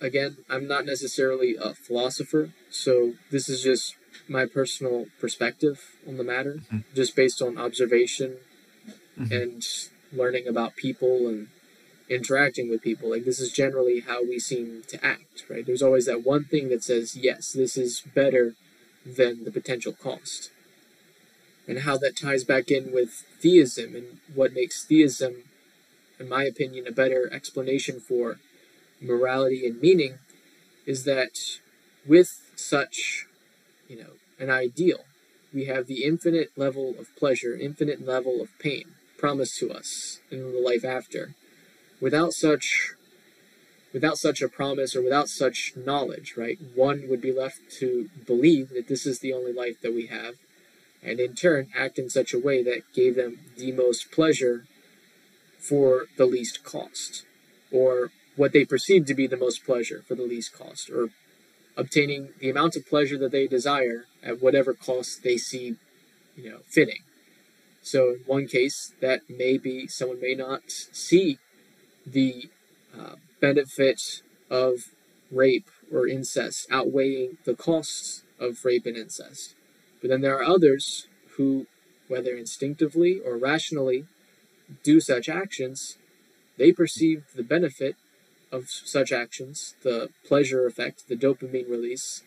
again, 0.00 0.38
I'm 0.48 0.66
not 0.66 0.86
necessarily 0.86 1.56
a 1.56 1.74
philosopher, 1.74 2.52
so 2.70 3.14
this 3.30 3.48
is 3.48 3.62
just 3.62 3.94
my 4.28 4.46
personal 4.46 5.06
perspective 5.20 5.96
on 6.06 6.16
the 6.16 6.24
matter, 6.24 6.60
Mhm. 6.72 6.84
just 6.94 7.14
based 7.14 7.42
on 7.42 7.58
observation 7.58 8.38
Mhm. 9.18 9.30
and 9.30 9.66
learning 10.12 10.46
about 10.46 10.76
people 10.76 11.28
and 11.28 11.48
interacting 12.10 12.68
with 12.68 12.82
people. 12.82 13.10
Like 13.10 13.24
this 13.24 13.40
is 13.40 13.52
generally 13.52 14.00
how 14.00 14.22
we 14.22 14.38
seem 14.38 14.82
to 14.88 15.04
act, 15.04 15.46
right? 15.48 15.64
There's 15.64 15.82
always 15.82 16.06
that 16.06 16.24
one 16.24 16.44
thing 16.44 16.68
that 16.68 16.82
says, 16.82 17.16
yes, 17.16 17.52
this 17.52 17.76
is 17.76 18.02
better 18.14 18.54
than 19.06 19.44
the 19.44 19.52
potential 19.52 19.92
cost. 19.92 20.50
And 21.66 21.80
how 21.80 21.96
that 21.98 22.16
ties 22.16 22.44
back 22.44 22.70
in 22.70 22.92
with 22.92 23.24
theism 23.40 23.94
and 23.94 24.18
what 24.34 24.52
makes 24.52 24.84
theism 24.84 25.44
in 26.20 26.28
my 26.28 26.44
opinion, 26.44 26.86
a 26.86 26.92
better 26.92 27.32
explanation 27.32 27.98
for 27.98 28.38
morality 29.00 29.66
and 29.66 29.80
meaning 29.80 30.18
is 30.84 31.04
that 31.04 31.58
with 32.06 32.52
such, 32.54 33.26
you 33.88 33.96
know, 33.96 34.12
an 34.38 34.50
ideal, 34.50 35.04
we 35.52 35.64
have 35.64 35.86
the 35.86 36.04
infinite 36.04 36.50
level 36.56 36.94
of 36.98 37.16
pleasure, 37.16 37.56
infinite 37.56 38.06
level 38.06 38.40
of 38.42 38.56
pain 38.58 38.84
promised 39.18 39.58
to 39.58 39.72
us 39.72 40.20
in 40.30 40.52
the 40.52 40.60
life 40.60 40.84
after. 40.84 41.34
Without 42.00 42.32
such 42.32 42.94
without 43.92 44.18
such 44.18 44.40
a 44.40 44.48
promise 44.48 44.94
or 44.94 45.02
without 45.02 45.28
such 45.28 45.72
knowledge, 45.76 46.34
right? 46.36 46.58
One 46.74 47.08
would 47.08 47.20
be 47.20 47.32
left 47.32 47.58
to 47.80 48.08
believe 48.26 48.70
that 48.70 48.88
this 48.88 49.04
is 49.04 49.18
the 49.18 49.32
only 49.32 49.52
life 49.52 49.80
that 49.82 49.94
we 49.94 50.06
have, 50.06 50.34
and 51.02 51.18
in 51.18 51.34
turn 51.34 51.68
act 51.76 51.98
in 51.98 52.08
such 52.08 52.32
a 52.32 52.38
way 52.38 52.62
that 52.62 52.92
gave 52.94 53.16
them 53.16 53.40
the 53.56 53.72
most 53.72 54.12
pleasure 54.12 54.64
for 55.58 56.06
the 56.16 56.26
least 56.26 56.64
cost, 56.64 57.24
or 57.72 58.10
what 58.36 58.52
they 58.52 58.64
perceive 58.64 59.06
to 59.06 59.14
be 59.14 59.26
the 59.26 59.36
most 59.36 59.64
pleasure 59.64 60.02
for 60.06 60.14
the 60.14 60.22
least 60.22 60.56
cost, 60.56 60.88
or 60.88 61.10
obtaining 61.76 62.30
the 62.38 62.50
amount 62.50 62.76
of 62.76 62.86
pleasure 62.86 63.18
that 63.18 63.32
they 63.32 63.46
desire 63.46 64.04
at 64.22 64.40
whatever 64.40 64.72
cost 64.72 65.22
they 65.22 65.36
see, 65.36 65.76
you 66.36 66.50
know, 66.50 66.58
fitting. 66.68 67.02
So 67.82 68.10
in 68.10 68.20
one 68.26 68.46
case, 68.46 68.92
that 69.00 69.22
may 69.28 69.58
be 69.58 69.86
someone 69.88 70.20
may 70.20 70.34
not 70.34 70.70
see 70.70 71.38
the 72.06 72.50
uh, 72.98 73.16
benefit 73.40 74.22
of 74.50 74.94
rape 75.30 75.70
or 75.92 76.06
incest 76.06 76.66
outweighing 76.70 77.38
the 77.44 77.54
costs 77.54 78.24
of 78.38 78.64
rape 78.64 78.86
and 78.86 78.96
incest. 78.96 79.54
But 80.00 80.10
then 80.10 80.20
there 80.20 80.36
are 80.36 80.42
others 80.42 81.06
who, 81.36 81.66
whether 82.08 82.34
instinctively 82.34 83.20
or 83.24 83.36
rationally, 83.36 84.06
do 84.82 85.00
such 85.00 85.28
actions, 85.28 85.98
they 86.56 86.72
perceive 86.72 87.24
the 87.34 87.42
benefit 87.42 87.96
of 88.52 88.68
such 88.68 89.12
actions, 89.12 89.74
the 89.82 90.10
pleasure 90.26 90.66
effect, 90.66 91.08
the 91.08 91.16
dopamine 91.16 91.68
release, 91.68 92.22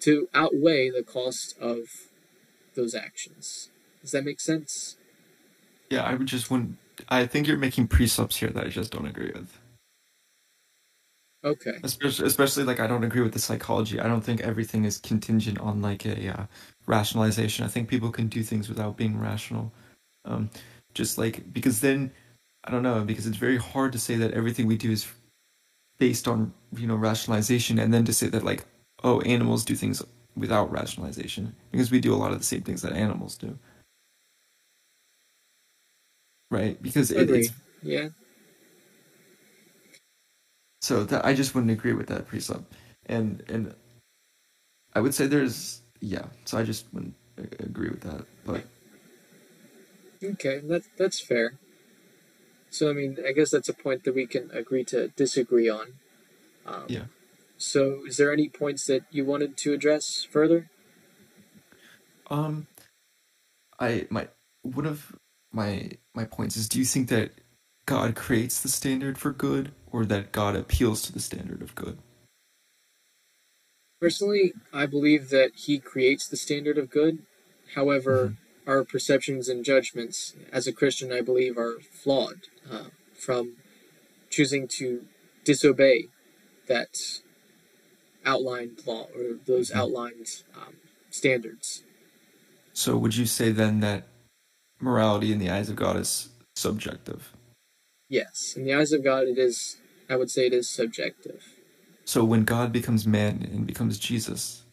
to 0.00 0.28
outweigh 0.34 0.90
the 0.90 1.02
cost 1.02 1.56
of 1.60 2.08
those 2.74 2.94
actions. 2.94 3.70
Does 4.00 4.12
that 4.12 4.24
make 4.24 4.40
sense? 4.40 4.96
Yeah, 5.90 6.02
I 6.02 6.14
would 6.14 6.26
just 6.26 6.50
wouldn't. 6.50 6.76
I 7.08 7.26
think 7.26 7.46
you're 7.46 7.58
making 7.58 7.88
precepts 7.88 8.36
here 8.36 8.50
that 8.50 8.66
I 8.66 8.68
just 8.68 8.92
don't 8.92 9.06
agree 9.06 9.32
with. 9.34 9.58
Okay. 11.42 11.78
Especially, 11.82 12.26
especially 12.26 12.64
like 12.64 12.80
I 12.80 12.86
don't 12.86 13.04
agree 13.04 13.22
with 13.22 13.32
the 13.32 13.38
psychology. 13.38 13.98
I 13.98 14.06
don't 14.06 14.20
think 14.20 14.40
everything 14.42 14.84
is 14.84 14.98
contingent 14.98 15.58
on 15.58 15.80
like 15.80 16.04
a 16.04 16.28
uh, 16.28 16.46
rationalization. 16.86 17.64
I 17.64 17.68
think 17.68 17.88
people 17.88 18.10
can 18.10 18.28
do 18.28 18.42
things 18.42 18.68
without 18.68 18.96
being 18.96 19.18
rational. 19.18 19.72
Um, 20.26 20.50
just 20.92 21.16
like 21.16 21.50
because 21.52 21.80
then 21.80 22.10
I 22.64 22.70
don't 22.70 22.82
know 22.82 23.04
because 23.04 23.26
it's 23.26 23.36
very 23.36 23.56
hard 23.56 23.92
to 23.92 23.98
say 23.98 24.16
that 24.16 24.32
everything 24.34 24.66
we 24.66 24.76
do 24.76 24.90
is 24.90 25.06
based 25.98 26.28
on 26.28 26.52
you 26.76 26.86
know 26.86 26.96
rationalization 26.96 27.78
and 27.78 27.92
then 27.92 28.04
to 28.04 28.12
say 28.12 28.26
that 28.28 28.44
like 28.44 28.64
oh 29.04 29.20
animals 29.22 29.64
do 29.64 29.74
things 29.74 30.02
without 30.36 30.70
rationalization 30.70 31.54
because 31.70 31.90
we 31.90 32.00
do 32.00 32.14
a 32.14 32.16
lot 32.16 32.32
of 32.32 32.38
the 32.38 32.44
same 32.44 32.62
things 32.62 32.82
that 32.82 32.92
animals 32.92 33.36
do 33.36 33.58
right 36.50 36.82
because 36.82 37.10
it, 37.10 37.30
it's 37.30 37.50
yeah 37.82 38.08
so 40.80 41.04
that 41.04 41.24
i 41.24 41.34
just 41.34 41.54
wouldn't 41.54 41.72
agree 41.72 41.92
with 41.92 42.06
that 42.08 42.26
precept 42.26 42.72
and 43.06 43.42
and 43.48 43.74
i 44.94 45.00
would 45.00 45.14
say 45.14 45.26
there's 45.26 45.82
yeah 46.00 46.26
so 46.44 46.58
i 46.58 46.62
just 46.62 46.86
wouldn't 46.92 47.14
agree 47.60 47.88
with 47.88 48.00
that 48.00 48.26
but 48.44 48.64
okay 50.22 50.58
that 50.58 50.82
that's 50.98 51.20
fair 51.20 51.58
so 52.70 52.88
I 52.88 52.92
mean, 52.92 53.18
I 53.26 53.32
guess 53.32 53.50
that's 53.50 53.68
a 53.68 53.74
point 53.74 54.04
that 54.04 54.14
we 54.14 54.26
can 54.26 54.50
agree 54.52 54.84
to 54.84 55.08
disagree 55.08 55.68
on. 55.68 55.94
Um, 56.64 56.84
yeah. 56.86 57.04
So, 57.58 58.06
is 58.06 58.16
there 58.16 58.32
any 58.32 58.48
points 58.48 58.86
that 58.86 59.02
you 59.10 59.24
wanted 59.24 59.56
to 59.58 59.74
address 59.74 60.26
further? 60.30 60.70
Um, 62.30 62.68
I 63.78 64.06
my 64.08 64.28
one 64.62 64.86
of 64.86 65.14
my 65.52 65.92
my 66.14 66.24
points 66.24 66.56
is: 66.56 66.68
Do 66.68 66.78
you 66.78 66.84
think 66.84 67.08
that 67.08 67.32
God 67.86 68.14
creates 68.14 68.60
the 68.60 68.68
standard 68.68 69.18
for 69.18 69.32
good, 69.32 69.72
or 69.90 70.04
that 70.06 70.32
God 70.32 70.56
appeals 70.56 71.02
to 71.02 71.12
the 71.12 71.20
standard 71.20 71.62
of 71.62 71.74
good? 71.74 71.98
Personally, 74.00 74.52
I 74.72 74.86
believe 74.86 75.30
that 75.30 75.52
He 75.54 75.78
creates 75.78 76.26
the 76.26 76.36
standard 76.36 76.78
of 76.78 76.90
good. 76.90 77.18
However, 77.74 78.26
mm-hmm 78.26 78.34
our 78.70 78.84
perceptions 78.84 79.48
and 79.48 79.64
judgments 79.64 80.34
as 80.52 80.66
a 80.68 80.72
Christian, 80.72 81.12
I 81.12 81.20
believe, 81.20 81.58
are 81.58 81.80
flawed 81.80 82.42
uh, 82.70 82.84
from 83.18 83.56
choosing 84.30 84.68
to 84.78 85.06
disobey 85.44 86.06
that 86.68 87.20
outlined 88.24 88.82
law 88.86 89.08
or 89.16 89.38
those 89.46 89.70
mm-hmm. 89.70 89.80
outlined 89.80 90.26
um, 90.54 90.76
standards. 91.10 91.82
So, 92.72 92.96
would 92.96 93.16
you 93.16 93.26
say 93.26 93.50
then 93.50 93.80
that 93.80 94.04
morality 94.80 95.32
in 95.32 95.38
the 95.38 95.50
eyes 95.50 95.68
of 95.68 95.76
God 95.76 95.96
is 95.96 96.30
subjective? 96.56 97.32
Yes, 98.08 98.54
in 98.56 98.64
the 98.64 98.74
eyes 98.74 98.92
of 98.92 99.04
God, 99.04 99.28
it 99.28 99.38
is. 99.38 99.76
I 100.08 100.16
would 100.16 100.30
say 100.30 100.46
it 100.46 100.52
is 100.52 100.68
subjective. 100.68 101.44
So, 102.04 102.24
when 102.24 102.44
God 102.44 102.72
becomes 102.72 103.06
man 103.06 103.48
and 103.52 103.66
becomes 103.66 103.98
Jesus, 103.98 104.64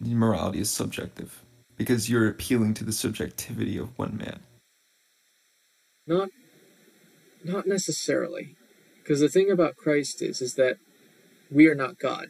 morality 0.00 0.60
is 0.60 0.70
subjective 0.70 1.42
because 1.76 2.08
you're 2.08 2.28
appealing 2.28 2.74
to 2.74 2.84
the 2.84 2.92
subjectivity 2.92 3.76
of 3.76 3.96
one 3.98 4.16
man. 4.16 4.40
Not 6.06 6.28
not 7.44 7.66
necessarily. 7.66 8.54
Because 9.02 9.20
the 9.20 9.28
thing 9.28 9.50
about 9.50 9.76
Christ 9.76 10.22
is 10.22 10.40
is 10.40 10.54
that 10.54 10.76
we 11.50 11.66
are 11.66 11.74
not 11.74 11.98
God, 11.98 12.28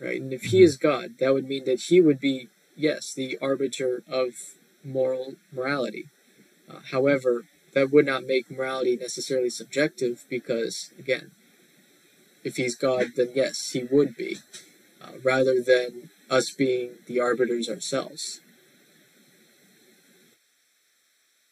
right? 0.00 0.20
And 0.20 0.32
if 0.32 0.42
he 0.42 0.58
mm-hmm. 0.58 0.64
is 0.64 0.76
God, 0.76 1.18
that 1.20 1.32
would 1.32 1.48
mean 1.48 1.64
that 1.64 1.80
he 1.88 2.00
would 2.00 2.20
be 2.20 2.48
yes, 2.76 3.12
the 3.14 3.38
arbiter 3.40 4.02
of 4.08 4.30
moral 4.84 5.34
morality. 5.52 6.06
Uh, 6.70 6.80
however, 6.90 7.44
that 7.74 7.90
would 7.90 8.06
not 8.06 8.24
make 8.24 8.50
morality 8.50 8.96
necessarily 8.96 9.50
subjective 9.50 10.24
because 10.28 10.92
again, 10.98 11.30
if 12.44 12.56
he's 12.56 12.76
God, 12.76 13.12
then 13.16 13.30
yes, 13.34 13.70
he 13.70 13.84
would 13.84 14.16
be, 14.16 14.38
uh, 15.02 15.12
rather 15.22 15.62
than 15.62 16.10
us 16.30 16.50
being 16.50 16.92
the 17.06 17.20
arbiters 17.20 17.68
ourselves. 17.68 18.40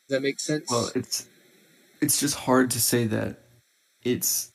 Does 0.09 0.17
that 0.17 0.23
make 0.23 0.39
sense? 0.39 0.71
Well, 0.71 0.91
it's 0.95 1.27
it's 2.01 2.21
just 2.21 2.37
hard 2.37 2.71
to 2.73 2.81
say 2.81 3.07
that 3.07 3.41
it's 4.05 4.51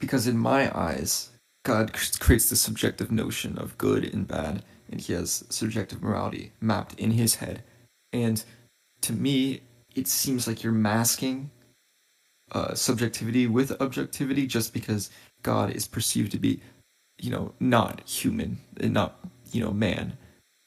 because 0.00 0.26
in 0.26 0.36
my 0.36 0.76
eyes, 0.76 1.30
God 1.64 1.92
creates 2.18 2.48
the 2.48 2.56
subjective 2.56 3.12
notion 3.12 3.56
of 3.56 3.78
good 3.78 4.04
and 4.12 4.26
bad, 4.26 4.64
and 4.90 5.00
He 5.00 5.12
has 5.12 5.44
subjective 5.48 6.02
morality 6.02 6.52
mapped 6.60 6.98
in 6.98 7.12
His 7.12 7.36
head. 7.36 7.62
And 8.12 8.44
to 9.02 9.12
me, 9.12 9.60
it 9.94 10.08
seems 10.08 10.46
like 10.46 10.62
you're 10.62 10.72
masking 10.72 11.50
uh, 12.52 12.74
subjectivity 12.74 13.46
with 13.46 13.80
objectivity 13.80 14.46
just 14.46 14.72
because 14.72 15.10
God 15.42 15.70
is 15.70 15.86
perceived 15.88 16.32
to 16.32 16.38
be, 16.38 16.60
you 17.18 17.30
know, 17.30 17.52
not 17.60 18.06
human 18.08 18.58
and 18.78 18.92
not, 18.92 19.18
you 19.52 19.62
know, 19.62 19.72
man. 19.72 20.16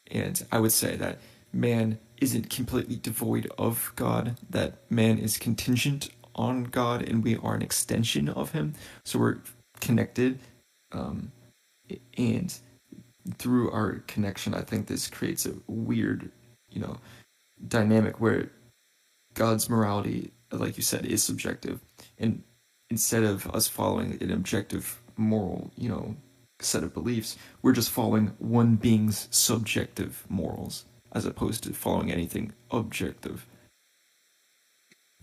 And 0.09 0.43
I 0.51 0.59
would 0.59 0.71
say 0.71 0.95
that 0.95 1.19
man 1.53 1.99
isn't 2.21 2.49
completely 2.49 2.95
devoid 2.95 3.51
of 3.57 3.91
God, 3.95 4.37
that 4.49 4.75
man 4.89 5.17
is 5.17 5.37
contingent 5.37 6.09
on 6.35 6.65
God 6.65 7.01
and 7.01 7.23
we 7.23 7.37
are 7.37 7.55
an 7.55 7.61
extension 7.61 8.29
of 8.29 8.51
him. 8.51 8.73
So 9.03 9.19
we're 9.19 9.39
connected. 9.79 10.39
Um, 10.91 11.31
and 12.17 12.53
through 13.37 13.71
our 13.71 14.03
connection, 14.07 14.53
I 14.53 14.61
think 14.61 14.87
this 14.87 15.07
creates 15.07 15.45
a 15.45 15.53
weird, 15.67 16.31
you 16.69 16.81
know, 16.81 16.97
dynamic 17.67 18.19
where 18.19 18.51
God's 19.33 19.69
morality, 19.69 20.31
like 20.51 20.77
you 20.77 20.83
said, 20.83 21.05
is 21.05 21.23
subjective. 21.23 21.81
And 22.17 22.43
instead 22.89 23.23
of 23.23 23.47
us 23.47 23.67
following 23.67 24.17
an 24.21 24.31
objective 24.31 25.01
moral, 25.17 25.71
you 25.77 25.89
know, 25.89 26.15
set 26.59 26.83
of 26.83 26.93
beliefs, 26.93 27.37
we're 27.61 27.73
just 27.73 27.91
following 27.91 28.33
one 28.39 28.75
being's 28.75 29.27
subjective 29.31 30.25
morals 30.29 30.85
as 31.11 31.25
opposed 31.25 31.63
to 31.63 31.73
following 31.73 32.11
anything 32.11 32.53
objective. 32.71 33.45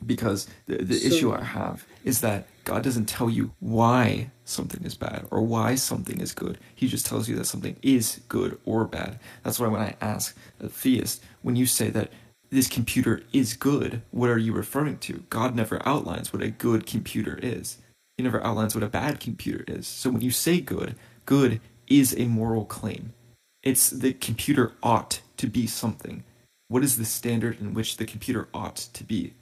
Because 0.04 0.48
the, 0.66 0.78
the 0.78 0.96
so, 0.96 1.06
issue 1.06 1.32
I 1.32 1.44
have 1.44 1.86
is 2.02 2.22
that 2.22 2.48
God 2.64 2.82
doesn't 2.82 3.06
tell 3.06 3.30
you 3.30 3.52
why 3.60 4.30
something 4.44 4.84
is 4.84 4.96
bad 4.96 5.26
or 5.30 5.42
why 5.42 5.76
something 5.76 6.20
is 6.20 6.32
good. 6.32 6.58
He 6.74 6.88
just 6.88 7.06
tells 7.06 7.28
you 7.28 7.36
that 7.36 7.44
something 7.44 7.76
is 7.82 8.20
good 8.28 8.58
or 8.64 8.84
bad. 8.84 9.20
That's 9.44 9.60
why 9.60 9.68
when 9.68 9.80
I 9.80 9.94
ask 10.00 10.36
a 10.60 10.68
theist, 10.68 11.22
when 11.42 11.54
you 11.54 11.66
say 11.66 11.88
that 11.90 12.10
this 12.52 12.68
computer 12.68 13.22
is 13.32 13.54
good, 13.54 14.02
what 14.10 14.28
are 14.28 14.38
you 14.38 14.52
referring 14.52 14.98
to? 14.98 15.24
God 15.30 15.56
never 15.56 15.80
outlines 15.88 16.32
what 16.32 16.42
a 16.42 16.50
good 16.50 16.86
computer 16.86 17.38
is. 17.42 17.78
He 18.16 18.22
never 18.22 18.44
outlines 18.44 18.74
what 18.74 18.84
a 18.84 18.88
bad 18.88 19.20
computer 19.20 19.64
is. 19.66 19.86
So 19.86 20.10
when 20.10 20.20
you 20.20 20.30
say 20.30 20.60
good, 20.60 20.94
good 21.24 21.62
is 21.88 22.14
a 22.16 22.26
moral 22.26 22.66
claim. 22.66 23.14
It's 23.62 23.88
the 23.88 24.12
computer 24.12 24.72
ought 24.82 25.22
to 25.38 25.46
be 25.46 25.66
something. 25.66 26.24
What 26.68 26.84
is 26.84 26.98
the 26.98 27.06
standard 27.06 27.58
in 27.58 27.72
which 27.72 27.96
the 27.96 28.04
computer 28.04 28.48
ought 28.52 28.76
to 28.76 29.02
be? 29.02 29.32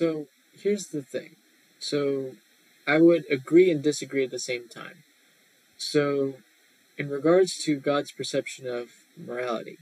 So 0.00 0.26
here's 0.54 0.88
the 0.88 1.02
thing. 1.02 1.36
So 1.78 2.32
I 2.86 2.98
would 2.98 3.24
agree 3.30 3.70
and 3.70 3.82
disagree 3.82 4.24
at 4.24 4.30
the 4.30 4.38
same 4.38 4.68
time. 4.68 5.04
So, 5.76 6.34
in 6.96 7.08
regards 7.08 7.58
to 7.64 7.76
God's 7.76 8.12
perception 8.12 8.66
of 8.66 8.90
morality 9.16 9.78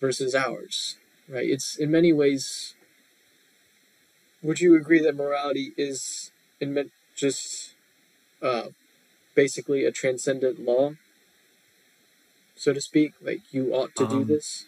versus 0.00 0.34
ours, 0.34 0.96
right? 1.28 1.48
It's 1.48 1.76
in 1.76 1.90
many 1.90 2.12
ways. 2.12 2.74
Would 4.42 4.60
you 4.60 4.76
agree 4.76 5.00
that 5.02 5.16
morality 5.16 5.72
is 5.76 6.30
in 6.60 6.90
just 7.16 7.74
uh, 8.40 8.68
basically 9.34 9.84
a 9.84 9.90
transcendent 9.90 10.60
law, 10.60 10.92
so 12.56 12.72
to 12.72 12.80
speak. 12.80 13.12
Like 13.20 13.40
you 13.52 13.72
ought 13.74 13.94
to 13.96 14.04
um, 14.04 14.10
do 14.10 14.24
this. 14.24 14.66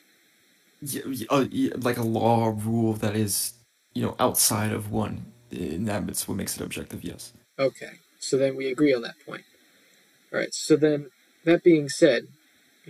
Yeah, 0.82 1.26
uh, 1.28 1.46
yeah, 1.50 1.74
like 1.78 1.98
a 1.98 2.02
law 2.02 2.46
or 2.46 2.52
rule 2.52 2.94
that 2.94 3.14
is, 3.14 3.54
you 3.94 4.02
know, 4.02 4.16
outside 4.18 4.72
of 4.72 4.90
one. 4.90 5.32
And 5.50 5.86
that's 5.88 6.28
what 6.28 6.36
makes 6.36 6.56
it 6.56 6.62
objective. 6.62 7.02
Yes. 7.02 7.32
Okay, 7.58 7.94
so 8.20 8.36
then 8.36 8.56
we 8.56 8.70
agree 8.70 8.94
on 8.94 9.02
that 9.02 9.16
point. 9.26 9.42
All 10.32 10.38
right. 10.38 10.54
So 10.54 10.76
then, 10.76 11.10
that 11.44 11.64
being 11.64 11.88
said, 11.88 12.28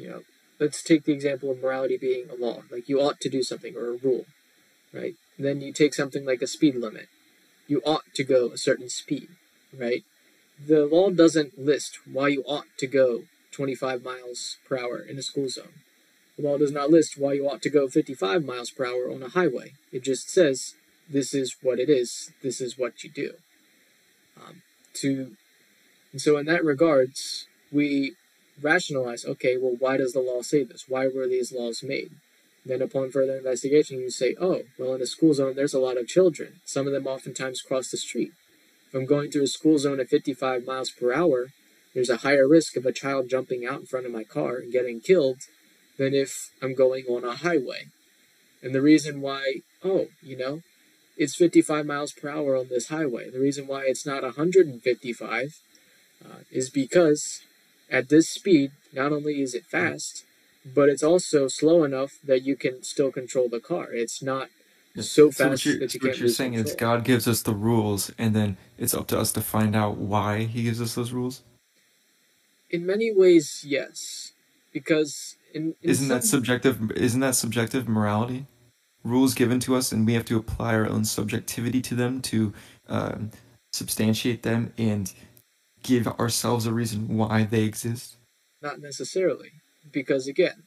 you 0.01 0.09
know, 0.09 0.23
let's 0.59 0.83
take 0.83 1.05
the 1.05 1.13
example 1.13 1.51
of 1.51 1.63
morality 1.63 1.97
being 1.97 2.29
a 2.31 2.35
law. 2.35 2.63
Like 2.71 2.89
you 2.89 3.01
ought 3.01 3.21
to 3.21 3.29
do 3.29 3.43
something 3.43 3.77
or 3.77 3.91
a 3.91 3.97
rule, 3.97 4.27
right? 4.93 5.15
And 5.37 5.47
then 5.47 5.61
you 5.61 5.73
take 5.73 5.95
something 5.95 6.25
like 6.25 6.43
a 6.43 6.47
speed 6.47 6.77
limit. 6.77 7.09
You 7.69 7.81
ought 7.85 8.05
to 8.15 8.25
go 8.25 8.51
a 8.51 8.59
certain 8.59 8.89
speed, 8.89 9.29
right? 9.79 10.03
the 10.67 10.87
law 10.87 11.11
doesn't 11.11 11.59
list 11.59 12.01
why 12.11 12.29
you 12.29 12.43
ought 12.43 12.67
to 12.79 12.87
go 12.87 13.23
25 13.53 14.05
miles 14.05 14.59
per 14.69 14.79
hour 14.79 14.99
in 14.99 15.19
a 15.19 15.23
school 15.23 15.49
zone. 15.49 15.83
The 16.37 16.49
law 16.49 16.59
does 16.59 16.73
not 16.73 16.91
list 16.91 17.19
why 17.19 17.35
you 17.35 17.49
ought 17.49 17.63
to 17.63 17.71
go 17.71 17.89
55 17.89 18.45
miles 18.45 18.71
per 18.71 18.87
hour 18.87 19.11
on 19.11 19.23
a 19.23 19.29
highway. 19.29 19.73
It 19.93 20.05
just 20.05 20.31
says 20.31 20.75
this 21.09 21.35
is 21.35 21.57
what 21.63 21.79
it 21.79 21.89
is. 21.89 22.33
This 22.43 22.61
is 22.61 22.79
what 22.79 23.03
you 23.05 23.11
do. 23.11 23.35
Um, 24.37 24.63
to, 24.95 25.37
and 26.13 26.21
so 26.21 26.37
in 26.37 26.47
that 26.47 26.65
regards, 26.65 27.47
we 27.73 28.15
rationalize, 28.63 29.25
okay, 29.25 29.57
well, 29.57 29.77
why 29.79 29.97
does 29.97 30.13
the 30.13 30.21
law 30.21 30.43
say 30.43 30.65
this? 30.65 30.85
Why 30.89 31.09
were 31.09 31.27
these 31.27 31.53
laws 31.53 31.83
made? 31.83 32.11
Then, 32.65 32.83
upon 32.83 33.11
further 33.11 33.37
investigation, 33.37 34.01
you 34.01 34.11
say, 34.11 34.37
oh, 34.41 34.63
well, 34.79 34.95
in 34.95 35.03
a 35.03 35.07
school 35.07 35.33
zone, 35.33 35.55
there's 35.57 35.75
a 35.75 35.81
lot 35.81 35.97
of 35.97 36.07
children. 36.07 36.61
Some 36.65 36.87
of 36.87 36.93
them 36.93 37.07
oftentimes 37.07 37.63
cross 37.63 37.91
the 37.91 37.97
street. 37.97 38.33
If 38.89 38.95
I'm 38.95 39.07
going 39.07 39.31
through 39.31 39.45
a 39.45 39.49
school 39.49 39.79
zone 39.79 40.01
at 40.01 40.09
55 40.09 40.67
miles 40.67 40.91
per 40.91 41.13
hour, 41.13 41.49
there's 41.95 42.11
a 42.11 42.19
higher 42.19 42.47
risk 42.47 42.77
of 42.77 42.85
a 42.85 42.93
child 42.93 43.31
jumping 43.31 43.65
out 43.65 43.81
in 43.81 43.87
front 43.87 44.07
of 44.07 44.13
my 44.13 44.25
car 44.25 44.57
and 44.57 44.73
getting 44.73 45.01
killed 45.01 45.39
than 45.99 46.15
if 46.15 46.51
I'm 46.61 46.75
going 46.75 47.05
on 47.07 47.25
a 47.25 47.37
highway. 47.37 47.87
And 48.63 48.75
the 48.75 48.83
reason 48.83 49.21
why, 49.21 49.61
oh, 49.83 50.09
you 50.23 50.37
know, 50.37 50.61
it's 51.17 51.35
55 51.35 51.87
miles 51.87 52.13
per 52.13 52.29
hour 52.29 52.57
on 52.57 52.69
this 52.69 52.89
highway. 52.89 53.31
The 53.31 53.41
reason 53.41 53.67
why 53.67 53.85
it's 53.85 54.07
not 54.07 54.23
155 54.23 55.61
uh, 56.25 56.29
is 56.51 56.71
because 56.71 57.43
at 57.91 58.09
this 58.09 58.29
speed, 58.29 58.73
not 58.93 59.13
only 59.13 59.43
is 59.43 59.55
it 59.55 59.65
fast, 59.67 60.25
but 60.65 60.89
it's 60.89 61.03
also 61.03 61.49
slow 61.49 61.85
enough 61.85 62.19
that 62.25 62.43
you 62.43 62.57
can 62.57 62.83
still 62.83 63.11
control 63.11 63.49
the 63.49 63.61
car. 63.61 63.89
It's 63.93 64.23
not 64.23 64.49
so 64.99 65.31
fast 65.31 65.65
so 65.65 65.71
that 65.79 65.95
you 65.95 66.01
what 66.01 66.09
can't 66.09 66.19
you're 66.19 66.29
saying 66.29 66.53
control. 66.55 66.71
is 66.71 66.77
God 66.77 67.05
gives 67.05 67.27
us 67.29 67.43
the 67.43 67.55
rules, 67.55 68.13
and 68.19 68.35
then 68.35 68.57
it's 68.79 68.95
up 68.95 69.07
to 69.09 69.19
us 69.19 69.33
to 69.33 69.41
find 69.41 69.75
out 69.75 69.97
why 69.97 70.45
He 70.45 70.65
gives 70.65 70.81
us 70.81 70.95
those 70.95 71.13
rules. 71.13 71.43
In 72.71 72.87
many 72.87 73.13
ways, 73.13 73.65
yes, 73.67 74.33
because 74.73 75.37
in, 75.55 75.75
in 75.83 75.91
Isn't 75.91 76.09
that 76.09 76.25
subjective? 76.25 76.93
Isn't 76.93 77.21
that 77.21 77.35
subjective 77.35 77.89
morality? 77.89 78.47
Rules 79.03 79.35
given 79.35 79.61
to 79.61 79.77
us, 79.77 79.93
and 79.93 80.07
we 80.07 80.13
have 80.15 80.27
to 80.27 80.37
apply 80.37 80.75
our 80.75 80.87
own 80.87 81.05
subjectivity 81.05 81.81
to 81.83 81.95
them 81.95 82.21
to 82.23 82.53
um, 82.89 83.31
substantiate 83.73 84.43
them 84.43 84.73
and 84.77 85.13
give 85.83 86.07
ourselves 86.07 86.67
a 86.67 86.73
reason 86.73 87.17
why 87.17 87.45
they 87.45 87.63
exist. 87.63 88.17
not 88.63 88.81
necessarily 88.81 89.53
because 89.93 90.27
again 90.27 90.65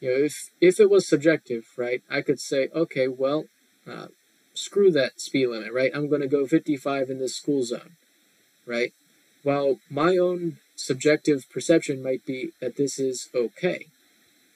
you 0.00 0.08
know 0.08 0.24
if 0.24 0.50
if 0.60 0.80
it 0.80 0.90
was 0.90 1.08
subjective 1.08 1.64
right 1.76 2.02
i 2.10 2.20
could 2.20 2.40
say 2.40 2.68
okay 2.74 3.08
well 3.08 3.44
uh, 3.86 4.08
screw 4.54 4.90
that 4.90 5.20
speed 5.20 5.46
limit 5.46 5.72
right 5.72 5.92
i'm 5.94 6.08
going 6.08 6.20
to 6.20 6.28
go 6.28 6.46
55 6.46 7.10
in 7.10 7.18
this 7.18 7.36
school 7.36 7.62
zone 7.62 7.92
right 8.66 8.92
while 9.42 9.78
my 9.88 10.16
own 10.16 10.58
subjective 10.74 11.48
perception 11.50 12.02
might 12.02 12.24
be 12.26 12.50
that 12.60 12.76
this 12.76 12.98
is 12.98 13.28
okay 13.34 13.86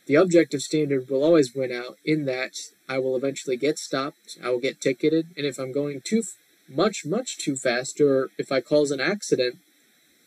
the 0.06 0.16
objective 0.16 0.60
standard 0.60 1.08
will 1.08 1.22
always 1.22 1.54
win 1.54 1.72
out 1.72 1.96
in 2.04 2.24
that 2.24 2.52
i 2.88 2.98
will 2.98 3.16
eventually 3.16 3.56
get 3.56 3.78
stopped 3.78 4.36
i 4.42 4.50
will 4.50 4.58
get 4.58 4.80
ticketed 4.80 5.28
and 5.36 5.46
if 5.46 5.58
i'm 5.58 5.72
going 5.72 6.00
too 6.02 6.22
much 6.68 7.04
much 7.06 7.38
too 7.38 7.56
fast 7.56 8.00
or 8.00 8.28
if 8.38 8.50
i 8.52 8.60
cause 8.60 8.90
an 8.90 9.00
accident 9.00 9.58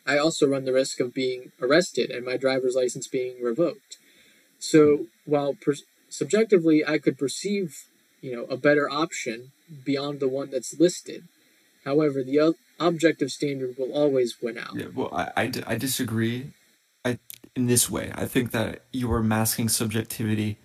I 0.05 0.17
also 0.17 0.47
run 0.47 0.65
the 0.65 0.73
risk 0.73 0.99
of 0.99 1.13
being 1.13 1.51
arrested 1.61 2.11
and 2.11 2.25
my 2.25 2.37
driver's 2.37 2.75
license 2.75 3.07
being 3.07 3.41
revoked. 3.41 3.97
So 4.59 5.07
while 5.25 5.53
per- 5.53 5.75
subjectively 6.09 6.85
I 6.85 6.97
could 6.97 7.17
perceive, 7.17 7.85
you 8.21 8.35
know, 8.35 8.43
a 8.45 8.57
better 8.57 8.89
option 8.89 9.51
beyond 9.85 10.19
the 10.19 10.27
one 10.27 10.51
that's 10.51 10.79
listed, 10.79 11.23
however, 11.85 12.23
the 12.23 12.39
o- 12.39 12.55
objective 12.79 13.31
standard 13.31 13.75
will 13.77 13.93
always 13.93 14.37
win 14.41 14.57
out. 14.57 14.75
Yeah, 14.75 14.87
well, 14.93 15.09
I, 15.13 15.31
I, 15.37 15.51
I 15.67 15.75
disagree. 15.75 16.51
I 17.05 17.19
in 17.55 17.67
this 17.67 17.89
way, 17.89 18.11
I 18.15 18.25
think 18.25 18.51
that 18.51 18.81
you 18.91 19.11
are 19.11 19.21
masking 19.21 19.69
subjectivity 19.69 20.57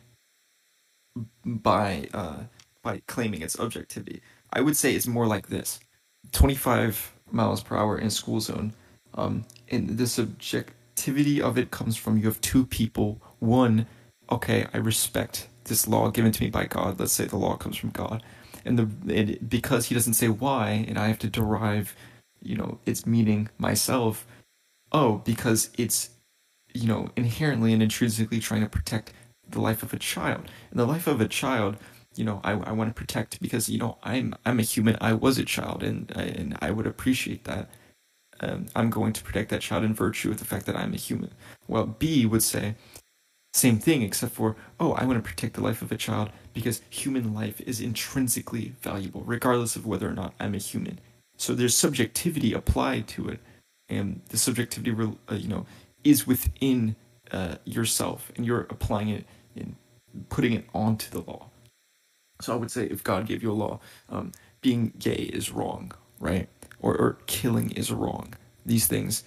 by 1.45 2.09
uh, 2.15 2.45
by 2.83 3.03
claiming 3.07 3.43
it's 3.43 3.59
objectivity. 3.59 4.23
I 4.53 4.61
would 4.61 4.77
say 4.77 4.95
it's 4.95 5.07
more 5.07 5.27
like 5.27 5.49
this: 5.49 5.81
twenty 6.33 6.55
five 6.55 7.13
miles 7.31 7.63
per 7.63 7.77
hour 7.77 7.99
in 7.99 8.11
school 8.11 8.41
zone. 8.41 8.75
Um, 9.15 9.45
and 9.71 9.99
the 9.99 10.07
subjectivity 10.07 11.43
of 11.43 11.59
it 11.59 11.71
comes 11.71 11.97
from 11.97 12.19
you 12.19 12.25
have 12.27 12.41
two 12.41 12.67
people. 12.67 13.21
One, 13.39 13.87
okay, 14.31 14.67
I 14.73 14.79
respect 14.79 15.49
this 15.65 15.87
law 15.87 16.11
given 16.11 16.33
to 16.33 16.43
me 16.43 16.51
by 16.51 16.67
God. 16.67 16.99
Let's 16.99 17.13
say 17.13 17.25
the 17.25 17.37
law 17.37 17.57
comes 17.57 17.77
from 17.77 17.91
God, 17.91 18.23
and 18.65 18.79
the 18.79 19.15
and 19.15 19.51
because 19.51 19.87
He 19.87 19.95
doesn't 19.95 20.15
say 20.15 20.29
why, 20.29 20.85
and 20.89 20.99
I 20.99 21.09
have 21.09 21.19
to 21.21 21.29
derive, 21.29 21.95
you 22.43 22.57
know, 22.57 22.79
its 22.87 23.07
meaning 23.07 23.49
myself. 23.59 24.27
Oh, 24.91 25.19
because 25.19 25.69
it's, 25.77 26.11
you 26.73 26.89
know, 26.89 27.11
inherently 27.15 27.75
and 27.75 27.83
intrinsically 27.83 28.41
trying 28.41 28.63
to 28.63 28.69
protect 28.69 29.13
the 29.47 29.61
life 29.61 29.83
of 29.83 29.93
a 29.93 29.99
child. 29.99 30.51
And 30.71 30.81
the 30.81 30.87
life 30.87 31.07
of 31.07 31.21
a 31.21 31.29
child, 31.29 31.77
you 32.15 32.25
know, 32.25 32.41
I, 32.43 32.53
I 32.53 32.73
want 32.73 32.89
to 32.89 32.95
protect 32.95 33.41
because 33.41 33.69
you 33.69 33.79
know 33.79 33.99
I'm 34.03 34.35
I'm 34.45 34.59
a 34.59 34.63
human. 34.63 34.97
I 35.01 35.13
was 35.13 35.39
a 35.39 35.45
child, 35.45 35.83
and 35.83 36.11
and 36.13 36.57
I 36.61 36.71
would 36.71 36.87
appreciate 36.87 37.45
that. 37.45 37.69
Um, 38.41 38.67
I'm 38.77 38.91
going 38.91 39.13
to 39.15 39.23
protect 39.23 39.51
that 39.51 39.63
child 39.63 39.85
in 39.85 39.95
virtue 39.95 40.31
of 40.31 40.39
the 40.39 40.45
fact 40.45 40.67
that 40.67 40.77
I'm 40.77 40.95
a 40.95 40.97
human. 40.97 41.31
Well, 41.67 41.87
B 41.87 42.25
would 42.25 42.43
say 42.43 42.75
same 43.53 43.79
thing, 43.79 44.03
except 44.03 44.35
for 44.35 44.57
oh, 44.79 44.93
I 44.93 45.05
want 45.05 45.23
to 45.23 45.29
protect 45.29 45.55
the 45.55 45.63
life 45.63 45.83
of 45.83 45.91
a 45.91 45.97
child 45.97 46.31
because 46.55 46.83
human 46.91 47.35
life 47.35 47.61
is 47.63 47.81
intrinsically 47.81 48.75
valuable, 48.81 49.23
regardless 49.25 49.75
of 49.75 49.87
whether 49.87 50.09
or 50.09 50.13
not 50.13 50.35
I'm 50.39 50.55
a 50.55 50.59
human. 50.59 51.01
So 51.37 51.55
there's 51.55 51.77
subjectivity 51.77 52.53
applied 52.53 53.09
to 53.09 53.29
it, 53.29 53.41
and 53.89 54.21
the 54.29 54.37
subjectivity, 54.37 55.17
uh, 55.31 55.35
you 55.35 55.49
know, 55.49 55.67
is 56.05 56.27
within 56.27 56.97
uh, 57.33 57.57
yourself, 57.65 58.31
and 58.37 58.45
you're 58.45 58.67
applying 58.71 59.09
it 59.09 59.25
and 59.57 59.77
putting 60.29 60.53
it 60.53 60.67
onto 60.75 61.11
the 61.11 61.21
law. 61.21 61.49
So 62.41 62.53
I 62.53 62.57
would 62.57 62.71
say 62.71 62.85
if 62.87 63.03
God 63.03 63.27
gave 63.27 63.43
you 63.43 63.51
a 63.51 63.53
law, 63.53 63.81
um, 64.09 64.33
being 64.61 64.93
gay 64.99 65.13
is 65.33 65.51
wrong, 65.51 65.93
right? 66.21 66.49
Or, 66.81 66.97
or 66.97 67.19
killing 67.27 67.71
is 67.73 67.91
wrong. 67.91 68.35
These 68.65 68.87
things 68.87 69.25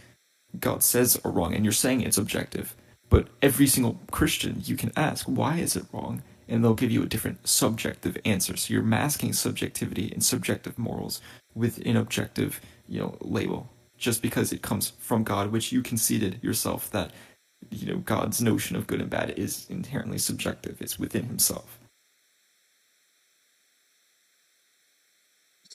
God 0.59 0.83
says 0.83 1.19
are 1.23 1.31
wrong, 1.31 1.53
and 1.53 1.63
you're 1.63 1.71
saying 1.71 2.01
it's 2.01 2.17
objective. 2.17 2.75
But 3.09 3.27
every 3.41 3.67
single 3.67 3.99
Christian, 4.11 4.61
you 4.63 4.77
can 4.77 4.91
ask, 4.95 5.25
why 5.25 5.57
is 5.57 5.75
it 5.75 5.85
wrong? 5.91 6.23
And 6.47 6.63
they'll 6.63 6.73
give 6.73 6.91
you 6.91 7.03
a 7.03 7.07
different 7.07 7.47
subjective 7.47 8.17
answer. 8.25 8.55
So 8.57 8.73
you're 8.73 8.83
masking 8.83 9.33
subjectivity 9.33 10.11
and 10.11 10.23
subjective 10.23 10.77
morals 10.77 11.21
with 11.53 11.85
an 11.85 11.97
objective, 11.97 12.61
you 12.87 12.99
know, 12.99 13.17
label, 13.21 13.69
just 13.97 14.21
because 14.21 14.51
it 14.51 14.61
comes 14.61 14.91
from 14.99 15.23
God, 15.23 15.51
which 15.51 15.71
you 15.71 15.81
conceded 15.81 16.39
yourself 16.41 16.89
that, 16.91 17.11
you 17.69 17.93
know, 17.93 17.99
God's 17.99 18.41
notion 18.41 18.75
of 18.75 18.87
good 18.87 19.01
and 19.01 19.09
bad 19.09 19.31
is 19.37 19.65
inherently 19.69 20.17
subjective. 20.17 20.81
It's 20.81 20.99
within 20.99 21.25
Himself. 21.25 21.79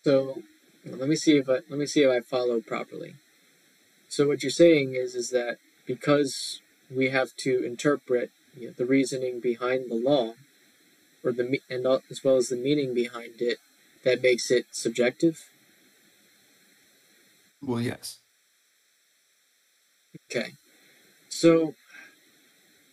So 0.04 0.42
let 0.94 1.08
me 1.08 1.16
see 1.16 1.36
if 1.36 1.48
I 1.48 1.60
let 1.68 1.78
me 1.78 1.86
see 1.86 2.02
if 2.02 2.10
I 2.10 2.20
follow 2.20 2.60
properly. 2.60 3.14
So 4.08 4.26
what 4.26 4.42
you're 4.42 4.50
saying 4.50 4.94
is 4.94 5.14
is 5.14 5.30
that 5.30 5.58
because 5.86 6.60
we 6.90 7.10
have 7.10 7.34
to 7.38 7.64
interpret 7.64 8.30
you 8.56 8.68
know, 8.68 8.74
the 8.76 8.86
reasoning 8.86 9.40
behind 9.40 9.90
the 9.90 9.96
law, 9.96 10.34
or 11.24 11.32
the 11.32 11.60
and 11.68 11.86
as 12.10 12.24
well 12.24 12.36
as 12.36 12.48
the 12.48 12.56
meaning 12.56 12.94
behind 12.94 13.40
it, 13.40 13.58
that 14.04 14.22
makes 14.22 14.50
it 14.50 14.66
subjective. 14.70 15.50
Well, 17.60 17.80
yes. 17.80 18.20
Okay, 20.30 20.52
so 21.28 21.74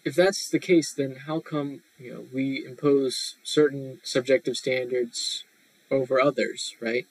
if 0.04 0.16
that's 0.16 0.50
the 0.50 0.60
case, 0.60 0.94
then 0.94 1.16
how 1.28 1.40
come 1.40 1.82
you 1.98 2.14
know 2.14 2.26
we 2.34 2.66
impose 2.66 3.36
certain 3.44 4.00
subjective 4.04 4.58
standards 4.58 5.44
over 5.92 6.20
others, 6.20 6.76
right? 6.82 7.06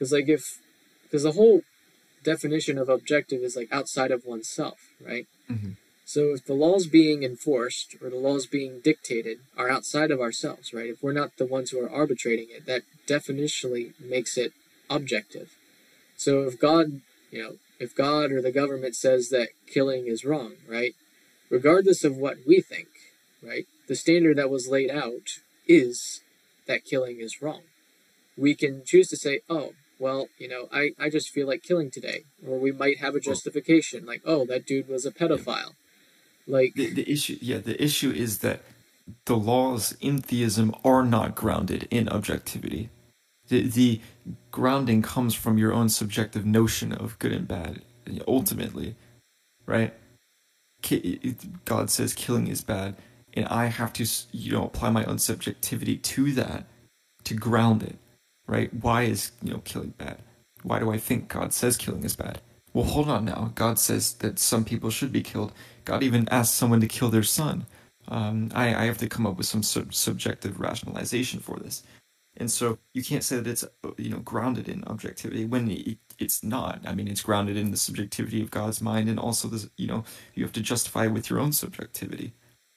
Because 0.00 0.12
like 0.12 0.30
if 0.30 0.58
because 1.02 1.24
the 1.24 1.32
whole 1.32 1.60
definition 2.24 2.78
of 2.78 2.88
objective 2.88 3.42
is 3.42 3.54
like 3.54 3.68
outside 3.70 4.10
of 4.10 4.24
oneself, 4.24 4.78
right? 4.98 5.26
hmm 5.46 5.72
So 6.06 6.32
if 6.32 6.46
the 6.46 6.54
laws 6.54 6.86
being 6.86 7.22
enforced 7.22 7.96
or 8.02 8.08
the 8.08 8.16
laws 8.16 8.46
being 8.46 8.80
dictated 8.80 9.40
are 9.58 9.68
outside 9.68 10.10
of 10.10 10.18
ourselves, 10.18 10.72
right? 10.72 10.88
If 10.88 11.02
we're 11.02 11.12
not 11.12 11.36
the 11.36 11.44
ones 11.44 11.70
who 11.70 11.80
are 11.84 11.90
arbitrating 11.90 12.46
it, 12.48 12.64
that 12.64 12.82
definitionally 13.06 13.92
makes 14.00 14.38
it 14.38 14.52
objective. 14.88 15.50
So 16.16 16.44
if 16.44 16.58
God, 16.58 17.02
you 17.30 17.42
know, 17.42 17.52
if 17.78 17.94
God 17.94 18.32
or 18.32 18.40
the 18.40 18.52
government 18.52 18.96
says 18.96 19.28
that 19.28 19.48
killing 19.66 20.06
is 20.06 20.24
wrong, 20.24 20.54
right? 20.66 20.94
Regardless 21.50 22.04
of 22.04 22.16
what 22.16 22.38
we 22.46 22.62
think, 22.62 22.88
right? 23.42 23.66
The 23.86 23.96
standard 23.96 24.38
that 24.38 24.50
was 24.50 24.66
laid 24.66 24.90
out 24.90 25.40
is 25.68 26.22
that 26.66 26.86
killing 26.86 27.20
is 27.20 27.42
wrong. 27.42 27.62
We 28.36 28.54
can 28.54 28.82
choose 28.84 29.08
to 29.08 29.16
say, 29.16 29.40
oh, 29.50 29.72
well, 30.00 30.28
you 30.38 30.48
know, 30.48 30.68
I, 30.72 30.90
I 30.98 31.10
just 31.10 31.28
feel 31.28 31.46
like 31.46 31.62
killing 31.62 31.90
today. 31.90 32.24
Or 32.46 32.58
we 32.58 32.72
might 32.72 32.98
have 32.98 33.14
a 33.14 33.20
justification, 33.20 34.06
like, 34.06 34.22
oh, 34.24 34.44
that 34.46 34.66
dude 34.66 34.88
was 34.88 35.06
a 35.06 35.12
pedophile. 35.12 35.74
Like, 36.46 36.74
The, 36.74 36.92
the 36.92 37.10
issue, 37.10 37.38
yeah, 37.40 37.58
the 37.58 37.80
issue 37.82 38.10
is 38.10 38.38
that 38.38 38.62
the 39.26 39.36
laws 39.36 39.96
in 40.00 40.20
theism 40.20 40.74
are 40.84 41.04
not 41.04 41.34
grounded 41.34 41.86
in 41.90 42.08
objectivity. 42.08 42.90
The, 43.48 43.68
the 43.68 44.00
grounding 44.50 45.02
comes 45.02 45.34
from 45.34 45.58
your 45.58 45.72
own 45.72 45.88
subjective 45.88 46.46
notion 46.46 46.92
of 46.92 47.18
good 47.18 47.32
and 47.32 47.46
bad, 47.46 47.82
ultimately, 48.26 48.96
right? 49.66 49.92
God 51.64 51.90
says 51.90 52.14
killing 52.14 52.46
is 52.46 52.62
bad, 52.62 52.96
and 53.34 53.46
I 53.46 53.66
have 53.66 53.92
to, 53.94 54.06
you 54.32 54.52
know, 54.52 54.64
apply 54.64 54.90
my 54.90 55.04
own 55.04 55.18
subjectivity 55.18 55.96
to 55.96 56.32
that 56.32 56.64
to 57.24 57.34
ground 57.34 57.82
it, 57.82 57.98
right? 58.50 58.72
Why 58.74 59.04
is, 59.04 59.32
you 59.42 59.52
know, 59.52 59.60
killing 59.60 59.94
bad? 59.96 60.18
Why 60.62 60.78
do 60.78 60.90
I 60.90 60.98
think 60.98 61.28
God 61.28 61.52
says 61.52 61.76
killing 61.76 62.04
is 62.04 62.16
bad? 62.16 62.40
well, 62.72 62.84
hold 62.84 63.08
on 63.08 63.24
now. 63.24 63.52
God 63.54 63.78
says 63.78 64.14
that 64.14 64.38
some 64.38 64.64
people 64.64 64.90
should 64.90 65.12
be 65.12 65.22
killed. 65.22 65.52
God 65.84 66.02
even 66.02 66.28
asked 66.28 66.54
someone 66.54 66.80
to 66.80 66.86
kill 66.86 67.08
their 67.08 67.22
son. 67.22 67.66
Um, 68.08 68.50
I, 68.54 68.74
I 68.74 68.84
have 68.84 68.98
to 68.98 69.08
come 69.08 69.26
up 69.26 69.36
with 69.36 69.46
some 69.46 69.62
sub- 69.62 69.94
subjective 69.94 70.60
rationalization 70.60 71.40
for 71.40 71.58
this. 71.58 71.82
And 72.36 72.50
so 72.50 72.78
you 72.94 73.02
can't 73.02 73.24
say 73.24 73.36
that 73.36 73.46
it's 73.46 73.64
you 73.98 74.08
know 74.08 74.20
grounded 74.20 74.68
in 74.68 74.84
objectivity 74.84 75.44
when 75.44 75.70
it, 75.70 75.98
it's 76.18 76.44
not. 76.44 76.80
I 76.86 76.94
mean, 76.94 77.08
it's 77.08 77.22
grounded 77.22 77.56
in 77.56 77.70
the 77.72 77.76
subjectivity 77.76 78.40
of 78.40 78.50
God's 78.50 78.80
mind, 78.80 79.08
and 79.08 79.18
also 79.18 79.48
the 79.48 79.68
you 79.76 79.88
know 79.88 80.04
you 80.34 80.44
have 80.44 80.52
to 80.52 80.60
justify 80.60 81.06
it 81.06 81.12
with 81.12 81.28
your 81.28 81.40
own 81.40 81.52
subjectivity. 81.52 82.32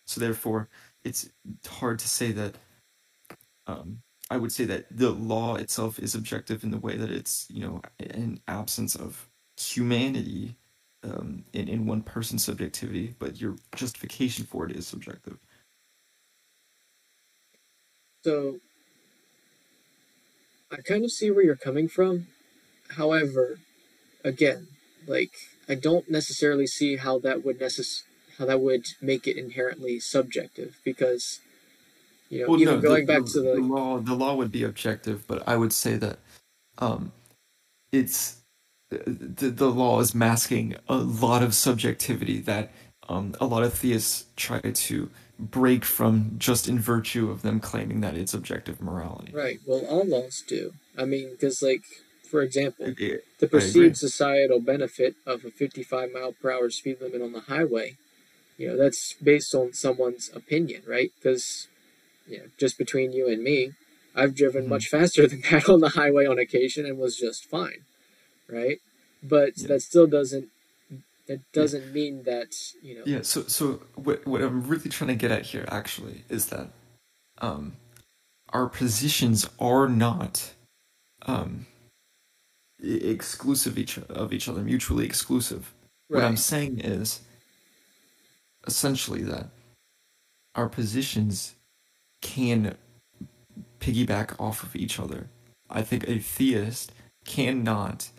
So 0.07 0.19
therefore, 0.19 0.69
it's 1.03 1.29
hard 1.67 1.99
to 1.99 2.09
say 2.09 2.31
that. 2.31 2.55
Um, 3.67 4.01
I 4.33 4.37
would 4.37 4.51
say 4.51 4.65
that 4.65 4.87
the 4.89 5.11
law 5.11 5.57
itself 5.57 5.99
is 5.99 6.15
objective 6.15 6.63
in 6.63 6.71
the 6.71 6.79
way 6.79 6.97
that 6.97 7.11
it's 7.11 7.45
you 7.51 7.61
know 7.61 7.81
an 7.99 8.39
absence 8.47 8.95
of 8.95 9.29
humanity 9.57 10.55
um, 11.03 11.45
in 11.53 11.67
in 11.67 11.85
one 11.85 12.01
person's 12.01 12.43
subjectivity, 12.43 13.15
but 13.19 13.39
your 13.39 13.57
justification 13.75 14.45
for 14.45 14.65
it 14.65 14.75
is 14.75 14.87
subjective. 14.87 15.37
So 18.25 18.57
I 20.71 20.77
kind 20.77 21.05
of 21.05 21.11
see 21.11 21.29
where 21.29 21.43
you're 21.45 21.55
coming 21.55 21.87
from. 21.87 22.25
However, 22.97 23.59
again, 24.23 24.69
like 25.07 25.33
I 25.69 25.75
don't 25.75 26.09
necessarily 26.09 26.65
see 26.65 26.95
how 26.97 27.19
that 27.19 27.45
would 27.45 27.59
necess- 27.59 28.03
how 28.39 28.45
that 28.47 28.61
would 28.61 28.87
make 28.99 29.27
it 29.27 29.37
inherently 29.37 29.99
subjective 29.99 30.79
because 30.83 31.39
you 32.33 32.41
know, 32.41 32.51
Well, 32.51 32.61
even 32.61 32.75
no, 32.75 32.81
going 32.81 33.05
the, 33.05 33.13
back 33.13 33.25
the, 33.25 33.31
to 33.31 33.41
the 33.41 33.55
the 33.55 33.61
law 33.61 33.99
the 33.99 34.15
law 34.15 34.35
would 34.35 34.51
be 34.51 34.63
objective, 34.63 35.25
but 35.27 35.47
I 35.47 35.55
would 35.55 35.73
say 35.73 35.95
that 35.97 36.19
um, 36.79 37.11
it's 37.91 38.37
the, 38.89 39.49
the 39.49 39.69
law 39.69 39.99
is 39.99 40.13
masking 40.13 40.75
a 40.87 40.95
lot 40.95 41.43
of 41.43 41.53
subjectivity 41.53 42.39
that 42.41 42.71
um, 43.09 43.35
a 43.39 43.45
lot 43.45 43.63
of 43.63 43.73
theists 43.73 44.25
try 44.35 44.59
to 44.59 45.09
break 45.39 45.83
from 45.83 46.35
just 46.37 46.67
in 46.67 46.79
virtue 46.79 47.29
of 47.29 47.41
them 47.41 47.59
claiming 47.59 48.01
that 48.01 48.15
it's 48.15 48.33
objective 48.33 48.81
morality. 48.81 49.33
right, 49.33 49.59
well, 49.65 49.85
all 49.87 50.05
laws 50.05 50.43
do. 50.47 50.73
I 50.97 51.05
mean, 51.05 51.31
because 51.31 51.61
like 51.61 51.83
for 52.33 52.41
example, 52.41 52.87
the 53.39 53.47
perceived 53.47 53.95
societal 53.95 54.59
benefit 54.59 55.15
of 55.27 55.45
a 55.45 55.51
55 55.51 56.11
mile 56.11 56.33
per 56.33 56.51
hour 56.51 56.71
speed 56.71 56.97
limit 56.99 57.21
on 57.21 57.31
the 57.31 57.41
highway, 57.41 57.97
you 58.57 58.67
know, 58.67 58.77
that's 58.77 59.13
based 59.21 59.53
on 59.53 59.73
someone's 59.73 60.31
opinion, 60.33 60.81
right? 60.87 61.11
Because, 61.15 61.67
you 62.27 62.39
know, 62.39 62.45
just 62.59 62.77
between 62.77 63.11
you 63.13 63.27
and 63.29 63.43
me, 63.43 63.73
I've 64.15 64.35
driven 64.35 64.65
Mhm. 64.65 64.69
much 64.69 64.87
faster 64.89 65.27
than 65.31 65.41
that 65.51 65.69
on 65.69 65.79
the 65.81 65.89
highway 65.89 66.25
on 66.25 66.39
occasion 66.39 66.85
and 66.85 66.97
was 66.97 67.17
just 67.17 67.45
fine, 67.45 67.85
right? 68.49 68.79
But 69.23 69.57
Yeah. 69.57 69.67
that 69.69 69.81
still 69.81 70.07
doesn't 70.07 70.49
that 71.27 71.39
doesn't 71.53 71.93
mean 71.93 72.23
that 72.23 72.53
you 72.81 72.95
know 72.95 73.05
Yeah, 73.05 73.21
so 73.23 73.43
so 73.43 73.81
what 73.95 74.25
what 74.27 74.41
I'm 74.41 74.63
really 74.63 74.89
trying 74.89 75.09
to 75.09 75.15
get 75.15 75.31
at 75.31 75.45
here 75.47 75.65
actually 75.69 76.23
is 76.29 76.47
that 76.47 76.69
um 77.39 77.77
our 78.49 78.67
positions 78.69 79.49
are 79.59 79.87
not 79.87 80.53
um 81.23 81.65
exclusive 82.81 83.77
each 83.77 83.97
of 83.97 84.33
each 84.33 84.49
other, 84.49 84.61
mutually 84.61 85.05
exclusive. 85.05 85.73
What 86.09 86.23
I'm 86.23 86.37
saying 86.37 86.79
is 86.81 87.21
essentially 88.67 89.23
that 89.23 89.47
our 90.55 90.69
positions 90.69 91.55
can 92.23 92.75
piggyback 93.79 94.39
off 94.39 94.63
of 94.63 94.75
each 94.75 94.99
other. 94.99 95.29
I 95.69 95.83
think 95.83 96.07
a 96.07 96.17
theist 96.17 96.91
cannot 97.25 98.09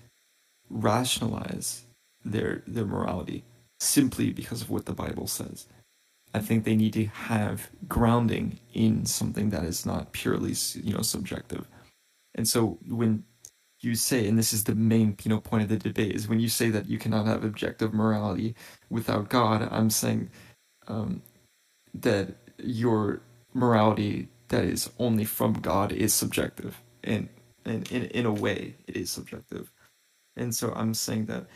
rationalize 0.70 1.84
their 2.24 2.62
their 2.66 2.84
morality 2.84 3.44
simply 3.80 4.30
because 4.30 4.62
of 4.62 4.70
what 4.70 4.86
the 4.86 4.94
Bible 4.94 5.26
says. 5.26 5.66
I 6.32 6.40
think 6.40 6.64
they 6.64 6.76
need 6.76 6.92
to 6.94 7.06
have 7.06 7.70
grounding 7.88 8.58
in 8.72 9.06
something 9.06 9.50
that 9.50 9.64
is 9.64 9.86
not 9.86 10.12
purely, 10.12 10.54
you 10.74 10.94
know, 10.94 11.02
subjective. 11.02 11.68
And 12.34 12.48
so 12.48 12.78
when 12.88 13.24
you 13.80 13.94
say, 13.94 14.26
and 14.26 14.36
this 14.38 14.52
is 14.52 14.64
the 14.64 14.74
main, 14.74 15.16
you 15.22 15.28
know, 15.28 15.40
point 15.40 15.62
of 15.62 15.68
the 15.68 15.76
debate, 15.76 16.14
is 16.14 16.26
when 16.26 16.40
you 16.40 16.48
say 16.48 16.70
that 16.70 16.88
you 16.88 16.98
cannot 16.98 17.26
have 17.26 17.44
objective 17.44 17.94
morality 17.94 18.56
without 18.90 19.28
God, 19.28 19.68
I'm 19.70 19.90
saying 19.90 20.30
um, 20.88 21.22
that 21.94 22.34
your 22.58 23.20
morality 23.54 24.28
that 24.48 24.64
is 24.64 24.90
only 24.98 25.24
from 25.24 25.54
God 25.54 25.92
is 25.92 26.12
subjective, 26.12 26.82
and 27.02 27.28
and 27.64 27.90
in 27.90 28.04
in 28.06 28.26
a 28.26 28.32
way 28.32 28.76
it 28.86 28.96
is 28.96 29.10
subjective. 29.10 29.70
And 30.36 30.54
so 30.54 30.72
I'm 30.74 30.94
saying 30.94 31.26
that 31.26 31.46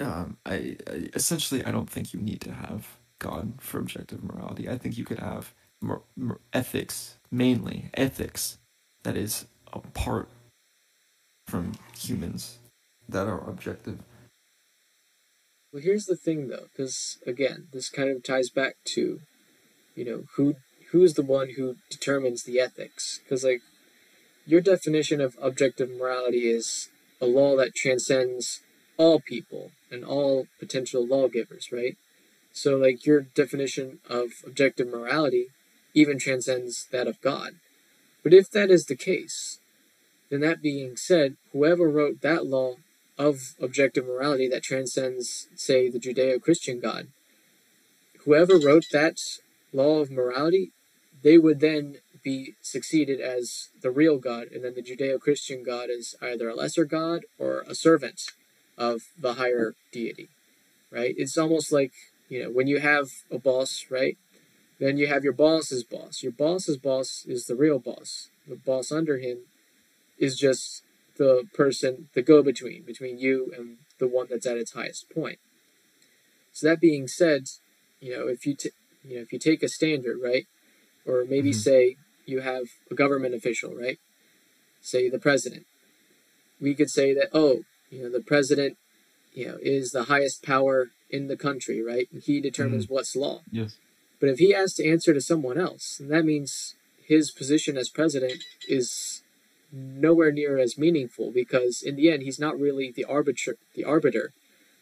um, 0.00 0.38
I, 0.46 0.76
I 0.88 1.08
essentially 1.14 1.64
I 1.64 1.70
don't 1.70 1.90
think 1.90 2.12
you 2.12 2.20
need 2.20 2.40
to 2.42 2.52
have 2.52 2.98
God 3.18 3.54
for 3.60 3.78
objective 3.78 4.24
morality. 4.24 4.68
I 4.68 4.78
think 4.78 4.98
you 4.98 5.04
could 5.04 5.20
have 5.20 5.54
mor- 5.80 6.02
mor- 6.16 6.40
ethics, 6.52 7.18
mainly 7.30 7.90
ethics, 7.94 8.58
that 9.04 9.16
is 9.16 9.46
apart 9.72 10.28
from 11.46 11.74
humans 11.96 12.58
that 13.08 13.26
are 13.26 13.48
objective. 13.48 14.00
Well, 15.72 15.82
here's 15.82 16.06
the 16.06 16.16
thing, 16.16 16.48
though, 16.48 16.66
because 16.72 17.18
again, 17.26 17.68
this 17.72 17.88
kind 17.88 18.08
of 18.08 18.22
ties 18.22 18.48
back 18.48 18.76
to, 18.94 19.20
you 19.94 20.04
know, 20.04 20.24
who 20.36 20.56
who's 20.90 21.14
the 21.14 21.22
one 21.22 21.50
who 21.56 21.76
determines 21.90 22.44
the 22.44 22.60
ethics? 22.60 23.20
Because 23.22 23.44
like, 23.44 23.62
your 24.46 24.60
definition 24.60 25.20
of 25.20 25.36
objective 25.40 25.90
morality 25.90 26.48
is 26.48 26.88
a 27.20 27.26
law 27.26 27.56
that 27.56 27.74
transcends 27.74 28.60
all 28.96 29.18
people 29.20 29.70
and 29.90 30.04
all 30.04 30.46
potential 30.58 31.06
lawgivers, 31.06 31.70
right? 31.72 31.96
So 32.52 32.76
like, 32.76 33.06
your 33.06 33.22
definition 33.22 33.98
of 34.08 34.30
objective 34.46 34.88
morality 34.88 35.46
even 35.94 36.18
transcends 36.18 36.86
that 36.92 37.06
of 37.06 37.20
God. 37.20 37.54
But 38.22 38.32
if 38.32 38.50
that 38.50 38.70
is 38.70 38.86
the 38.86 38.96
case, 38.96 39.58
then 40.30 40.40
that 40.40 40.62
being 40.62 40.96
said, 40.96 41.36
whoever 41.52 41.88
wrote 41.88 42.20
that 42.22 42.46
law 42.46 42.76
of 43.18 43.54
objective 43.60 44.06
morality 44.06 44.48
that 44.48 44.62
transcends, 44.62 45.48
say, 45.54 45.88
the 45.88 46.00
Judeo 46.00 46.42
Christian 46.42 46.80
God, 46.80 47.08
whoever 48.24 48.58
wrote 48.58 48.86
that 48.92 49.18
law 49.74 50.00
of 50.00 50.10
morality, 50.10 50.70
they 51.22 51.36
would 51.36 51.60
then 51.60 51.96
be 52.22 52.54
succeeded 52.62 53.20
as 53.20 53.68
the 53.82 53.90
real 53.90 54.18
God, 54.18 54.48
and 54.52 54.64
then 54.64 54.74
the 54.74 54.82
Judeo 54.82 55.20
Christian 55.20 55.62
God 55.62 55.90
is 55.90 56.16
either 56.22 56.48
a 56.48 56.54
lesser 56.54 56.84
God 56.84 57.24
or 57.38 57.64
a 57.68 57.74
servant 57.74 58.22
of 58.78 59.02
the 59.18 59.34
higher 59.34 59.74
deity, 59.92 60.28
right? 60.90 61.14
It's 61.18 61.36
almost 61.36 61.72
like, 61.72 61.92
you 62.28 62.42
know, 62.42 62.50
when 62.50 62.66
you 62.66 62.80
have 62.80 63.10
a 63.30 63.38
boss, 63.38 63.86
right? 63.90 64.16
Then 64.78 64.96
you 64.96 65.06
have 65.06 65.24
your 65.24 65.32
boss's 65.32 65.84
boss. 65.84 66.22
Your 66.22 66.32
boss's 66.32 66.78
boss 66.78 67.24
is 67.26 67.46
the 67.46 67.54
real 67.54 67.78
boss. 67.78 68.28
The 68.48 68.56
boss 68.56 68.90
under 68.90 69.18
him 69.18 69.38
is 70.18 70.36
just 70.36 70.82
the 71.16 71.44
person, 71.54 72.08
the 72.14 72.22
go 72.22 72.42
between, 72.42 72.82
between 72.82 73.18
you 73.18 73.52
and 73.56 73.78
the 73.98 74.08
one 74.08 74.26
that's 74.28 74.46
at 74.46 74.56
its 74.56 74.72
highest 74.72 75.10
point. 75.10 75.38
So 76.52 76.68
that 76.68 76.80
being 76.80 77.06
said, 77.06 77.48
you 78.00 78.16
know, 78.16 78.26
if 78.28 78.46
you 78.46 78.54
t- 78.54 78.70
you 79.04 79.16
know, 79.16 79.22
if 79.22 79.32
you 79.32 79.38
take 79.38 79.62
a 79.62 79.68
standard, 79.68 80.18
right, 80.22 80.46
or 81.04 81.24
maybe 81.24 81.50
Mhm. 81.50 81.54
say 81.54 81.96
you 82.26 82.40
have 82.40 82.64
a 82.90 82.94
government 82.94 83.34
official, 83.34 83.74
right, 83.74 83.98
say 84.80 85.08
the 85.08 85.18
president, 85.18 85.66
we 86.60 86.74
could 86.74 86.90
say 86.90 87.12
that 87.12 87.28
oh, 87.32 87.64
you 87.90 88.02
know, 88.02 88.10
the 88.10 88.22
president, 88.22 88.76
you 89.32 89.46
know, 89.46 89.58
is 89.62 89.90
the 89.90 90.04
highest 90.04 90.42
power 90.42 90.90
in 91.10 91.26
the 91.26 91.36
country, 91.36 91.82
right, 91.82 92.08
and 92.12 92.22
he 92.22 92.40
determines 92.40 92.88
what's 92.88 93.14
law. 93.14 93.42
Yes. 93.50 93.76
But 94.20 94.28
if 94.30 94.38
he 94.38 94.52
has 94.52 94.74
to 94.74 94.88
answer 94.88 95.12
to 95.12 95.20
someone 95.20 95.58
else, 95.58 95.98
then 95.98 96.08
that 96.08 96.24
means 96.24 96.74
his 97.02 97.30
position 97.30 97.76
as 97.76 97.88
president 97.90 98.42
is 98.68 99.22
nowhere 99.70 100.32
near 100.32 100.56
as 100.58 100.78
meaningful 100.78 101.30
because 101.30 101.82
in 101.82 101.96
the 101.96 102.10
end 102.10 102.22
he's 102.22 102.38
not 102.38 102.58
really 102.58 102.90
the 102.90 103.04
arbiter 103.04 103.56
the 103.74 103.84
arbiter 103.84 104.32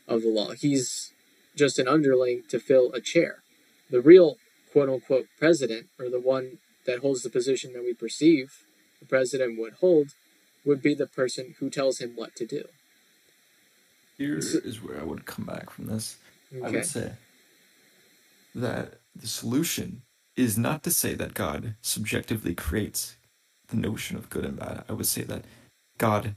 of 0.07 0.23
the 0.23 0.29
law. 0.29 0.53
He's 0.53 1.13
just 1.57 1.79
an 1.79 1.89
underling 1.89 2.43
to 2.49 2.59
fill 2.59 2.93
a 2.93 3.01
chair. 3.01 3.42
The 3.93 4.01
real 4.01 4.39
quote 4.73 4.89
unquote 4.89 5.27
president, 5.39 5.87
or 6.01 6.09
the 6.09 6.19
one 6.19 6.59
that 6.87 7.01
holds 7.01 7.23
the 7.23 7.31
position 7.31 7.75
that 7.75 7.85
we 7.85 7.93
perceive 7.93 8.65
the 8.99 9.07
president 9.07 9.59
would 9.59 9.75
hold, 9.75 10.09
would 10.65 10.81
be 10.81 10.95
the 10.95 11.07
person 11.07 11.55
who 11.61 11.69
tells 11.69 11.99
him 11.99 12.13
what 12.17 12.35
to 12.37 12.47
do. 12.47 12.65
Here 14.17 14.39
is 14.39 14.83
where 14.83 14.99
I 14.99 15.05
would 15.05 15.27
come 15.27 15.45
back 15.45 15.71
from 15.71 15.87
this. 15.87 16.17
I 16.65 16.71
would 16.71 16.87
say 16.87 17.13
that 18.55 18.95
the 19.15 19.27
solution 19.27 20.03
is 20.37 20.57
not 20.57 20.83
to 20.85 20.91
say 20.91 21.15
that 21.15 21.35
God 21.35 21.75
subjectively 21.83 22.55
creates 22.55 23.17
the 23.69 23.77
notion 23.77 24.17
of 24.17 24.31
good 24.31 24.45
and 24.45 24.59
bad. 24.59 24.85
I 24.89 24.95
would 24.95 25.07
say 25.07 25.23
that 25.23 25.45
God 25.99 26.35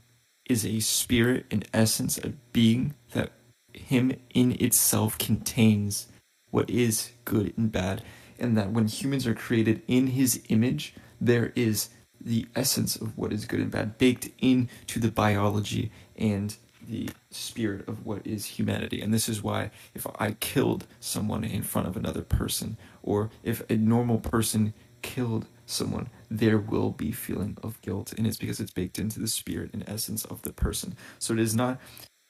is 0.50 0.66
a 0.66 0.82
spirit, 0.82 1.46
in 1.50 1.64
essence, 1.74 2.18
a 2.18 2.34
being 2.52 2.96
that 3.12 3.32
Him 3.74 4.14
in 4.34 4.52
itself 4.62 5.18
contains 5.18 6.08
what 6.56 6.70
is 6.70 7.12
good 7.26 7.54
and 7.58 7.70
bad, 7.70 8.02
and 8.40 8.58
that 8.58 8.72
when 8.72 8.88
humans 8.88 9.28
are 9.28 9.36
created 9.36 9.82
in 9.90 10.08
His 10.08 10.42
image, 10.48 10.96
there 11.20 11.52
is 11.54 11.90
the 12.22 12.48
essence 12.56 12.96
of 12.96 13.18
what 13.18 13.34
is 13.34 13.44
good 13.44 13.60
and 13.60 13.70
bad 13.70 13.98
baked 13.98 14.30
into 14.40 14.98
the 14.98 15.12
biology 15.12 15.92
and 16.16 16.56
the 16.88 17.10
spirit 17.30 17.86
of 17.90 18.06
what 18.06 18.26
is 18.26 18.46
humanity. 18.46 19.02
And 19.02 19.14
this 19.14 19.28
is 19.28 19.44
why 19.44 19.70
if 19.94 20.08
I 20.18 20.32
killed 20.40 20.88
someone 21.02 21.44
in 21.44 21.62
front 21.62 21.90
of 21.90 21.98
another 21.98 22.22
person, 22.22 22.78
or 23.04 23.32
if 23.44 23.62
a 23.70 23.76
normal 23.76 24.20
person 24.20 24.74
killed 25.02 25.48
someone, 25.66 26.08
there 26.32 26.58
will 26.58 26.92
be 26.92 27.12
feeling 27.12 27.58
of 27.64 27.82
guilt. 27.82 28.14
And 28.18 28.26
it's 28.26 28.38
because 28.38 28.62
it's 28.62 28.72
baked 28.72 28.98
into 28.98 29.20
the 29.20 29.28
spirit 29.28 29.72
and 29.74 29.84
essence 29.88 30.24
of 30.24 30.44
the 30.44 30.54
person. 30.54 30.96
So 31.20 31.34
it 31.34 31.40
is 31.40 31.54
not 31.54 31.82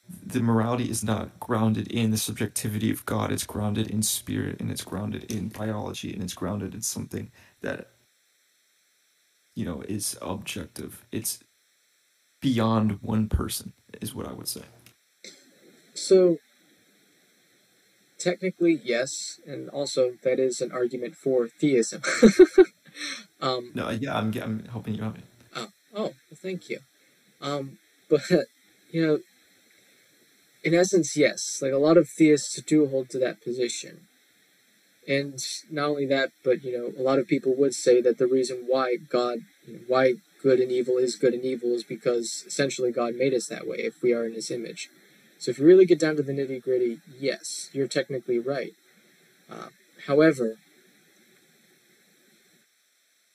the 0.08 0.40
morality 0.40 0.90
is 0.90 1.04
not 1.04 1.40
grounded 1.40 1.88
in 1.88 2.12
the 2.12 2.18
subjectivity 2.18 2.92
of 2.92 3.06
God. 3.06 3.32
It's 3.32 3.46
grounded 3.46 3.90
in 3.90 4.04
spirit 4.04 4.60
and 4.60 4.70
it's 4.70 4.84
grounded 4.84 5.32
in 5.32 5.50
biology 5.50 6.14
and 6.14 6.22
it's 6.22 6.34
grounded 6.34 6.74
in 6.74 6.82
something 6.82 7.32
that 7.62 7.90
you 9.56 9.66
know 9.66 9.82
is 9.88 10.18
objective. 10.22 11.06
It's 11.12 11.40
beyond 12.42 13.00
one 13.02 13.30
person 13.30 13.74
is 14.02 14.14
what 14.14 14.28
I 14.28 14.34
would 14.34 14.48
say. 14.48 14.62
So 15.96 16.38
technically 18.20 18.80
yes, 18.84 19.40
and 19.48 19.70
also 19.70 20.14
that 20.24 20.40
is 20.40 20.62
an 20.62 20.72
argument 20.72 21.16
for 21.16 21.48
theism. 21.48 22.04
um, 23.42 23.72
no, 23.74 23.90
yeah, 23.90 24.16
I'm 24.16 24.32
I'm 24.40 24.66
helping 24.66 24.96
you 24.96 25.04
out. 25.04 25.18
Oh, 25.56 25.68
oh, 25.96 26.02
well, 26.02 26.14
thank 26.36 26.70
you. 26.70 26.80
Um, 27.42 27.80
but 28.10 28.22
you 28.92 29.06
know, 29.06 29.20
in 30.66 30.74
essence, 30.74 31.16
yes, 31.16 31.60
like 31.62 31.72
a 31.72 31.78
lot 31.78 31.96
of 31.96 32.10
theists 32.10 32.60
do 32.64 32.88
hold 32.88 33.08
to 33.12 33.20
that 33.20 33.42
position. 33.42 34.08
And 35.08 35.40
not 35.70 35.90
only 35.90 36.08
that, 36.08 36.32
but 36.44 36.64
you 36.64 36.76
know, 36.76 36.92
a 37.00 37.04
lot 37.04 37.20
of 37.20 37.28
people 37.28 37.56
would 37.56 37.76
say 37.76 38.02
that 38.02 38.18
the 38.18 38.26
reason 38.26 38.66
why 38.68 38.98
God, 39.08 39.42
you 39.68 39.74
know, 39.74 39.80
why 39.88 40.16
good 40.42 40.60
and 40.60 40.72
evil 40.72 40.98
is 40.98 41.16
good 41.16 41.36
and 41.36 41.46
evil 41.46 41.70
is 41.76 41.84
because 41.84 42.44
essentially 42.48 42.92
God 42.92 43.14
made 43.14 43.36
us 43.36 43.46
that 43.46 43.68
way 43.68 43.78
if 43.78 44.02
we 44.02 44.12
are 44.12 44.26
in 44.26 44.34
His 44.34 44.50
image. 44.50 44.90
So 45.38 45.52
if 45.52 45.60
you 45.60 45.66
really 45.66 45.86
get 45.86 46.00
down 46.00 46.16
to 46.16 46.24
the 46.24 46.34
nitty 46.34 46.64
gritty, 46.64 47.00
yes, 47.20 47.70
you're 47.72 47.88
technically 47.88 48.40
right. 48.40 48.74
Uh, 49.48 49.68
however, 50.08 50.56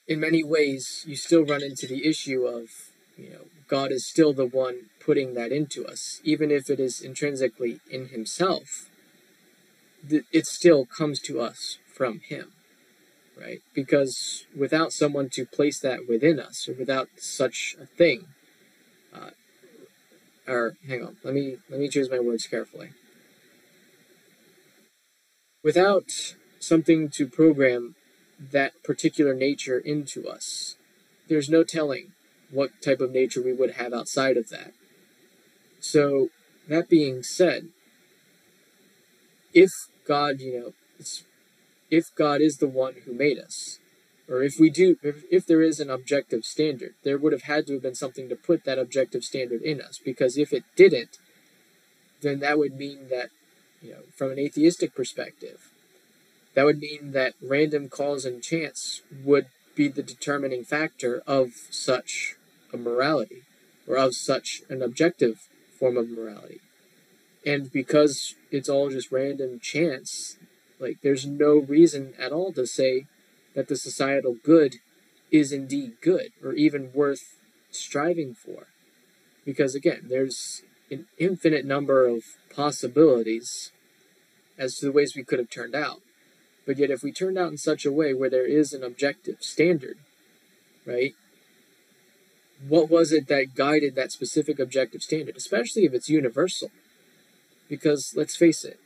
in 0.08 0.18
many 0.18 0.42
ways, 0.42 1.04
you 1.06 1.14
still 1.14 1.44
run 1.44 1.62
into 1.62 1.86
the 1.86 2.04
issue 2.04 2.44
of, 2.44 2.70
you 3.16 3.30
know, 3.30 3.44
God 3.70 3.92
is 3.92 4.06
still 4.06 4.32
the 4.32 4.46
one 4.46 4.90
putting 5.04 5.34
that 5.34 5.52
into 5.52 5.86
us, 5.86 6.20
even 6.24 6.50
if 6.50 6.68
it 6.68 6.80
is 6.80 7.00
intrinsically 7.00 7.80
in 7.90 8.08
Himself. 8.08 8.90
It 10.32 10.46
still 10.46 10.86
comes 10.86 11.20
to 11.20 11.40
us 11.40 11.78
from 11.94 12.20
Him 12.20 12.52
right? 13.40 13.60
Because 13.74 14.44
without 14.56 14.92
someone 14.92 15.28
to 15.30 15.46
place 15.46 15.78
that 15.80 16.08
within 16.08 16.38
us, 16.38 16.68
or 16.68 16.74
without 16.74 17.08
such 17.16 17.76
a 17.80 17.86
thing, 17.86 18.26
uh, 19.14 19.30
or 20.46 20.74
hang 20.86 21.02
on, 21.02 21.16
let 21.24 21.34
me 21.34 21.56
let 21.70 21.80
me 21.80 21.88
choose 21.88 22.10
my 22.10 22.20
words 22.20 22.46
carefully. 22.46 22.90
Without 25.62 26.34
something 26.58 27.08
to 27.10 27.26
program 27.26 27.94
that 28.38 28.72
particular 28.82 29.34
nature 29.34 29.78
into 29.78 30.26
us, 30.28 30.76
there's 31.28 31.50
no 31.50 31.62
telling 31.62 32.12
what 32.50 32.70
type 32.82 33.00
of 33.00 33.12
nature 33.12 33.42
we 33.42 33.52
would 33.52 33.72
have 33.72 33.92
outside 33.92 34.36
of 34.36 34.48
that. 34.50 34.72
So, 35.80 36.28
that 36.68 36.88
being 36.88 37.22
said, 37.22 37.68
if 39.52 39.70
God, 40.06 40.40
you 40.40 40.60
know, 40.60 40.72
if 41.90 42.14
God 42.14 42.40
is 42.40 42.58
the 42.58 42.68
one 42.68 42.94
who 43.04 43.12
made 43.12 43.38
us. 43.38 43.78
Or 44.28 44.42
if 44.42 44.60
we 44.60 44.70
do, 44.70 44.96
if, 45.02 45.24
if 45.30 45.46
there 45.46 45.60
is 45.60 45.80
an 45.80 45.90
objective 45.90 46.44
standard, 46.44 46.94
there 47.02 47.18
would 47.18 47.32
have 47.32 47.42
had 47.42 47.66
to 47.66 47.74
have 47.74 47.82
been 47.82 47.96
something 47.96 48.28
to 48.28 48.36
put 48.36 48.64
that 48.64 48.78
objective 48.78 49.24
standard 49.24 49.60
in 49.62 49.80
us. 49.80 49.98
Because 50.04 50.38
if 50.38 50.52
it 50.52 50.62
didn't, 50.76 51.18
then 52.20 52.38
that 52.40 52.58
would 52.58 52.74
mean 52.76 53.08
that, 53.08 53.30
you 53.82 53.90
know, 53.90 54.02
from 54.14 54.30
an 54.30 54.38
atheistic 54.38 54.94
perspective, 54.94 55.70
that 56.54 56.64
would 56.64 56.78
mean 56.78 57.10
that 57.12 57.34
random 57.42 57.88
cause 57.88 58.24
and 58.24 58.42
chance 58.42 59.02
would 59.24 59.46
be 59.74 59.88
the 59.88 60.02
determining 60.02 60.62
factor 60.62 61.22
of 61.26 61.52
such 61.70 62.36
a 62.72 62.76
morality, 62.76 63.42
or 63.86 63.96
of 63.96 64.14
such 64.14 64.62
an 64.68 64.82
objective 64.82 65.48
form 65.78 65.96
of 65.96 66.10
morality. 66.10 66.60
And 67.44 67.72
because 67.72 68.34
it's 68.50 68.68
all 68.68 68.90
just 68.90 69.10
random 69.10 69.60
chance, 69.60 70.36
like, 70.78 70.98
there's 71.02 71.26
no 71.26 71.58
reason 71.58 72.14
at 72.18 72.32
all 72.32 72.52
to 72.52 72.66
say 72.66 73.06
that 73.54 73.68
the 73.68 73.76
societal 73.76 74.36
good 74.42 74.76
is 75.30 75.52
indeed 75.52 76.00
good 76.00 76.32
or 76.42 76.52
even 76.52 76.90
worth 76.92 77.36
striving 77.70 78.34
for. 78.34 78.66
Because, 79.44 79.74
again, 79.74 80.06
there's 80.08 80.62
an 80.90 81.06
infinite 81.18 81.64
number 81.64 82.06
of 82.06 82.24
possibilities 82.54 83.72
as 84.58 84.76
to 84.76 84.86
the 84.86 84.92
ways 84.92 85.16
we 85.16 85.24
could 85.24 85.38
have 85.38 85.50
turned 85.50 85.74
out. 85.74 86.00
But 86.66 86.78
yet, 86.78 86.90
if 86.90 87.02
we 87.02 87.12
turned 87.12 87.38
out 87.38 87.50
in 87.50 87.56
such 87.56 87.86
a 87.86 87.92
way 87.92 88.12
where 88.12 88.30
there 88.30 88.46
is 88.46 88.72
an 88.72 88.84
objective 88.84 89.38
standard, 89.40 89.98
right? 90.84 91.14
What 92.66 92.90
was 92.90 93.12
it 93.12 93.28
that 93.28 93.54
guided 93.54 93.94
that 93.94 94.12
specific 94.12 94.58
objective 94.58 95.02
standard, 95.02 95.36
especially 95.36 95.84
if 95.84 95.94
it's 95.94 96.08
universal? 96.08 96.70
Because 97.68 98.14
let's 98.16 98.36
face 98.36 98.64
it, 98.64 98.78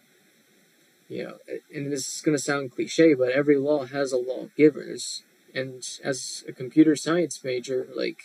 you 1.09 1.25
know, 1.25 1.39
and 1.75 1.91
this 1.91 2.17
is 2.17 2.21
going 2.21 2.37
to 2.37 2.43
sound 2.43 2.73
cliche, 2.73 3.15
but 3.15 3.31
every 3.31 3.57
law 3.57 3.85
has 3.87 4.13
a 4.13 4.17
lawgivers. 4.17 5.23
And 5.55 5.83
as 6.03 6.45
a 6.49 6.53
computer 6.53 6.97
science 6.97 7.43
major, 7.45 7.87
like, 7.95 8.19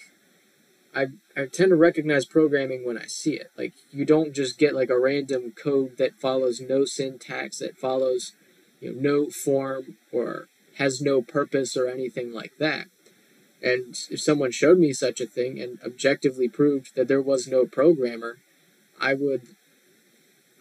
I, 0.96 1.08
I 1.38 1.46
tend 1.46 1.70
to 1.70 1.76
recognize 1.76 2.26
programming 2.26 2.86
when 2.86 2.98
I 2.98 3.06
see 3.06 3.34
it. 3.36 3.52
Like, 3.58 3.74
you 3.92 4.06
don't 4.06 4.34
just 4.34 4.58
get 4.58 4.74
like 4.74 4.90
a 4.90 5.00
random 5.00 5.52
code 5.52 5.98
that 5.98 6.20
follows 6.20 6.60
no 6.60 6.86
syntax, 6.86 7.60
that 7.60 7.78
follows, 7.78 8.34
you 8.80 8.94
know, 8.94 9.00
no 9.00 9.30
form 9.30 9.98
or 10.12 10.48
has 10.78 11.02
no 11.02 11.22
purpose 11.22 11.78
or 11.78 11.88
anything 11.88 12.34
like 12.34 12.54
that. 12.60 12.88
And 13.62 13.96
if 14.10 14.22
someone 14.22 14.52
showed 14.52 14.80
me 14.80 14.94
such 14.94 15.20
a 15.20 15.26
thing 15.26 15.60
and 15.60 15.80
objectively 15.86 16.48
proved 16.48 16.96
that 16.96 17.08
there 17.08 17.22
was 17.22 17.48
no 17.48 17.66
programmer, 17.66 18.38
I 19.00 19.14
would 19.14 19.42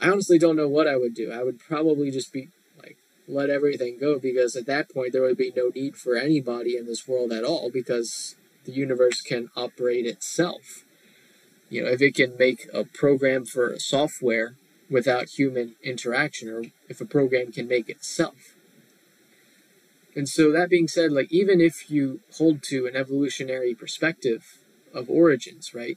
I 0.00 0.08
honestly 0.08 0.38
don't 0.38 0.56
know 0.56 0.68
what 0.68 0.86
I 0.86 0.96
would 0.96 1.14
do. 1.14 1.32
I 1.32 1.42
would 1.42 1.58
probably 1.58 2.10
just 2.10 2.32
be 2.32 2.48
like 2.80 2.96
let 3.26 3.50
everything 3.50 3.98
go 4.00 4.18
because 4.18 4.56
at 4.56 4.66
that 4.66 4.90
point 4.90 5.12
there 5.12 5.22
would 5.22 5.36
be 5.36 5.52
no 5.56 5.70
need 5.74 5.96
for 5.96 6.16
anybody 6.16 6.76
in 6.76 6.86
this 6.86 7.06
world 7.06 7.32
at 7.32 7.44
all 7.44 7.70
because 7.70 8.36
the 8.64 8.72
universe 8.72 9.20
can 9.20 9.50
operate 9.56 10.06
itself. 10.06 10.84
You 11.68 11.84
know, 11.84 11.90
if 11.90 12.00
it 12.00 12.14
can 12.14 12.36
make 12.38 12.68
a 12.72 12.84
program 12.84 13.44
for 13.44 13.78
software 13.78 14.54
without 14.90 15.28
human 15.30 15.74
interaction 15.82 16.48
or 16.48 16.64
if 16.88 17.00
a 17.00 17.04
program 17.04 17.52
can 17.52 17.68
make 17.68 17.88
itself. 17.88 18.54
And 20.18 20.28
so 20.28 20.52
that 20.52 20.68
being 20.68 20.88
said, 20.88 21.12
like 21.12 21.32
even 21.32 21.60
if 21.60 21.90
you 21.90 22.20
hold 22.38 22.62
to 22.64 22.86
an 22.86 22.96
evolutionary 22.96 23.74
perspective 23.74 24.58
of 24.92 25.08
origins, 25.08 25.72
right? 25.72 25.96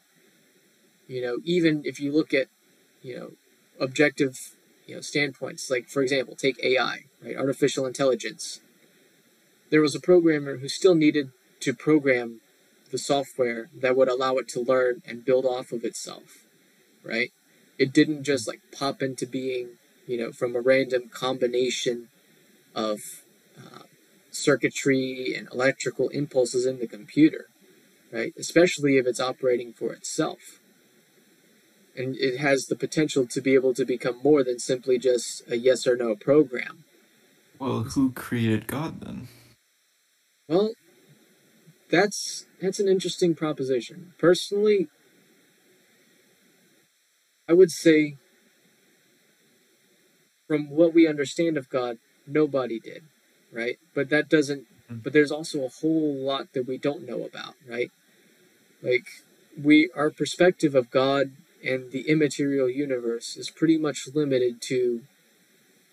You 1.07 1.21
know, 1.23 1.37
even 1.43 1.81
if 1.85 1.99
you 1.99 2.11
look 2.13 2.33
at, 2.33 2.47
you 3.01 3.17
know, 3.17 3.31
objective 3.79 4.37
you 4.91 4.95
know 4.95 5.01
standpoints. 5.01 5.69
Like 5.71 5.87
for 5.87 6.01
example, 6.01 6.35
take 6.35 6.63
AI, 6.63 7.05
right? 7.23 7.37
Artificial 7.37 7.85
intelligence. 7.85 8.59
There 9.69 9.81
was 9.81 9.95
a 9.95 10.01
programmer 10.01 10.57
who 10.57 10.67
still 10.67 10.95
needed 10.95 11.31
to 11.61 11.73
program 11.73 12.41
the 12.91 12.97
software 12.97 13.69
that 13.73 13.95
would 13.95 14.09
allow 14.09 14.35
it 14.35 14.49
to 14.49 14.59
learn 14.59 15.01
and 15.07 15.23
build 15.23 15.45
off 15.45 15.71
of 15.71 15.85
itself, 15.85 16.45
right? 17.03 17.31
It 17.79 17.93
didn't 17.93 18.23
just 18.23 18.49
like 18.49 18.59
pop 18.77 19.01
into 19.01 19.25
being, 19.25 19.77
you 20.07 20.17
know, 20.17 20.33
from 20.33 20.57
a 20.57 20.61
random 20.61 21.09
combination 21.09 22.09
of 22.75 23.23
uh, 23.57 23.83
circuitry 24.31 25.35
and 25.37 25.47
electrical 25.51 26.09
impulses 26.09 26.65
in 26.65 26.79
the 26.79 26.87
computer, 26.87 27.45
right? 28.11 28.33
Especially 28.37 28.97
if 28.97 29.05
it's 29.05 29.19
operating 29.19 29.73
for 29.73 29.93
itself 29.93 30.59
and 31.95 32.15
it 32.17 32.37
has 32.37 32.67
the 32.67 32.75
potential 32.75 33.27
to 33.27 33.41
be 33.41 33.53
able 33.53 33.73
to 33.73 33.85
become 33.85 34.19
more 34.23 34.43
than 34.43 34.59
simply 34.59 34.97
just 34.97 35.43
a 35.49 35.57
yes 35.57 35.85
or 35.85 35.95
no 35.95 36.15
program. 36.15 36.83
Well, 37.59 37.83
who 37.83 38.11
created 38.11 38.67
God 38.67 39.01
then? 39.01 39.27
Well, 40.47 40.71
that's 41.89 42.45
that's 42.61 42.79
an 42.79 42.87
interesting 42.87 43.35
proposition. 43.35 44.13
Personally, 44.17 44.87
I 47.47 47.53
would 47.53 47.71
say 47.71 48.15
from 50.47 50.69
what 50.69 50.93
we 50.93 51.07
understand 51.07 51.57
of 51.57 51.69
God, 51.69 51.97
nobody 52.25 52.79
did, 52.79 53.03
right? 53.51 53.77
But 53.93 54.09
that 54.09 54.29
doesn't 54.29 54.67
mm-hmm. 54.85 54.97
but 55.03 55.13
there's 55.13 55.31
also 55.31 55.65
a 55.65 55.69
whole 55.69 56.15
lot 56.15 56.53
that 56.53 56.67
we 56.67 56.77
don't 56.77 57.07
know 57.07 57.23
about, 57.23 57.55
right? 57.67 57.91
Like 58.81 59.07
we 59.61 59.89
our 59.95 60.09
perspective 60.09 60.75
of 60.75 60.91
God 60.91 61.31
and 61.63 61.91
the 61.91 62.09
immaterial 62.09 62.69
universe 62.69 63.37
is 63.37 63.49
pretty 63.49 63.77
much 63.77 64.07
limited 64.13 64.61
to 64.63 65.03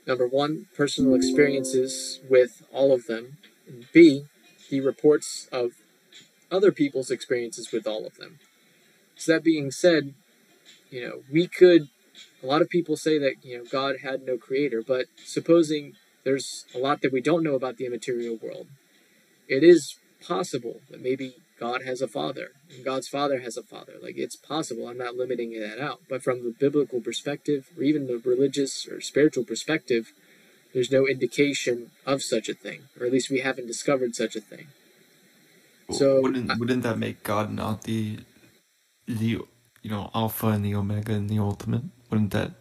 number 0.09 0.26
one, 0.26 0.66
personal 0.74 1.14
experiences 1.14 2.20
with 2.28 2.62
all 2.72 2.93
of 2.93 3.06
them, 3.06 3.36
and 3.68 3.86
B, 3.93 4.24
the 4.70 4.80
reports 4.80 5.48
of 5.52 5.72
other 6.51 6.72
people's 6.72 7.10
experiences 7.10 7.70
with 7.70 7.86
all 7.86 8.06
of 8.06 8.16
them. 8.16 8.39
So, 9.16 9.32
that 9.32 9.44
being 9.44 9.70
said, 9.70 10.14
you 10.90 11.06
know, 11.06 11.22
we 11.30 11.47
could. 11.47 11.89
A 12.43 12.47
lot 12.47 12.62
of 12.62 12.68
people 12.68 12.97
say 12.97 13.18
that 13.18 13.35
you 13.43 13.59
know 13.59 13.64
God 13.70 13.97
had 14.02 14.22
no 14.22 14.39
creator, 14.39 14.82
but 14.85 15.06
supposing 15.24 15.94
there's 16.28 16.66
a 16.74 16.78
lot 16.78 17.00
that 17.00 17.10
we 17.10 17.22
don't 17.22 17.42
know 17.42 17.55
about 17.55 17.78
the 17.78 17.86
immaterial 17.86 18.36
world, 18.36 18.66
it 19.48 19.64
is 19.64 19.96
possible 20.22 20.82
that 20.90 21.00
maybe 21.02 21.36
God 21.59 21.80
has 21.86 22.02
a 22.02 22.06
father 22.06 22.48
and 22.70 22.84
God's 22.84 23.09
father 23.09 23.40
has 23.40 23.56
a 23.56 23.62
father. 23.62 23.94
Like 24.02 24.18
it's 24.18 24.36
possible. 24.36 24.88
I'm 24.88 24.98
not 24.98 25.16
limiting 25.16 25.59
that 25.59 25.80
out. 25.80 26.00
But 26.06 26.22
from 26.22 26.44
the 26.44 26.50
biblical 26.50 27.00
perspective, 27.00 27.70
or 27.74 27.82
even 27.82 28.09
the 28.09 28.20
religious 28.22 28.86
or 28.86 29.00
spiritual 29.00 29.44
perspective, 29.44 30.12
there's 30.74 30.92
no 30.92 31.06
indication 31.06 31.92
of 32.05 32.22
such 32.22 32.50
a 32.50 32.55
thing, 32.55 32.80
or 33.00 33.06
at 33.06 33.12
least 33.12 33.30
we 33.30 33.40
haven't 33.40 33.66
discovered 33.66 34.14
such 34.14 34.36
a 34.36 34.42
thing. 34.42 34.66
So 35.90 36.20
wouldn't 36.20 36.59
wouldn't 36.59 36.82
that 36.82 36.98
make 36.98 37.22
God 37.22 37.50
not 37.50 37.84
the 37.84 38.18
the 39.06 39.40
you 39.80 39.90
know 39.90 40.10
Alpha 40.14 40.48
and 40.48 40.62
the 40.62 40.74
Omega 40.74 41.14
and 41.14 41.30
the 41.30 41.38
ultimate? 41.38 41.84
Wouldn't 42.10 42.32
that? 42.32 42.52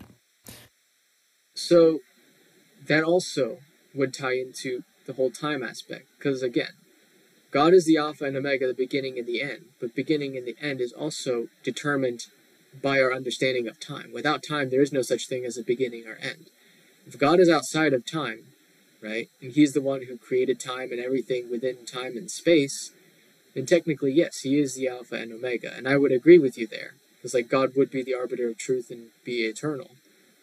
So 1.53 1.99
that 2.87 3.03
also 3.03 3.57
would 3.93 4.13
tie 4.13 4.35
into 4.35 4.83
the 5.05 5.13
whole 5.13 5.31
time 5.31 5.63
aspect, 5.63 6.05
because 6.17 6.43
again, 6.43 6.73
God 7.51 7.73
is 7.73 7.85
the 7.85 7.97
Alpha 7.97 8.25
and 8.25 8.35
Omega, 8.35 8.67
the 8.67 8.73
beginning 8.73 9.17
and 9.17 9.25
the 9.25 9.41
end, 9.41 9.67
but 9.79 9.95
beginning 9.95 10.35
and 10.35 10.45
the 10.45 10.57
end 10.61 10.81
is 10.81 10.91
also 10.91 11.47
determined 11.63 12.25
by 12.81 12.99
our 12.99 13.13
understanding 13.13 13.67
of 13.67 13.79
time. 13.79 14.11
Without 14.13 14.43
time, 14.47 14.69
there 14.69 14.81
is 14.81 14.91
no 14.91 15.01
such 15.01 15.27
thing 15.27 15.45
as 15.45 15.57
a 15.57 15.63
beginning 15.63 16.05
or 16.07 16.17
end. 16.21 16.47
If 17.07 17.17
God 17.17 17.39
is 17.39 17.49
outside 17.49 17.93
of 17.93 18.05
time, 18.05 18.47
right, 19.01 19.29
and 19.41 19.53
He's 19.53 19.73
the 19.73 19.81
one 19.81 20.03
who 20.03 20.17
created 20.17 20.59
time 20.59 20.91
and 20.91 20.99
everything 20.99 21.49
within 21.49 21.85
time 21.85 22.17
and 22.17 22.29
space, 22.29 22.91
then 23.55 23.65
technically, 23.65 24.11
yes, 24.11 24.41
He 24.41 24.59
is 24.59 24.75
the 24.75 24.89
Alpha 24.89 25.15
and 25.15 25.31
Omega. 25.31 25.73
And 25.73 25.87
I 25.87 25.97
would 25.97 26.11
agree 26.11 26.37
with 26.37 26.57
you 26.57 26.67
there, 26.67 26.95
because 27.15 27.33
like 27.33 27.49
God 27.49 27.71
would 27.77 27.89
be 27.89 28.03
the 28.03 28.13
arbiter 28.13 28.49
of 28.49 28.57
truth 28.57 28.91
and 28.91 29.07
be 29.23 29.45
eternal. 29.45 29.91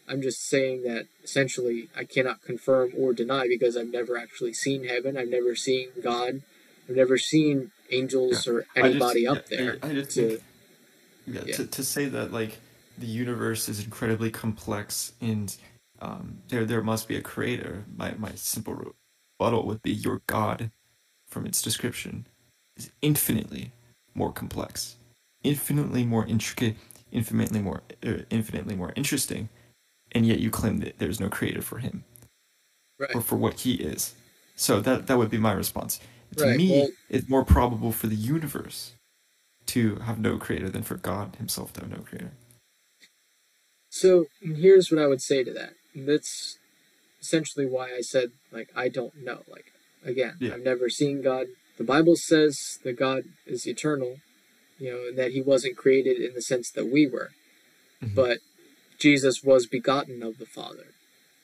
I'm 0.09 0.23
just 0.23 0.49
saying 0.49 0.83
that 0.83 1.07
essentially 1.23 1.89
I 1.97 2.05
cannot 2.05 2.43
confirm 2.43 2.93
or 2.97 3.13
deny 3.13 3.49
because 3.49 3.77
I've 3.77 3.91
never 3.91 4.19
actually 4.19 4.53
seen 4.53 4.85
heaven. 4.85 5.17
I've 5.17 5.29
never 5.31 5.55
seen 5.57 5.89
God. 6.03 6.43
I've 6.89 6.97
never 6.97 7.17
seen 7.17 7.71
angels 7.91 8.47
yeah. 8.47 8.53
or 8.53 8.67
anybody 8.77 9.25
just, 9.25 9.37
up 9.37 9.47
there. 9.49 9.79
I, 9.83 9.89
I 9.89 9.95
just 9.95 10.11
to, 10.13 10.29
think, 10.29 10.43
yeah, 11.27 11.41
yeah. 11.47 11.57
To, 11.57 11.67
to 11.67 11.85
say 11.85 12.07
that 12.07 12.33
like 12.33 12.59
the 12.99 13.07
universe 13.07 13.69
is 13.69 13.83
incredibly 13.83 14.31
complex 14.31 15.13
and 15.21 15.57
um, 16.01 16.39
there 16.49 16.65
there 16.65 16.83
must 16.83 17.09
be 17.09 17.17
a 17.17 17.23
creator. 17.23 17.85
My 17.97 18.15
my 18.19 18.33
simple 18.35 18.95
rebuttal 19.41 19.67
would 19.67 19.83
be 19.83 19.93
your 19.93 20.23
God, 20.27 20.71
from 21.29 21.47
its 21.47 21.63
description, 21.63 22.27
is 22.77 22.91
infinitely 23.01 23.73
more 24.15 24.33
complex, 24.33 24.97
infinitely 25.43 26.05
more 26.05 26.27
intricate, 26.27 26.77
infinitely 27.11 27.61
more 27.61 27.83
uh, 28.05 28.19
infinitely 28.29 28.77
more 28.77 28.93
interesting, 28.97 29.49
and 30.15 30.27
yet 30.27 30.39
you 30.39 30.51
claim 30.51 30.79
that 30.79 30.99
there's 30.99 31.21
no 31.21 31.29
creator 31.29 31.63
for 31.63 31.79
him, 31.79 32.05
right. 32.99 33.15
or 33.15 33.21
for 33.21 33.37
what 33.37 33.61
he 33.61 33.75
is. 33.75 34.15
So 34.57 34.81
that 34.81 35.07
that 35.07 35.19
would 35.19 35.31
be 35.31 35.39
my 35.39 35.53
response. 35.53 36.01
To 36.37 36.47
right. 36.47 36.57
me, 36.57 36.71
well, 36.71 36.89
it's 37.11 37.29
more 37.29 37.45
probable 37.45 37.93
for 37.93 38.07
the 38.07 38.17
universe 38.17 38.93
to 39.67 39.97
have 39.97 40.19
no 40.19 40.39
creator 40.39 40.69
than 40.69 40.83
for 40.83 40.97
God 40.97 41.37
Himself 41.37 41.73
to 41.75 41.81
have 41.81 41.91
no 41.91 41.99
creator. 41.99 42.33
So 43.89 44.27
here's 44.41 44.91
what 44.91 45.01
I 45.01 45.07
would 45.07 45.23
say 45.23 45.45
to 45.45 45.53
that. 45.53 45.75
That's 45.95 46.59
essentially 47.21 47.67
why 47.67 47.95
I 47.95 48.01
said 48.01 48.33
like 48.53 48.69
I 48.77 48.89
don't 48.89 49.23
know. 49.23 49.43
Like 49.49 49.73
again, 50.05 50.37
yeah. 50.41 50.55
I've 50.55 50.63
never 50.63 50.89
seen 50.89 51.23
God. 51.23 51.47
The 51.79 51.85
Bible 51.85 52.17
says 52.17 52.79
that 52.85 52.99
God 52.99 53.25
is 53.47 53.67
eternal, 53.67 54.17
you 54.79 54.93
know, 54.93 55.09
and 55.09 55.19
that 55.19 55.33
He 55.33 55.41
wasn't 55.41 55.77
created 55.77 56.21
in 56.21 56.35
the 56.35 56.43
sense 56.43 56.71
that 56.71 56.87
we 56.87 57.07
were, 57.07 57.31
mm-hmm. 58.03 58.15
but 58.15 58.39
Jesus 58.99 59.43
was 59.43 59.67
begotten 59.67 60.23
of 60.23 60.39
the 60.39 60.47
Father. 60.47 60.87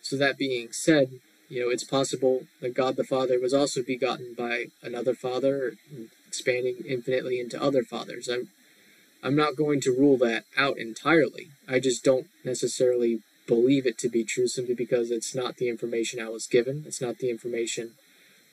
So 0.02 0.16
that 0.16 0.38
being 0.38 0.72
said, 0.72 1.10
you 1.48 1.60
know, 1.62 1.70
it's 1.70 1.84
possible 1.84 2.44
that 2.60 2.74
God 2.74 2.96
the 2.96 3.04
Father 3.04 3.38
was 3.40 3.52
also 3.52 3.82
begotten 3.82 4.34
by 4.36 4.66
another 4.82 5.14
Father, 5.14 5.74
expanding 6.26 6.76
infinitely 6.86 7.40
into 7.40 7.60
other 7.60 7.82
fathers. 7.82 8.28
I'm, 8.28 8.48
I'm 9.22 9.36
not 9.36 9.56
going 9.56 9.80
to 9.82 9.90
rule 9.90 10.16
that 10.18 10.44
out 10.56 10.78
entirely. 10.78 11.50
I 11.68 11.80
just 11.80 12.04
don't 12.04 12.28
necessarily 12.44 13.22
believe 13.46 13.84
it 13.84 13.98
to 13.98 14.08
be 14.08 14.22
true 14.24 14.46
simply 14.46 14.74
because 14.74 15.10
it's 15.10 15.34
not 15.34 15.56
the 15.56 15.68
information 15.68 16.20
I 16.20 16.28
was 16.28 16.46
given. 16.46 16.84
It's 16.86 17.00
not 17.00 17.18
the 17.18 17.30
information 17.30 17.92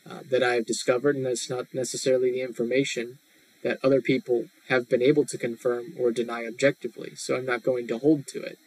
uh, 0.10 0.22
that 0.30 0.42
I 0.42 0.56
have 0.56 0.66
discovered, 0.66 1.16
and 1.16 1.28
it's 1.28 1.50
not 1.50 1.74
necessarily 1.74 2.32
the 2.32 2.42
information 2.42 3.20
that 3.64 3.78
other 3.84 4.02
people 4.02 4.46
have 4.70 4.90
been 4.90 5.02
able 5.02 5.26
to 5.26 5.38
confirm 5.38 5.94
or 6.00 6.12
deny 6.12 6.46
objectively. 6.46 7.16
So 7.16 7.36
I'm 7.36 7.46
not 7.46 7.64
going 7.64 7.88
to 7.88 7.98
hold 7.98 8.26
to 8.28 8.42
it. 8.42 8.58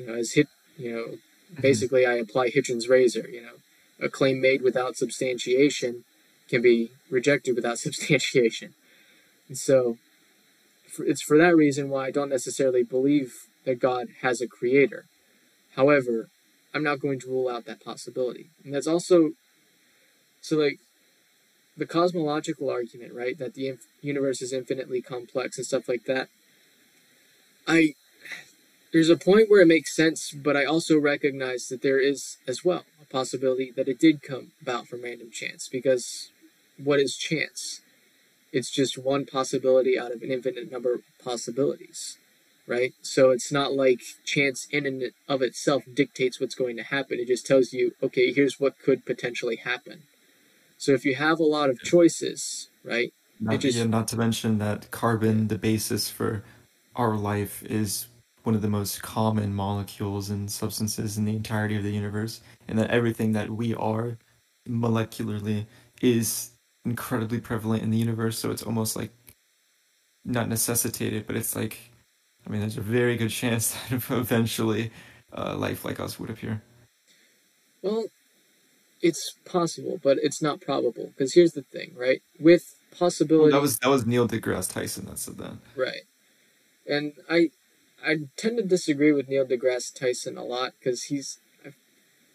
You 0.00 0.06
know, 0.06 0.14
as 0.14 0.32
hit, 0.32 0.48
you 0.78 0.92
know, 0.92 1.06
Mm-hmm. 1.50 1.62
basically 1.62 2.06
I 2.06 2.14
apply 2.14 2.50
Hitchens' 2.50 2.88
razor. 2.88 3.28
You 3.28 3.42
know, 3.42 3.54
a 4.00 4.08
claim 4.08 4.40
made 4.40 4.62
without 4.62 4.96
substantiation 4.96 6.04
can 6.48 6.62
be 6.62 6.90
rejected 7.10 7.56
without 7.56 7.78
substantiation. 7.86 8.74
And 9.48 9.58
so, 9.58 9.98
for, 10.88 11.04
it's 11.04 11.22
for 11.22 11.36
that 11.38 11.56
reason 11.56 11.88
why 11.90 12.06
I 12.06 12.10
don't 12.12 12.28
necessarily 12.28 12.84
believe 12.84 13.32
that 13.64 13.80
God 13.80 14.08
has 14.22 14.40
a 14.40 14.46
creator. 14.46 15.06
However, 15.74 16.28
I'm 16.72 16.84
not 16.84 17.00
going 17.00 17.18
to 17.20 17.28
rule 17.28 17.48
out 17.48 17.64
that 17.66 17.84
possibility. 17.84 18.50
And 18.64 18.72
that's 18.74 18.86
also 18.86 19.30
so 20.40 20.56
like 20.56 20.78
the 21.76 21.86
cosmological 21.86 22.70
argument, 22.70 23.12
right? 23.12 23.36
That 23.38 23.54
the 23.54 23.68
inf- 23.68 23.86
universe 24.02 24.40
is 24.40 24.52
infinitely 24.52 25.02
complex 25.02 25.58
and 25.58 25.66
stuff 25.66 25.88
like 25.88 26.04
that. 26.06 26.28
I 27.66 27.94
there's 28.92 29.10
a 29.10 29.16
point 29.16 29.48
where 29.48 29.62
it 29.62 29.68
makes 29.68 29.94
sense, 29.94 30.32
but 30.32 30.56
I 30.56 30.64
also 30.64 30.98
recognize 30.98 31.68
that 31.68 31.82
there 31.82 32.00
is 32.00 32.38
as 32.46 32.64
well 32.64 32.84
a 33.00 33.04
possibility 33.06 33.72
that 33.76 33.88
it 33.88 33.98
did 33.98 34.22
come 34.22 34.52
about 34.60 34.88
from 34.88 35.02
random 35.02 35.30
chance. 35.30 35.68
Because 35.68 36.30
what 36.76 36.98
is 36.98 37.16
chance? 37.16 37.80
It's 38.52 38.70
just 38.70 38.98
one 38.98 39.26
possibility 39.26 39.98
out 39.98 40.12
of 40.12 40.22
an 40.22 40.32
infinite 40.32 40.72
number 40.72 40.92
of 40.92 41.02
possibilities, 41.22 42.18
right? 42.66 42.92
So 43.00 43.30
it's 43.30 43.52
not 43.52 43.72
like 43.72 44.00
chance 44.24 44.66
in 44.72 44.86
and 44.86 45.12
of 45.28 45.40
itself 45.40 45.84
dictates 45.92 46.40
what's 46.40 46.56
going 46.56 46.76
to 46.76 46.82
happen. 46.82 47.20
It 47.20 47.28
just 47.28 47.46
tells 47.46 47.72
you, 47.72 47.92
okay, 48.02 48.32
here's 48.32 48.58
what 48.58 48.80
could 48.80 49.06
potentially 49.06 49.56
happen. 49.56 50.02
So 50.78 50.92
if 50.92 51.04
you 51.04 51.14
have 51.14 51.38
a 51.38 51.44
lot 51.44 51.70
of 51.70 51.80
choices, 51.80 52.68
right? 52.84 53.12
Not, 53.38 53.60
just, 53.60 53.78
yeah, 53.78 53.84
not 53.84 54.08
to 54.08 54.16
mention 54.16 54.58
that 54.58 54.90
carbon, 54.90 55.48
the 55.48 55.58
basis 55.58 56.10
for 56.10 56.42
our 56.96 57.16
life, 57.16 57.62
is 57.62 58.06
one 58.44 58.54
of 58.54 58.62
the 58.62 58.68
most 58.68 59.02
common 59.02 59.54
molecules 59.54 60.30
and 60.30 60.50
substances 60.50 61.18
in 61.18 61.24
the 61.24 61.36
entirety 61.36 61.76
of 61.76 61.82
the 61.82 61.90
universe, 61.90 62.40
and 62.68 62.78
that 62.78 62.90
everything 62.90 63.32
that 63.32 63.50
we 63.50 63.74
are 63.74 64.18
molecularly 64.68 65.66
is 66.00 66.50
incredibly 66.84 67.40
prevalent 67.40 67.82
in 67.82 67.90
the 67.90 67.98
universe. 67.98 68.38
So 68.38 68.50
it's 68.50 68.62
almost 68.62 68.96
like 68.96 69.10
not 70.24 70.48
necessitated, 70.48 71.26
but 71.26 71.36
it's 71.36 71.54
like, 71.54 71.78
I 72.46 72.50
mean, 72.50 72.60
there's 72.60 72.76
a 72.76 72.82
very 72.82 73.16
good 73.16 73.30
chance 73.30 73.76
that 73.90 74.10
eventually 74.10 74.90
uh, 75.36 75.56
life 75.56 75.84
like 75.84 76.00
us 76.00 76.18
would 76.18 76.30
appear. 76.30 76.62
Well, 77.82 78.04
it's 79.02 79.34
possible, 79.44 79.98
but 80.02 80.18
it's 80.22 80.42
not 80.42 80.60
probable. 80.60 81.06
Because 81.06 81.34
here's 81.34 81.52
the 81.52 81.62
thing, 81.62 81.92
right? 81.96 82.22
With 82.38 82.74
possibility, 82.98 83.52
well, 83.52 83.60
that 83.60 83.62
was 83.62 83.78
that 83.78 83.88
was 83.88 84.06
Neil 84.06 84.28
deGrasse 84.28 84.72
Tyson 84.72 85.06
that 85.06 85.18
said 85.18 85.38
that. 85.38 85.54
Right, 85.76 86.02
and 86.86 87.12
I 87.28 87.50
I 88.04 88.16
tend 88.36 88.56
to 88.58 88.62
disagree 88.62 89.12
with 89.12 89.28
Neil 89.28 89.46
deGrasse 89.46 89.94
Tyson 89.94 90.36
a 90.36 90.44
lot 90.44 90.72
because 90.78 91.04
he's, 91.04 91.38
I, 91.64 91.70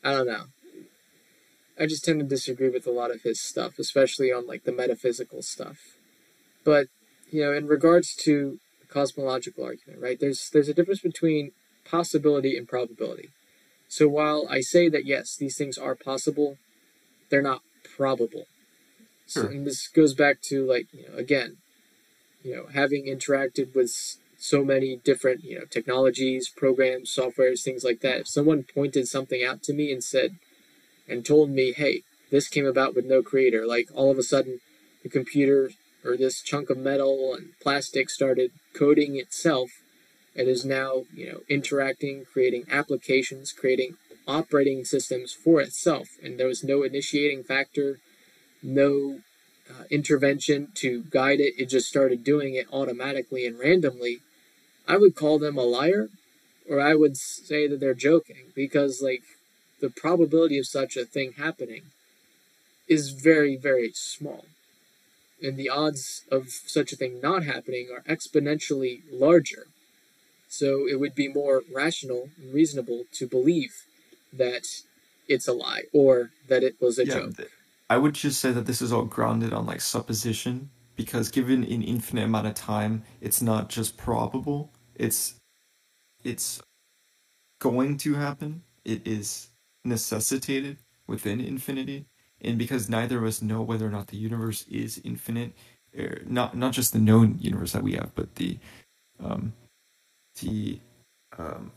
I 0.04 0.12
don't 0.14 0.28
know. 0.28 0.46
I 1.80 1.86
just 1.86 2.06
tend 2.06 2.20
to 2.20 2.26
disagree 2.26 2.70
with 2.70 2.88
a 2.88 2.92
lot 2.92 3.12
of 3.12 3.24
his 3.24 3.42
stuff, 3.42 3.80
especially 3.80 4.32
on 4.32 4.48
like 4.48 4.64
the 4.64 4.72
metaphysical 4.72 5.42
stuff. 5.42 5.78
But 6.64 6.88
you 7.32 7.44
know, 7.44 7.54
in 7.54 7.68
regards 7.68 8.16
to 8.16 8.60
the 8.80 8.88
cosmological 8.88 9.66
argument, 9.66 10.02
right? 10.02 10.20
There's 10.20 10.50
there's 10.52 10.70
a 10.70 10.74
difference 10.74 11.02
between 11.02 11.52
possibility 11.90 12.58
and 12.58 12.68
probability. 12.68 13.30
So 13.88 14.08
while 14.08 14.48
I 14.50 14.62
say 14.62 14.90
that 14.90 15.06
yes, 15.06 15.36
these 15.36 15.58
things 15.58 15.78
are 15.78 15.96
possible, 15.96 16.58
they're 17.30 17.42
not 17.42 17.62
probable. 17.96 18.46
Sure. 19.28 19.44
So, 19.44 19.50
and 19.50 19.66
this 19.66 19.88
goes 19.88 20.14
back 20.14 20.42
to 20.44 20.66
like 20.66 20.88
you 20.94 21.10
know 21.10 21.18
again, 21.18 21.58
you 22.42 22.56
know, 22.56 22.68
having 22.74 23.06
interacted 23.06 23.76
with 23.76 24.18
so 24.38 24.64
many 24.64 24.98
different 24.98 25.44
you 25.44 25.58
know 25.58 25.66
technologies 25.70 26.50
programs 26.50 27.14
softwares 27.14 27.64
things 27.64 27.84
like 27.84 28.02
that. 28.02 28.22
If 28.22 28.28
someone 28.28 28.64
pointed 28.64 29.08
something 29.08 29.44
out 29.44 29.64
to 29.64 29.74
me 29.74 29.92
and 29.92 30.04
said 30.04 30.36
and 31.08 31.26
told 31.26 31.50
me 31.50 31.72
hey 31.72 32.04
this 32.32 32.48
came 32.48 32.66
about 32.66 32.96
with 32.96 33.06
no 33.06 33.22
creator 33.22 33.66
like 33.66 33.90
all 33.94 34.12
of 34.12 34.18
a 34.18 34.24
sudden 34.24 34.60
the 35.04 35.10
computer 35.10 35.72
or 36.04 36.18
this 36.18 36.42
chunk 36.42 36.70
of 36.70 36.78
metal 36.78 37.34
and 37.36 37.54
plastic 37.62 38.10
started 38.10 38.52
coding 38.74 39.16
itself 39.16 39.70
and 40.36 40.48
is 40.48 40.66
now 40.66 41.04
you 41.14 41.32
know 41.32 41.40
interacting 41.50 42.26
creating 42.32 42.66
applications 42.70 43.52
creating 43.52 43.96
operating 44.28 44.84
systems 44.86 45.34
for 45.34 45.62
itself. 45.62 46.10
And 46.24 46.40
there 46.40 46.48
was 46.48 46.64
no 46.64 46.84
initiating 46.84 47.44
factor 47.44 48.00
no 48.64 49.20
uh, 49.70 49.84
intervention 49.90 50.70
to 50.76 51.04
guide 51.10 51.40
it 51.40 51.54
it 51.58 51.68
just 51.68 51.88
started 51.88 52.24
doing 52.24 52.56
it 52.56 52.68
automatically 52.72 53.46
and 53.46 53.60
randomly 53.60 54.20
I 54.88 54.98
would 54.98 55.16
call 55.16 55.40
them 55.40 55.58
a 55.58 55.64
liar, 55.64 56.10
or 56.70 56.80
I 56.80 56.96
would 56.96 57.18
say 57.18 57.68
that 57.68 57.80
they're 57.80 57.94
joking 57.94 58.52
because, 58.56 59.02
like, 59.02 59.24
the 59.82 59.90
probability 59.90 60.58
of 60.58 60.68
such 60.68 60.96
a 60.96 61.06
thing 61.06 61.34
happening 61.34 61.84
is 62.88 63.10
very, 63.12 63.56
very 63.56 63.92
small. 63.94 64.46
And 65.42 65.58
the 65.58 65.70
odds 65.70 66.24
of 66.32 66.50
such 66.50 66.94
a 66.94 66.96
thing 66.96 67.20
not 67.22 67.44
happening 67.44 67.90
are 67.94 68.02
exponentially 68.12 69.02
larger. 69.12 69.68
So 70.50 70.88
it 70.88 71.00
would 71.00 71.16
be 71.16 71.28
more 71.28 71.64
rational 71.74 72.30
and 72.42 72.54
reasonable 72.54 73.06
to 73.14 73.28
believe 73.28 73.84
that 74.34 74.66
it's 75.28 75.48
a 75.48 75.54
lie 75.54 75.84
or 75.94 76.32
that 76.48 76.64
it 76.64 76.76
was 76.82 76.98
a 77.00 77.06
yeah, 77.06 77.16
joke. 77.16 77.52
I 77.90 77.98
would 77.98 78.14
just 78.14 78.40
say 78.40 78.52
that 78.52 78.66
this 78.66 78.82
is 78.82 78.92
all 78.92 79.06
grounded 79.06 79.54
on 79.54 79.66
like 79.66 79.82
supposition 79.82 80.70
because 80.96 81.30
given 81.30 81.64
an 81.64 81.84
infinite 81.84 82.24
amount 82.24 82.48
of 82.48 82.56
time, 82.56 83.04
it's 83.22 83.42
not 83.42 83.70
just 83.70 83.98
probable. 83.98 84.72
It's 84.96 85.36
it's 86.24 86.62
going 87.60 87.98
to 87.98 88.16
happen. 88.16 88.64
It 88.84 89.06
is 89.08 89.50
necessitated 89.84 90.78
within 91.08 91.40
infinity. 91.40 92.06
And 92.42 92.58
because 92.58 92.90
neither 92.90 93.20
of 93.20 93.26
us 93.26 93.42
know 93.42 93.62
whether 93.62 93.86
or 93.86 93.92
not 93.92 94.08
the 94.08 94.18
universe 94.18 94.66
is 94.70 95.02
infinite, 95.04 95.54
er, 95.98 96.22
not 96.26 96.58
not 96.58 96.74
just 96.74 96.94
the 96.94 97.00
known 97.00 97.38
universe 97.40 97.74
that 97.74 97.84
we 97.84 97.94
have, 97.94 98.14
but 98.16 98.36
the 98.36 98.58
um 99.24 99.54
the 100.42 100.80
um 101.38 101.72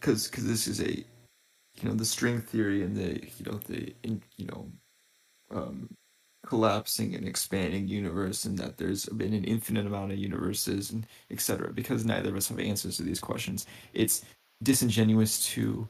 because 0.00 0.28
because 0.28 0.46
this 0.46 0.66
is 0.66 0.80
a 0.80 0.96
you 1.80 1.88
know 1.88 1.94
the 1.94 2.04
string 2.04 2.40
theory 2.40 2.82
and 2.82 2.96
the 2.96 3.20
you 3.38 3.50
know 3.50 3.58
the 3.66 3.94
in, 4.02 4.22
you 4.36 4.46
know 4.46 4.70
um 5.50 5.88
collapsing 6.46 7.14
and 7.14 7.26
expanding 7.26 7.88
universe 7.88 8.44
and 8.44 8.58
that 8.58 8.78
there's 8.78 9.06
been 9.06 9.34
an 9.34 9.44
infinite 9.44 9.86
amount 9.86 10.12
of 10.12 10.18
universes 10.18 10.90
and 10.90 11.06
etc 11.30 11.70
because 11.72 12.04
neither 12.04 12.30
of 12.30 12.36
us 12.36 12.48
have 12.48 12.58
answers 12.58 12.96
to 12.96 13.02
these 13.02 13.20
questions. 13.20 13.66
It's 13.92 14.24
disingenuous 14.62 15.44
to 15.52 15.86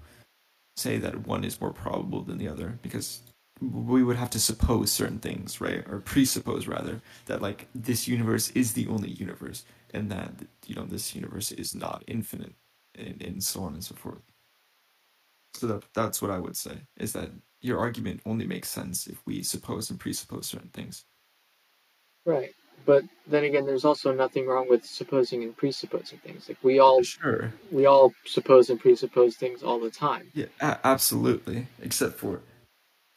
say 0.76 0.98
that 0.98 1.26
one 1.26 1.44
is 1.44 1.60
more 1.60 1.72
probable 1.72 2.22
than 2.22 2.38
the 2.38 2.48
other 2.48 2.78
because 2.82 3.20
we 3.60 4.02
would 4.02 4.16
have 4.16 4.30
to 4.30 4.40
suppose 4.40 4.90
certain 4.90 5.18
things 5.18 5.60
right? 5.60 5.84
Or 5.88 6.00
presuppose 6.00 6.66
rather 6.66 7.02
that 7.26 7.42
like 7.42 7.68
this 7.74 8.08
universe 8.08 8.50
is 8.50 8.72
the 8.72 8.88
only 8.88 9.10
universe 9.10 9.64
and 9.94 10.10
that 10.10 10.32
you 10.66 10.74
know 10.74 10.86
this 10.86 11.14
universe 11.14 11.52
is 11.52 11.74
not 11.74 12.02
infinite 12.06 12.54
and, 12.94 13.22
and 13.22 13.44
so 13.44 13.62
on 13.62 13.74
and 13.74 13.84
so 13.84 13.94
forth. 13.94 14.22
So 15.54 15.66
that 15.68 15.84
that's 15.94 16.20
what 16.22 16.30
i 16.30 16.38
would 16.38 16.56
say 16.56 16.78
is 16.98 17.12
that 17.12 17.30
your 17.60 17.78
argument 17.78 18.20
only 18.26 18.46
makes 18.46 18.68
sense 18.68 19.06
if 19.06 19.24
we 19.26 19.42
suppose 19.42 19.90
and 19.90 19.98
presuppose 20.00 20.46
certain 20.46 20.70
things. 20.70 21.04
Right. 22.24 22.54
But 22.86 23.04
then 23.26 23.44
again, 23.44 23.66
there's 23.66 23.84
also 23.84 24.12
nothing 24.14 24.46
wrong 24.46 24.68
with 24.68 24.84
supposing 24.84 25.42
and 25.42 25.56
presupposing 25.56 26.18
things. 26.20 26.48
Like 26.48 26.58
we 26.62 26.78
all, 26.78 27.02
sure, 27.02 27.52
we 27.70 27.86
all 27.86 28.14
suppose 28.24 28.70
and 28.70 28.80
presuppose 28.80 29.36
things 29.36 29.62
all 29.62 29.80
the 29.80 29.90
time. 29.90 30.30
Yeah, 30.34 30.46
a- 30.60 30.78
absolutely. 30.84 31.66
Except 31.82 32.18
for 32.18 32.40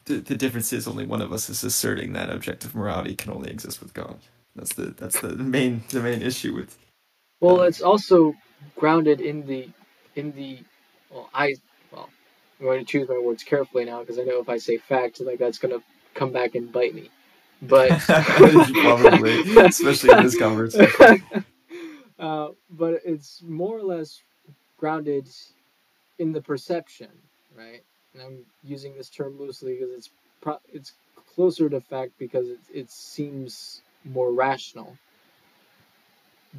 the 0.06 0.16
the 0.16 0.36
difference 0.36 0.72
is 0.72 0.88
only 0.88 1.06
one 1.06 1.22
of 1.22 1.32
us 1.32 1.48
is 1.48 1.64
asserting 1.64 2.12
that 2.12 2.30
objective 2.30 2.74
morality 2.74 3.14
can 3.14 3.32
only 3.32 3.50
exist 3.50 3.80
with 3.80 3.94
God. 3.94 4.18
That's 4.54 4.74
the 4.74 4.86
that's 4.86 5.20
the 5.20 5.36
main 5.36 5.84
the 5.90 6.00
main 6.02 6.22
issue 6.22 6.54
with. 6.54 6.76
Well, 7.40 7.60
um, 7.60 7.68
it's 7.68 7.82
also 7.82 8.34
grounded 8.76 9.20
in 9.20 9.46
the 9.46 9.68
in 10.16 10.32
the 10.32 10.58
well, 11.10 11.30
I 11.34 11.54
I'm 12.60 12.66
going 12.66 12.80
to 12.80 12.84
choose 12.84 13.08
my 13.08 13.18
words 13.18 13.42
carefully 13.42 13.84
now 13.84 14.00
because 14.00 14.18
I 14.18 14.22
know 14.22 14.40
if 14.40 14.48
I 14.48 14.58
say 14.58 14.78
fact, 14.78 15.20
like 15.20 15.38
that's 15.38 15.58
going 15.58 15.74
to 15.78 15.84
come 16.14 16.32
back 16.32 16.54
and 16.54 16.72
bite 16.72 16.94
me. 16.94 17.10
But 17.60 17.98
probably, 18.06 19.40
especially 19.58 20.10
in 20.10 20.22
this 20.22 20.38
conversation. 20.38 21.24
Uh, 22.18 22.50
but 22.70 23.00
it's 23.04 23.42
more 23.42 23.76
or 23.76 23.82
less 23.82 24.22
grounded 24.78 25.28
in 26.20 26.30
the 26.30 26.40
perception, 26.40 27.08
right? 27.58 27.82
And 28.14 28.22
I'm 28.22 28.38
using 28.62 28.96
this 28.96 29.08
term 29.08 29.40
loosely 29.40 29.74
because 29.74 29.90
it's 29.90 30.10
pro- 30.40 30.60
it's 30.72 30.92
closer 31.34 31.68
to 31.68 31.80
fact 31.80 32.12
because 32.18 32.48
it, 32.48 32.60
it 32.72 32.90
seems 32.92 33.82
more 34.04 34.32
rational. 34.32 34.96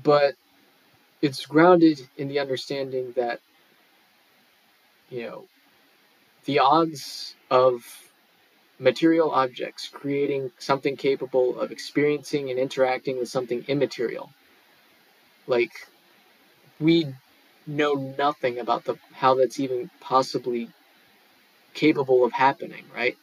But 0.03 0.35
it's 1.21 1.45
grounded 1.45 2.01
in 2.17 2.27
the 2.27 2.39
understanding 2.39 3.13
that 3.15 3.39
you 5.09 5.23
know 5.23 5.45
the 6.45 6.59
odds 6.59 7.35
of 7.49 7.83
material 8.79 9.31
objects 9.31 9.87
creating 9.87 10.51
something 10.59 10.95
capable 10.95 11.59
of 11.59 11.71
experiencing 11.71 12.49
and 12.49 12.59
interacting 12.59 13.17
with 13.17 13.29
something 13.29 13.63
immaterial. 13.67 14.29
Like, 15.47 15.71
we 16.79 17.13
know 17.65 17.93
nothing 18.17 18.59
about 18.59 18.83
the 18.85 18.97
how 19.13 19.35
that's 19.35 19.59
even 19.59 19.89
possibly 20.01 20.69
capable 21.73 22.25
of 22.25 22.33
happening, 22.33 22.83
right? 22.93 23.17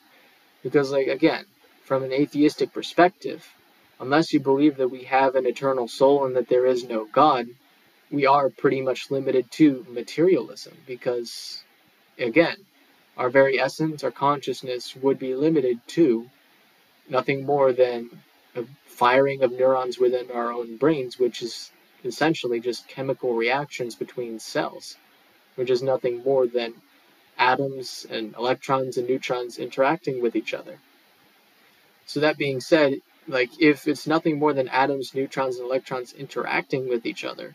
Because, 0.62 0.90
like, 0.90 1.08
again, 1.08 1.44
from 1.84 2.02
an 2.02 2.12
atheistic 2.12 2.72
perspective, 2.72 3.46
unless 3.98 4.32
you 4.32 4.40
believe 4.40 4.76
that 4.76 4.88
we 4.88 5.04
have 5.04 5.34
an 5.34 5.46
eternal 5.46 5.88
soul 5.88 6.24
and 6.24 6.36
that 6.36 6.48
there 6.48 6.66
is 6.66 6.84
no 6.84 7.06
God, 7.06 7.48
we 8.10 8.26
are 8.26 8.50
pretty 8.50 8.80
much 8.80 9.10
limited 9.10 9.50
to 9.52 9.86
materialism 9.90 10.76
because, 10.86 11.62
again, 12.18 12.56
our 13.20 13.28
very 13.28 13.60
essence, 13.60 14.02
our 14.02 14.10
consciousness, 14.10 14.96
would 14.96 15.18
be 15.18 15.34
limited 15.34 15.78
to 15.86 16.26
nothing 17.06 17.44
more 17.44 17.70
than 17.70 18.08
a 18.56 18.64
firing 18.86 19.42
of 19.42 19.52
neurons 19.52 19.98
within 19.98 20.30
our 20.30 20.50
own 20.50 20.78
brains, 20.78 21.18
which 21.18 21.42
is 21.42 21.70
essentially 22.02 22.60
just 22.60 22.88
chemical 22.88 23.34
reactions 23.34 23.94
between 23.94 24.40
cells, 24.40 24.96
which 25.56 25.68
is 25.68 25.82
nothing 25.82 26.24
more 26.24 26.46
than 26.46 26.72
atoms 27.36 28.06
and 28.08 28.34
electrons 28.36 28.96
and 28.96 29.06
neutrons 29.06 29.58
interacting 29.58 30.22
with 30.22 30.34
each 30.34 30.54
other. 30.54 30.78
So 32.06 32.20
that 32.20 32.38
being 32.38 32.60
said, 32.60 33.02
like 33.28 33.50
if 33.60 33.86
it's 33.86 34.06
nothing 34.06 34.38
more 34.38 34.54
than 34.54 34.68
atoms, 34.68 35.14
neutrons, 35.14 35.56
and 35.56 35.66
electrons 35.66 36.14
interacting 36.14 36.88
with 36.88 37.04
each 37.04 37.26
other, 37.26 37.54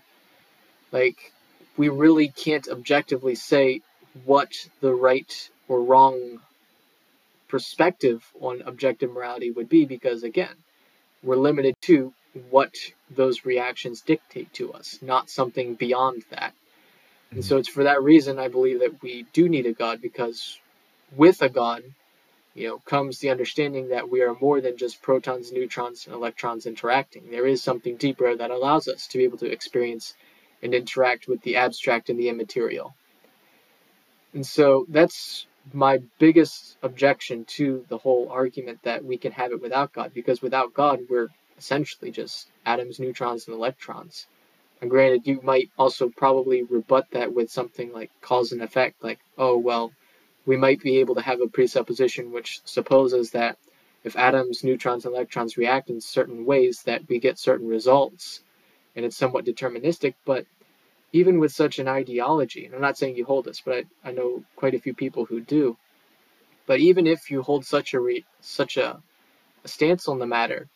like 0.91 1.33
we 1.75 1.89
really 1.89 2.27
can't 2.27 2.67
objectively 2.67 3.33
say 3.33 3.81
what 4.25 4.53
the 4.79 4.93
right 4.93 5.49
or 5.67 5.81
wrong 5.81 6.39
perspective 7.47 8.23
on 8.39 8.61
objective 8.63 9.11
morality 9.11 9.51
would 9.51 9.69
be 9.69 9.85
because 9.85 10.23
again 10.23 10.55
we're 11.23 11.35
limited 11.35 11.75
to 11.81 12.13
what 12.49 12.73
those 13.09 13.45
reactions 13.45 14.01
dictate 14.01 14.51
to 14.53 14.73
us 14.73 14.99
not 15.01 15.29
something 15.29 15.75
beyond 15.75 16.23
that. 16.31 16.53
And 17.31 17.45
so 17.45 17.57
it's 17.57 17.69
for 17.69 17.83
that 17.83 18.03
reason 18.03 18.39
i 18.39 18.47
believe 18.47 18.79
that 18.79 19.01
we 19.01 19.25
do 19.33 19.47
need 19.49 19.65
a 19.65 19.73
god 19.73 20.01
because 20.01 20.57
with 21.15 21.41
a 21.41 21.49
god 21.49 21.83
you 22.55 22.67
know 22.67 22.79
comes 22.79 23.19
the 23.19 23.29
understanding 23.29 23.89
that 23.89 24.09
we 24.09 24.21
are 24.21 24.35
more 24.41 24.61
than 24.61 24.77
just 24.77 25.01
protons 25.01 25.51
neutrons 25.51 26.07
and 26.07 26.15
electrons 26.15 26.65
interacting. 26.65 27.29
There 27.29 27.45
is 27.45 27.61
something 27.61 27.97
deeper 27.97 28.35
that 28.35 28.49
allows 28.49 28.87
us 28.87 29.07
to 29.07 29.17
be 29.19 29.25
able 29.25 29.37
to 29.39 29.51
experience 29.51 30.15
and 30.63 30.73
interact 30.73 31.27
with 31.27 31.41
the 31.41 31.57
abstract 31.57 32.09
and 32.09 32.17
the 32.17 32.29
immaterial. 32.29 32.95
And 34.33 34.45
so 34.45 34.85
that's 34.89 35.45
my 35.73 35.99
biggest 36.19 36.77
objection 36.83 37.45
to 37.45 37.85
the 37.89 37.97
whole 37.97 38.29
argument 38.29 38.79
that 38.83 39.03
we 39.03 39.17
can 39.17 39.31
have 39.31 39.51
it 39.51 39.61
without 39.61 39.93
God, 39.93 40.11
because 40.13 40.41
without 40.41 40.73
God, 40.73 41.01
we're 41.09 41.29
essentially 41.57 42.11
just 42.11 42.49
atoms, 42.65 42.99
neutrons, 42.99 43.47
and 43.47 43.55
electrons. 43.55 44.27
And 44.81 44.89
granted, 44.89 45.25
you 45.25 45.39
might 45.41 45.69
also 45.77 46.09
probably 46.09 46.63
rebut 46.63 47.07
that 47.11 47.33
with 47.33 47.49
something 47.49 47.91
like 47.93 48.11
cause 48.21 48.51
and 48.51 48.61
effect, 48.61 49.03
like, 49.03 49.19
oh, 49.37 49.57
well, 49.57 49.91
we 50.45 50.57
might 50.57 50.81
be 50.81 50.97
able 50.97 51.15
to 51.15 51.21
have 51.21 51.41
a 51.41 51.47
presupposition 51.47 52.31
which 52.31 52.61
supposes 52.65 53.31
that 53.31 53.57
if 54.03 54.15
atoms, 54.15 54.63
neutrons, 54.63 55.05
and 55.05 55.15
electrons 55.15 55.57
react 55.57 55.89
in 55.89 55.99
certain 55.99 56.45
ways, 56.45 56.83
that 56.83 57.07
we 57.09 57.19
get 57.19 57.39
certain 57.39 57.67
results, 57.67 58.41
and 58.95 59.03
it's 59.05 59.17
somewhat 59.17 59.45
deterministic, 59.45 60.13
but 60.25 60.45
even 61.15 61.39
with 61.39 61.53
such 61.53 61.79
an 61.79 61.87
ideology, 61.87 62.65
and 62.65 62.75
I'm 62.75 62.81
not 62.81 62.97
saying 62.97 63.15
you 63.15 63.23
hold 63.23 63.45
this, 63.45 63.61
but 63.61 63.85
I, 64.03 64.09
I 64.09 64.11
know 64.11 64.43
quite 64.57 64.75
a 64.75 64.79
few 64.79 64.93
people 64.93 65.23
who 65.23 65.39
do. 65.39 65.77
But 66.65 66.81
even 66.81 67.07
if 67.07 67.31
you 67.31 67.41
hold 67.41 67.65
such 67.65 67.93
a 67.93 68.01
re, 68.01 68.25
such 68.41 68.75
a, 68.75 69.01
a 69.63 69.67
stance 69.69 70.09
on 70.09 70.19
the 70.19 70.25
matter, 70.25 70.67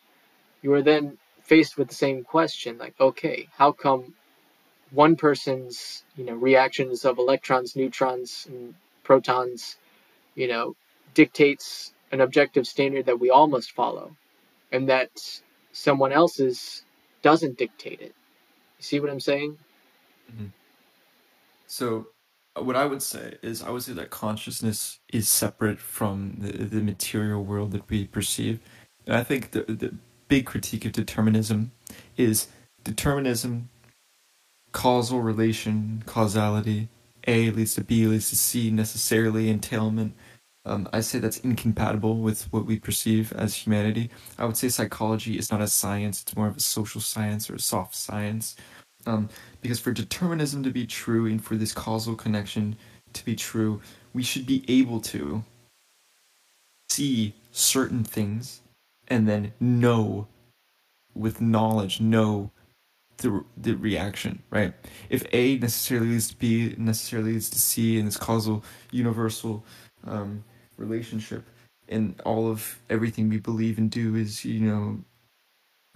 you 0.62 0.72
are 0.72 0.82
then 0.82 1.18
faced 1.44 1.78
with 1.78 1.90
the 1.90 1.96
same 1.96 2.24
question, 2.24 2.78
like, 2.78 2.96
okay, 3.02 3.50
how 3.58 3.74
come 3.74 4.14
one 4.92 5.18
person's 5.18 6.06
you 6.16 6.24
know 6.24 6.36
reactions 6.36 7.04
of 7.04 7.18
electrons, 7.18 7.76
neutrons, 7.76 8.48
and 8.50 8.76
protons, 9.04 9.76
you 10.36 10.48
know, 10.48 10.78
dictates 11.16 11.94
an 12.14 12.22
objective 12.22 12.66
standard 12.66 13.08
that 13.08 13.20
we 13.20 13.30
all 13.30 13.48
must 13.48 13.74
follow, 13.74 14.16
and 14.72 14.88
that 14.88 15.12
someone 15.74 16.14
else's 16.14 16.86
doesn't 17.24 17.58
dictate 17.58 18.00
it. 18.00 18.16
You 18.78 18.84
see 18.84 19.02
what 19.02 19.10
I'm 19.10 19.20
saying? 19.20 19.58
Mm-hmm. 20.30 20.46
So, 21.68 22.08
uh, 22.56 22.64
what 22.64 22.76
I 22.76 22.86
would 22.86 23.02
say 23.02 23.38
is, 23.42 23.62
I 23.62 23.70
would 23.70 23.84
say 23.84 23.94
that 23.94 24.10
consciousness 24.10 25.00
is 25.12 25.28
separate 25.30 25.80
from 25.80 26.36
the, 26.40 26.52
the 26.52 26.82
material 26.82 27.44
world 27.44 27.72
that 27.72 27.90
we 27.90 28.08
perceive. 28.08 28.60
And 29.06 29.16
I 29.16 29.24
think 29.24 29.52
the, 29.52 29.64
the 29.64 29.96
big 30.28 30.46
critique 30.46 30.86
of 30.86 30.92
determinism 30.92 31.72
is 32.18 32.48
determinism 32.84 33.70
causal 34.72 35.22
relation, 35.22 36.04
causality. 36.06 36.90
A 37.28 37.52
leads 37.52 37.76
to 37.76 37.84
B 37.84 38.06
leads 38.08 38.30
to 38.30 38.36
C 38.36 38.72
necessarily 38.72 39.50
entailment. 39.50 40.16
Um, 40.66 40.88
I 40.94 41.02
say 41.02 41.20
that's 41.20 41.40
incompatible 41.40 42.20
with 42.20 42.52
what 42.52 42.66
we 42.66 42.80
perceive 42.80 43.34
as 43.34 43.56
humanity. 43.56 44.10
I 44.38 44.46
would 44.46 44.58
say 44.58 44.70
psychology 44.70 45.38
is 45.38 45.52
not 45.52 45.62
a 45.62 45.68
science; 45.68 46.22
it's 46.22 46.36
more 46.36 46.48
of 46.48 46.58
a 46.58 46.62
social 46.62 47.02
science 47.02 47.50
or 47.50 47.56
a 47.56 47.60
soft 47.60 47.96
science. 47.96 48.56
Um, 49.10 49.30
because 49.62 49.80
for 49.80 49.92
determinism 49.92 50.62
to 50.64 50.70
be 50.70 50.86
true 50.86 51.26
and 51.26 51.44
for 51.44 51.56
this 51.56 51.74
causal 51.74 52.16
connection 52.16 52.78
to 53.14 53.26
be 53.26 53.36
true, 53.36 53.82
we 54.14 54.22
should 54.22 54.46
be 54.46 54.64
able 54.68 55.00
to 55.02 55.44
see 56.90 57.34
certain 57.52 58.04
things 58.04 58.62
and 59.08 59.28
then 59.28 59.54
know 59.60 60.28
with 61.16 61.42
knowledge 61.42 62.00
know 62.00 62.52
the 63.18 63.44
the 63.58 63.74
reaction, 63.74 64.44
right? 64.52 64.74
If 65.10 65.26
A 65.34 65.58
necessarily 65.58 66.10
leads 66.10 66.30
to 66.30 66.38
B, 66.38 66.76
necessarily 66.78 67.34
leads 67.34 67.50
to 67.50 67.60
C 67.60 67.98
in 67.98 68.06
this 68.06 68.16
causal 68.16 68.64
universal 68.92 69.66
um, 70.06 70.44
relationship, 70.78 71.44
and 71.90 72.14
all 72.24 72.50
of 72.50 72.80
everything 72.90 73.28
we 73.28 73.40
believe 73.40 73.80
and 73.80 73.90
do 73.90 74.16
is, 74.16 74.46
you 74.46 74.62
know, 74.62 75.00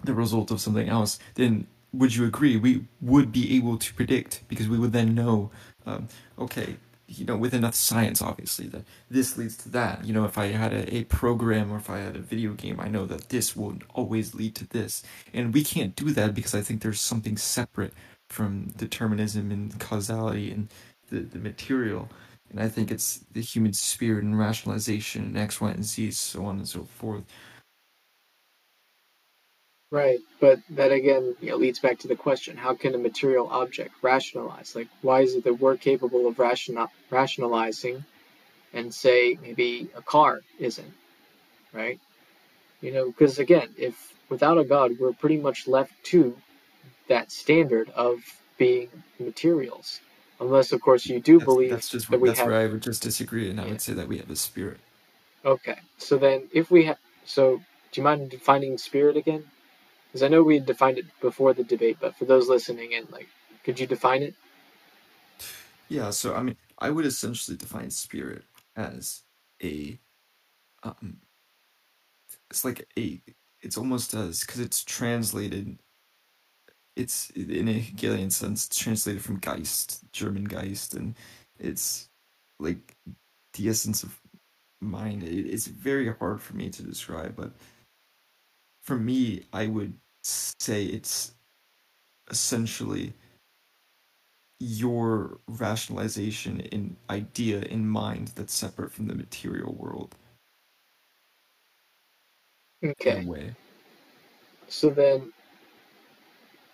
the 0.02 0.14
result 0.14 0.50
of 0.50 0.60
something 0.60 0.88
else, 0.88 1.18
then 1.36 1.66
would 1.98 2.14
you 2.14 2.24
agree 2.24 2.56
we 2.56 2.84
would 3.00 3.32
be 3.32 3.56
able 3.56 3.78
to 3.78 3.94
predict 3.94 4.42
because 4.48 4.68
we 4.68 4.78
would 4.78 4.92
then 4.92 5.14
know, 5.14 5.50
um, 5.86 6.08
okay, 6.38 6.76
you 7.06 7.24
know, 7.24 7.36
with 7.36 7.54
enough 7.54 7.74
science, 7.74 8.22
obviously, 8.22 8.66
that 8.68 8.84
this 9.10 9.36
leads 9.36 9.56
to 9.58 9.68
that. 9.70 10.04
You 10.04 10.12
know, 10.12 10.24
if 10.24 10.38
I 10.38 10.46
had 10.46 10.72
a, 10.72 10.96
a 10.96 11.04
program 11.04 11.70
or 11.70 11.76
if 11.76 11.90
I 11.90 11.98
had 11.98 12.16
a 12.16 12.20
video 12.20 12.52
game, 12.52 12.80
I 12.80 12.88
know 12.88 13.06
that 13.06 13.28
this 13.28 13.54
will 13.54 13.76
always 13.94 14.34
lead 14.34 14.54
to 14.56 14.66
this. 14.66 15.02
And 15.32 15.52
we 15.52 15.62
can't 15.62 15.94
do 15.94 16.10
that 16.12 16.34
because 16.34 16.54
I 16.54 16.62
think 16.62 16.82
there's 16.82 17.00
something 17.00 17.36
separate 17.36 17.92
from 18.28 18.72
determinism 18.76 19.50
and 19.50 19.78
causality 19.78 20.50
and 20.50 20.68
the, 21.10 21.20
the 21.20 21.38
material. 21.38 22.08
And 22.50 22.60
I 22.60 22.68
think 22.68 22.90
it's 22.90 23.20
the 23.32 23.42
human 23.42 23.72
spirit 23.72 24.24
and 24.24 24.38
rationalization 24.38 25.24
and 25.24 25.38
X, 25.38 25.60
Y, 25.60 25.70
and 25.70 25.84
Z, 25.84 26.12
so 26.12 26.46
on 26.46 26.58
and 26.58 26.68
so 26.68 26.84
forth. 26.84 27.24
Right, 29.94 30.20
but 30.40 30.60
that 30.72 30.92
again 30.92 31.36
you 31.40 31.50
know, 31.52 31.56
leads 31.58 31.80
back 31.80 32.00
to 32.00 32.08
the 32.08 32.16
question: 32.16 32.58
How 32.58 32.74
can 32.74 32.94
a 32.96 32.98
material 32.98 33.48
object 33.50 33.94
rationalize? 34.02 34.76
Like, 34.76 34.88
why 35.02 35.22
is 35.22 35.36
it 35.36 35.44
that 35.44 35.60
we're 35.60 35.78
capable 35.78 36.28
of 36.28 36.40
ration- 36.40 36.78
rationalizing, 37.10 38.04
and 38.74 38.94
say 38.94 39.38
maybe 39.42 39.90
a 39.96 40.02
car 40.02 40.42
isn't? 40.60 40.92
Right? 41.72 42.00
You 42.82 42.92
know, 42.92 43.06
because 43.06 43.38
again, 43.40 43.70
if 43.78 44.14
without 44.30 44.58
a 44.58 44.64
god, 44.64 44.92
we're 45.00 45.12
pretty 45.14 45.38
much 45.38 45.68
left 45.68 45.92
to 46.06 46.36
that 47.08 47.32
standard 47.32 47.90
of 47.90 48.20
being 48.58 48.88
materials, 49.20 50.00
unless 50.40 50.72
of 50.72 50.80
course 50.82 51.06
you 51.06 51.20
do 51.20 51.40
That's, 51.40 51.46
believe 51.46 51.70
that's 51.70 51.90
just 51.90 52.10
that 52.10 52.20
we 52.20 52.28
that's 52.28 52.38
have. 52.38 52.46
where 52.46 52.56
I 52.60 52.66
would 52.66 52.82
just 52.82 53.02
disagree, 53.02 53.50
and 53.50 53.60
I 53.60 53.64
Yeah. 53.64 53.70
would 53.70 53.80
say 53.82 53.94
that 53.94 54.08
we 54.08 54.18
have 54.18 54.30
a 54.30 54.36
spirit. 54.36 54.80
Okay, 55.44 55.78
so 55.98 56.18
then 56.18 56.48
if 56.52 56.70
we 56.70 56.86
have, 56.86 56.98
so 57.24 57.58
do 57.92 58.00
you 58.00 58.04
mind 58.04 58.30
defining 58.30 58.78
spirit 58.78 59.16
again? 59.16 59.44
Because 60.14 60.22
I 60.22 60.28
know 60.28 60.44
we 60.44 60.60
defined 60.60 60.98
it 60.98 61.06
before 61.20 61.54
the 61.54 61.64
debate, 61.64 61.96
but 62.00 62.16
for 62.16 62.24
those 62.24 62.48
listening 62.48 62.92
in, 62.92 63.08
like, 63.10 63.26
could 63.64 63.80
you 63.80 63.88
define 63.88 64.22
it? 64.22 64.34
Yeah, 65.88 66.10
so 66.10 66.36
I 66.36 66.42
mean, 66.44 66.56
I 66.78 66.90
would 66.90 67.04
essentially 67.04 67.56
define 67.56 67.90
spirit 67.90 68.44
as 68.76 69.22
a 69.60 69.98
um, 70.84 71.16
it's 72.48 72.64
like 72.64 72.86
a 72.96 73.20
it's 73.60 73.76
almost 73.76 74.14
as 74.14 74.42
because 74.42 74.60
it's 74.60 74.84
translated 74.84 75.80
it's 76.94 77.30
in 77.30 77.66
a 77.66 77.72
Hegelian 77.72 78.30
sense 78.30 78.66
it's 78.66 78.78
translated 78.78 79.20
from 79.20 79.40
Geist 79.40 80.04
German 80.12 80.44
Geist 80.44 80.94
and 80.94 81.16
it's 81.58 82.08
like 82.60 82.96
the 83.54 83.68
essence 83.68 84.04
of 84.04 84.20
mind 84.80 85.24
it, 85.24 85.46
it's 85.46 85.66
very 85.66 86.12
hard 86.12 86.40
for 86.40 86.54
me 86.54 86.70
to 86.70 86.84
describe 86.84 87.34
but 87.34 87.52
for 88.82 88.96
me 88.96 89.42
I 89.52 89.66
would 89.66 89.94
say 90.24 90.86
it's 90.86 91.34
essentially 92.30 93.14
your 94.60 95.38
rationalization 95.48 96.60
in 96.60 96.96
idea 97.10 97.60
in 97.62 97.88
mind 97.88 98.32
that's 98.36 98.54
separate 98.54 98.92
from 98.92 99.08
the 99.08 99.14
material 99.14 99.74
world 99.74 100.16
in 103.08 103.24
Okay, 103.24 103.26
way 103.26 103.56
so 104.68 104.90
then, 104.90 105.32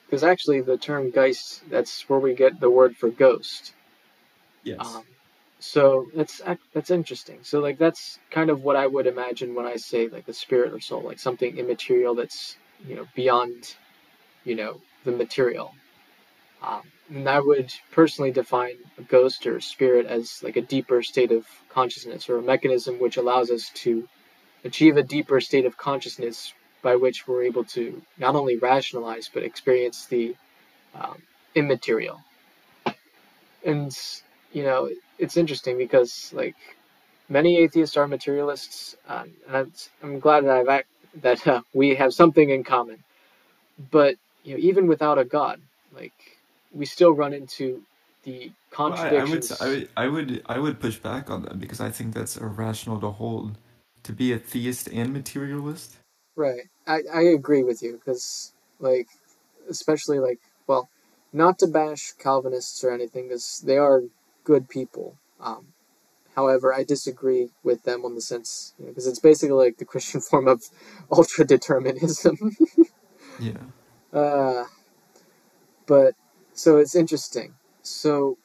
because 0.06 0.24
actually 0.24 0.62
the 0.62 0.78
term 0.78 1.10
Geist, 1.10 1.62
that's 1.70 2.09
where 2.09 2.20
we 2.20 2.35
get 2.35 2.60
the 2.60 2.70
word 2.70 2.97
for 2.97 3.10
ghost. 3.10 3.74
yes 4.64 4.97
Um, 4.97 5.05
so 5.60 6.09
that's 6.14 6.43
ac- 6.47 6.60
that's 6.74 6.90
interesting. 6.90 7.40
So 7.44 7.60
like 7.60 7.78
that's 7.78 8.20
kind 8.31 8.51
of 8.51 8.62
what 8.64 8.77
I 8.77 8.86
would 8.86 9.09
imagine 9.09 9.55
when 9.56 9.66
I 9.66 9.77
say 9.77 10.09
like 10.09 10.27
the 10.27 10.35
spirit 10.35 10.74
or 10.74 10.81
soul, 10.81 11.02
like 11.02 11.20
something 11.20 11.59
immaterial 11.59 12.14
that's 12.16 12.56
you 12.86 12.97
know 12.97 13.07
beyond 13.15 13.77
you 14.44 14.55
know 14.55 14.81
the 15.05 15.12
material. 15.12 15.74
Um, 16.62 16.82
and 17.09 17.28
I 17.28 17.40
would 17.40 17.73
personally 17.90 18.31
define 18.31 18.77
a 18.98 19.02
ghost 19.02 19.47
or 19.47 19.61
spirit 19.61 20.07
as 20.07 20.43
like 20.43 20.57
a 20.57 20.62
deeper 20.62 21.02
state 21.02 21.32
of 21.32 21.47
consciousness 21.70 22.28
or 22.28 22.39
a 22.39 22.43
mechanism 22.43 22.98
which 23.01 23.16
allows 23.16 23.51
us 23.51 23.70
to 23.77 24.07
achieve 24.65 24.97
a 24.97 25.02
deeper 25.02 25.40
state 25.40 25.65
of 25.65 25.77
consciousness 25.77 26.52
by 26.82 26.97
which 26.97 27.27
we're 27.27 27.44
able 27.44 27.65
to 27.65 28.02
not 28.19 28.36
only 28.36 28.57
rationalize 28.57 29.31
but 29.32 29.43
experience 29.43 30.07
the 30.07 30.36
um, 30.94 31.23
immaterial. 31.55 32.20
And 33.65 33.97
you 34.52 34.65
know, 34.65 34.90
it's 35.19 35.36
interesting 35.36 35.78
because 35.78 36.32
like 36.35 36.57
many 37.28 37.59
atheists 37.59 37.97
are 37.97 38.07
materialists, 38.07 38.97
um, 39.09 39.31
and 39.48 39.73
I'm, 40.02 40.19
glad 40.20 40.44
that 40.44 40.57
I've 40.57 40.69
that 41.23 41.47
uh, 41.47 41.62
we 41.74 41.95
have 41.97 42.15
something 42.15 42.51
in 42.51 42.65
common. 42.65 42.99
But 43.91 44.16
you 44.45 44.55
know, 44.55 44.61
even 44.61 44.87
without 44.89 45.19
a 45.19 45.24
god, 45.24 45.61
like 45.95 46.12
we 46.74 46.87
still 46.87 47.12
run 47.12 47.35
into 47.35 47.82
the 48.24 48.53
Well, 48.87 48.99
I, 48.99 49.11
I 49.12 49.24
would, 49.24 49.41
contradictions. 49.41 49.53
s- 49.53 49.61
I 49.61 49.69
would, 49.69 49.89
I 49.97 50.09
would, 50.09 50.43
I 50.47 50.59
would 50.59 50.81
push 50.81 50.99
back 50.99 51.31
on 51.31 51.43
that 51.43 51.61
because 51.61 51.81
I 51.81 51.91
think 51.91 52.15
that's 52.15 52.37
irrational 52.37 53.01
to 53.01 53.11
hold. 53.11 53.59
To 54.05 54.12
be 54.12 54.32
a 54.32 54.39
theist 54.39 54.89
and 54.93 55.12
materialist. 55.12 55.97
Right. 56.37 56.62
I, 56.87 57.01
I 57.12 57.23
agree 57.23 57.62
with 57.62 57.82
you 57.82 57.93
because, 57.95 58.53
like, 58.81 59.09
especially, 59.69 60.19
like, 60.19 60.41
well, 60.66 60.89
not 61.32 61.59
to 61.61 61.66
bash 61.66 62.12
Calvinists 62.19 62.82
or 62.85 62.93
anything, 62.93 63.28
because 63.28 63.62
they 63.66 63.78
are 63.78 64.03
good 64.45 64.69
people. 64.69 65.16
Um, 65.41 65.66
however, 66.41 66.73
I 66.73 66.85
disagree 66.85 67.51
with 67.62 67.83
them 67.85 68.05
on 68.07 68.15
the 68.15 68.21
sense, 68.33 68.75
because 68.85 69.07
it's 69.07 69.19
basically 69.19 69.57
like 69.65 69.77
the 69.79 69.85
Christian 69.93 70.21
form 70.29 70.49
of 70.49 70.62
ultra 71.11 71.45
determinism. 71.47 72.37
Yeah. 73.39 73.65
uh, 74.19 74.65
but, 75.87 76.15
so 76.55 76.79
it's 76.79 76.95
interesting. 76.95 77.55
So, 77.83 78.39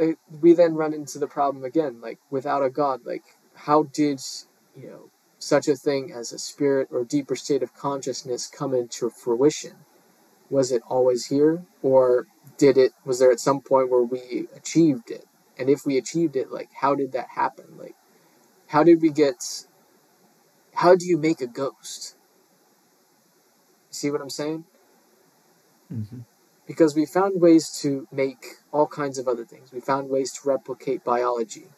uh, 0.00 0.14
we 0.40 0.54
then 0.54 0.74
run 0.74 0.94
into 0.94 1.18
the 1.18 1.26
problem 1.26 1.64
again, 1.64 2.00
like, 2.00 2.18
without 2.30 2.64
a 2.64 2.70
God, 2.70 3.00
like, 3.04 3.24
how 3.66 3.84
did, 4.00 4.20
you 4.80 4.88
know, 4.88 5.10
such 5.38 5.68
a 5.68 5.76
thing 5.76 6.12
as 6.12 6.32
a 6.32 6.38
spirit 6.38 6.88
or 6.90 7.04
deeper 7.04 7.36
state 7.36 7.62
of 7.62 7.74
consciousness 7.74 8.46
come 8.46 8.72
into 8.74 9.10
fruition? 9.10 9.76
Was 10.48 10.72
it 10.72 10.82
always 10.88 11.26
here, 11.26 11.64
or 11.82 12.26
did 12.58 12.76
it? 12.76 12.92
Was 13.04 13.18
there 13.20 13.30
at 13.30 13.40
some 13.40 13.60
point 13.60 13.90
where 13.90 14.02
we 14.02 14.48
achieved 14.56 15.10
it? 15.10 15.26
And 15.60 15.70
if 15.70 15.86
we 15.86 15.98
achieved 15.98 16.36
it, 16.36 16.52
like 16.52 16.70
how 16.82 16.96
did 16.96 17.12
that 17.12 17.28
happen? 17.36 17.66
Like 17.78 17.96
how 18.68 18.84
did 18.84 19.02
we 19.02 19.10
get? 19.10 19.66
How 20.74 20.96
do 20.96 21.06
you 21.06 21.18
make 21.18 21.42
a 21.42 21.48
ghost? 21.48 22.16
See 23.90 24.10
what 24.10 24.22
I'm 24.22 24.30
saying? 24.30 24.64
hmm 25.90 26.20
Because 26.66 26.94
we 26.96 27.06
found 27.06 27.40
ways 27.40 27.70
to 27.82 28.08
make 28.12 28.44
all 28.72 28.86
kinds 28.86 29.18
of 29.18 29.28
other 29.28 29.44
things. 29.44 29.72
We 29.72 29.80
found 29.80 30.10
ways 30.10 30.32
to 30.34 30.48
replicate 30.48 31.04
biology 31.04 31.68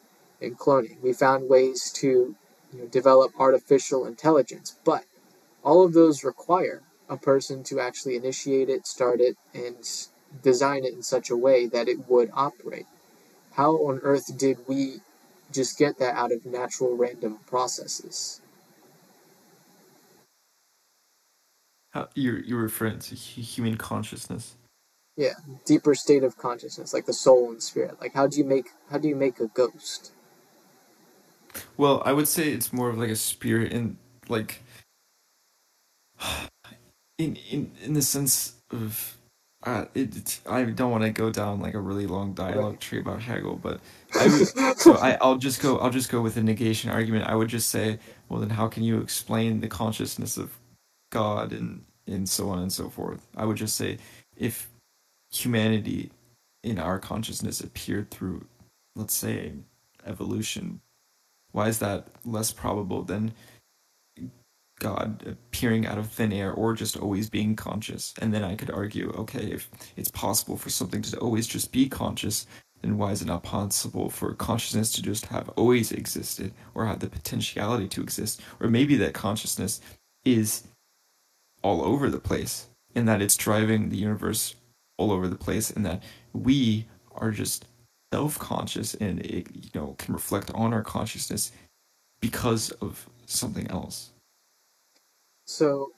and 0.42 0.58
cloning. 0.58 1.00
We 1.02 1.14
found 1.14 1.48
ways 1.48 1.90
to 2.02 2.36
you 2.72 2.80
know, 2.80 2.86
develop 2.86 3.32
artificial 3.38 4.06
intelligence, 4.06 4.78
but 4.84 5.04
all 5.64 5.84
of 5.84 5.94
those 5.94 6.24
require 6.24 6.82
a 7.08 7.16
person 7.16 7.64
to 7.64 7.80
actually 7.80 8.16
initiate 8.16 8.70
it, 8.70 8.86
start 8.86 9.20
it, 9.20 9.36
and 9.54 9.76
design 10.42 10.84
it 10.84 10.94
in 10.94 11.02
such 11.02 11.30
a 11.30 11.36
way 11.36 11.66
that 11.66 11.88
it 11.88 12.08
would 12.08 12.30
operate. 12.34 12.86
How 13.54 13.72
on 13.76 14.00
earth 14.02 14.36
did 14.38 14.58
we 14.68 14.98
just 15.52 15.78
get 15.78 15.98
that 15.98 16.14
out 16.16 16.32
of 16.32 16.46
natural 16.46 16.96
random 16.96 17.38
processes? 17.46 18.40
How, 21.92 22.08
you're 22.14 22.40
you're 22.40 22.62
referring 22.62 23.00
to 23.00 23.14
human 23.42 23.76
consciousness. 23.76 24.56
Yeah, 25.16 25.34
deeper 25.66 25.94
state 25.94 26.24
of 26.24 26.38
consciousness, 26.38 26.94
like 26.94 27.06
the 27.06 27.14
soul 27.14 27.50
and 27.50 27.62
spirit. 27.62 28.00
Like 28.00 28.14
how 28.14 28.26
do 28.28 28.38
you 28.38 28.44
make 28.44 28.70
how 28.90 28.98
do 28.98 29.08
you 29.08 29.16
make 29.16 29.40
a 29.40 29.48
ghost? 29.48 30.12
Well, 31.76 32.02
I 32.04 32.12
would 32.12 32.28
say 32.28 32.50
it's 32.52 32.72
more 32.72 32.90
of 32.90 32.98
like 32.98 33.10
a 33.10 33.16
spirit 33.16 33.72
in 33.72 33.98
like 34.28 34.62
in 37.18 37.36
in 37.50 37.72
in 37.82 37.94
the 37.94 38.02
sense 38.02 38.54
of 38.72 39.16
uh, 39.64 39.84
it, 39.94 40.40
I 40.46 40.64
don't 40.64 40.90
want 40.90 41.04
to 41.04 41.10
go 41.10 41.30
down 41.30 41.60
like 41.60 41.74
a 41.74 41.80
really 41.80 42.06
long 42.06 42.32
dialogue 42.32 42.80
tree 42.80 42.98
about 42.98 43.22
Hegel, 43.22 43.56
but 43.56 43.80
I 44.18 44.26
would, 44.26 44.78
so 44.78 44.96
I, 44.96 45.16
I'll 45.20 45.36
just 45.36 45.62
go 45.62 45.78
I'll 45.78 45.90
just 45.90 46.10
go 46.10 46.20
with 46.20 46.36
a 46.36 46.42
negation 46.42 46.90
argument. 46.90 47.28
I 47.28 47.36
would 47.36 47.48
just 47.48 47.70
say, 47.70 47.98
well, 48.28 48.40
then 48.40 48.50
how 48.50 48.66
can 48.66 48.82
you 48.82 49.00
explain 49.00 49.60
the 49.60 49.68
consciousness 49.68 50.36
of 50.36 50.58
God 51.10 51.52
and 51.52 51.84
and 52.06 52.28
so 52.28 52.50
on 52.50 52.58
and 52.58 52.72
so 52.72 52.88
forth? 52.88 53.26
I 53.36 53.44
would 53.44 53.56
just 53.56 53.76
say, 53.76 53.98
if 54.36 54.68
humanity 55.30 56.10
in 56.64 56.78
our 56.78 56.98
consciousness 56.98 57.60
appeared 57.60 58.10
through, 58.10 58.44
let's 58.96 59.14
say, 59.14 59.52
evolution, 60.04 60.80
why 61.52 61.68
is 61.68 61.78
that 61.78 62.08
less 62.24 62.50
probable 62.50 63.02
than 63.02 63.32
God 64.82 65.22
appearing 65.26 65.86
out 65.86 65.96
of 65.96 66.10
thin 66.10 66.32
air 66.32 66.52
or 66.52 66.74
just 66.74 66.96
always 66.96 67.30
being 67.30 67.54
conscious. 67.54 68.12
And 68.20 68.34
then 68.34 68.42
I 68.42 68.56
could 68.56 68.70
argue, 68.70 69.10
okay, 69.12 69.44
if 69.52 69.70
it's 69.96 70.10
possible 70.10 70.56
for 70.56 70.70
something 70.70 71.02
to 71.02 71.18
always 71.18 71.46
just 71.46 71.70
be 71.70 71.88
conscious, 71.88 72.46
then 72.80 72.98
why 72.98 73.12
is 73.12 73.22
it 73.22 73.26
not 73.26 73.44
possible 73.44 74.10
for 74.10 74.34
consciousness 74.34 74.92
to 74.92 75.02
just 75.02 75.26
have 75.26 75.48
always 75.50 75.92
existed 75.92 76.52
or 76.74 76.86
have 76.86 76.98
the 76.98 77.08
potentiality 77.08 77.86
to 77.88 78.02
exist? 78.02 78.40
Or 78.58 78.68
maybe 78.68 78.96
that 78.96 79.14
consciousness 79.14 79.80
is 80.24 80.64
all 81.62 81.84
over 81.84 82.10
the 82.10 82.18
place 82.18 82.66
and 82.96 83.06
that 83.06 83.22
it's 83.22 83.36
driving 83.36 83.88
the 83.88 83.96
universe 83.96 84.56
all 84.98 85.12
over 85.12 85.28
the 85.28 85.36
place 85.36 85.70
and 85.70 85.86
that 85.86 86.02
we 86.32 86.86
are 87.14 87.30
just 87.30 87.66
self-conscious 88.12 88.94
and 88.94 89.20
it 89.20 89.46
you 89.54 89.70
know 89.74 89.94
can 89.98 90.12
reflect 90.12 90.50
on 90.54 90.74
our 90.74 90.82
consciousness 90.82 91.52
because 92.20 92.70
of 92.82 93.08
something 93.26 93.66
else 93.68 94.11
So, 95.52 95.92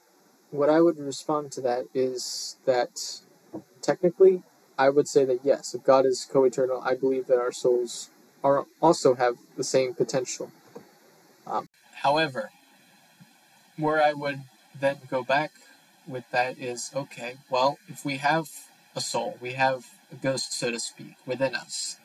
what 0.51 0.69
I 0.69 0.81
would 0.81 0.99
respond 0.99 1.53
to 1.53 1.61
that 1.61 1.85
is 1.95 2.57
that 2.65 3.21
technically, 3.83 4.43
I 4.77 4.89
would 4.91 5.07
say 5.07 5.25
that 5.27 5.41
yes, 5.45 5.75
if 5.75 5.85
God 5.85 6.07
is 6.07 6.27
co-eternal, 6.31 6.83
I 6.85 6.95
believe 6.97 7.29
that 7.29 7.39
our 7.39 7.53
souls 7.53 8.11
are 8.43 8.67
also 8.83 9.15
have 9.15 9.37
the 9.57 9.63
same 9.63 9.95
potential. 9.95 10.51
Um, 11.47 11.69
however, 12.03 12.51
where 13.77 14.03
I 14.03 14.13
would 14.13 14.41
then 14.79 14.97
go 15.09 15.23
back 15.23 15.53
with 16.07 16.25
that 16.33 16.59
is 16.59 16.91
okay. 16.95 17.37
Well, 17.49 17.79
if 17.89 18.05
we 18.05 18.17
have 18.17 18.49
a 18.97 19.01
soul, 19.01 19.39
we 19.41 19.53
have 19.53 19.87
a 20.13 20.17
ghost, 20.17 20.53
so 20.53 20.73
to 20.73 20.81
speak, 20.81 21.15
within 21.27 21.55
us, 21.55 21.99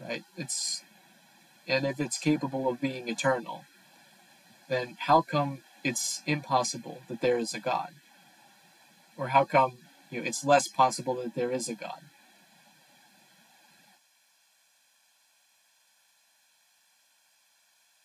right? 0.00 0.24
It's 0.36 0.82
and 1.68 1.84
if 1.86 2.00
it's 2.00 2.18
capable 2.18 2.68
of 2.70 2.80
being 2.80 3.08
eternal, 3.08 3.64
then 4.68 4.96
how 5.00 5.20
come 5.20 5.60
it's 5.86 6.22
impossible 6.26 6.98
that 7.08 7.22
there 7.22 7.38
is 7.38 7.54
a 7.54 7.60
God? 7.60 7.90
Or 9.18 9.28
how 9.28 9.44
come 9.44 9.78
you 10.10 10.20
know, 10.20 10.26
it's 10.28 10.44
less 10.44 10.68
possible 10.68 11.16
that 11.16 11.34
there 11.36 11.52
is 11.52 11.68
a 11.68 11.74
God? 11.74 12.00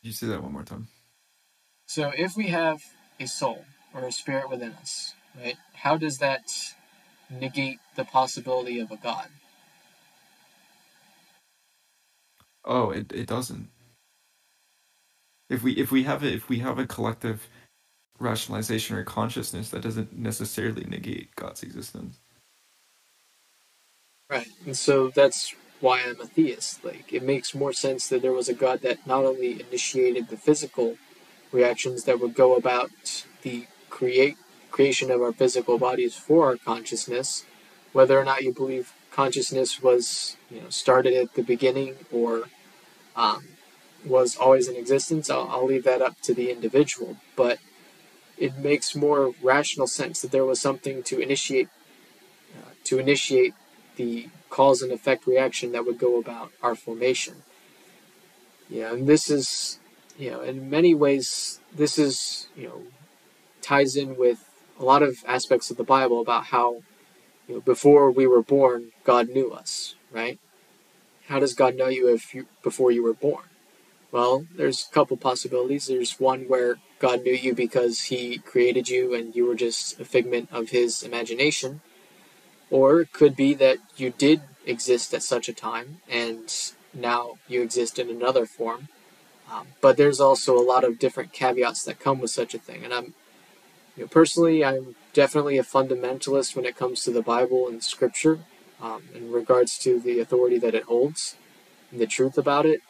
You 0.03 0.13
say 0.13 0.27
that 0.27 0.43
one 0.43 0.53
more 0.53 0.63
time? 0.63 0.89
So 1.87 2.11
if 2.17 2.37
we 2.37 2.47
have 2.49 2.81
a 3.19 3.27
soul 3.27 3.65
or 3.93 4.03
a 4.05 4.11
spirit 4.11 4.49
within 4.49 4.73
us, 4.73 5.13
right, 5.39 5.57
how 5.73 5.97
does 5.97 6.19
that 6.19 6.43
negate 7.29 7.79
the 7.97 8.05
possibility 8.05 8.79
of 8.79 8.91
a 8.91 8.97
God? 8.97 9.29
Oh, 12.65 12.91
it, 12.91 13.11
it 13.13 13.27
doesn't. 13.27 13.69
If 15.49 15.63
we 15.63 15.73
if 15.73 15.91
we 15.91 16.03
have 16.03 16.23
a, 16.23 16.33
if 16.33 16.49
we 16.49 16.59
have 16.59 16.79
a 16.79 16.87
collective 16.87 17.49
rationalization 18.19 18.95
or 18.95 19.03
consciousness, 19.03 19.69
that 19.69 19.81
doesn't 19.81 20.17
necessarily 20.17 20.83
negate 20.85 21.35
God's 21.35 21.63
existence. 21.63 22.19
Right. 24.29 24.47
And 24.65 24.77
so 24.77 25.09
that's 25.09 25.53
why 25.81 26.01
I'm 26.01 26.21
a 26.21 26.25
theist. 26.25 26.85
Like, 26.85 27.11
it 27.11 27.23
makes 27.23 27.55
more 27.55 27.73
sense 27.73 28.07
that 28.07 28.21
there 28.21 28.31
was 28.31 28.47
a 28.47 28.53
God 28.53 28.81
that 28.81 29.05
not 29.05 29.25
only 29.25 29.59
initiated 29.61 30.29
the 30.29 30.37
physical 30.37 30.97
reactions 31.51 32.05
that 32.05 32.19
would 32.19 32.33
go 32.33 32.55
about 32.55 33.25
the 33.41 33.67
create 33.89 34.37
creation 34.69 35.11
of 35.11 35.21
our 35.21 35.33
physical 35.33 35.77
bodies 35.77 36.15
for 36.15 36.45
our 36.45 36.57
consciousness, 36.57 37.45
whether 37.91 38.17
or 38.17 38.23
not 38.23 38.41
you 38.41 38.53
believe 38.53 38.93
consciousness 39.11 39.83
was 39.83 40.37
you 40.49 40.61
know 40.61 40.69
started 40.69 41.13
at 41.13 41.33
the 41.33 41.43
beginning 41.43 41.95
or 42.11 42.43
um, 43.15 43.43
was 44.05 44.35
always 44.35 44.67
in 44.67 44.75
existence, 44.75 45.29
I'll, 45.29 45.47
I'll 45.49 45.65
leave 45.65 45.83
that 45.83 46.01
up 46.01 46.19
to 46.21 46.33
the 46.33 46.49
individual. 46.49 47.17
But 47.35 47.59
it 48.41 48.57
makes 48.57 48.95
more 48.95 49.33
rational 49.41 49.87
sense 49.87 50.21
that 50.21 50.31
there 50.31 50.45
was 50.45 50.59
something 50.59 51.03
to 51.03 51.19
initiate 51.19 51.69
uh, 52.57 52.71
to 52.85 52.97
initiate 52.97 53.53
the 53.97 54.27
cause 54.49 54.81
and 54.81 54.91
effect 54.91 55.27
reaction 55.27 55.71
that 55.71 55.85
would 55.85 55.99
go 55.99 56.19
about 56.19 56.51
our 56.61 56.75
formation. 56.75 57.43
Yeah, 58.69 58.93
and 58.93 59.07
this 59.07 59.29
is, 59.29 59.79
you 60.17 60.31
know, 60.31 60.41
in 60.41 60.69
many 60.69 60.95
ways, 60.95 61.59
this 61.75 61.99
is, 61.99 62.47
you 62.55 62.67
know, 62.67 62.81
ties 63.61 63.95
in 63.95 64.17
with 64.17 64.49
a 64.79 64.83
lot 64.83 65.03
of 65.03 65.23
aspects 65.27 65.69
of 65.69 65.77
the 65.77 65.83
Bible 65.83 66.19
about 66.19 66.45
how, 66.45 66.81
you 67.47 67.55
know, 67.55 67.61
before 67.61 68.09
we 68.09 68.25
were 68.25 68.41
born, 68.41 68.91
God 69.03 69.29
knew 69.29 69.51
us, 69.51 69.95
right? 70.11 70.39
How 71.27 71.39
does 71.39 71.53
God 71.53 71.75
know 71.75 71.87
you 71.87 72.07
if 72.13 72.33
you 72.33 72.47
before 72.63 72.91
you 72.91 73.03
were 73.03 73.13
born? 73.13 73.50
Well, 74.11 74.45
there's 74.55 74.87
a 74.89 74.93
couple 74.93 75.15
possibilities. 75.17 75.87
There's 75.87 76.19
one 76.19 76.41
where 76.41 76.77
God 76.99 77.23
knew 77.23 77.33
you 77.33 77.55
because 77.55 78.03
He 78.03 78.39
created 78.39 78.89
you 78.89 79.13
and 79.13 79.35
you 79.35 79.45
were 79.45 79.55
just 79.55 79.99
a 79.99 80.05
figment 80.05 80.49
of 80.51 80.69
His 80.69 81.01
imagination. 81.01 81.81
Or 82.69 83.01
it 83.01 83.13
could 83.13 83.35
be 83.35 83.53
that 83.55 83.77
you 83.95 84.11
did 84.17 84.41
exist 84.65 85.13
at 85.13 85.23
such 85.23 85.49
a 85.49 85.53
time 85.53 86.01
and 86.09 86.53
now 86.93 87.37
you 87.47 87.61
exist 87.61 87.99
in 87.99 88.09
another 88.09 88.45
form. 88.45 88.89
Um, 89.51 89.67
but 89.81 89.97
there's 89.97 90.19
also 90.19 90.57
a 90.57 90.63
lot 90.63 90.83
of 90.83 90.99
different 90.99 91.33
caveats 91.33 91.83
that 91.83 91.99
come 91.99 92.19
with 92.19 92.31
such 92.31 92.53
a 92.53 92.59
thing. 92.59 92.83
And 92.83 92.93
I'm, 92.93 93.13
you 93.97 94.03
know, 94.03 94.07
personally, 94.07 94.63
I'm 94.63 94.95
definitely 95.13 95.57
a 95.57 95.63
fundamentalist 95.63 96.55
when 96.55 96.65
it 96.65 96.77
comes 96.77 97.03
to 97.03 97.11
the 97.11 97.21
Bible 97.21 97.67
and 97.67 97.83
Scripture 97.83 98.39
um, 98.81 99.03
in 99.13 99.31
regards 99.31 99.77
to 99.79 99.99
the 99.99 100.19
authority 100.19 100.57
that 100.59 100.75
it 100.75 100.83
holds 100.83 101.35
and 101.91 101.99
the 101.99 102.07
truth 102.07 102.37
about 102.37 102.65
it. 102.65 102.81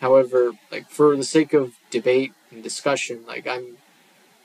However, 0.00 0.52
like 0.70 0.88
for 0.88 1.16
the 1.16 1.24
sake 1.24 1.52
of 1.52 1.74
debate 1.90 2.32
and 2.50 2.62
discussion, 2.62 3.24
like 3.26 3.46
I'm, 3.46 3.76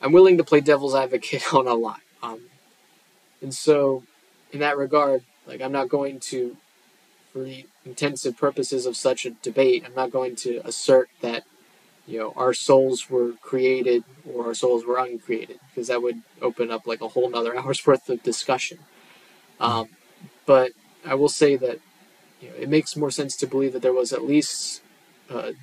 I'm 0.02 0.12
willing 0.12 0.36
to 0.38 0.44
play 0.44 0.60
devil's 0.60 0.94
advocate 0.94 1.54
on 1.54 1.66
a 1.66 1.74
lot. 1.74 2.00
Um, 2.22 2.42
and 3.40 3.54
so 3.54 4.02
in 4.52 4.60
that 4.60 4.76
regard, 4.76 5.22
like 5.46 5.60
I'm 5.60 5.72
not 5.72 5.88
going 5.88 6.20
to, 6.20 6.56
for 7.32 7.42
the 7.42 7.66
intensive 7.84 8.36
purposes 8.36 8.86
of 8.86 8.96
such 8.96 9.24
a 9.24 9.30
debate, 9.30 9.84
I'm 9.86 9.94
not 9.94 10.10
going 10.10 10.36
to 10.36 10.60
assert 10.64 11.08
that, 11.22 11.44
you 12.06 12.18
know, 12.18 12.32
our 12.36 12.52
souls 12.52 13.08
were 13.08 13.32
created 13.40 14.04
or 14.30 14.46
our 14.46 14.54
souls 14.54 14.84
were 14.84 14.98
uncreated, 14.98 15.58
because 15.70 15.88
that 15.88 16.02
would 16.02 16.22
open 16.42 16.70
up 16.70 16.86
like 16.86 17.00
a 17.00 17.08
whole 17.08 17.30
nother 17.30 17.56
hour's 17.58 17.84
worth 17.86 18.08
of 18.10 18.22
discussion. 18.22 18.78
Um, 19.58 19.88
but 20.44 20.72
I 21.04 21.14
will 21.14 21.30
say 21.30 21.56
that, 21.56 21.80
you 22.40 22.50
know, 22.50 22.56
it 22.56 22.68
makes 22.68 22.96
more 22.96 23.10
sense 23.10 23.36
to 23.36 23.46
believe 23.46 23.72
that 23.72 23.82
there 23.82 23.92
was 23.92 24.12
at 24.12 24.22
least 24.24 24.82
a 25.30 25.54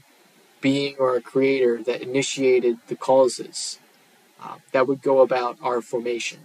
being 0.62 0.96
or 1.00 1.16
a 1.16 1.22
creator 1.22 1.84
that 1.84 2.02
initiated 2.02 2.78
the 2.88 2.96
causes 2.96 3.80
uh, 4.42 4.58
that 4.72 4.88
would 4.88 5.02
go 5.02 5.22
about 5.22 5.58
our 5.62 5.82
formation. 5.82 6.40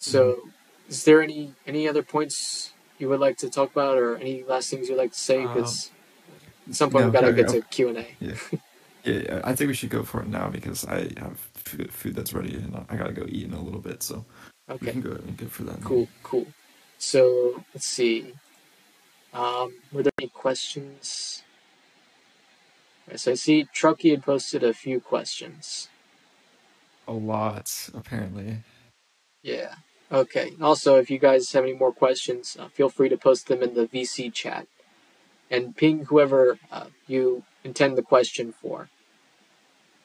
So, 0.00 0.22
mm-hmm. 0.24 0.48
is 0.88 1.04
there 1.04 1.22
any 1.22 1.54
any 1.66 1.88
other 1.88 2.02
points 2.02 2.72
you 2.98 3.08
would 3.08 3.20
like 3.20 3.38
to 3.38 3.50
talk 3.50 3.72
about, 3.72 3.98
or 3.98 4.16
any 4.16 4.44
last 4.44 4.70
things 4.70 4.88
you'd 4.88 4.98
like 4.98 5.12
to 5.12 5.18
say? 5.18 5.44
Um, 5.44 5.48
because 5.48 5.90
at 6.68 6.74
some 6.74 6.90
point 6.90 7.06
no, 7.06 7.10
we 7.10 7.12
gotta 7.12 7.32
get 7.32 7.48
to 7.48 7.62
Q 7.62 7.88
and 7.88 7.98
A. 7.98 8.06
Yeah. 8.20 8.34
yeah. 9.04 9.40
I 9.44 9.54
think 9.54 9.68
we 9.68 9.74
should 9.74 9.90
go 9.90 10.02
for 10.04 10.22
it 10.22 10.28
now 10.28 10.48
because 10.50 10.84
I 10.86 11.10
have 11.18 11.38
food, 11.54 12.16
that's 12.16 12.34
ready 12.34 12.54
and 12.54 12.84
I 12.88 12.96
gotta 12.96 13.12
go 13.12 13.26
eat 13.28 13.44
in 13.44 13.54
a 13.54 13.62
little 13.62 13.80
bit. 13.80 14.02
So 14.02 14.24
we 14.80 14.88
Okay, 14.88 14.92
can 14.92 15.00
go 15.02 15.12
and 15.12 15.36
go 15.36 15.46
for 15.46 15.64
that. 15.64 15.80
now. 15.80 15.86
cool, 15.88 16.08
cool. 16.22 16.46
So 16.98 17.64
let's 17.74 17.86
see. 17.86 18.32
Um, 19.32 19.74
were 19.92 20.02
there 20.02 20.12
any 20.18 20.28
questions? 20.28 21.42
Right, 23.08 23.20
so 23.20 23.32
I 23.32 23.34
see 23.34 23.68
Truckee 23.72 24.10
had 24.10 24.22
posted 24.22 24.62
a 24.62 24.74
few 24.74 25.00
questions. 25.00 25.88
A 27.06 27.12
lot, 27.12 27.90
apparently. 27.94 28.58
Yeah. 29.42 29.74
Okay. 30.12 30.52
Also, 30.60 30.96
if 30.96 31.10
you 31.10 31.18
guys 31.18 31.52
have 31.52 31.64
any 31.64 31.72
more 31.72 31.92
questions, 31.92 32.56
uh, 32.58 32.68
feel 32.68 32.88
free 32.88 33.08
to 33.08 33.16
post 33.16 33.46
them 33.48 33.62
in 33.62 33.74
the 33.74 33.86
VC 33.86 34.32
chat 34.32 34.66
and 35.50 35.76
ping 35.76 36.06
whoever 36.06 36.58
uh, 36.70 36.86
you 37.06 37.44
intend 37.64 37.96
the 37.96 38.02
question 38.02 38.52
for. 38.52 38.88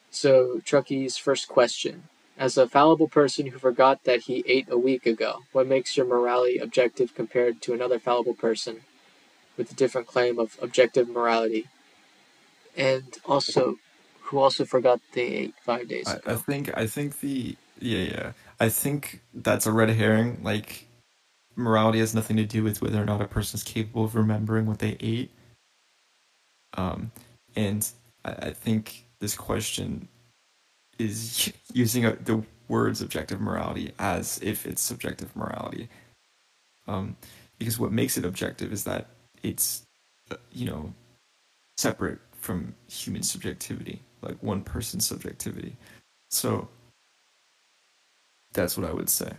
So, 0.09 0.61
Truckee's 0.63 1.17
first 1.17 1.47
question. 1.47 2.03
As 2.37 2.57
a 2.57 2.67
fallible 2.67 3.07
person 3.07 3.47
who 3.47 3.57
forgot 3.57 4.03
that 4.03 4.21
he 4.21 4.43
ate 4.47 4.67
a 4.69 4.77
week 4.77 5.05
ago, 5.05 5.39
what 5.51 5.67
makes 5.67 5.95
your 5.95 6.05
morality 6.05 6.57
objective 6.57 7.15
compared 7.15 7.61
to 7.61 7.73
another 7.73 7.97
fallible 7.97 8.33
person 8.33 8.81
with 9.57 9.71
a 9.71 9.75
different 9.75 10.07
claim 10.07 10.39
of 10.39 10.57
objective 10.61 11.09
morality? 11.09 11.67
And 12.77 13.17
also, 13.25 13.77
who 14.23 14.39
also 14.39 14.65
forgot 14.65 14.99
they 15.13 15.27
ate 15.27 15.55
five 15.61 15.87
days 15.87 16.07
I, 16.07 16.15
ago? 16.15 16.33
I 16.33 16.35
think 16.35 16.77
I 16.77 16.87
think 16.87 17.19
the 17.19 17.55
yeah 17.79 17.99
yeah 17.99 18.31
I 18.59 18.69
think 18.69 19.21
that's 19.33 19.65
a 19.65 19.71
red 19.71 19.89
herring. 19.89 20.39
Like, 20.43 20.87
morality 21.55 21.99
has 21.99 22.13
nothing 22.15 22.37
to 22.37 22.45
do 22.45 22.63
with 22.63 22.81
whether 22.81 23.01
or 23.01 23.05
not 23.05 23.21
a 23.21 23.27
person 23.27 23.57
is 23.57 23.63
capable 23.63 24.05
of 24.05 24.15
remembering 24.15 24.65
what 24.65 24.79
they 24.79 24.97
ate. 24.99 25.31
Um, 26.75 27.11
and 27.55 27.87
I, 28.23 28.31
I 28.31 28.51
think 28.51 29.05
this 29.19 29.35
question 29.35 30.07
is 30.97 31.51
using 31.73 32.05
a, 32.05 32.15
the 32.15 32.43
words 32.67 33.01
objective 33.01 33.39
morality 33.39 33.91
as 33.99 34.39
if 34.41 34.65
it's 34.65 34.81
subjective 34.81 35.35
morality. 35.35 35.89
Um, 36.87 37.15
because 37.57 37.79
what 37.79 37.91
makes 37.91 38.17
it 38.17 38.25
objective 38.25 38.73
is 38.73 38.83
that 38.83 39.07
it's, 39.45 39.83
uh, 40.31 40.37
you 40.51 40.65
know, 40.67 40.93
separate 41.77 42.19
from 42.33 42.75
human 42.89 43.23
subjectivity, 43.23 44.01
like 44.21 44.37
one 44.43 44.63
person's 44.63 45.07
subjectivity. 45.07 45.77
So 46.31 46.69
that's 48.53 48.77
what 48.77 48.89
I 48.89 48.93
would 48.93 49.09
say. 49.09 49.33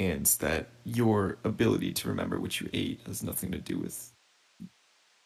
And 0.00 0.26
that 0.40 0.68
your 0.84 1.38
ability 1.44 1.92
to 1.94 2.08
remember 2.08 2.40
what 2.40 2.60
you 2.60 2.68
ate 2.72 3.00
has 3.06 3.22
nothing 3.22 3.52
to 3.52 3.58
do 3.58 3.78
with 3.78 4.12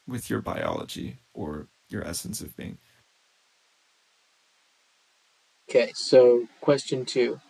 with 0.08 0.30
your 0.30 0.40
biology 0.42 1.18
or 1.34 1.68
your 1.88 2.04
essence 2.06 2.40
of 2.40 2.56
being. 2.56 2.78
Okay, 5.70 5.92
so 5.94 6.48
question 6.60 7.04
two. 7.06 7.40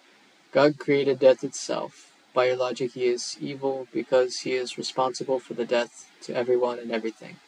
God 0.52 0.78
created 0.78 1.18
death 1.20 1.44
itself. 1.44 2.12
By 2.36 2.48
your 2.48 2.58
logic, 2.58 2.92
he 2.94 3.06
is 3.06 3.38
evil 3.40 3.88
because 3.94 4.40
he 4.40 4.54
is 4.54 4.78
responsible 4.78 5.40
for 5.40 5.54
the 5.54 5.66
death 5.66 6.12
to 6.24 6.36
everyone 6.36 6.78
and 6.78 6.92
everything. 6.92 7.38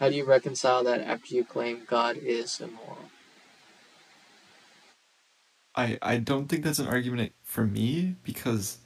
How 0.00 0.10
do 0.10 0.16
you 0.16 0.24
reconcile 0.24 0.84
that 0.84 1.00
after 1.02 1.34
you 1.34 1.44
claim 1.44 1.82
God 1.86 2.16
is 2.18 2.60
immoral? 2.60 3.10
I, 5.74 5.98
I 6.02 6.18
don't 6.18 6.48
think 6.48 6.64
that's 6.64 6.78
an 6.78 6.88
argument 6.88 7.32
for 7.42 7.66
me 7.66 8.16
because 8.24 8.78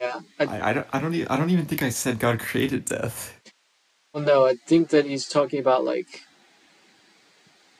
yeah 0.00 0.20
I, 0.40 0.44
I, 0.44 0.70
I 0.70 0.72
don't 0.74 0.88
I 0.92 1.00
don't 1.00 1.14
even, 1.14 1.28
I 1.28 1.36
don't 1.38 1.50
even 1.50 1.66
think 1.66 1.82
I 1.82 1.90
said 1.90 2.20
God 2.20 2.40
created 2.40 2.84
death. 2.86 3.40
Well, 4.14 4.24
no, 4.24 4.46
I 4.46 4.54
think 4.54 4.90
that 4.90 5.06
he's 5.06 5.28
talking 5.28 5.60
about 5.60 5.84
like 5.84 6.22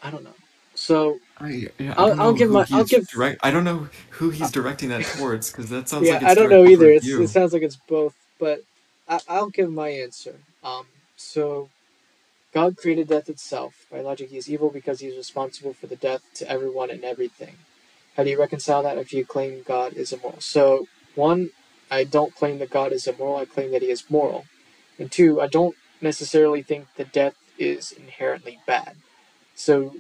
I 0.03 0.11
don't 0.11 0.25
know. 0.25 0.35
So 0.75 1.21
I, 1.41 1.69
yeah, 1.79 1.95
I 1.97 2.05
will 2.07 2.15
I'll 2.19 2.35
give 2.35 2.51
my 2.51 2.67
I'll 2.73 2.85
give 2.85 3.07
direct. 3.09 3.41
I 3.45 3.51
don't 3.51 3.65
know 3.65 3.89
who 4.11 4.31
he's 4.31 4.53
directing 4.53 4.91
that 4.91 5.05
towards 5.05 5.51
because 5.51 5.71
that 5.71 5.89
sounds 5.89 6.07
yeah, 6.07 6.13
like 6.13 6.23
I 6.25 6.35
don't 6.35 6.51
know 6.51 6.67
either. 6.67 6.91
It's, 6.91 7.07
it 7.17 7.29
sounds 7.29 7.53
like 7.53 7.63
it's 7.63 7.77
both, 7.89 8.15
but 8.39 8.63
I, 9.09 9.21
I'll 9.29 9.51
give 9.51 9.71
my 9.73 9.89
answer. 9.91 10.37
Um, 10.65 10.87
so 11.17 11.71
God 12.55 12.77
created 12.77 13.09
death 13.09 13.29
itself. 13.29 13.87
By 13.91 14.01
logic, 14.01 14.31
he 14.31 14.39
is 14.39 14.51
evil 14.51 14.71
because 14.71 15.01
he 15.01 15.09
is 15.09 15.17
responsible 15.17 15.75
for 15.75 15.87
the 15.87 15.97
death 15.97 16.23
to 16.37 16.51
everyone 16.51 16.91
and 16.91 17.05
everything. 17.05 17.57
How 18.17 18.25
do 18.25 18.31
you 18.31 18.41
reconcile 18.41 18.83
that 18.85 18.99
if 18.99 19.13
you 19.13 19.25
claim 19.25 19.63
God 19.67 19.95
is 19.95 20.13
immoral? 20.13 20.41
So, 20.41 20.87
one, 21.15 21.51
I 21.91 22.05
don't 22.05 22.35
claim 22.35 22.59
that 22.61 22.71
God 22.71 22.93
is 22.93 23.07
immoral. 23.07 23.37
I 23.37 23.45
claim 23.47 23.73
that 23.73 23.83
he 23.83 23.91
is 23.91 24.11
moral. 24.11 24.47
And 24.99 25.11
two, 25.13 25.41
I 25.41 25.47
don't 25.49 25.77
necessarily 26.01 26.63
think 26.63 26.87
that 26.97 27.13
death 27.13 27.35
is 27.59 27.93
inherently 27.93 28.61
bad. 28.67 28.97
So, 29.55 29.97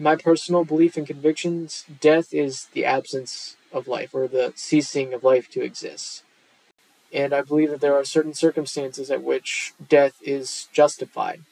my 0.00 0.16
personal 0.16 0.64
belief 0.64 0.96
and 0.96 1.06
convictions, 1.06 1.84
death 2.00 2.32
is 2.32 2.66
the 2.72 2.84
absence 2.84 3.56
of 3.70 3.86
life 3.86 4.14
or 4.14 4.26
the 4.26 4.52
ceasing 4.56 5.12
of 5.12 5.22
life 5.22 5.50
to 5.50 5.62
exist. 5.62 6.24
And 7.12 7.34
I 7.34 7.42
believe 7.42 7.70
that 7.70 7.80
there 7.80 7.94
are 7.94 8.04
certain 8.04 8.34
circumstances 8.34 9.10
at 9.10 9.22
which 9.22 9.74
death 9.88 10.14
is 10.22 10.68
justified. 10.72 11.42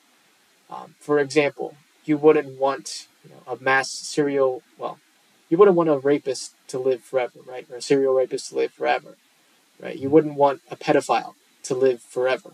Um, 0.70 0.94
for 0.98 1.18
example, 1.18 1.74
you 2.04 2.16
wouldn't 2.16 2.58
want 2.58 3.08
you 3.22 3.30
know, 3.30 3.52
a 3.52 3.62
mass 3.62 3.90
serial, 3.90 4.62
well, 4.78 4.98
you 5.48 5.58
wouldn't 5.58 5.76
want 5.76 5.90
a 5.90 5.98
rapist 5.98 6.54
to 6.68 6.78
live 6.78 7.02
forever, 7.02 7.40
right? 7.46 7.66
Or 7.70 7.76
a 7.76 7.82
serial 7.82 8.14
rapist 8.14 8.50
to 8.50 8.56
live 8.56 8.72
forever, 8.72 9.16
right? 9.80 9.96
You 9.96 10.08
wouldn't 10.10 10.34
want 10.34 10.62
a 10.70 10.76
pedophile 10.76 11.34
to 11.64 11.74
live 11.74 12.00
forever. 12.00 12.52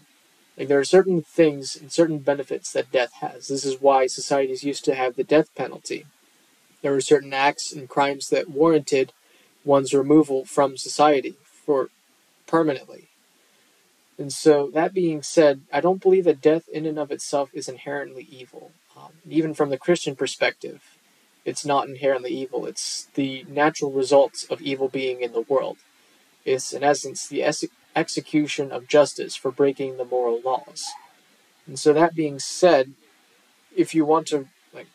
Like 0.57 0.69
there 0.69 0.79
are 0.79 0.85
certain 0.85 1.23
things 1.23 1.77
and 1.77 1.91
certain 1.91 2.19
benefits 2.19 2.73
that 2.73 2.93
death 2.93 3.13
has. 3.21 3.49
This 3.49 3.65
is 3.65 3.81
why 3.81 4.07
societies 4.07 4.65
used 4.65 4.85
to 4.85 4.95
have 4.95 5.17
the 5.17 5.25
death 5.25 5.55
penalty. 5.55 6.07
There 6.83 6.93
were 6.93 7.01
certain 7.01 7.33
acts 7.33 7.73
and 7.73 7.89
crimes 7.89 8.29
that 8.29 8.51
warranted 8.51 9.13
one's 9.65 9.95
removal 9.95 10.45
from 10.45 10.77
society 10.77 11.35
for 11.45 11.89
permanently. 12.47 13.09
And 14.17 14.33
so, 14.33 14.71
that 14.75 14.95
being 14.95 15.23
said, 15.23 15.63
I 15.73 15.81
don't 15.81 16.03
believe 16.03 16.25
that 16.25 16.41
death 16.41 16.69
in 16.69 16.87
and 16.87 16.99
of 16.99 17.11
itself 17.11 17.51
is 17.53 17.69
inherently 17.69 18.29
evil. 18.31 18.71
Um, 18.97 19.13
even 19.29 19.55
from 19.55 19.71
the 19.71 19.79
Christian 19.79 20.15
perspective, 20.15 20.97
it's 21.45 21.67
not 21.67 21.89
inherently 21.89 22.31
evil. 22.31 22.65
It's 22.65 23.09
the 23.15 23.45
natural 23.49 23.91
results 23.91 24.45
of 24.45 24.61
evil 24.61 24.89
being 24.89 25.21
in 25.21 25.33
the 25.33 25.41
world. 25.41 25.79
It's, 26.45 26.73
in 26.73 26.85
essence, 26.85 27.27
the 27.27 27.43
es- 27.43 27.65
execution 27.97 28.73
of 28.73 28.89
justice 28.89 29.37
for 29.37 29.51
breaking 29.51 29.97
the 29.97 30.05
moral 30.05 30.41
laws. 30.41 30.85
And 31.67 31.79
so, 31.79 31.93
that 31.93 32.15
being 32.15 32.39
said, 32.39 32.93
if 33.75 33.95
you 33.95 34.05
want 34.05 34.27
to 34.29 34.49
like, 34.73 34.87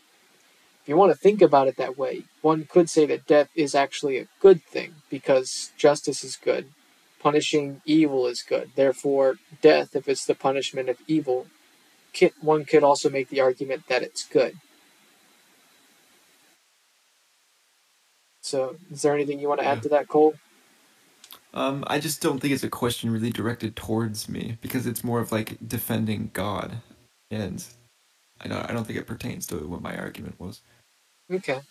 if 0.84 0.88
you 0.88 0.96
want 0.96 1.12
to 1.12 1.18
think 1.18 1.42
about 1.42 1.68
it 1.68 1.78
that 1.78 1.98
way, 1.98 2.24
one 2.42 2.66
could 2.66 2.90
say 2.90 3.06
that 3.08 3.28
death 3.28 3.50
is 3.56 3.76
actually 3.76 4.18
a 4.18 4.28
good 4.40 4.64
thing 4.64 4.96
because 5.10 5.72
justice 5.78 6.24
is 6.24 6.36
good 6.36 6.70
punishing 7.20 7.82
evil 7.86 8.26
is 8.28 8.42
good. 8.42 8.72
Therefore, 8.76 9.36
death, 9.62 9.96
if 9.96 10.08
it's 10.08 10.26
the 10.26 10.36
punishment 10.36 10.90
of 10.90 10.98
evil, 11.08 11.48
one 12.42 12.66
could 12.66 12.84
also 12.84 13.10
make 13.10 13.30
the 13.30 13.42
argument 13.42 13.84
that 13.88 14.02
it's 14.02 14.26
good. 14.26 14.56
So, 18.42 18.78
is 18.90 19.04
there 19.04 19.14
anything 19.14 19.40
you 19.40 19.48
want 19.48 19.62
to 19.62 19.68
add 19.68 19.84
to 19.84 19.90
that, 19.90 20.08
Cole? 20.08 20.34
Um, 21.54 21.84
I 21.88 22.00
just 22.00 22.22
don't 22.22 22.40
think 22.40 22.54
it's 22.54 22.64
a 22.64 22.70
question 22.70 23.12
really 23.12 23.32
directed 23.32 23.76
towards 23.76 24.30
me 24.30 24.58
because 24.62 24.88
it's 24.88 25.04
more 25.04 25.20
of 25.20 25.32
like 25.32 25.58
defending 25.68 26.32
God, 26.34 26.78
and 27.32 27.66
I 28.42 28.48
don't 28.50 28.70
I 28.70 28.74
don't 28.74 28.86
think 28.86 29.00
it 29.00 29.08
pertains 29.08 29.48
to 29.48 29.58
what 29.68 29.82
my 29.82 29.98
argument 29.98 30.40
was. 30.40 30.62
Okay, 31.32 31.62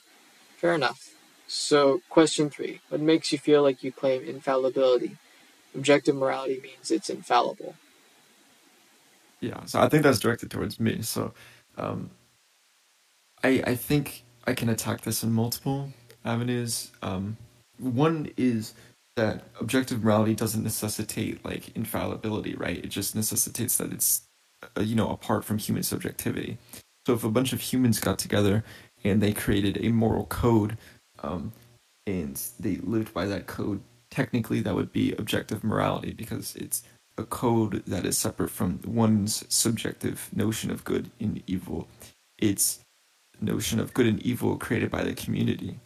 fair 0.56 0.74
enough. 0.74 1.14
So, 1.48 2.02
question 2.10 2.50
three: 2.50 2.80
What 2.90 3.00
makes 3.00 3.32
you 3.32 3.38
feel 3.38 3.62
like 3.62 3.84
you 3.84 3.92
claim 3.92 4.24
infallibility? 4.24 5.18
Objective 5.74 6.16
morality 6.16 6.60
means 6.62 6.90
it's 6.90 7.10
infallible. 7.10 7.74
Yeah, 9.40 9.64
so 9.66 9.80
I 9.80 9.88
think 9.88 10.02
that's 10.04 10.20
directed 10.20 10.50
towards 10.50 10.80
me. 10.80 11.02
So, 11.02 11.34
um, 11.78 12.10
I 13.44 13.62
I 13.66 13.74
think 13.76 14.24
I 14.46 14.54
can 14.54 14.68
attack 14.68 15.02
this 15.02 15.22
in 15.24 15.32
multiple 15.32 15.92
avenues. 16.24 16.92
Um, 17.02 17.38
one 17.78 18.30
is 18.36 18.74
that 19.18 19.42
objective 19.60 20.02
morality 20.02 20.34
doesn't 20.34 20.62
necessitate 20.62 21.44
like 21.44 21.76
infallibility, 21.76 22.54
right? 22.54 22.78
It 22.78 22.88
just 22.88 23.14
necessitates 23.14 23.76
that 23.78 23.92
it's 23.92 24.22
uh, 24.76 24.80
you 24.80 24.94
know 24.94 25.10
apart 25.10 25.44
from 25.44 25.58
human 25.58 25.82
subjectivity. 25.82 26.56
So 27.06 27.14
if 27.14 27.24
a 27.24 27.30
bunch 27.30 27.52
of 27.52 27.60
humans 27.60 28.00
got 28.00 28.18
together 28.18 28.64
and 29.04 29.20
they 29.20 29.32
created 29.32 29.78
a 29.82 29.90
moral 29.90 30.26
code, 30.26 30.78
um, 31.22 31.52
and 32.06 32.40
they 32.58 32.76
lived 32.76 33.12
by 33.12 33.26
that 33.26 33.46
code 33.46 33.82
technically 34.10 34.60
that 34.60 34.74
would 34.74 34.92
be 34.92 35.12
objective 35.12 35.62
morality 35.62 36.12
because 36.12 36.56
it's 36.56 36.82
a 37.18 37.24
code 37.24 37.82
that 37.86 38.06
is 38.06 38.16
separate 38.16 38.50
from 38.50 38.80
one's 38.86 39.44
subjective 39.52 40.30
notion 40.34 40.70
of 40.70 40.84
good 40.84 41.10
and 41.20 41.42
evil. 41.46 41.88
It's 42.38 42.80
notion 43.40 43.80
of 43.80 43.92
good 43.92 44.06
and 44.06 44.22
evil 44.22 44.56
created 44.56 44.90
by 44.90 45.02
the 45.02 45.14
community, 45.14 45.80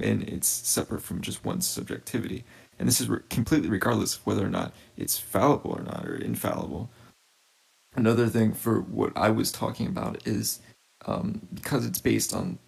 and 0.00 0.22
it's 0.22 0.48
separate 0.48 1.02
from 1.02 1.20
just 1.20 1.44
one's 1.44 1.66
subjectivity. 1.66 2.44
And 2.78 2.86
this 2.88 3.00
is 3.00 3.08
re- 3.08 3.20
completely 3.30 3.68
regardless 3.68 4.16
of 4.16 4.26
whether 4.26 4.44
or 4.44 4.50
not 4.50 4.72
it's 4.96 5.18
fallible 5.18 5.72
or 5.72 5.82
not 5.82 6.06
or 6.06 6.16
infallible. 6.16 6.90
Another 7.94 8.28
thing 8.28 8.52
for 8.52 8.80
what 8.80 9.12
I 9.16 9.30
was 9.30 9.50
talking 9.50 9.86
about 9.86 10.26
is 10.26 10.60
um, 11.06 11.40
because 11.54 11.86
it's 11.86 12.00
based 12.00 12.34
on, 12.34 12.58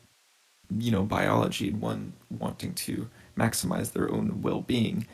you 0.70 0.90
know, 0.90 1.02
biology 1.02 1.68
and 1.68 1.80
one 1.80 2.12
wanting 2.30 2.72
to 2.74 3.09
maximize 3.36 3.93
their 3.93 4.10
own 4.10 4.43
well-being 4.43 5.06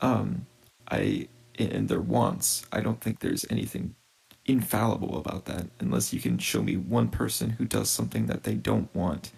um, 0.00 0.46
I 0.90 1.28
and 1.58 1.88
their 1.88 2.00
wants. 2.00 2.64
I 2.72 2.80
don't 2.80 3.00
think 3.00 3.20
there's 3.20 3.44
anything 3.50 3.94
infallible 4.46 5.18
about 5.18 5.44
that 5.46 5.66
unless 5.80 6.12
you 6.12 6.20
can 6.20 6.38
show 6.38 6.62
me 6.62 6.76
one 6.76 7.08
person 7.08 7.50
who 7.50 7.64
does 7.64 7.90
something 7.90 8.26
that 8.26 8.44
they 8.44 8.54
don't 8.54 8.94
want, 8.94 9.32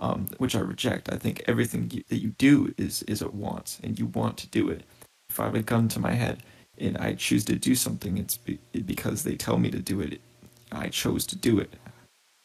um, 0.00 0.26
which 0.38 0.56
I 0.56 0.60
reject. 0.60 1.12
I 1.12 1.16
think 1.16 1.42
everything 1.46 1.90
you, 1.92 2.02
that 2.08 2.18
you 2.18 2.30
do 2.38 2.74
is 2.76 3.02
is 3.04 3.22
a 3.22 3.28
want, 3.28 3.78
and 3.82 3.98
you 3.98 4.06
want 4.06 4.36
to 4.38 4.48
do 4.48 4.68
it. 4.68 4.82
If 5.28 5.38
I 5.38 5.44
have 5.44 5.54
a 5.54 5.62
gun 5.62 5.86
to 5.88 6.00
my 6.00 6.14
head 6.14 6.42
and 6.78 6.98
I 6.98 7.14
choose 7.14 7.44
to 7.44 7.54
do 7.54 7.74
something, 7.74 8.18
it's 8.18 8.36
be, 8.36 8.58
because 8.84 9.22
they 9.22 9.36
tell 9.36 9.58
me 9.58 9.70
to 9.70 9.78
do 9.78 10.00
it. 10.00 10.20
I 10.72 10.88
chose 10.88 11.26
to 11.26 11.36
do 11.36 11.60
it. 11.60 11.74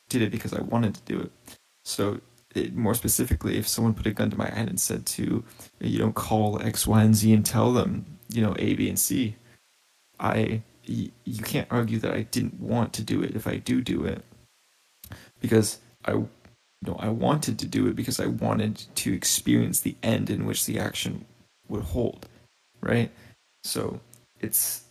Did 0.10 0.22
it 0.22 0.32
because 0.32 0.54
I 0.54 0.62
wanted 0.62 0.94
to 0.96 1.02
do 1.06 1.20
it. 1.20 1.32
So 1.84 2.20
it, 2.54 2.76
more 2.76 2.94
specifically, 2.94 3.58
if 3.58 3.68
someone 3.68 3.94
put 3.94 4.06
a 4.06 4.12
gun 4.12 4.30
to 4.30 4.38
my 4.38 4.50
head 4.50 4.70
and 4.70 4.80
said 4.80 5.06
to, 5.08 5.44
you 5.80 5.98
don't 5.98 6.16
call 6.16 6.62
X, 6.62 6.86
Y, 6.86 7.02
and 7.02 7.16
Z 7.16 7.34
and 7.34 7.46
tell 7.46 7.74
them, 7.74 8.06
you 8.30 8.42
know, 8.42 8.56
A, 8.60 8.74
B, 8.76 8.90
and 8.90 9.00
C, 9.00 9.36
I, 10.20 10.62
you 10.86 11.44
can't 11.44 11.68
argue 11.72 12.00
that 12.00 12.14
I 12.14 12.24
didn't 12.24 12.60
want 12.60 12.94
to 12.94 13.04
do 13.04 13.22
it 13.24 13.36
if 13.36 13.48
I 13.48 13.58
do 13.58 13.82
do 13.82 14.06
it, 14.06 14.24
because 15.42 15.80
I, 16.06 16.24
know, 16.86 16.98
I 17.00 17.10
wanted 17.10 17.60
to 17.60 17.66
do 17.66 17.88
it 17.88 17.96
because 17.96 18.20
I 18.20 18.28
wanted 18.28 18.84
to 18.96 19.14
experience 19.14 19.82
the 19.82 19.96
end 20.04 20.30
in 20.30 20.46
which 20.46 20.66
the 20.66 20.80
action 20.80 21.26
would 21.68 21.84
hold, 21.84 22.28
right? 22.82 23.12
So 23.64 24.00
it's 24.40 24.84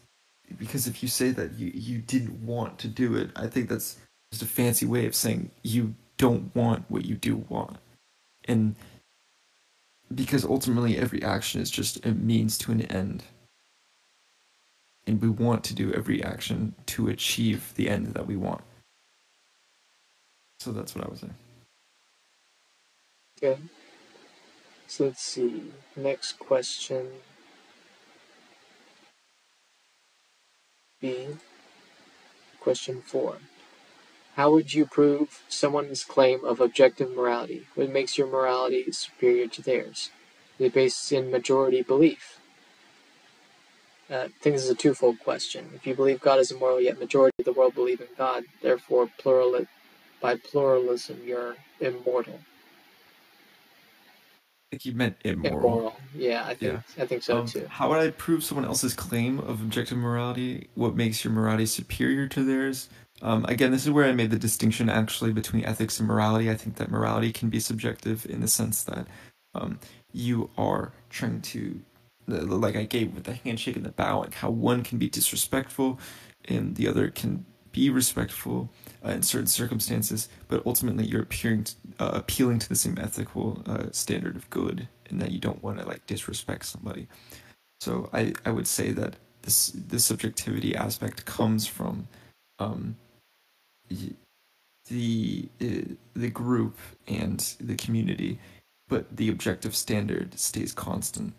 because 0.59 0.87
if 0.87 1.03
you 1.03 1.09
say 1.09 1.31
that 1.31 1.55
you, 1.55 1.71
you 1.75 1.99
didn't 1.99 2.45
want 2.45 2.79
to 2.81 2.89
do 2.89 3.16
it, 3.16 3.31
I 3.37 3.47
think 3.47 3.69
that's 3.69 3.97
just 4.31 4.43
a 4.43 4.47
fancy 4.47 4.87
way 4.87 5.07
of 5.07 5.15
saying 5.15 5.51
you 5.62 5.95
don't 6.16 6.55
want 6.55 6.85
what 6.89 7.05
you 7.05 7.15
do 7.15 7.45
want. 7.49 7.79
And 8.47 8.77
because 10.15 10.45
ultimately 10.45 10.99
every 10.99 11.23
action 11.23 11.61
is 11.61 11.71
just 11.71 12.05
a 12.05 12.12
means 12.12 12.59
to 12.59 12.73
an 12.73 12.83
end. 12.83 13.25
And 15.07 15.21
we 15.21 15.29
want 15.29 15.65
to 15.65 15.75
do 15.75 15.93
every 15.93 16.23
action 16.23 16.75
to 16.87 17.09
achieve 17.09 17.73
the 17.75 17.89
end 17.89 18.09
that 18.09 18.27
we 18.27 18.37
want. 18.37 18.62
So 20.61 20.73
that's 20.73 20.95
what 20.95 21.05
I 21.05 21.11
was 21.11 21.21
saying. 21.21 21.35
Okay. 23.45 23.61
So 24.87 25.05
let's 25.05 25.21
see. 25.21 25.65
Next 25.97 26.39
question. 26.39 27.09
B. 30.99 31.27
Question 32.59 33.03
4. 33.03 33.37
How 34.37 34.51
would 34.51 34.73
you 34.73 34.87
prove 34.87 35.43
someone's 35.47 36.05
claim 36.05 36.43
of 36.43 36.59
objective 36.59 37.15
morality? 37.15 37.66
What 37.75 37.91
makes 37.91 38.16
your 38.16 38.29
morality 38.29 38.91
superior 38.93 39.47
to 39.49 39.61
theirs? 39.61 40.09
Is 40.59 40.66
it 40.66 40.73
based 40.73 41.12
in 41.12 41.31
majority 41.31 41.83
belief? 41.83 42.41
Uh, 44.11 44.15
I 44.15 44.29
think 44.41 44.57
this 44.57 44.65
is 44.65 44.71
a 44.71 44.75
twofold 44.75 45.21
question. 45.21 45.69
If 45.75 45.87
you 45.87 45.95
believe 45.95 46.23
God 46.23 46.39
is 46.39 46.51
immoral, 46.51 46.81
yet 46.81 46.99
majority 46.99 47.35
of 47.39 47.45
the 47.45 47.53
world 47.53 47.75
believe 47.75 48.01
in 48.01 48.09
God, 48.16 48.45
therefore, 48.62 49.11
plural, 49.19 49.66
by 50.23 50.37
pluralism, 50.37 51.21
you're 51.27 51.57
immortal 51.79 52.41
think 54.75 54.85
you 54.85 54.95
meant 54.95 55.17
immoral. 55.25 55.59
Immoral. 55.59 55.97
Yeah, 56.15 56.45
I 56.45 56.55
think 56.55 56.73
yeah. 56.73 57.03
I 57.03 57.07
think 57.07 57.23
so 57.23 57.39
um, 57.39 57.47
too. 57.47 57.67
How 57.69 57.89
would 57.89 57.99
I 57.99 58.11
prove 58.11 58.43
someone 58.43 58.65
else's 58.65 58.95
claim 58.95 59.39
of 59.41 59.61
objective 59.63 59.99
morality? 59.99 60.69
What 60.75 60.97
makes 60.97 61.25
your 61.25 61.33
morality 61.33 61.67
superior 61.67 62.27
to 62.29 62.45
theirs? 62.45 62.89
Um, 63.23 63.45
again, 63.47 63.71
this 63.71 63.85
is 63.85 63.91
where 63.91 64.07
I 64.07 64.13
made 64.13 64.31
the 64.31 64.39
distinction 64.39 64.89
actually 64.91 65.33
between 65.33 65.65
ethics 65.65 65.99
and 65.99 66.09
morality. 66.09 66.51
I 66.51 66.57
think 66.57 66.77
that 66.77 66.91
morality 66.91 67.33
can 67.33 67.49
be 67.49 67.61
subjective 67.61 68.27
in 68.27 68.41
the 68.41 68.49
sense 68.49 68.83
that 68.85 69.07
um, 69.55 69.79
you 70.13 70.51
are 70.59 70.93
trying 71.11 71.41
to, 71.43 71.81
like 72.27 72.77
I 72.77 72.85
gave 72.85 73.15
with 73.15 73.25
the 73.25 73.35
handshake 73.35 73.77
and 73.77 73.85
the 73.85 73.93
bow, 73.93 74.21
like 74.21 74.35
how 74.35 74.51
one 74.51 74.83
can 74.83 74.99
be 74.99 75.09
disrespectful 75.09 76.01
and 76.47 76.75
the 76.75 76.89
other 76.89 77.09
can 77.09 77.47
be 77.75 77.91
respectful 77.91 78.71
uh, 79.05 79.11
in 79.11 79.23
certain 79.23 79.49
circumstances, 79.49 80.29
but 80.49 80.65
ultimately 80.65 81.05
you're 81.05 81.23
appearing 81.23 81.65
to, 81.65 81.75
uh, 81.99 82.13
appealing 82.15 82.61
to 82.61 82.69
the 82.69 82.77
same 82.77 82.97
ethical 82.99 83.63
uh, 83.67 83.87
standard 83.91 84.37
of 84.37 84.49
good, 84.49 84.89
and 85.11 85.21
that 85.21 85.33
you 85.33 85.41
don't 85.41 85.63
want 85.63 85.79
to 85.79 85.85
like 85.85 86.07
disrespect 86.07 86.65
somebody. 86.65 87.09
So 87.81 88.09
I, 88.13 88.33
I 88.47 88.51
would 88.51 88.69
say 88.69 88.93
that 88.93 89.17
this 89.43 89.73
the 89.89 89.99
subjectivity 89.99 90.75
aspect 90.75 91.27
comes 91.27 91.67
from 91.67 92.07
um, 92.59 92.97
the 94.89 95.49
uh, 95.61 95.95
the 96.15 96.31
group 96.31 96.79
and 97.09 97.41
the 97.61 97.75
community, 97.75 98.39
but 98.89 99.17
the 99.17 99.29
objective 99.29 99.75
standard 99.75 100.39
stays 100.39 100.73
constant. 100.73 101.35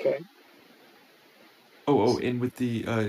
Okay. 0.00 0.20
Oh, 1.88 2.00
oh, 2.02 2.18
and 2.20 2.40
with 2.40 2.58
the 2.58 2.86
uh, 2.86 3.08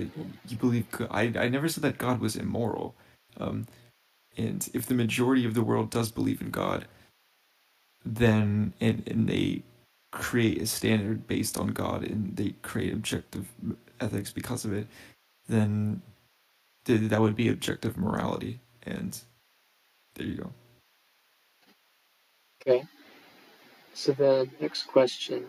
you 0.49 0.57
believe 0.59 0.87
I 1.11 1.23
I 1.37 1.49
never 1.49 1.69
said 1.69 1.83
that 1.83 1.99
God 1.99 2.21
was 2.21 2.37
immoral, 2.37 2.95
um, 3.39 3.67
and 4.37 4.69
if 4.73 4.87
the 4.87 4.95
majority 4.95 5.45
of 5.45 5.55
the 5.55 5.63
world 5.63 5.91
does 5.91 6.11
believe 6.11 6.41
in 6.41 6.51
God, 6.51 6.87
then 8.05 8.73
and 8.81 9.03
and 9.07 9.29
they 9.29 9.63
create 10.11 10.61
a 10.61 10.67
standard 10.67 11.27
based 11.27 11.57
on 11.57 11.69
God 11.69 12.03
and 12.03 12.35
they 12.37 12.51
create 12.63 12.93
objective 12.93 13.47
ethics 14.01 14.31
because 14.33 14.65
of 14.65 14.73
it, 14.73 14.87
then 15.49 16.01
th- 16.85 17.09
that 17.09 17.21
would 17.21 17.35
be 17.35 17.49
objective 17.49 17.97
morality, 17.97 18.59
and 18.83 19.19
there 20.15 20.27
you 20.27 20.37
go. 20.37 20.53
Okay. 22.61 22.85
So 23.93 24.13
the 24.13 24.49
next 24.61 24.85
question: 24.87 25.45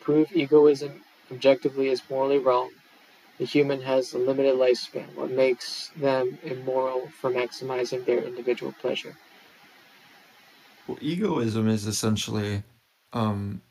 Prove 0.00 0.32
egoism 0.36 1.02
objectively 1.30 1.88
is 1.88 2.02
morally 2.10 2.38
wrong. 2.38 2.70
The 3.38 3.46
human 3.46 3.80
has 3.82 4.12
a 4.12 4.18
limited 4.18 4.54
lifespan, 4.56 5.14
what 5.14 5.30
makes 5.30 5.88
them 5.96 6.38
immoral 6.42 7.08
for 7.20 7.30
maximizing 7.30 8.04
their 8.04 8.22
individual 8.22 8.72
pleasure. 8.80 9.16
Well, 10.86 10.98
egoism 11.00 11.68
is 11.68 11.86
essentially 11.86 12.62
um, 13.12 13.62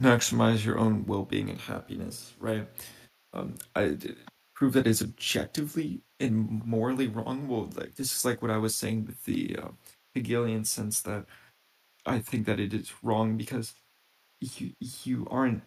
maximize 0.00 0.64
your 0.64 0.78
own 0.78 1.04
well-being 1.06 1.50
and 1.50 1.60
happiness, 1.60 2.32
right? 2.38 2.66
Um, 3.32 3.56
I 3.76 3.98
prove 4.54 4.72
that 4.74 4.86
is 4.86 5.02
objectively 5.02 6.02
and 6.20 6.64
morally 6.64 7.08
wrong. 7.08 7.48
Well, 7.48 7.70
like, 7.76 7.96
this 7.96 8.14
is 8.14 8.24
like 8.24 8.40
what 8.40 8.50
I 8.50 8.58
was 8.58 8.74
saying 8.74 9.06
with 9.06 9.24
the 9.24 9.56
uh, 9.62 9.68
Hegelian 10.14 10.64
sense 10.64 11.00
that 11.02 11.26
I 12.06 12.20
think 12.20 12.46
that 12.46 12.60
it 12.60 12.72
is 12.72 12.92
wrong 13.02 13.36
because 13.36 13.74
you 14.40 14.72
you 14.80 15.26
aren't 15.30 15.62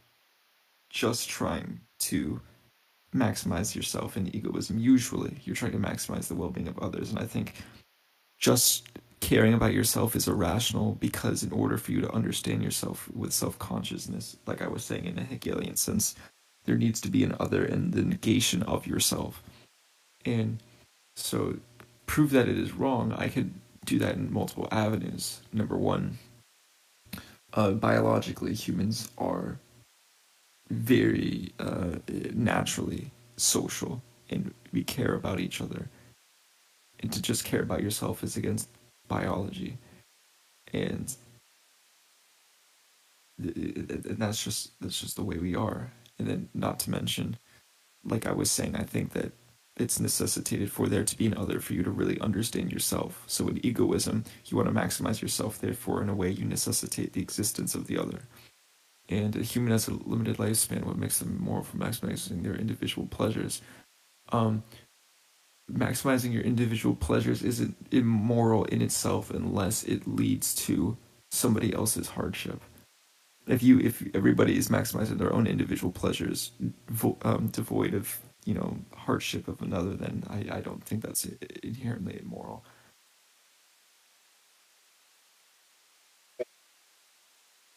just 0.95 1.27
trying 1.29 1.81
to 1.99 2.39
maximize 3.13 3.75
yourself 3.75 4.15
in 4.15 4.33
egoism. 4.33 4.79
Usually, 4.79 5.35
you're 5.43 5.55
trying 5.55 5.73
to 5.73 5.77
maximize 5.77 6.29
the 6.29 6.35
well 6.35 6.49
being 6.49 6.69
of 6.69 6.79
others. 6.79 7.09
And 7.09 7.19
I 7.19 7.25
think 7.25 7.53
just 8.39 8.87
caring 9.19 9.53
about 9.53 9.73
yourself 9.73 10.15
is 10.15 10.29
irrational 10.29 10.93
because, 11.01 11.43
in 11.43 11.51
order 11.51 11.77
for 11.77 11.91
you 11.91 11.99
to 11.99 12.11
understand 12.13 12.63
yourself 12.63 13.09
with 13.13 13.33
self 13.33 13.59
consciousness, 13.59 14.37
like 14.47 14.61
I 14.61 14.69
was 14.69 14.85
saying 14.85 15.05
in 15.05 15.19
a 15.19 15.23
Hegelian 15.23 15.75
sense, 15.75 16.15
there 16.63 16.77
needs 16.77 17.01
to 17.01 17.09
be 17.09 17.25
an 17.25 17.35
other 17.41 17.65
and 17.65 17.93
the 17.93 18.01
negation 18.01 18.63
of 18.63 18.87
yourself. 18.87 19.43
And 20.25 20.63
so, 21.17 21.57
prove 22.05 22.31
that 22.31 22.47
it 22.47 22.57
is 22.57 22.71
wrong, 22.71 23.11
I 23.11 23.27
could 23.27 23.53
do 23.83 23.99
that 23.99 24.15
in 24.15 24.31
multiple 24.31 24.69
avenues. 24.71 25.41
Number 25.51 25.75
one, 25.75 26.17
uh, 27.53 27.71
biologically, 27.71 28.53
humans 28.53 29.09
are 29.17 29.59
very 30.69 31.53
uh, 31.59 31.95
naturally 32.33 33.11
social 33.37 34.01
and 34.29 34.53
we 34.71 34.83
care 34.83 35.13
about 35.13 35.39
each 35.39 35.61
other. 35.61 35.89
And 36.99 37.11
to 37.11 37.21
just 37.21 37.45
care 37.45 37.61
about 37.61 37.83
yourself 37.83 38.23
is 38.23 38.37
against 38.37 38.69
biology. 39.07 39.77
And 40.73 41.13
and 43.37 44.17
that's 44.17 44.43
just 44.43 44.71
that's 44.79 44.99
just 44.99 45.17
the 45.17 45.23
way 45.23 45.37
we 45.37 45.55
are. 45.55 45.91
And 46.17 46.27
then 46.27 46.49
not 46.53 46.79
to 46.79 46.89
mention, 46.89 47.37
like 48.03 48.25
I 48.25 48.31
was 48.31 48.49
saying, 48.49 48.75
I 48.75 48.83
think 48.83 49.11
that 49.11 49.33
it's 49.77 49.99
necessitated 49.99 50.71
for 50.71 50.87
there 50.87 51.03
to 51.03 51.17
be 51.17 51.27
an 51.27 51.37
other 51.37 51.59
for 51.59 51.73
you 51.73 51.83
to 51.83 51.91
really 51.91 52.19
understand 52.21 52.71
yourself. 52.71 53.23
So 53.27 53.49
in 53.49 53.63
egoism, 53.65 54.23
you 54.45 54.55
want 54.55 54.69
to 54.69 54.73
maximize 54.73 55.21
yourself, 55.21 55.59
therefore 55.59 56.01
in 56.01 56.07
a 56.07 56.15
way 56.15 56.29
you 56.29 56.45
necessitate 56.45 57.11
the 57.11 57.21
existence 57.21 57.75
of 57.75 57.87
the 57.87 57.97
other 57.97 58.21
and 59.09 59.35
a 59.35 59.41
human 59.41 59.71
has 59.71 59.87
a 59.87 59.93
limited 59.93 60.37
lifespan, 60.37 60.83
what 60.83 60.97
makes 60.97 61.19
them 61.19 61.37
more 61.39 61.63
for 61.63 61.77
maximizing 61.77 62.43
their 62.43 62.55
individual 62.55 63.07
pleasures. 63.07 63.61
Um, 64.31 64.63
maximizing 65.71 66.33
your 66.33 66.43
individual 66.43 66.95
pleasures 66.95 67.43
isn't 67.43 67.75
immoral 67.91 68.65
in 68.65 68.81
itself 68.81 69.31
unless 69.31 69.83
it 69.83 70.07
leads 70.07 70.53
to 70.55 70.97
somebody 71.31 71.73
else's 71.73 72.09
hardship. 72.09 72.61
If 73.47 73.61
you, 73.61 73.79
if 73.79 74.03
everybody 74.15 74.57
is 74.57 74.69
maximizing 74.69 75.19
their 75.19 75.33
own 75.33 75.45
individual 75.45 75.91
pleasures, 75.91 76.51
vo- 76.87 77.17
um, 77.21 77.47
devoid 77.47 77.93
of 77.93 78.19
you 78.43 78.55
know 78.55 78.77
hardship 78.95 79.47
of 79.47 79.61
another, 79.61 79.93
then 79.93 80.23
I, 80.29 80.57
I 80.57 80.61
don't 80.61 80.83
think 80.83 81.03
that's 81.03 81.27
inherently 81.61 82.19
immoral. 82.19 82.65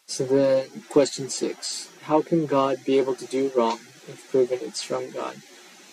So 0.08 0.24
then, 0.24 0.66
question 0.88 1.28
six. 1.28 1.90
How 2.04 2.22
can 2.22 2.46
God 2.46 2.78
be 2.86 2.96
able 2.96 3.14
to 3.14 3.26
do 3.26 3.52
wrong 3.54 3.78
if 4.08 4.26
proven 4.30 4.58
it's 4.62 4.82
from 4.82 5.10
God, 5.10 5.36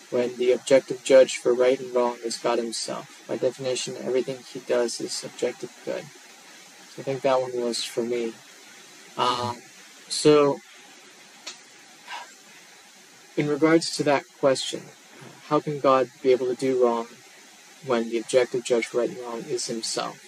when 0.09 0.37
the 0.37 0.53
objective 0.53 1.03
judge 1.03 1.35
for 1.37 1.53
right 1.53 1.77
and 1.77 1.93
wrong 1.93 2.15
is 2.23 2.37
God 2.37 2.57
himself? 2.57 3.23
By 3.27 3.35
definition, 3.35 3.97
everything 4.01 4.37
he 4.37 4.59
does 4.59 5.01
is 5.01 5.11
subjective 5.11 5.69
good. 5.83 6.05
So 6.91 7.01
I 7.01 7.03
think 7.03 7.21
that 7.21 7.41
one 7.41 7.59
was 7.59 7.83
for 7.83 8.03
me. 8.03 8.31
Um, 9.17 9.57
so, 10.07 10.59
in 13.35 13.49
regards 13.49 13.97
to 13.97 14.03
that 14.03 14.23
question, 14.39 14.81
how 15.47 15.59
can 15.59 15.81
God 15.81 16.09
be 16.23 16.31
able 16.31 16.47
to 16.47 16.55
do 16.55 16.81
wrong 16.81 17.07
when 17.85 18.09
the 18.09 18.19
objective 18.19 18.63
judge 18.63 18.85
for 18.85 18.99
right 18.99 19.09
and 19.09 19.19
wrong 19.19 19.43
is 19.49 19.67
himself? 19.67 20.21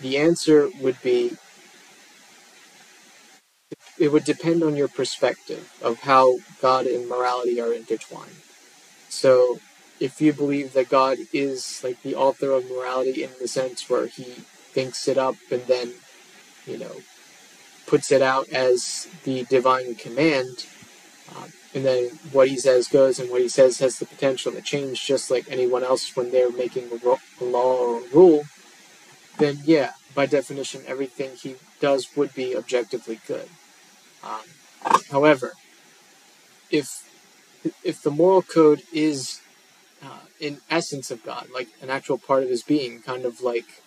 The 0.00 0.16
answer 0.16 0.70
would 0.80 1.00
be 1.02 1.36
it 4.02 4.10
would 4.10 4.24
depend 4.24 4.64
on 4.64 4.74
your 4.74 4.88
perspective 4.88 5.72
of 5.80 6.00
how 6.00 6.38
God 6.60 6.86
and 6.86 7.08
morality 7.08 7.60
are 7.60 7.72
intertwined. 7.72 8.42
So, 9.08 9.60
if 10.00 10.20
you 10.20 10.32
believe 10.32 10.72
that 10.72 10.88
God 10.88 11.18
is 11.32 11.80
like 11.84 12.02
the 12.02 12.16
author 12.16 12.50
of 12.50 12.68
morality 12.68 13.22
in 13.22 13.30
the 13.40 13.46
sense 13.46 13.88
where 13.88 14.08
he 14.08 14.24
thinks 14.74 15.06
it 15.06 15.18
up 15.18 15.36
and 15.52 15.62
then 15.66 15.92
you 16.66 16.78
know, 16.78 16.96
puts 17.86 18.10
it 18.10 18.22
out 18.22 18.48
as 18.48 19.06
the 19.22 19.44
divine 19.44 19.94
command, 19.94 20.66
um, 21.36 21.52
and 21.72 21.84
then 21.84 22.10
what 22.32 22.48
he 22.48 22.58
says 22.58 22.88
goes, 22.88 23.20
and 23.20 23.30
what 23.30 23.40
he 23.40 23.48
says 23.48 23.78
has 23.78 24.00
the 24.00 24.06
potential 24.06 24.50
to 24.50 24.62
change, 24.62 25.06
just 25.06 25.30
like 25.30 25.46
anyone 25.48 25.84
else 25.84 26.16
when 26.16 26.32
they're 26.32 26.50
making 26.50 26.90
a, 26.90 27.06
ro- 27.06 27.20
a 27.40 27.44
law 27.44 27.76
or 27.76 27.98
a 28.00 28.08
rule, 28.12 28.42
then 29.38 29.58
yeah, 29.64 29.92
by 30.12 30.26
definition, 30.26 30.82
everything 30.88 31.30
he 31.36 31.54
does 31.78 32.16
would 32.16 32.34
be 32.34 32.56
objectively 32.56 33.20
good. 33.28 33.48
Um, 34.22 35.00
however, 35.10 35.52
if 36.70 37.08
if 37.84 38.02
the 38.02 38.10
moral 38.10 38.42
code 38.42 38.82
is 38.92 39.40
uh, 40.02 40.26
in 40.40 40.58
essence 40.70 41.10
of 41.10 41.24
God, 41.24 41.48
like 41.54 41.68
an 41.80 41.90
actual 41.90 42.18
part 42.18 42.42
of 42.42 42.48
His 42.48 42.62
being, 42.62 43.02
kind 43.02 43.24
of 43.24 43.40
like 43.40 43.82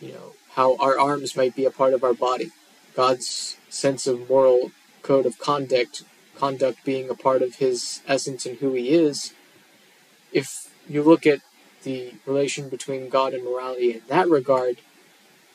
you 0.00 0.12
know 0.12 0.32
how 0.54 0.76
our 0.76 0.98
arms 0.98 1.36
might 1.36 1.54
be 1.54 1.64
a 1.64 1.70
part 1.70 1.94
of 1.94 2.04
our 2.04 2.14
body, 2.14 2.50
God's 2.94 3.56
sense 3.68 4.06
of 4.06 4.28
moral 4.28 4.72
code 5.02 5.26
of 5.26 5.38
conduct 5.38 6.04
conduct 6.36 6.84
being 6.84 7.08
a 7.08 7.14
part 7.14 7.42
of 7.42 7.56
his 7.56 8.02
essence 8.06 8.44
and 8.46 8.58
who 8.58 8.72
he 8.72 8.90
is, 8.90 9.32
if 10.32 10.68
you 10.88 11.02
look 11.02 11.26
at 11.26 11.40
the 11.84 12.14
relation 12.26 12.68
between 12.68 13.08
God 13.08 13.34
and 13.34 13.44
morality 13.44 13.92
in 13.92 14.02
that 14.08 14.28
regard, 14.28 14.78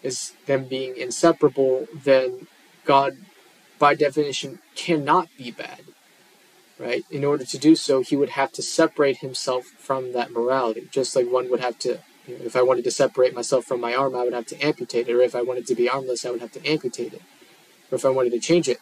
as 0.04 0.34
them 0.46 0.66
being 0.66 0.96
inseparable, 0.96 1.88
then 1.94 2.48
God, 2.86 3.18
by 3.80 3.96
definition, 3.96 4.60
cannot 4.76 5.30
be 5.38 5.52
bad. 5.52 5.82
Right? 6.78 7.04
In 7.10 7.26
order 7.26 7.44
to 7.44 7.58
do 7.58 7.76
so, 7.76 8.02
he 8.02 8.16
would 8.16 8.30
have 8.32 8.52
to 8.54 8.62
separate 8.62 9.18
himself 9.18 9.66
from 9.66 10.14
that 10.14 10.32
morality, 10.32 10.88
just 10.92 11.16
like 11.16 11.30
one 11.30 11.50
would 11.50 11.60
have 11.60 11.80
to. 11.80 12.00
You 12.28 12.38
know, 12.38 12.46
if 12.46 12.56
I 12.56 12.62
wanted 12.62 12.84
to 12.84 12.92
separate 12.92 13.34
myself 13.34 13.66
from 13.66 13.82
my 13.82 13.96
arm, 13.96 14.16
I 14.16 14.24
would 14.24 14.34
have 14.34 14.46
to 14.48 14.60
amputate 14.66 15.10
it, 15.10 15.14
or 15.14 15.22
if 15.22 15.36
I 15.36 15.42
wanted 15.42 15.66
to 15.68 15.76
be 15.76 15.90
armless, 15.90 16.26
I 16.26 16.32
would 16.32 16.42
have 16.42 16.52
to 16.54 16.66
amputate 16.66 17.14
it. 17.14 17.22
Or 17.92 17.96
if 17.96 18.06
I 18.06 18.10
wanted 18.10 18.32
to 18.32 18.40
change 18.40 18.70
it, 18.70 18.78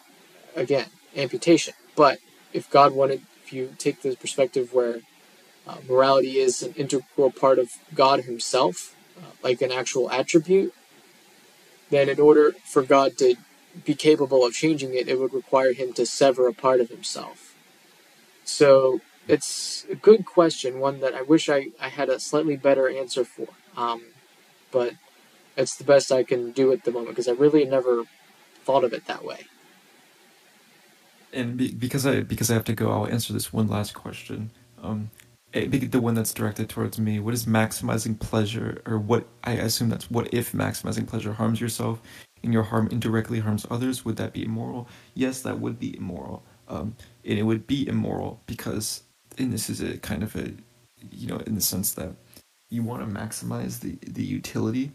again, 0.54 0.86
amputation. 1.16 1.74
But 1.96 2.18
if 2.52 2.70
God 2.70 2.92
wanted, 2.92 3.22
if 3.42 3.52
you 3.52 3.74
take 3.78 4.02
the 4.02 4.14
perspective 4.16 4.72
where 4.72 5.00
uh, 5.66 5.78
morality 5.88 6.38
is 6.38 6.62
an 6.62 6.74
integral 6.74 7.30
part 7.30 7.58
of 7.58 7.72
God 7.94 8.20
Himself, 8.24 8.94
uh, 9.18 9.30
like 9.42 9.62
an 9.62 9.72
actual 9.72 10.10
attribute, 10.10 10.74
then 11.90 12.08
in 12.08 12.20
order 12.20 12.52
for 12.64 12.82
God 12.82 13.16
to 13.18 13.34
be 13.84 13.94
capable 13.94 14.44
of 14.44 14.52
changing 14.54 14.94
it, 14.94 15.08
it 15.08 15.18
would 15.18 15.32
require 15.32 15.72
Him 15.72 15.92
to 15.94 16.06
sever 16.06 16.48
a 16.48 16.54
part 16.54 16.80
of 16.80 16.90
Himself. 16.90 17.54
So 18.44 19.00
it's 19.26 19.86
a 19.90 19.94
good 19.94 20.24
question, 20.24 20.80
one 20.80 21.00
that 21.00 21.14
I 21.14 21.22
wish 21.22 21.48
I, 21.48 21.68
I 21.80 21.88
had 21.88 22.08
a 22.08 22.20
slightly 22.20 22.56
better 22.56 22.88
answer 22.88 23.24
for. 23.24 23.48
Um, 23.76 24.02
but 24.70 24.94
it's 25.56 25.76
the 25.76 25.84
best 25.84 26.12
I 26.12 26.22
can 26.22 26.52
do 26.52 26.72
at 26.72 26.84
the 26.84 26.90
moment 26.90 27.10
because 27.10 27.28
I 27.28 27.32
really 27.32 27.64
never 27.64 28.04
thought 28.64 28.84
of 28.84 28.92
it 28.92 29.06
that 29.06 29.24
way 29.24 29.46
and 31.32 31.56
be, 31.56 31.72
because 31.72 32.06
I 32.06 32.20
because 32.22 32.50
I 32.50 32.54
have 32.54 32.64
to 32.64 32.72
go, 32.72 32.90
I'll 32.90 33.06
answer 33.06 33.32
this 33.32 33.52
one 33.52 33.68
last 33.68 33.94
question. 33.94 34.50
Um, 34.82 35.10
eh, 35.54 35.66
the 35.66 36.00
one 36.00 36.14
that's 36.14 36.32
directed 36.32 36.68
towards 36.68 36.98
me. 36.98 37.20
What 37.20 37.34
is 37.34 37.46
maximizing 37.46 38.18
pleasure, 38.18 38.82
or 38.86 38.98
what 38.98 39.26
I 39.44 39.52
assume 39.52 39.88
that's 39.88 40.10
what 40.10 40.32
if 40.32 40.52
maximizing 40.52 41.06
pleasure 41.06 41.32
harms 41.32 41.60
yourself, 41.60 42.00
and 42.42 42.52
your 42.52 42.64
harm 42.64 42.88
indirectly 42.90 43.40
harms 43.40 43.66
others? 43.70 44.04
Would 44.04 44.16
that 44.16 44.32
be 44.32 44.44
immoral? 44.44 44.88
Yes, 45.14 45.42
that 45.42 45.60
would 45.60 45.78
be 45.78 45.96
immoral. 45.96 46.42
Um, 46.68 46.96
and 47.24 47.38
it 47.38 47.42
would 47.42 47.66
be 47.66 47.88
immoral 47.88 48.40
because, 48.46 49.02
and 49.38 49.52
this 49.52 49.70
is 49.70 49.80
a 49.80 49.98
kind 49.98 50.22
of 50.22 50.36
a, 50.36 50.52
you 51.10 51.26
know, 51.26 51.38
in 51.38 51.54
the 51.54 51.60
sense 51.60 51.92
that 51.94 52.12
you 52.68 52.82
want 52.82 53.02
to 53.02 53.20
maximize 53.20 53.80
the 53.80 53.98
the 54.06 54.24
utility, 54.24 54.92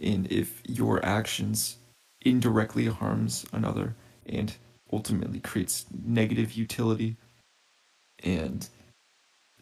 and 0.00 0.30
if 0.30 0.62
your 0.66 1.04
actions 1.04 1.76
indirectly 2.20 2.86
harms 2.86 3.46
another 3.52 3.94
and 4.26 4.54
ultimately 4.92 5.40
creates 5.40 5.86
negative 6.04 6.52
utility, 6.52 7.16
and 8.22 8.68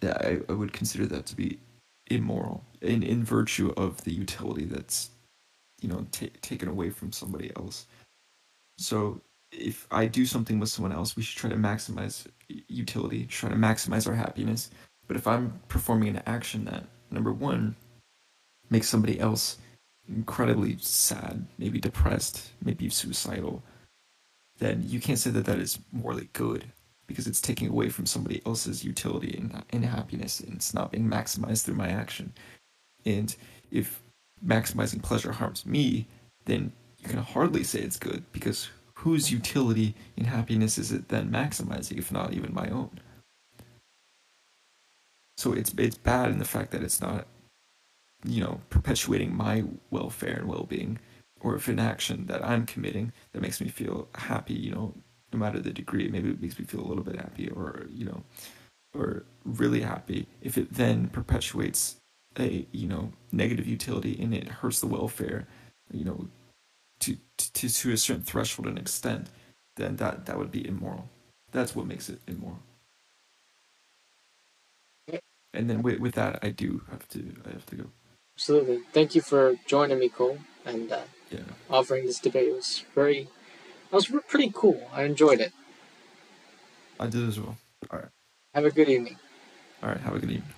I, 0.02 0.40
I 0.48 0.52
would 0.52 0.72
consider 0.72 1.06
that 1.06 1.26
to 1.26 1.36
be 1.36 1.58
immoral 2.06 2.64
in 2.80 3.02
in 3.02 3.22
virtue 3.22 3.72
of 3.76 4.02
the 4.04 4.12
utility 4.12 4.64
that's 4.64 5.10
you 5.80 5.88
know 5.88 6.06
t- 6.12 6.32
taken 6.42 6.68
away 6.68 6.90
from 6.90 7.12
somebody 7.12 7.50
else. 7.56 7.86
So 8.78 9.20
if 9.50 9.86
I 9.90 10.06
do 10.06 10.26
something 10.26 10.58
with 10.58 10.68
someone 10.68 10.92
else, 10.92 11.16
we 11.16 11.22
should 11.22 11.38
try 11.38 11.50
to 11.50 11.56
maximize 11.56 12.26
utility, 12.68 13.26
try 13.26 13.48
to 13.48 13.56
maximize 13.56 14.06
our 14.06 14.14
happiness. 14.14 14.70
But 15.06 15.16
if 15.16 15.26
I'm 15.26 15.60
performing 15.68 16.16
an 16.16 16.22
action 16.26 16.64
that 16.66 16.84
number 17.10 17.32
one 17.32 17.74
makes 18.70 18.88
somebody 18.88 19.18
else 19.18 19.58
incredibly 20.08 20.76
sad, 20.80 21.46
maybe 21.58 21.80
depressed, 21.80 22.50
maybe 22.62 22.88
suicidal, 22.90 23.62
then 24.58 24.84
you 24.86 25.00
can't 25.00 25.18
say 25.18 25.30
that 25.30 25.46
that 25.46 25.58
is 25.58 25.78
morally 25.92 26.28
good 26.32 26.64
because 27.06 27.26
it's 27.26 27.40
taking 27.40 27.68
away 27.68 27.88
from 27.88 28.06
somebody 28.06 28.42
else's 28.44 28.84
utility 28.84 29.34
and, 29.38 29.64
and 29.70 29.84
happiness 29.84 30.40
and 30.40 30.54
it's 30.54 30.74
not 30.74 30.92
being 30.92 31.08
maximized 31.08 31.64
through 31.64 31.74
my 31.74 31.88
action. 31.88 32.32
And 33.06 33.34
if 33.70 34.02
maximizing 34.44 35.02
pleasure 35.02 35.32
harms 35.32 35.66
me, 35.66 36.06
then 36.44 36.72
you 36.98 37.08
can 37.08 37.18
hardly 37.18 37.64
say 37.64 37.80
it's 37.80 37.98
good 37.98 38.24
because 38.32 38.68
whose 38.94 39.30
utility 39.30 39.94
and 40.16 40.26
happiness 40.26 40.78
is 40.78 40.92
it 40.92 41.08
then 41.08 41.30
maximizing 41.30 41.98
if 41.98 42.10
not 42.10 42.32
even 42.32 42.54
my 42.54 42.68
own? 42.68 43.00
So 45.36 45.52
it's 45.52 45.72
it's 45.78 45.98
bad 45.98 46.30
in 46.30 46.38
the 46.38 46.44
fact 46.44 46.72
that 46.72 46.82
it's 46.82 47.00
not 47.00 47.26
you 48.24 48.42
know 48.42 48.60
perpetuating 48.70 49.36
my 49.36 49.64
welfare 49.90 50.38
and 50.38 50.48
well-being 50.48 50.98
or 51.40 51.54
if 51.54 51.68
an 51.68 51.78
action 51.78 52.26
that 52.26 52.44
I'm 52.44 52.66
committing 52.66 53.12
that 53.32 53.42
makes 53.42 53.60
me 53.60 53.68
feel 53.68 54.08
happy, 54.14 54.54
you 54.54 54.72
know, 54.72 54.94
no 55.32 55.38
matter 55.38 55.60
the 55.60 55.72
degree, 55.72 56.08
maybe 56.08 56.30
it 56.30 56.42
makes 56.42 56.58
me 56.58 56.64
feel 56.64 56.80
a 56.80 56.88
little 56.88 57.04
bit 57.04 57.16
happy 57.16 57.48
or, 57.48 57.86
you 57.90 58.06
know, 58.06 58.22
or 58.94 59.24
really 59.44 59.82
happy, 59.82 60.26
if 60.40 60.58
it 60.58 60.72
then 60.72 61.08
perpetuates 61.08 61.96
a, 62.40 62.66
you 62.72 62.88
know, 62.88 63.12
negative 63.32 63.66
utility 63.66 64.18
and 64.20 64.34
it 64.34 64.48
hurts 64.48 64.80
the 64.80 64.86
welfare, 64.86 65.46
you 65.92 66.04
know, 66.04 66.28
to, 67.00 67.16
to, 67.36 67.68
to 67.68 67.92
a 67.92 67.96
certain 67.96 68.22
threshold 68.22 68.66
and 68.68 68.78
extent, 68.78 69.28
then 69.76 69.96
that, 69.96 70.26
that 70.26 70.38
would 70.38 70.50
be 70.50 70.66
immoral. 70.66 71.08
That's 71.52 71.74
what 71.74 71.86
makes 71.86 72.08
it 72.08 72.20
immoral. 72.26 72.60
And 75.54 75.68
then 75.68 75.82
with, 75.82 75.98
with 75.98 76.14
that, 76.14 76.38
I 76.42 76.50
do 76.50 76.82
have 76.90 77.08
to, 77.08 77.34
I 77.46 77.52
have 77.52 77.66
to 77.66 77.76
go. 77.76 77.84
Absolutely. 78.36 78.80
Thank 78.92 79.14
you 79.14 79.22
for 79.22 79.56
joining 79.66 79.98
me, 79.98 80.08
Cole. 80.08 80.38
And, 80.66 80.92
uh, 80.92 81.00
yeah. 81.30 81.40
offering 81.70 82.06
this 82.06 82.20
debate. 82.20 82.48
It 82.48 82.54
was 82.54 82.84
very, 82.94 83.20
it 83.20 83.92
was 83.92 84.06
pretty 84.28 84.52
cool. 84.54 84.88
I 84.92 85.04
enjoyed 85.04 85.40
it. 85.40 85.52
I 87.00 87.06
did 87.06 87.28
as 87.28 87.40
well. 87.40 87.56
All 87.90 87.98
right. 87.98 88.08
Have 88.54 88.64
a 88.64 88.70
good 88.70 88.88
evening. 88.88 89.16
All 89.82 89.88
right. 89.88 90.00
Have 90.00 90.14
a 90.14 90.18
good 90.18 90.30
evening. 90.30 90.54